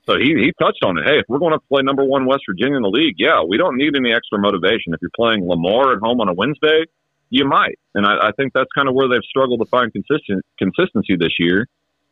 So 0.06 0.16
he, 0.18 0.40
he 0.40 0.54
touched 0.58 0.86
on 0.86 0.98
it. 0.98 1.04
Hey, 1.04 1.20
if 1.20 1.26
we're 1.28 1.40
going 1.40 1.52
to 1.52 1.60
play 1.68 1.82
number 1.84 2.06
one 2.06 2.26
West 2.28 2.44
Virginia 2.48 2.78
in 2.78 2.84
the 2.84 2.90
league, 2.90 3.16
yeah, 3.18 3.44
we 3.44 3.58
don't 3.58 3.76
need 3.76 3.94
any 3.98 4.14
extra 4.14 4.40
motivation. 4.40 4.94
If 4.94 5.02
you're 5.02 5.12
playing 5.14 5.46
Lamar 5.46 5.92
at 5.92 6.00
home 6.00 6.22
on 6.22 6.30
a 6.30 6.34
Wednesday, 6.34 6.86
you 7.30 7.44
might. 7.44 7.78
And 7.94 8.06
I, 8.06 8.30
I 8.30 8.32
think 8.38 8.54
that's 8.54 8.72
kind 8.74 8.88
of 8.88 8.96
where 8.96 9.10
they've 9.10 9.28
struggled 9.28 9.60
to 9.60 9.66
find 9.66 9.92
consistent 9.92 10.46
consistency 10.58 11.18
this 11.20 11.36
year. 11.40 11.68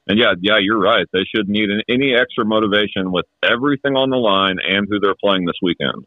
And 0.08 0.20
yeah, 0.20 0.34
yeah, 0.40 0.58
you're 0.60 0.80
right. 0.80 1.08
They 1.14 1.24
should 1.24 1.50
need 1.50 1.70
an, 1.70 1.82
any 1.90 2.14
extra 2.14 2.46
motivation 2.46 3.12
with 3.12 3.26
everything 3.44 3.96
on 3.96 4.10
the 4.10 4.18
line 4.18 4.58
and 4.68 4.88
who 4.90 5.00
they're 5.00 5.16
playing 5.16 5.46
this 5.46 5.56
weekend. 5.62 6.06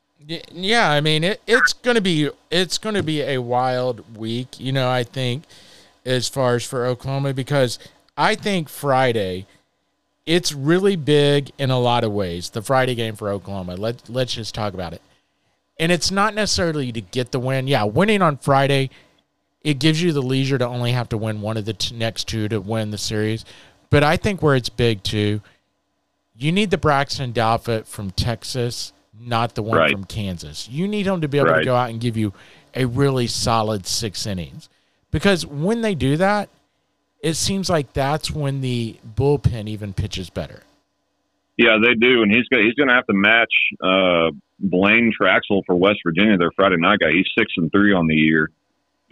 Yeah, 0.52 0.90
I 0.90 1.00
mean 1.00 1.24
it, 1.24 1.40
it's 1.46 1.72
gonna 1.72 2.00
be 2.00 2.30
it's 2.50 2.78
gonna 2.78 3.02
be 3.02 3.22
a 3.22 3.38
wild 3.38 4.16
week. 4.16 4.60
You 4.60 4.72
know, 4.72 4.90
I 4.90 5.02
think 5.02 5.44
as 6.04 6.28
far 6.28 6.54
as 6.54 6.64
for 6.64 6.86
Oklahoma 6.86 7.32
because 7.32 7.78
I 8.16 8.34
think 8.34 8.68
Friday 8.68 9.46
it's 10.26 10.52
really 10.52 10.94
big 10.94 11.50
in 11.58 11.70
a 11.70 11.78
lot 11.78 12.04
of 12.04 12.12
ways. 12.12 12.50
The 12.50 12.62
Friday 12.62 12.94
game 12.94 13.16
for 13.16 13.30
Oklahoma. 13.30 13.76
Let 13.76 14.08
let's 14.08 14.34
just 14.34 14.54
talk 14.54 14.74
about 14.74 14.92
it. 14.92 15.02
And 15.80 15.90
it's 15.90 16.10
not 16.10 16.34
necessarily 16.34 16.92
to 16.92 17.00
get 17.00 17.32
the 17.32 17.38
win. 17.38 17.66
Yeah, 17.66 17.84
winning 17.84 18.22
on 18.22 18.36
Friday 18.36 18.90
it 19.62 19.78
gives 19.78 20.02
you 20.02 20.12
the 20.12 20.22
leisure 20.22 20.58
to 20.58 20.66
only 20.66 20.92
have 20.92 21.08
to 21.10 21.18
win 21.18 21.40
one 21.40 21.56
of 21.56 21.64
the 21.64 21.72
t- 21.72 21.94
next 21.94 22.28
two 22.28 22.48
to 22.48 22.60
win 22.60 22.90
the 22.90 22.98
series. 22.98 23.44
But 23.90 24.02
I 24.04 24.16
think 24.16 24.42
where 24.42 24.54
it's 24.56 24.68
big 24.68 25.02
too, 25.02 25.40
you 26.36 26.52
need 26.52 26.70
the 26.70 26.78
Braxton 26.78 27.32
Douthit 27.32 27.86
from 27.86 28.10
Texas 28.10 28.92
not 29.20 29.54
the 29.54 29.62
one 29.62 29.78
Right. 29.78 29.90
from 29.90 30.04
Kansas. 30.04 30.68
You 30.68 30.86
need 30.86 31.06
him 31.06 31.20
to 31.20 31.28
be 31.28 31.38
able 31.38 31.54
to 31.54 31.64
go 31.64 31.74
out 31.74 31.90
and 31.90 32.00
give 32.00 32.16
you 32.16 32.32
a 32.74 32.84
really 32.84 33.26
solid 33.26 33.86
six 33.86 34.26
innings. 34.26 34.68
Because 35.10 35.46
when 35.46 35.80
they 35.80 35.94
do 35.94 36.16
that, 36.16 36.48
it 37.22 37.34
seems 37.34 37.68
like 37.68 37.92
that's 37.94 38.30
when 38.30 38.60
the 38.60 38.96
bullpen 39.16 39.68
even 39.68 39.92
pitches 39.92 40.30
better. 40.30 40.62
Yeah, 41.56 41.78
they 41.82 41.94
do, 41.94 42.22
and 42.22 42.32
he's 42.32 42.46
gonna 42.48 42.62
he's 42.62 42.74
gonna 42.74 42.94
have 42.94 43.06
to 43.06 43.14
match 43.14 43.52
uh, 43.82 44.30
Blaine 44.60 45.12
Traxel 45.20 45.62
for 45.66 45.74
West 45.74 45.98
Virginia, 46.04 46.36
their 46.36 46.52
Friday 46.54 46.76
night 46.78 47.00
guy. 47.00 47.10
He's 47.10 47.26
six 47.36 47.52
and 47.56 47.72
three 47.72 47.92
on 47.92 48.06
the 48.06 48.14
year. 48.14 48.50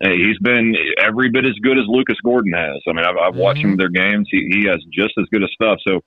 Hey, 0.00 0.18
he's 0.18 0.38
been 0.38 0.74
every 0.98 1.30
bit 1.30 1.46
as 1.46 1.54
good 1.62 1.78
as 1.78 1.84
Lucas 1.88 2.16
Gordon 2.22 2.52
has. 2.52 2.82
I 2.86 2.92
mean, 2.92 3.06
I've, 3.06 3.16
I've 3.16 3.36
watched 3.36 3.60
him 3.60 3.76
mm-hmm. 3.76 3.78
their 3.78 3.88
games. 3.88 4.28
He 4.30 4.46
he 4.52 4.66
has 4.68 4.84
just 4.92 5.14
as 5.18 5.24
good 5.32 5.42
of 5.42 5.50
stuff. 5.50 5.78
So 5.86 6.00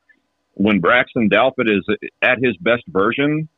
when 0.53 0.79
Braxton 0.79 1.29
Douthit 1.29 1.69
is 1.69 1.85
at 2.21 2.37
his 2.43 2.55
best 2.57 2.83
version, 2.87 3.49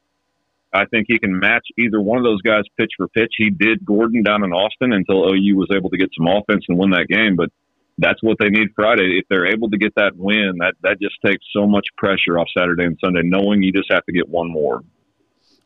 I 0.73 0.85
think 0.85 1.07
he 1.09 1.19
can 1.19 1.37
match 1.37 1.67
either 1.77 1.99
one 1.99 2.17
of 2.17 2.23
those 2.23 2.41
guys 2.41 2.63
pitch 2.77 2.91
for 2.95 3.07
pitch. 3.09 3.33
He 3.37 3.49
did 3.49 3.85
Gordon 3.85 4.23
down 4.23 4.43
in 4.43 4.53
Austin 4.53 4.93
until 4.93 5.27
OU 5.27 5.57
was 5.57 5.69
able 5.75 5.89
to 5.89 5.97
get 5.97 6.09
some 6.17 6.27
offense 6.27 6.63
and 6.69 6.77
win 6.77 6.91
that 6.91 7.07
game, 7.09 7.35
but 7.35 7.49
that's 7.97 8.23
what 8.23 8.37
they 8.39 8.49
need 8.49 8.69
Friday. 8.73 9.19
If 9.19 9.25
they're 9.29 9.51
able 9.51 9.69
to 9.69 9.77
get 9.77 9.95
that 9.95 10.15
win, 10.15 10.53
that 10.59 10.75
that 10.83 11.01
just 11.01 11.15
takes 11.25 11.45
so 11.53 11.67
much 11.67 11.85
pressure 11.97 12.39
off 12.39 12.47
Saturday 12.57 12.85
and 12.85 12.97
Sunday, 13.03 13.21
knowing 13.23 13.61
you 13.61 13.73
just 13.73 13.91
have 13.91 14.05
to 14.05 14.13
get 14.13 14.29
one 14.29 14.49
more. 14.49 14.81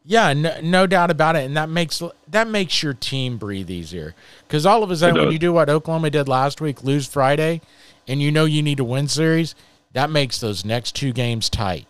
Yeah, 0.08 0.34
no, 0.34 0.60
no 0.62 0.86
doubt 0.86 1.10
about 1.10 1.36
it, 1.36 1.46
and 1.46 1.58
that 1.58 1.68
makes 1.68 2.02
that 2.28 2.48
makes 2.48 2.84
your 2.84 2.94
team 2.94 3.38
breathe 3.38 3.72
easier. 3.72 4.14
Because 4.48 4.66
all 4.66 4.84
of 4.84 4.92
a 4.92 4.96
sudden, 4.96 5.20
when 5.20 5.32
you 5.32 5.40
do 5.40 5.52
what 5.52 5.68
Oklahoma 5.68 6.12
did 6.12 6.28
last 6.28 6.62
week, 6.62 6.84
lose 6.84 7.08
Friday, 7.08 7.62
and 8.08 8.22
you 8.22 8.32
know 8.32 8.46
you 8.46 8.62
need 8.62 8.78
to 8.78 8.84
win 8.84 9.08
series, 9.08 9.56
that 9.94 10.12
makes 10.12 10.40
those 10.40 10.64
next 10.64 10.96
two 10.96 11.12
games 11.12 11.50
tight. 11.50 11.88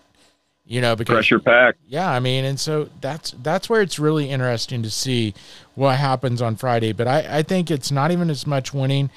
You 0.67 0.81
know, 0.81 0.95
because 0.95 1.13
Pressure 1.15 1.39
packed. 1.39 1.79
yeah, 1.87 2.09
I 2.09 2.19
mean, 2.19 2.45
and 2.45 2.59
so 2.59 2.89
that's 3.01 3.31
that's 3.43 3.69
where 3.69 3.81
it's 3.81 3.99
really 3.99 4.29
interesting 4.29 4.81
to 4.83 4.89
see 4.89 5.33
what 5.75 5.97
happens 5.97 6.41
on 6.41 6.55
Friday. 6.55 6.93
But 6.93 7.07
I, 7.07 7.39
I 7.39 7.43
think 7.43 7.69
it's 7.69 7.91
not 7.91 8.11
even 8.11 8.29
as 8.29 8.47
much 8.47 8.73
winning. 8.73 9.11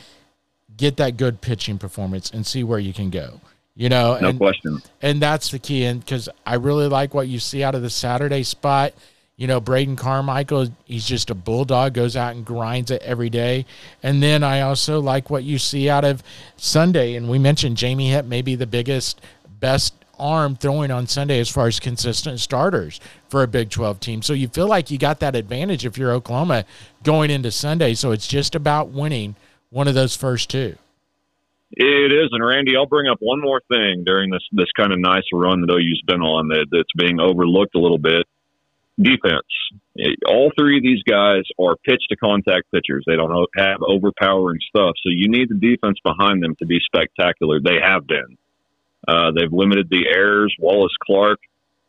Get 0.76 0.96
that 0.99 1.16
good 1.16 1.40
pitching 1.40 1.78
performance 1.78 2.30
and 2.30 2.46
see 2.46 2.62
where 2.64 2.78
you 2.78 2.92
can 2.92 3.11
go. 3.11 3.40
You 3.78 3.88
know, 3.88 4.18
No 4.20 4.30
and, 4.30 4.38
question. 4.38 4.82
and 5.00 5.22
that's 5.22 5.52
the 5.52 5.60
key. 5.60 5.84
And 5.84 6.00
because 6.00 6.28
I 6.44 6.56
really 6.56 6.88
like 6.88 7.14
what 7.14 7.28
you 7.28 7.38
see 7.38 7.62
out 7.62 7.76
of 7.76 7.82
the 7.82 7.90
Saturday 7.90 8.42
spot. 8.42 8.92
You 9.36 9.46
know, 9.46 9.60
Braden 9.60 9.94
Carmichael, 9.94 10.66
he's 10.84 11.06
just 11.06 11.30
a 11.30 11.34
bulldog, 11.36 11.94
goes 11.94 12.16
out 12.16 12.34
and 12.34 12.44
grinds 12.44 12.90
it 12.90 13.00
every 13.02 13.30
day. 13.30 13.66
And 14.02 14.20
then 14.20 14.42
I 14.42 14.62
also 14.62 14.98
like 14.98 15.30
what 15.30 15.44
you 15.44 15.58
see 15.58 15.88
out 15.88 16.04
of 16.04 16.24
Sunday. 16.56 17.14
And 17.14 17.30
we 17.30 17.38
mentioned 17.38 17.76
Jamie 17.76 18.10
Hitt, 18.10 18.24
maybe 18.24 18.56
the 18.56 18.66
biggest, 18.66 19.20
best 19.60 19.94
arm 20.18 20.56
throwing 20.56 20.90
on 20.90 21.06
Sunday 21.06 21.38
as 21.38 21.48
far 21.48 21.68
as 21.68 21.78
consistent 21.78 22.40
starters 22.40 22.98
for 23.28 23.44
a 23.44 23.46
Big 23.46 23.70
12 23.70 24.00
team. 24.00 24.22
So 24.22 24.32
you 24.32 24.48
feel 24.48 24.66
like 24.66 24.90
you 24.90 24.98
got 24.98 25.20
that 25.20 25.36
advantage 25.36 25.86
if 25.86 25.96
you're 25.96 26.10
Oklahoma 26.10 26.64
going 27.04 27.30
into 27.30 27.52
Sunday. 27.52 27.94
So 27.94 28.10
it's 28.10 28.26
just 28.26 28.56
about 28.56 28.88
winning 28.88 29.36
one 29.70 29.86
of 29.86 29.94
those 29.94 30.16
first 30.16 30.50
two. 30.50 30.76
It 31.70 32.12
is, 32.12 32.30
and 32.32 32.44
Randy, 32.44 32.76
I'll 32.76 32.86
bring 32.86 33.10
up 33.10 33.18
one 33.20 33.40
more 33.40 33.60
thing 33.68 34.04
during 34.04 34.30
this 34.30 34.42
this 34.52 34.72
kind 34.76 34.92
of 34.92 34.98
nice 34.98 35.24
run 35.32 35.60
that 35.60 35.70
OU's 35.70 36.02
been 36.06 36.22
on 36.22 36.48
that 36.48 36.66
that's 36.70 36.92
being 36.96 37.20
overlooked 37.20 37.74
a 37.74 37.78
little 37.78 37.98
bit. 37.98 38.26
Defense. 39.00 39.46
All 40.26 40.50
three 40.58 40.78
of 40.78 40.82
these 40.82 41.02
guys 41.04 41.42
are 41.60 41.76
pitch 41.84 42.02
to 42.08 42.16
contact 42.16 42.70
pitchers. 42.72 43.04
They 43.06 43.14
don't 43.14 43.48
have 43.56 43.78
overpowering 43.86 44.58
stuff, 44.68 44.94
so 44.96 45.10
you 45.10 45.28
need 45.28 45.50
the 45.50 45.54
defense 45.54 45.98
behind 46.02 46.42
them 46.42 46.56
to 46.58 46.66
be 46.66 46.80
spectacular. 46.84 47.60
They 47.60 47.78
have 47.80 48.06
been. 48.06 48.38
Uh, 49.06 49.30
they've 49.36 49.52
limited 49.52 49.88
the 49.88 50.06
errors. 50.08 50.54
Wallace 50.58 50.96
Clark 51.06 51.38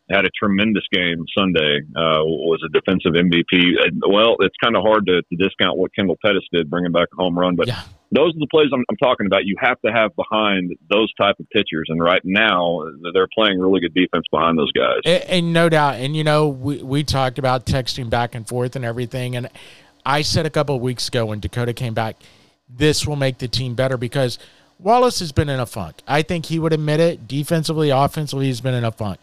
had 0.10 0.26
a 0.26 0.30
tremendous 0.38 0.84
game 0.92 1.24
Sunday. 1.38 1.82
Uh, 1.96 2.24
was 2.26 2.60
a 2.66 2.70
defensive 2.70 3.14
MVP. 3.14 3.74
Well, 4.08 4.36
it's 4.40 4.56
kind 4.64 4.76
of 4.76 4.84
hard 4.84 5.06
to, 5.08 5.22
to 5.22 5.36
discount 5.36 5.78
what 5.78 5.94
Kendall 5.96 6.18
Pettis 6.24 6.44
did, 6.52 6.70
bringing 6.70 6.92
back 6.92 7.08
a 7.14 7.22
home 7.22 7.38
run, 7.38 7.56
but 7.56 7.68
Yeah. 7.68 7.82
those 8.12 8.30
are 8.36 8.40
the 8.40 8.48
plays 8.50 8.68
I'm, 8.74 8.84
I'm 8.90 8.98
talking 8.98 9.28
about. 9.28 9.46
You 9.46 9.56
have 9.60 9.80
to 9.86 9.92
have 9.92 10.16
behind 10.16 10.76
those 10.90 11.14
type 11.20 11.36
of 11.40 11.48
pitchers, 11.52 11.86
and 11.90 12.02
right 12.02 12.22
now 12.24 12.82
they're 13.14 13.28
playing 13.38 13.60
really 13.60 13.80
good 13.82 13.94
defense 13.94 14.26
behind 14.32 14.58
those 14.58 14.72
guys. 14.72 15.00
And, 15.06 15.24
and 15.26 15.54
no 15.54 15.70
doubt. 15.70 15.96
And, 15.96 16.16
you 16.16 16.24
know, 16.24 16.48
we, 16.48 16.82
we 16.82 17.04
talked 17.04 17.38
about 17.40 17.66
texting 17.66 18.10
back 18.10 18.34
and 18.36 18.48
forth 18.48 18.76
and 18.76 18.84
everything. 18.84 19.36
And 19.36 19.50
I 20.06 20.22
said 20.24 20.46
a 20.46 20.50
couple 20.50 20.76
of 20.76 20.82
weeks 20.82 21.08
ago 21.08 21.28
when 21.28 21.40
Dakota 21.40 21.74
came 21.74 21.94
back, 21.94 22.16
this 22.68 23.06
will 23.06 23.16
make 23.16 23.38
the 23.40 23.48
team 23.48 23.76
better 23.76 23.98
because 23.98 24.40
Wallace 24.80 25.20
has 25.20 25.32
been 25.32 25.50
in 25.50 25.60
a 25.60 25.66
funk. 25.66 25.98
I 26.08 26.22
think 26.22 26.46
he 26.48 26.58
would 26.58 26.72
admit 26.74 27.00
it. 27.00 27.28
Defensively, 27.28 27.90
offensively, 27.90 28.46
he's 28.48 28.62
been 28.62 28.74
in 28.76 28.84
a 28.86 28.92
funk. 28.92 29.20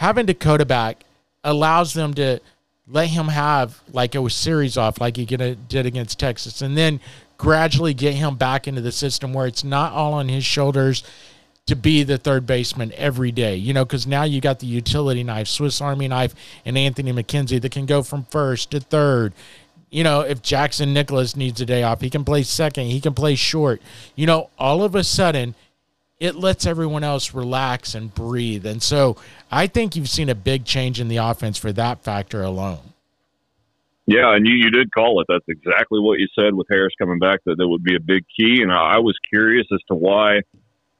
Having 0.00 0.24
Dakota 0.24 0.64
back 0.64 1.04
allows 1.44 1.92
them 1.92 2.14
to 2.14 2.40
let 2.88 3.08
him 3.08 3.28
have 3.28 3.82
like 3.92 4.14
a 4.14 4.30
series 4.30 4.78
off 4.78 4.98
like 4.98 5.18
he 5.18 5.26
did 5.26 5.86
against 5.86 6.18
Texas 6.18 6.62
and 6.62 6.74
then 6.74 7.00
gradually 7.36 7.92
get 7.92 8.14
him 8.14 8.36
back 8.36 8.66
into 8.66 8.80
the 8.80 8.92
system 8.92 9.34
where 9.34 9.46
it's 9.46 9.62
not 9.62 9.92
all 9.92 10.14
on 10.14 10.30
his 10.30 10.42
shoulders 10.42 11.04
to 11.66 11.76
be 11.76 12.02
the 12.02 12.16
third 12.16 12.46
baseman 12.46 12.94
every 12.96 13.30
day, 13.30 13.56
you 13.56 13.74
know, 13.74 13.84
because 13.84 14.06
now 14.06 14.22
you 14.22 14.40
got 14.40 14.58
the 14.58 14.66
utility 14.66 15.22
knife, 15.22 15.48
Swiss 15.48 15.82
Army 15.82 16.08
knife, 16.08 16.34
and 16.64 16.78
Anthony 16.78 17.12
McKenzie 17.12 17.60
that 17.60 17.70
can 17.70 17.84
go 17.84 18.02
from 18.02 18.24
first 18.24 18.70
to 18.70 18.80
third. 18.80 19.34
You 19.90 20.02
know, 20.02 20.22
if 20.22 20.40
Jackson 20.40 20.94
Nicklaus 20.94 21.36
needs 21.36 21.60
a 21.60 21.66
day 21.66 21.82
off, 21.82 22.00
he 22.00 22.08
can 22.08 22.24
play 22.24 22.42
second, 22.42 22.86
he 22.86 23.02
can 23.02 23.12
play 23.12 23.34
short. 23.34 23.82
You 24.16 24.24
know, 24.24 24.48
all 24.58 24.82
of 24.82 24.94
a 24.94 25.04
sudden, 25.04 25.54
it 26.20 26.36
lets 26.36 26.66
everyone 26.66 27.02
else 27.02 27.34
relax 27.34 27.94
and 27.94 28.14
breathe. 28.14 28.66
And 28.66 28.82
so 28.82 29.16
I 29.50 29.66
think 29.66 29.96
you've 29.96 30.08
seen 30.08 30.28
a 30.28 30.34
big 30.34 30.66
change 30.66 31.00
in 31.00 31.08
the 31.08 31.16
offense 31.16 31.56
for 31.56 31.72
that 31.72 32.04
factor 32.04 32.42
alone. 32.42 32.92
Yeah, 34.06 34.34
and 34.34 34.46
you, 34.46 34.54
you 34.54 34.70
did 34.70 34.92
call 34.92 35.20
it. 35.20 35.26
That's 35.28 35.44
exactly 35.48 36.00
what 36.00 36.18
you 36.18 36.26
said 36.38 36.54
with 36.54 36.66
Harris 36.68 36.92
coming 36.98 37.18
back. 37.18 37.40
That 37.46 37.56
that 37.58 37.68
would 37.68 37.82
be 37.82 37.96
a 37.96 38.00
big 38.00 38.24
key. 38.36 38.60
And 38.60 38.72
I, 38.72 38.96
I 38.96 38.98
was 38.98 39.16
curious 39.28 39.66
as 39.72 39.80
to 39.88 39.94
why 39.94 40.40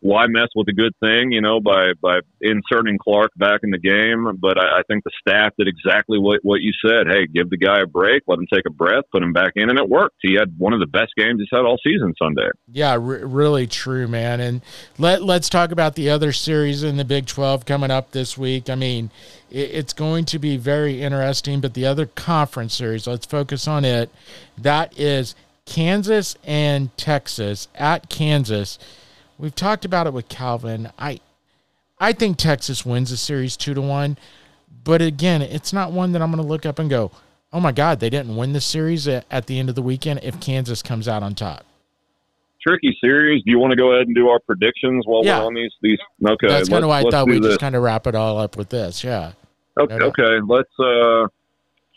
why 0.01 0.27
mess 0.27 0.49
with 0.55 0.67
a 0.69 0.73
good 0.73 0.93
thing, 1.01 1.31
you 1.31 1.41
know, 1.41 1.61
by 1.61 1.93
by 2.01 2.21
inserting 2.41 2.99
Clark 2.99 3.31
back 3.37 3.61
in 3.63 3.71
the 3.71 3.79
game. 3.79 4.37
But 4.41 4.59
I, 4.59 4.81
I 4.81 4.83
think 4.89 5.05
the 5.05 5.11
staff 5.21 5.53
did 5.59 5.69
exactly 5.69 6.19
what 6.19 6.41
what 6.43 6.61
you 6.63 6.73
said. 6.85 7.07
Hey, 7.07 7.27
give 7.27 7.51
the 7.51 7.59
guy 7.59 7.81
a 7.81 7.87
break, 7.87 8.23
let 8.27 8.39
him 8.39 8.47
take 8.53 8.65
a 8.67 8.71
breath, 8.71 9.05
put 9.13 9.23
him 9.23 9.33
back 9.33 9.53
in, 9.57 9.69
and 9.69 9.79
it 9.79 9.89
worked. 9.89 10.17
He 10.23 10.35
had 10.35 10.55
one 10.59 10.73
of 10.73 10.81
the 10.81 10.87
best 10.87 11.13
games 11.17 11.41
he's 11.41 11.49
had 11.53 11.65
all 11.65 11.79
season 11.85 12.15
Sunday. 12.21 12.49
Yeah, 12.73 12.97
re- 12.99 13.23
really 13.23 13.67
true, 13.67 14.09
man. 14.09 14.41
And 14.41 14.63
let 14.99 15.23
let's 15.23 15.49
talk 15.49 15.71
about 15.71 15.95
the 15.95 16.09
other 16.09 16.33
series 16.33 16.83
in 16.83 16.97
the 16.97 17.05
Big 17.05 17.27
Twelve 17.27 17.67
coming 17.67 17.91
up 17.91 18.13
this 18.13 18.39
week. 18.39 18.71
I 18.71 18.77
mean, 18.77 19.11
it, 19.51 19.71
it's 19.71 19.93
going 19.93 20.25
to 20.27 20.39
be 20.39 20.57
very 20.57 21.03
interesting. 21.03 21.61
But 21.61 21.75
the 21.75 21.85
other 21.87 22.07
conference 22.07 22.75
series, 22.75 23.07
let's 23.07 23.27
focus 23.27 23.69
on 23.69 23.85
it. 23.85 24.11
That 24.57 24.99
is 24.99 25.35
Kansas 25.67 26.37
and 26.45 26.97
Texas 26.97 27.69
at 27.75 28.09
Kansas. 28.09 28.79
We've 29.41 29.55
talked 29.55 29.85
about 29.85 30.07
it 30.07 30.13
with 30.13 30.29
Calvin. 30.29 30.91
I 30.99 31.21
I 31.99 32.13
think 32.13 32.37
Texas 32.37 32.85
wins 32.85 33.11
the 33.11 33.17
series 33.17 33.57
two 33.57 33.75
to 33.75 33.81
one. 33.81 34.19
But 34.85 35.03
again, 35.03 35.43
it's 35.43 35.73
not 35.73 35.93
one 35.93 36.13
that 36.13 36.23
I'm 36.23 36.31
going 36.31 36.43
to 36.43 36.49
look 36.49 36.65
up 36.67 36.79
and 36.79 36.89
go, 36.89 37.11
"Oh 37.53 37.61
my 37.61 37.73
God, 37.73 38.01
they 38.01 38.11
didn't 38.11 38.37
win 38.37 38.53
the 38.53 38.61
series 38.61 39.09
at, 39.09 39.25
at 39.31 39.47
the 39.47 39.59
end 39.59 39.69
of 39.69 39.75
the 39.75 39.83
weekend." 39.83 40.21
If 40.23 40.41
Kansas 40.41 40.83
comes 40.83 41.09
out 41.09 41.23
on 41.23 41.35
top. 41.35 41.65
Tricky 42.67 42.97
series. 43.01 43.43
Do 43.45 43.51
you 43.51 43.59
want 43.59 43.71
to 43.71 43.77
go 43.77 43.93
ahead 43.93 44.07
and 44.07 44.15
do 44.15 44.29
our 44.29 44.39
predictions 44.41 45.05
while 45.07 45.25
Yeah. 45.25 45.41
we're 45.41 45.47
on 45.47 45.55
these? 45.55 45.73
These 45.81 45.99
okay. 46.27 46.49
That's 46.49 46.69
kind 46.69 46.85
of 46.85 46.89
why 46.91 47.01
I 47.01 47.11
thought 47.11 47.27
we 47.27 47.41
just 47.41 47.61
kind 47.61 47.75
of 47.75 47.83
wrap 47.83 48.07
it 48.07 48.15
all 48.15 48.39
up 48.39 48.57
with 48.59 48.69
this. 48.69 49.03
Yeah. 49.03 49.33
Okay, 49.79 49.97
no. 49.97 50.07
okay. 50.07 50.41
Let's 50.47 50.69
uh 50.79 51.27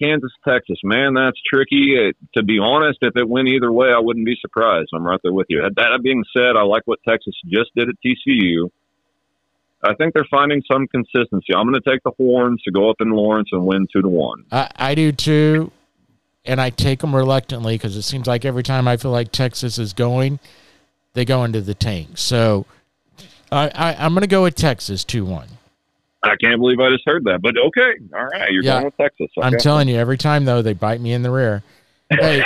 Kansas, 0.03 0.31
Texas. 0.47 0.77
Man, 0.83 1.13
that's 1.13 1.39
tricky. 1.47 1.95
Uh, 1.97 2.11
to 2.35 2.43
be 2.43 2.59
honest, 2.59 2.99
if 3.01 3.15
it 3.15 3.27
went 3.27 3.47
either 3.47 3.71
way, 3.71 3.87
I 3.95 3.99
wouldn't 3.99 4.25
be 4.25 4.35
surprised. 4.41 4.89
I'm 4.93 5.05
right 5.05 5.19
there 5.23 5.33
with 5.33 5.47
you. 5.49 5.61
That, 5.61 5.99
being 6.03 6.23
said, 6.35 6.57
I 6.57 6.63
like 6.63 6.83
what 6.85 6.99
Texas 7.07 7.33
just 7.45 7.71
did 7.75 7.89
at 7.89 7.95
TCU. 8.05 8.69
I 9.85 9.93
think 9.95 10.13
they're 10.13 10.27
finding 10.29 10.61
some 10.71 10.87
consistency. 10.87 11.53
I'm 11.55 11.69
going 11.69 11.81
to 11.81 11.89
take 11.89 12.03
the 12.03 12.11
horns 12.17 12.61
to 12.63 12.71
go 12.71 12.89
up 12.89 12.97
in 12.99 13.11
Lawrence 13.11 13.49
and 13.51 13.65
win 13.65 13.87
two 13.91 14.01
to 14.01 14.09
one. 14.09 14.45
I, 14.51 14.69
I 14.75 14.95
do 14.95 15.11
too. 15.11 15.71
And 16.45 16.59
I 16.59 16.71
take 16.71 16.99
them 16.99 17.15
reluctantly 17.15 17.75
because 17.75 17.95
it 17.95 18.01
seems 18.01 18.27
like 18.27 18.43
every 18.43 18.63
time 18.63 18.87
I 18.87 18.97
feel 18.97 19.11
like 19.11 19.31
Texas 19.31 19.77
is 19.77 19.93
going, 19.93 20.39
they 21.13 21.23
go 21.23 21.45
into 21.45 21.61
the 21.61 21.73
tank. 21.73 22.17
So 22.17 22.65
I, 23.51 23.69
I, 23.73 23.95
I'm 23.95 24.13
going 24.13 24.21
to 24.21 24.27
go 24.27 24.43
with 24.43 24.55
Texas 24.55 25.05
2 25.05 25.23
1. 25.23 25.47
I 26.23 26.35
can't 26.37 26.59
believe 26.59 26.79
I 26.79 26.89
just 26.89 27.03
heard 27.05 27.23
that, 27.25 27.41
but 27.41 27.55
okay, 27.57 27.93
all 28.15 28.25
right, 28.25 28.51
you're 28.51 28.63
Yeah. 28.63 28.73
going 28.75 28.85
with 28.85 28.97
Texas. 28.97 29.27
Okay. 29.37 29.45
I'm 29.45 29.57
telling 29.57 29.87
you, 29.87 29.97
every 29.97 30.17
time, 30.17 30.45
though, 30.45 30.61
they 30.61 30.73
bite 30.73 31.01
me 31.01 31.11
in 31.13 31.21
the 31.21 31.31
rear. 31.31 31.63
Hey, 32.09 32.43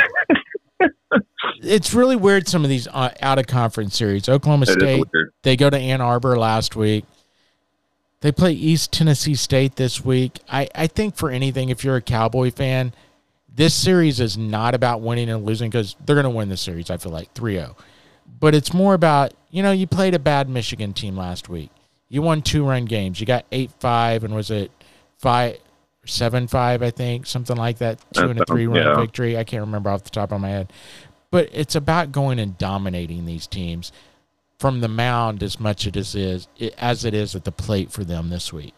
it's 1.61 1.93
really 1.93 2.15
weird, 2.15 2.47
some 2.47 2.63
of 2.63 2.69
these 2.69 2.87
uh, 2.87 3.11
out 3.21 3.39
of 3.39 3.47
conference 3.47 3.95
series. 3.95 4.27
Oklahoma 4.27 4.65
It 4.67 4.79
State. 4.79 5.03
They 5.43 5.55
go 5.55 5.69
to 5.69 5.77
Ann 5.77 6.01
Arbor 6.01 6.37
last 6.37 6.75
week. 6.75 7.05
They 8.21 8.31
play 8.31 8.53
East 8.53 8.91
Tennessee 8.91 9.35
State 9.35 9.75
this 9.75 10.03
week. 10.03 10.39
I, 10.49 10.67
I 10.73 10.87
think 10.87 11.15
for 11.15 11.29
anything, 11.29 11.69
if 11.69 11.83
you're 11.83 11.97
a 11.97 12.01
Cowboy 12.01 12.49
fan, 12.51 12.93
this 13.53 13.75
series 13.75 14.19
is 14.19 14.37
not 14.37 14.73
about 14.73 15.01
winning 15.01 15.29
and 15.29 15.45
losing 15.45 15.69
because 15.69 15.95
they're 16.05 16.15
going 16.15 16.23
to 16.23 16.29
win 16.31 16.49
the 16.49 16.57
series, 16.57 16.89
I 16.89 16.97
feel 16.97 17.11
like 17.11 17.31
3 17.33 17.53
0. 17.55 17.75
But 18.39 18.55
it's 18.55 18.73
more 18.73 18.93
about, 18.95 19.33
you 19.51 19.61
know, 19.61 19.71
you 19.71 19.85
played 19.87 20.13
a 20.15 20.19
bad 20.19 20.49
Michigan 20.49 20.93
team 20.93 21.15
last 21.15 21.47
week. 21.47 21.69
You 22.09 22.21
won 22.21 22.41
two 22.41 22.65
run 22.65 22.85
games. 22.85 23.19
You 23.19 23.25
got 23.25 23.45
8 23.51 23.71
5, 23.79 24.23
and 24.23 24.35
was 24.35 24.49
it 24.51 24.71
5 25.17 25.57
seven 26.07 26.47
five, 26.47 26.81
I 26.81 26.91
think, 26.91 27.25
something 27.25 27.55
like 27.55 27.79
that, 27.79 27.99
two 28.13 28.29
and 28.29 28.39
a 28.39 28.45
three 28.45 28.67
run 28.67 28.77
yeah. 28.77 28.99
victory. 28.99 29.37
I 29.37 29.43
can't 29.43 29.61
remember 29.61 29.89
off 29.89 30.03
the 30.03 30.09
top 30.09 30.31
of 30.31 30.41
my 30.41 30.49
head, 30.49 30.73
but 31.31 31.49
it's 31.51 31.75
about 31.75 32.11
going 32.11 32.39
and 32.39 32.57
dominating 32.57 33.25
these 33.25 33.47
teams 33.47 33.91
from 34.57 34.81
the 34.81 34.87
mound 34.87 35.43
as 35.43 35.59
much 35.59 35.85
as 35.85 36.15
it 36.15 36.21
is 36.21 36.47
as 36.77 37.05
it 37.05 37.13
is 37.13 37.35
at 37.35 37.43
the 37.43 37.51
plate 37.51 37.91
for 37.91 38.03
them 38.03 38.29
this 38.29 38.51
week. 38.51 38.73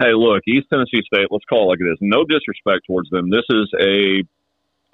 Hey, 0.00 0.14
look, 0.14 0.42
East 0.46 0.68
Tennessee 0.70 1.02
State. 1.12 1.26
Let's 1.30 1.44
call 1.46 1.64
it 1.64 1.68
like 1.70 1.80
it 1.80 1.90
is. 1.90 1.98
No 2.00 2.24
disrespect 2.24 2.86
towards 2.86 3.10
them. 3.10 3.30
This 3.30 3.44
is 3.50 3.68
a 3.80 4.22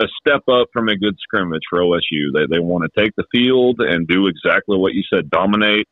a 0.02 0.08
step 0.20 0.42
up 0.48 0.68
from 0.72 0.88
a 0.88 0.96
good 0.96 1.16
scrimmage 1.22 1.62
for 1.70 1.80
OSU. 1.80 2.32
They 2.32 2.46
they 2.50 2.58
want 2.58 2.84
to 2.84 3.00
take 3.00 3.14
the 3.16 3.24
field 3.30 3.80
and 3.80 4.08
do 4.08 4.26
exactly 4.26 4.76
what 4.76 4.94
you 4.94 5.02
said, 5.12 5.30
dominate. 5.30 5.88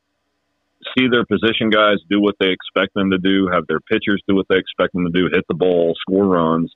See 0.97 1.07
their 1.07 1.25
position 1.25 1.69
guys 1.69 1.97
do 2.09 2.21
what 2.21 2.35
they 2.39 2.49
expect 2.49 2.93
them 2.93 3.11
to 3.11 3.17
do, 3.17 3.49
have 3.51 3.67
their 3.67 3.79
pitchers 3.79 4.21
do 4.27 4.35
what 4.35 4.45
they 4.49 4.57
expect 4.57 4.93
them 4.93 5.05
to 5.05 5.11
do, 5.11 5.29
hit 5.31 5.45
the 5.47 5.55
ball, 5.55 5.95
score 6.01 6.25
runs, 6.25 6.73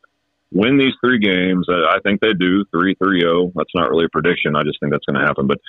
win 0.51 0.77
these 0.77 0.93
three 1.03 1.19
games. 1.19 1.67
I 1.69 1.99
think 2.03 2.21
they 2.21 2.33
do 2.33 2.65
3 2.71 2.95
3 2.95 3.21
0. 3.21 3.51
That's 3.55 3.71
not 3.75 3.89
really 3.89 4.05
a 4.05 4.09
prediction. 4.09 4.55
I 4.55 4.63
just 4.63 4.79
think 4.79 4.91
that's 4.91 5.05
going 5.05 5.19
to 5.19 5.25
happen. 5.25 5.47
But 5.47 5.59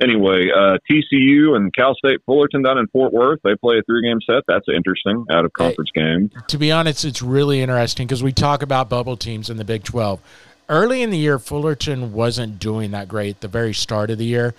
anyway, 0.00 0.48
uh, 0.54 0.78
TCU 0.90 1.56
and 1.56 1.72
Cal 1.74 1.94
State 1.94 2.20
Fullerton 2.26 2.62
down 2.62 2.78
in 2.78 2.86
Fort 2.88 3.12
Worth, 3.12 3.40
they 3.44 3.54
play 3.56 3.78
a 3.78 3.82
three 3.82 4.02
game 4.02 4.18
set. 4.26 4.42
That's 4.46 4.66
interesting 4.68 5.24
out 5.30 5.44
of 5.44 5.52
conference 5.52 5.90
hey, 5.94 6.02
game. 6.02 6.30
To 6.48 6.58
be 6.58 6.72
honest, 6.72 7.04
it's 7.04 7.22
really 7.22 7.62
interesting 7.62 8.06
because 8.06 8.22
we 8.22 8.32
talk 8.32 8.62
about 8.62 8.88
bubble 8.88 9.16
teams 9.16 9.50
in 9.50 9.56
the 9.56 9.64
Big 9.64 9.84
12. 9.84 10.20
Early 10.68 11.02
in 11.02 11.10
the 11.10 11.18
year, 11.18 11.38
Fullerton 11.40 12.12
wasn't 12.12 12.60
doing 12.60 12.92
that 12.92 13.08
great 13.08 13.40
the 13.40 13.48
very 13.48 13.74
start 13.74 14.10
of 14.10 14.18
the 14.18 14.24
year. 14.24 14.54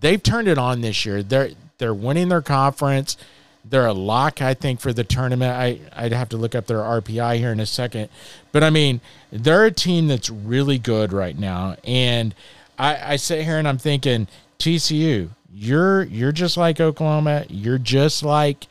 They've 0.00 0.22
turned 0.22 0.48
it 0.48 0.58
on 0.58 0.80
this 0.80 1.04
year. 1.04 1.22
They're 1.22 1.50
they're 1.78 1.94
winning 1.94 2.28
their 2.28 2.42
conference. 2.42 3.16
They're 3.64 3.86
a 3.86 3.92
lock, 3.92 4.42
I 4.42 4.54
think, 4.54 4.80
for 4.80 4.92
the 4.92 5.04
tournament. 5.04 5.52
I, 5.52 5.80
I'd 5.94 6.12
have 6.12 6.28
to 6.30 6.36
look 6.36 6.54
up 6.54 6.66
their 6.66 6.78
RPI 6.78 7.38
here 7.38 7.52
in 7.52 7.60
a 7.60 7.66
second. 7.66 8.08
But 8.50 8.64
I 8.64 8.70
mean, 8.70 9.00
they're 9.30 9.64
a 9.64 9.70
team 9.70 10.08
that's 10.08 10.30
really 10.30 10.78
good 10.78 11.12
right 11.12 11.38
now. 11.38 11.76
And 11.84 12.34
I, 12.78 13.12
I 13.12 13.16
sit 13.16 13.44
here 13.44 13.58
and 13.58 13.68
I'm 13.68 13.78
thinking, 13.78 14.26
TCU, 14.58 15.28
you're 15.52 16.02
you're 16.04 16.32
just 16.32 16.56
like 16.56 16.80
Oklahoma. 16.80 17.44
You're 17.48 17.78
just 17.78 18.22
like, 18.22 18.66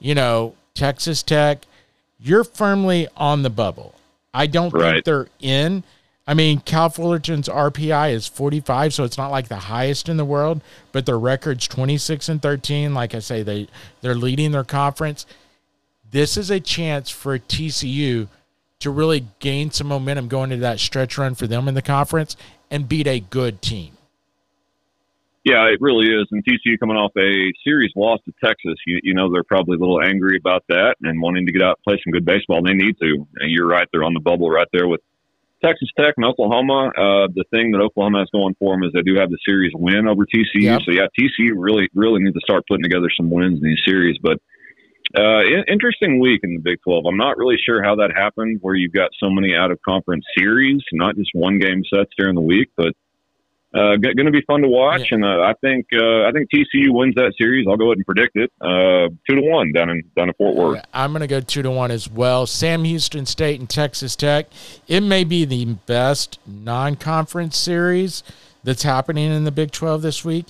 you 0.00 0.14
know, 0.14 0.54
Texas 0.74 1.22
Tech. 1.22 1.62
You're 2.18 2.44
firmly 2.44 3.08
on 3.16 3.42
the 3.42 3.50
bubble. 3.50 3.94
I 4.32 4.46
don't 4.46 4.72
right. 4.72 4.94
think 4.94 5.04
they're 5.04 5.28
in. 5.40 5.84
I 6.26 6.34
mean, 6.34 6.60
Cal 6.60 6.88
Fullerton's 6.88 7.48
RPI 7.48 8.12
is 8.12 8.28
45, 8.28 8.94
so 8.94 9.04
it's 9.04 9.18
not 9.18 9.32
like 9.32 9.48
the 9.48 9.56
highest 9.56 10.08
in 10.08 10.16
the 10.16 10.24
world, 10.24 10.60
but 10.92 11.04
their 11.04 11.18
record's 11.18 11.66
26 11.66 12.28
and 12.28 12.40
13. 12.40 12.94
Like 12.94 13.14
I 13.14 13.18
say, 13.18 13.42
they 13.42 13.66
they're 14.02 14.14
leading 14.14 14.52
their 14.52 14.64
conference. 14.64 15.26
This 16.10 16.36
is 16.36 16.50
a 16.50 16.60
chance 16.60 17.10
for 17.10 17.38
TCU 17.38 18.28
to 18.78 18.90
really 18.90 19.26
gain 19.40 19.70
some 19.70 19.88
momentum 19.88 20.28
going 20.28 20.52
into 20.52 20.62
that 20.62 20.78
stretch 20.78 21.18
run 21.18 21.34
for 21.34 21.46
them 21.46 21.66
in 21.66 21.74
the 21.74 21.82
conference 21.82 22.36
and 22.70 22.88
beat 22.88 23.06
a 23.06 23.20
good 23.20 23.62
team. 23.62 23.96
Yeah, 25.44 25.64
it 25.66 25.80
really 25.80 26.06
is. 26.06 26.28
And 26.30 26.44
TCU 26.44 26.78
coming 26.78 26.96
off 26.96 27.10
a 27.16 27.52
series 27.64 27.90
loss 27.96 28.20
to 28.26 28.32
Texas, 28.44 28.74
you, 28.86 29.00
you 29.02 29.14
know 29.14 29.32
they're 29.32 29.42
probably 29.42 29.76
a 29.76 29.80
little 29.80 30.00
angry 30.00 30.36
about 30.36 30.62
that 30.68 30.94
and 31.02 31.20
wanting 31.20 31.46
to 31.46 31.52
get 31.52 31.62
out 31.62 31.78
and 31.78 31.84
play 31.84 32.00
some 32.04 32.12
good 32.12 32.24
baseball. 32.24 32.62
They 32.62 32.74
need 32.74 32.96
to. 33.00 33.26
And 33.40 33.50
you're 33.50 33.66
right; 33.66 33.88
they're 33.92 34.04
on 34.04 34.14
the 34.14 34.20
bubble 34.20 34.50
right 34.50 34.68
there 34.72 34.86
with 34.86 35.00
Texas 35.64 35.88
Tech 35.98 36.14
and 36.16 36.26
Oklahoma. 36.26 36.88
Uh, 36.96 37.28
the 37.34 37.44
thing 37.50 37.72
that 37.72 37.80
Oklahoma 37.80 38.20
has 38.20 38.28
going 38.32 38.54
for 38.58 38.74
them 38.74 38.82
is 38.82 38.92
they 38.92 39.02
do 39.02 39.14
have 39.16 39.30
the 39.30 39.38
series 39.46 39.72
win 39.74 40.08
over 40.08 40.26
TCU. 40.26 40.62
Yep. 40.62 40.82
So 40.84 40.92
yeah, 40.92 41.06
TCU 41.18 41.52
really 41.56 41.88
really 41.94 42.22
needs 42.22 42.34
to 42.34 42.40
start 42.40 42.64
putting 42.68 42.82
together 42.82 43.08
some 43.16 43.30
wins 43.30 43.60
in 43.62 43.68
these 43.68 43.82
series. 43.86 44.18
But 44.22 44.38
uh, 45.16 45.42
interesting 45.68 46.20
week 46.20 46.40
in 46.42 46.54
the 46.54 46.60
Big 46.60 46.78
12. 46.84 47.04
I'm 47.06 47.18
not 47.18 47.36
really 47.36 47.56
sure 47.64 47.82
how 47.82 47.96
that 47.96 48.12
happened, 48.16 48.58
where 48.62 48.74
you've 48.74 48.92
got 48.92 49.10
so 49.20 49.28
many 49.28 49.54
out 49.54 49.70
of 49.70 49.78
conference 49.86 50.24
series, 50.36 50.80
not 50.92 51.16
just 51.16 51.30
one 51.34 51.58
game 51.58 51.82
sets 51.92 52.10
during 52.16 52.34
the 52.34 52.40
week, 52.40 52.70
but 52.76 52.94
uh, 53.74 53.96
going 53.96 54.26
to 54.26 54.30
be 54.30 54.42
fun 54.42 54.60
to 54.60 54.68
watch, 54.68 55.10
yeah. 55.10 55.16
and 55.16 55.24
uh, 55.24 55.40
I 55.40 55.54
think 55.62 55.86
uh, 55.94 56.24
I 56.24 56.32
think 56.32 56.50
TCU 56.50 56.90
wins 56.90 57.14
that 57.14 57.32
series. 57.38 57.66
I'll 57.66 57.76
go 57.76 57.86
ahead 57.86 57.98
and 57.98 58.06
predict 58.06 58.36
it 58.36 58.52
uh, 58.60 59.08
two 59.28 59.36
to 59.36 59.40
one 59.40 59.72
down 59.72 59.88
in 59.88 60.02
down 60.14 60.28
in 60.28 60.34
Fort 60.34 60.56
Worth. 60.56 60.84
I'm 60.92 61.12
going 61.12 61.20
to 61.20 61.26
go 61.26 61.40
two 61.40 61.62
to 61.62 61.70
one 61.70 61.90
as 61.90 62.08
well. 62.08 62.46
Sam 62.46 62.84
Houston 62.84 63.24
State 63.24 63.60
and 63.60 63.68
Texas 63.68 64.14
Tech. 64.14 64.46
It 64.88 65.00
may 65.00 65.24
be 65.24 65.44
the 65.44 65.64
best 65.64 66.38
non-conference 66.46 67.56
series 67.56 68.22
that's 68.62 68.82
happening 68.82 69.32
in 69.32 69.44
the 69.44 69.50
Big 69.50 69.70
12 69.70 70.02
this 70.02 70.24
week, 70.24 70.46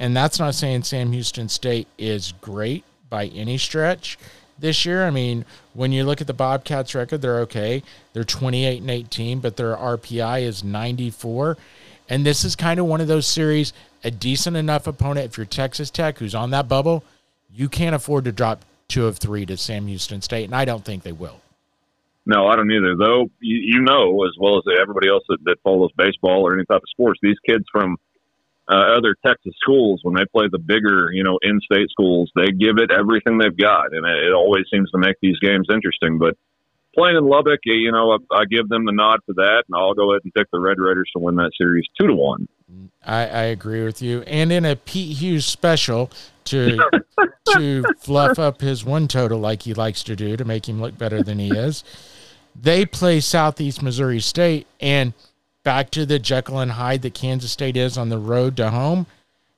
and 0.00 0.16
that's 0.16 0.40
not 0.40 0.54
saying 0.54 0.82
Sam 0.82 1.12
Houston 1.12 1.48
State 1.48 1.86
is 1.96 2.32
great 2.40 2.84
by 3.08 3.26
any 3.26 3.56
stretch 3.56 4.18
this 4.58 4.84
year. 4.84 5.06
I 5.06 5.10
mean, 5.10 5.44
when 5.74 5.92
you 5.92 6.04
look 6.04 6.20
at 6.20 6.26
the 6.26 6.34
Bobcats 6.34 6.94
record, 6.94 7.22
they're 7.22 7.40
okay. 7.40 7.82
They're 8.12 8.24
28 8.24 8.80
and 8.80 8.90
18, 8.90 9.40
but 9.40 9.56
their 9.56 9.76
RPI 9.76 10.42
is 10.42 10.64
94. 10.64 11.56
And 12.08 12.24
this 12.24 12.44
is 12.44 12.56
kind 12.56 12.80
of 12.80 12.86
one 12.86 13.00
of 13.00 13.08
those 13.08 13.26
series, 13.26 13.72
a 14.02 14.10
decent 14.10 14.56
enough 14.56 14.86
opponent. 14.86 15.26
If 15.26 15.36
you're 15.36 15.46
Texas 15.46 15.90
Tech, 15.90 16.18
who's 16.18 16.34
on 16.34 16.50
that 16.50 16.68
bubble, 16.68 17.04
you 17.54 17.68
can't 17.68 17.94
afford 17.94 18.24
to 18.24 18.32
drop 18.32 18.64
two 18.88 19.06
of 19.06 19.18
three 19.18 19.44
to 19.46 19.56
Sam 19.56 19.86
Houston 19.86 20.22
State, 20.22 20.44
and 20.44 20.54
I 20.54 20.64
don't 20.64 20.84
think 20.84 21.02
they 21.02 21.12
will. 21.12 21.40
No, 22.24 22.46
I 22.46 22.56
don't 22.56 22.70
either. 22.70 22.94
Though 22.96 23.30
you, 23.40 23.80
know 23.80 24.24
as 24.24 24.32
well 24.38 24.58
as 24.58 24.64
everybody 24.80 25.08
else 25.08 25.24
that, 25.28 25.56
follows 25.62 25.90
baseball 25.96 26.46
or 26.46 26.54
any 26.54 26.64
type 26.66 26.82
of 26.82 26.88
sports, 26.90 27.18
these 27.22 27.38
kids 27.48 27.64
from 27.72 27.96
uh, 28.70 28.96
other 28.96 29.16
Texas 29.24 29.54
schools, 29.60 30.00
when 30.02 30.14
they 30.14 30.26
play 30.26 30.46
the 30.50 30.58
bigger, 30.58 31.10
you 31.10 31.24
know, 31.24 31.38
in-state 31.40 31.88
schools, 31.90 32.30
they 32.36 32.50
give 32.50 32.76
it 32.76 32.90
everything 32.90 33.38
they've 33.38 33.56
got, 33.56 33.94
and 33.94 34.04
it 34.04 34.34
always 34.34 34.64
seems 34.70 34.90
to 34.90 34.98
make 34.98 35.16
these 35.22 35.38
games 35.40 35.68
interesting. 35.72 36.18
But 36.18 36.36
playing 36.98 37.16
in 37.16 37.24
Lubbock, 37.24 37.60
eh, 37.66 37.72
you 37.72 37.92
know, 37.92 38.12
I, 38.12 38.40
I, 38.40 38.44
give 38.44 38.68
them 38.68 38.84
the 38.84 38.92
nod 38.92 39.20
for 39.24 39.34
that, 39.34 39.64
and 39.68 39.76
I'll 39.76 39.94
go 39.94 40.12
ahead 40.12 40.22
and 40.24 40.34
pick 40.34 40.50
the 40.52 40.58
Red 40.58 40.78
Raiders 40.78 41.10
to 41.14 41.20
win 41.20 41.36
that 41.36 41.52
series 41.56 41.86
two 41.98 42.08
to 42.08 42.14
one. 42.14 42.48
I, 43.04 43.20
I 43.20 43.42
agree 43.44 43.84
with 43.84 44.02
you. 44.02 44.22
And 44.22 44.52
in 44.52 44.64
a 44.64 44.76
Pete 44.76 45.16
Hughes 45.18 45.46
special 45.46 46.10
to 46.44 46.78
to 47.52 47.84
fluff 47.98 48.38
up 48.38 48.60
his 48.60 48.84
one 48.84 49.08
total 49.08 49.38
like 49.38 49.62
he 49.62 49.74
likes 49.74 50.02
to 50.04 50.16
do 50.16 50.36
to 50.36 50.44
make 50.44 50.68
him 50.68 50.80
look 50.80 50.98
better 50.98 51.22
than 51.22 51.38
he 51.38 51.50
is, 51.50 51.84
they 52.60 52.84
play 52.84 53.20
Southeast 53.20 53.82
Missouri 53.82 54.20
State, 54.20 54.66
and 54.80 55.14
back 55.62 55.90
to 55.92 56.04
the 56.04 56.18
Jekyll 56.18 56.58
and 56.58 56.72
Hyde 56.72 57.02
that 57.02 57.14
Kansas 57.14 57.52
State 57.52 57.76
is 57.76 57.96
on 57.96 58.08
the 58.08 58.18
road 58.18 58.56
to 58.56 58.70
home. 58.70 59.06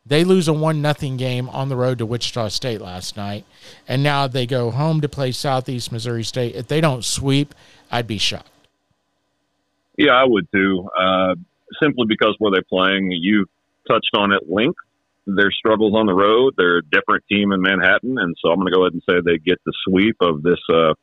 They 0.06 0.24
lose 0.24 0.48
a 0.48 0.52
one 0.52 0.80
nothing 0.80 1.16
game 1.16 1.48
on 1.50 1.68
the 1.68 1.76
road 1.76 1.98
to 1.98 2.06
Wichita 2.06 2.48
State 2.48 2.80
last 2.80 3.16
night, 3.16 3.44
and 3.86 4.02
now 4.02 4.26
they 4.26 4.46
go 4.46 4.70
home 4.70 5.00
to 5.02 5.08
play 5.08 5.30
Southeast 5.30 5.92
Missouri 5.92 6.24
State. 6.24 6.54
If 6.54 6.68
they 6.68 6.80
don't 6.80 7.04
sweep, 7.04 7.54
I'd 7.90 8.06
be 8.06 8.18
shocked. 8.18 8.48
Yeah, 9.96 10.12
I 10.12 10.24
would 10.24 10.50
too. 10.50 10.88
Uh, 10.98 11.34
simply 11.82 12.06
because 12.08 12.34
where 12.38 12.50
they're 12.50 12.62
playing, 12.62 13.10
you 13.12 13.46
touched 13.86 14.10
on 14.16 14.32
it 14.32 14.50
length. 14.50 14.78
Their 15.26 15.52
struggles 15.52 15.94
on 15.94 16.06
the 16.06 16.14
road. 16.14 16.54
They're 16.56 16.78
a 16.78 16.82
different 16.82 17.24
team 17.30 17.52
in 17.52 17.60
Manhattan, 17.60 18.16
and 18.18 18.34
so 18.40 18.50
I'm 18.50 18.56
going 18.56 18.72
to 18.72 18.72
go 18.72 18.82
ahead 18.84 18.94
and 18.94 19.02
say 19.08 19.20
they 19.24 19.38
get 19.38 19.60
the 19.64 19.72
sweep 19.84 20.16
of 20.20 20.42
this 20.42 20.58
uh, 20.72 20.94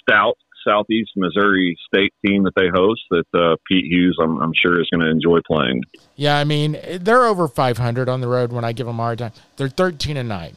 stout 0.00 0.38
Southeast 0.66 1.10
Missouri 1.16 1.76
State 1.86 2.12
team 2.24 2.44
that 2.44 2.54
they 2.56 2.68
host 2.74 3.02
that 3.10 3.26
uh, 3.34 3.56
Pete 3.68 3.86
Hughes, 3.86 4.16
I'm, 4.20 4.40
I'm 4.40 4.52
sure, 4.54 4.80
is 4.80 4.88
going 4.92 5.04
to 5.04 5.10
enjoy 5.10 5.38
playing. 5.46 5.82
Yeah, 6.16 6.38
I 6.38 6.44
mean, 6.44 6.78
they're 7.00 7.24
over 7.24 7.48
500 7.48 8.08
on 8.08 8.20
the 8.20 8.28
road 8.28 8.52
when 8.52 8.64
I 8.64 8.72
give 8.72 8.86
them 8.86 8.98
a 8.98 9.02
hard 9.02 9.18
time. 9.18 9.32
They're 9.56 9.68
13 9.68 10.16
and 10.16 10.28
9, 10.28 10.56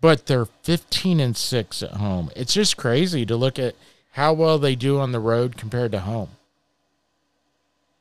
but 0.00 0.26
they're 0.26 0.46
15 0.46 1.20
and 1.20 1.36
6 1.36 1.82
at 1.82 1.92
home. 1.92 2.30
It's 2.36 2.54
just 2.54 2.76
crazy 2.76 3.26
to 3.26 3.36
look 3.36 3.58
at 3.58 3.74
how 4.12 4.32
well 4.32 4.58
they 4.58 4.74
do 4.74 4.98
on 4.98 5.12
the 5.12 5.20
road 5.20 5.56
compared 5.56 5.92
to 5.92 6.00
home. 6.00 6.30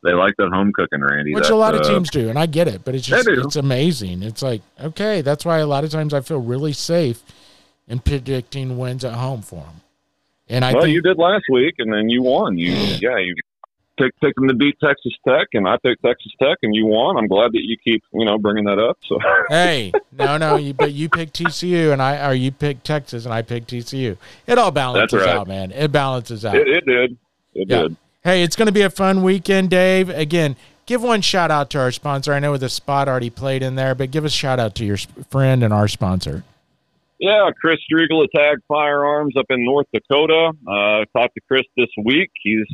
They 0.03 0.13
like 0.13 0.35
the 0.38 0.49
home 0.49 0.71
cooking, 0.73 1.01
Randy. 1.01 1.34
Which 1.34 1.49
a 1.49 1.55
lot 1.55 1.76
of 1.76 1.81
uh, 1.81 1.89
teams 1.89 2.09
do, 2.09 2.30
and 2.30 2.39
I 2.39 2.45
get 2.45 2.69
it, 2.69 2.85
but 2.85 2.95
it's 2.95 3.05
just 3.05 3.27
it's 3.27 3.57
amazing. 3.57 4.23
It's 4.23 4.41
like, 4.41 4.61
okay, 4.80 5.21
that's 5.21 5.43
why 5.43 5.57
a 5.59 5.67
lot 5.67 5.84
of 5.84 5.89
times 5.89 6.13
I 6.13 6.21
feel 6.21 6.39
really 6.39 6.71
safe 6.71 7.21
in 7.85 7.99
predicting 7.99 8.77
wins 8.77 9.03
at 9.03 9.15
home 9.15 9.41
for 9.41 9.65
them. 9.65 9.81
And 10.49 10.65
I 10.65 10.73
well, 10.73 10.84
think, 10.84 10.93
you 10.93 11.01
did 11.01 11.17
last 11.17 11.45
week, 11.49 11.76
and 11.77 11.93
then 11.93 12.09
you 12.09 12.23
won. 12.23 12.57
You 12.57 12.71
yeah, 12.71 13.17
you 13.17 13.35
picked 13.99 14.19
picked 14.19 14.35
them 14.38 14.47
to 14.47 14.55
beat 14.55 14.76
Texas 14.84 15.13
Tech, 15.27 15.47
and 15.53 15.67
I 15.67 15.77
picked 15.84 16.01
Texas 16.03 16.31
Tech, 16.41 16.57
and 16.63 16.73
you 16.73 16.88
won. 16.88 17.17
I'm 17.17 17.27
glad 17.27 17.51
that 17.51 17.61
you 17.61 17.77
keep 17.84 18.03
you 18.13 18.26
know 18.26 18.38
bringing 18.38 18.63
that 18.65 18.80
up. 18.80 18.97
So 19.07 19.19
hey, 19.49 19.91
no, 20.11 20.38
no, 20.38 20.57
you 20.57 20.73
but 20.73 20.93
you 20.93 21.09
picked 21.09 21.38
TCU, 21.38 21.93
and 21.93 22.01
I 22.01 22.27
or 22.27 22.34
you 22.34 22.51
picked 22.51 22.84
Texas, 22.84 23.26
and 23.26 23.34
I 23.34 23.41
picked 23.41 23.69
TCU. 23.69 24.17
It 24.47 24.57
all 24.57 24.71
balances 24.71 25.21
right. 25.21 25.30
out, 25.30 25.47
man. 25.47 25.71
It 25.71 25.91
balances 25.91 26.45
out. 26.45 26.55
It, 26.55 26.67
it 26.67 26.85
did. 26.85 27.17
It 27.53 27.69
yeah. 27.69 27.81
did. 27.84 27.97
Hey, 28.23 28.43
it's 28.43 28.55
going 28.55 28.65
to 28.65 28.73
be 28.73 28.81
a 28.81 28.89
fun 28.89 29.23
weekend, 29.23 29.69
Dave. 29.69 30.09
Again, 30.09 30.55
give 30.85 31.01
one 31.01 31.21
shout 31.21 31.51
out 31.51 31.69
to 31.69 31.80
our 31.80 31.91
sponsor. 31.91 32.34
I 32.34 32.39
know 32.39 32.57
the 32.57 32.67
spot 32.67 33.07
already 33.07 33.30
played 33.30 33.63
in 33.63 33.76
there, 33.76 33.95
but 33.95 34.11
give 34.11 34.26
a 34.26 34.30
shout 34.30 34.59
out 34.59 34.76
to 34.76 34.85
your 34.85 34.97
friend 35.30 35.63
and 35.63 35.73
our 35.73 35.88
sponsor. 35.88 36.43
Yeah, 37.19 37.49
Chris 37.59 37.79
Striegel 37.91 38.23
at 38.23 38.29
Tag 38.33 38.59
Firearms 38.67 39.35
up 39.37 39.47
in 39.49 39.65
North 39.65 39.87
Dakota. 39.93 40.51
Uh, 40.65 41.03
talked 41.17 41.35
to 41.35 41.41
Chris 41.47 41.63
this 41.75 41.89
week. 42.05 42.31
He's 42.41 42.65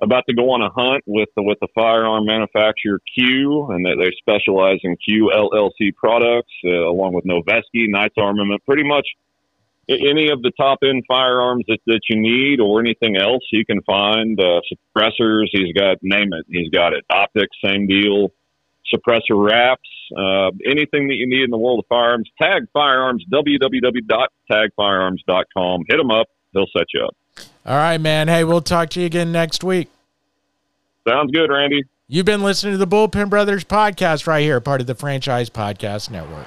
about 0.00 0.24
to 0.28 0.34
go 0.34 0.50
on 0.50 0.62
a 0.62 0.70
hunt 0.70 1.02
with 1.06 1.28
the, 1.36 1.42
with 1.42 1.58
the 1.60 1.66
firearm 1.74 2.24
manufacturer 2.24 3.00
Q, 3.16 3.70
and 3.70 3.84
they, 3.84 3.94
they 3.96 4.12
specialize 4.18 4.78
in 4.84 4.96
Q 4.96 5.32
LLC 5.34 5.92
products, 5.94 6.52
uh, 6.64 6.88
along 6.88 7.14
with 7.14 7.24
Noveske, 7.24 7.88
Knights 7.88 8.14
Armament, 8.16 8.62
pretty 8.64 8.84
much 8.84 9.08
any 9.88 10.30
of 10.30 10.42
the 10.42 10.52
top 10.56 10.78
end 10.82 11.04
firearms 11.06 11.64
that, 11.68 11.78
that 11.86 12.00
you 12.08 12.20
need 12.20 12.60
or 12.60 12.80
anything 12.80 13.16
else 13.16 13.42
you 13.52 13.64
can 13.66 13.82
find 13.82 14.40
uh, 14.40 14.60
suppressors 14.72 15.46
he's 15.52 15.72
got 15.74 15.98
name 16.00 16.32
it 16.32 16.46
he's 16.48 16.70
got 16.70 16.92
it 16.94 17.04
optics 17.10 17.54
same 17.62 17.86
deal 17.86 18.32
suppressor 18.92 19.36
wraps 19.36 19.88
uh, 20.16 20.50
anything 20.66 21.08
that 21.08 21.16
you 21.16 21.26
need 21.26 21.42
in 21.42 21.50
the 21.50 21.58
world 21.58 21.80
of 21.80 21.86
firearms 21.88 22.30
tag 22.40 22.66
firearms 22.72 23.24
www.tagfirearms.com 23.32 25.84
hit 25.88 25.96
them 25.96 26.10
up. 26.10 26.28
They'll 26.52 26.66
set 26.76 26.86
you 26.94 27.04
up. 27.04 27.16
All 27.66 27.76
right 27.76 28.00
man. 28.00 28.28
Hey 28.28 28.44
we'll 28.44 28.62
talk 28.62 28.90
to 28.90 29.00
you 29.00 29.06
again 29.06 29.32
next 29.32 29.64
week. 29.64 29.88
Sounds 31.08 31.32
good 31.32 31.50
randy. 31.50 31.82
You've 32.06 32.26
been 32.26 32.42
listening 32.42 32.74
to 32.74 32.78
the 32.78 32.86
bullpen 32.86 33.30
brothers 33.30 33.64
podcast 33.64 34.26
right 34.26 34.42
here 34.42 34.60
part 34.60 34.80
of 34.80 34.86
the 34.86 34.94
franchise 34.94 35.50
podcast 35.50 36.10
network 36.10 36.46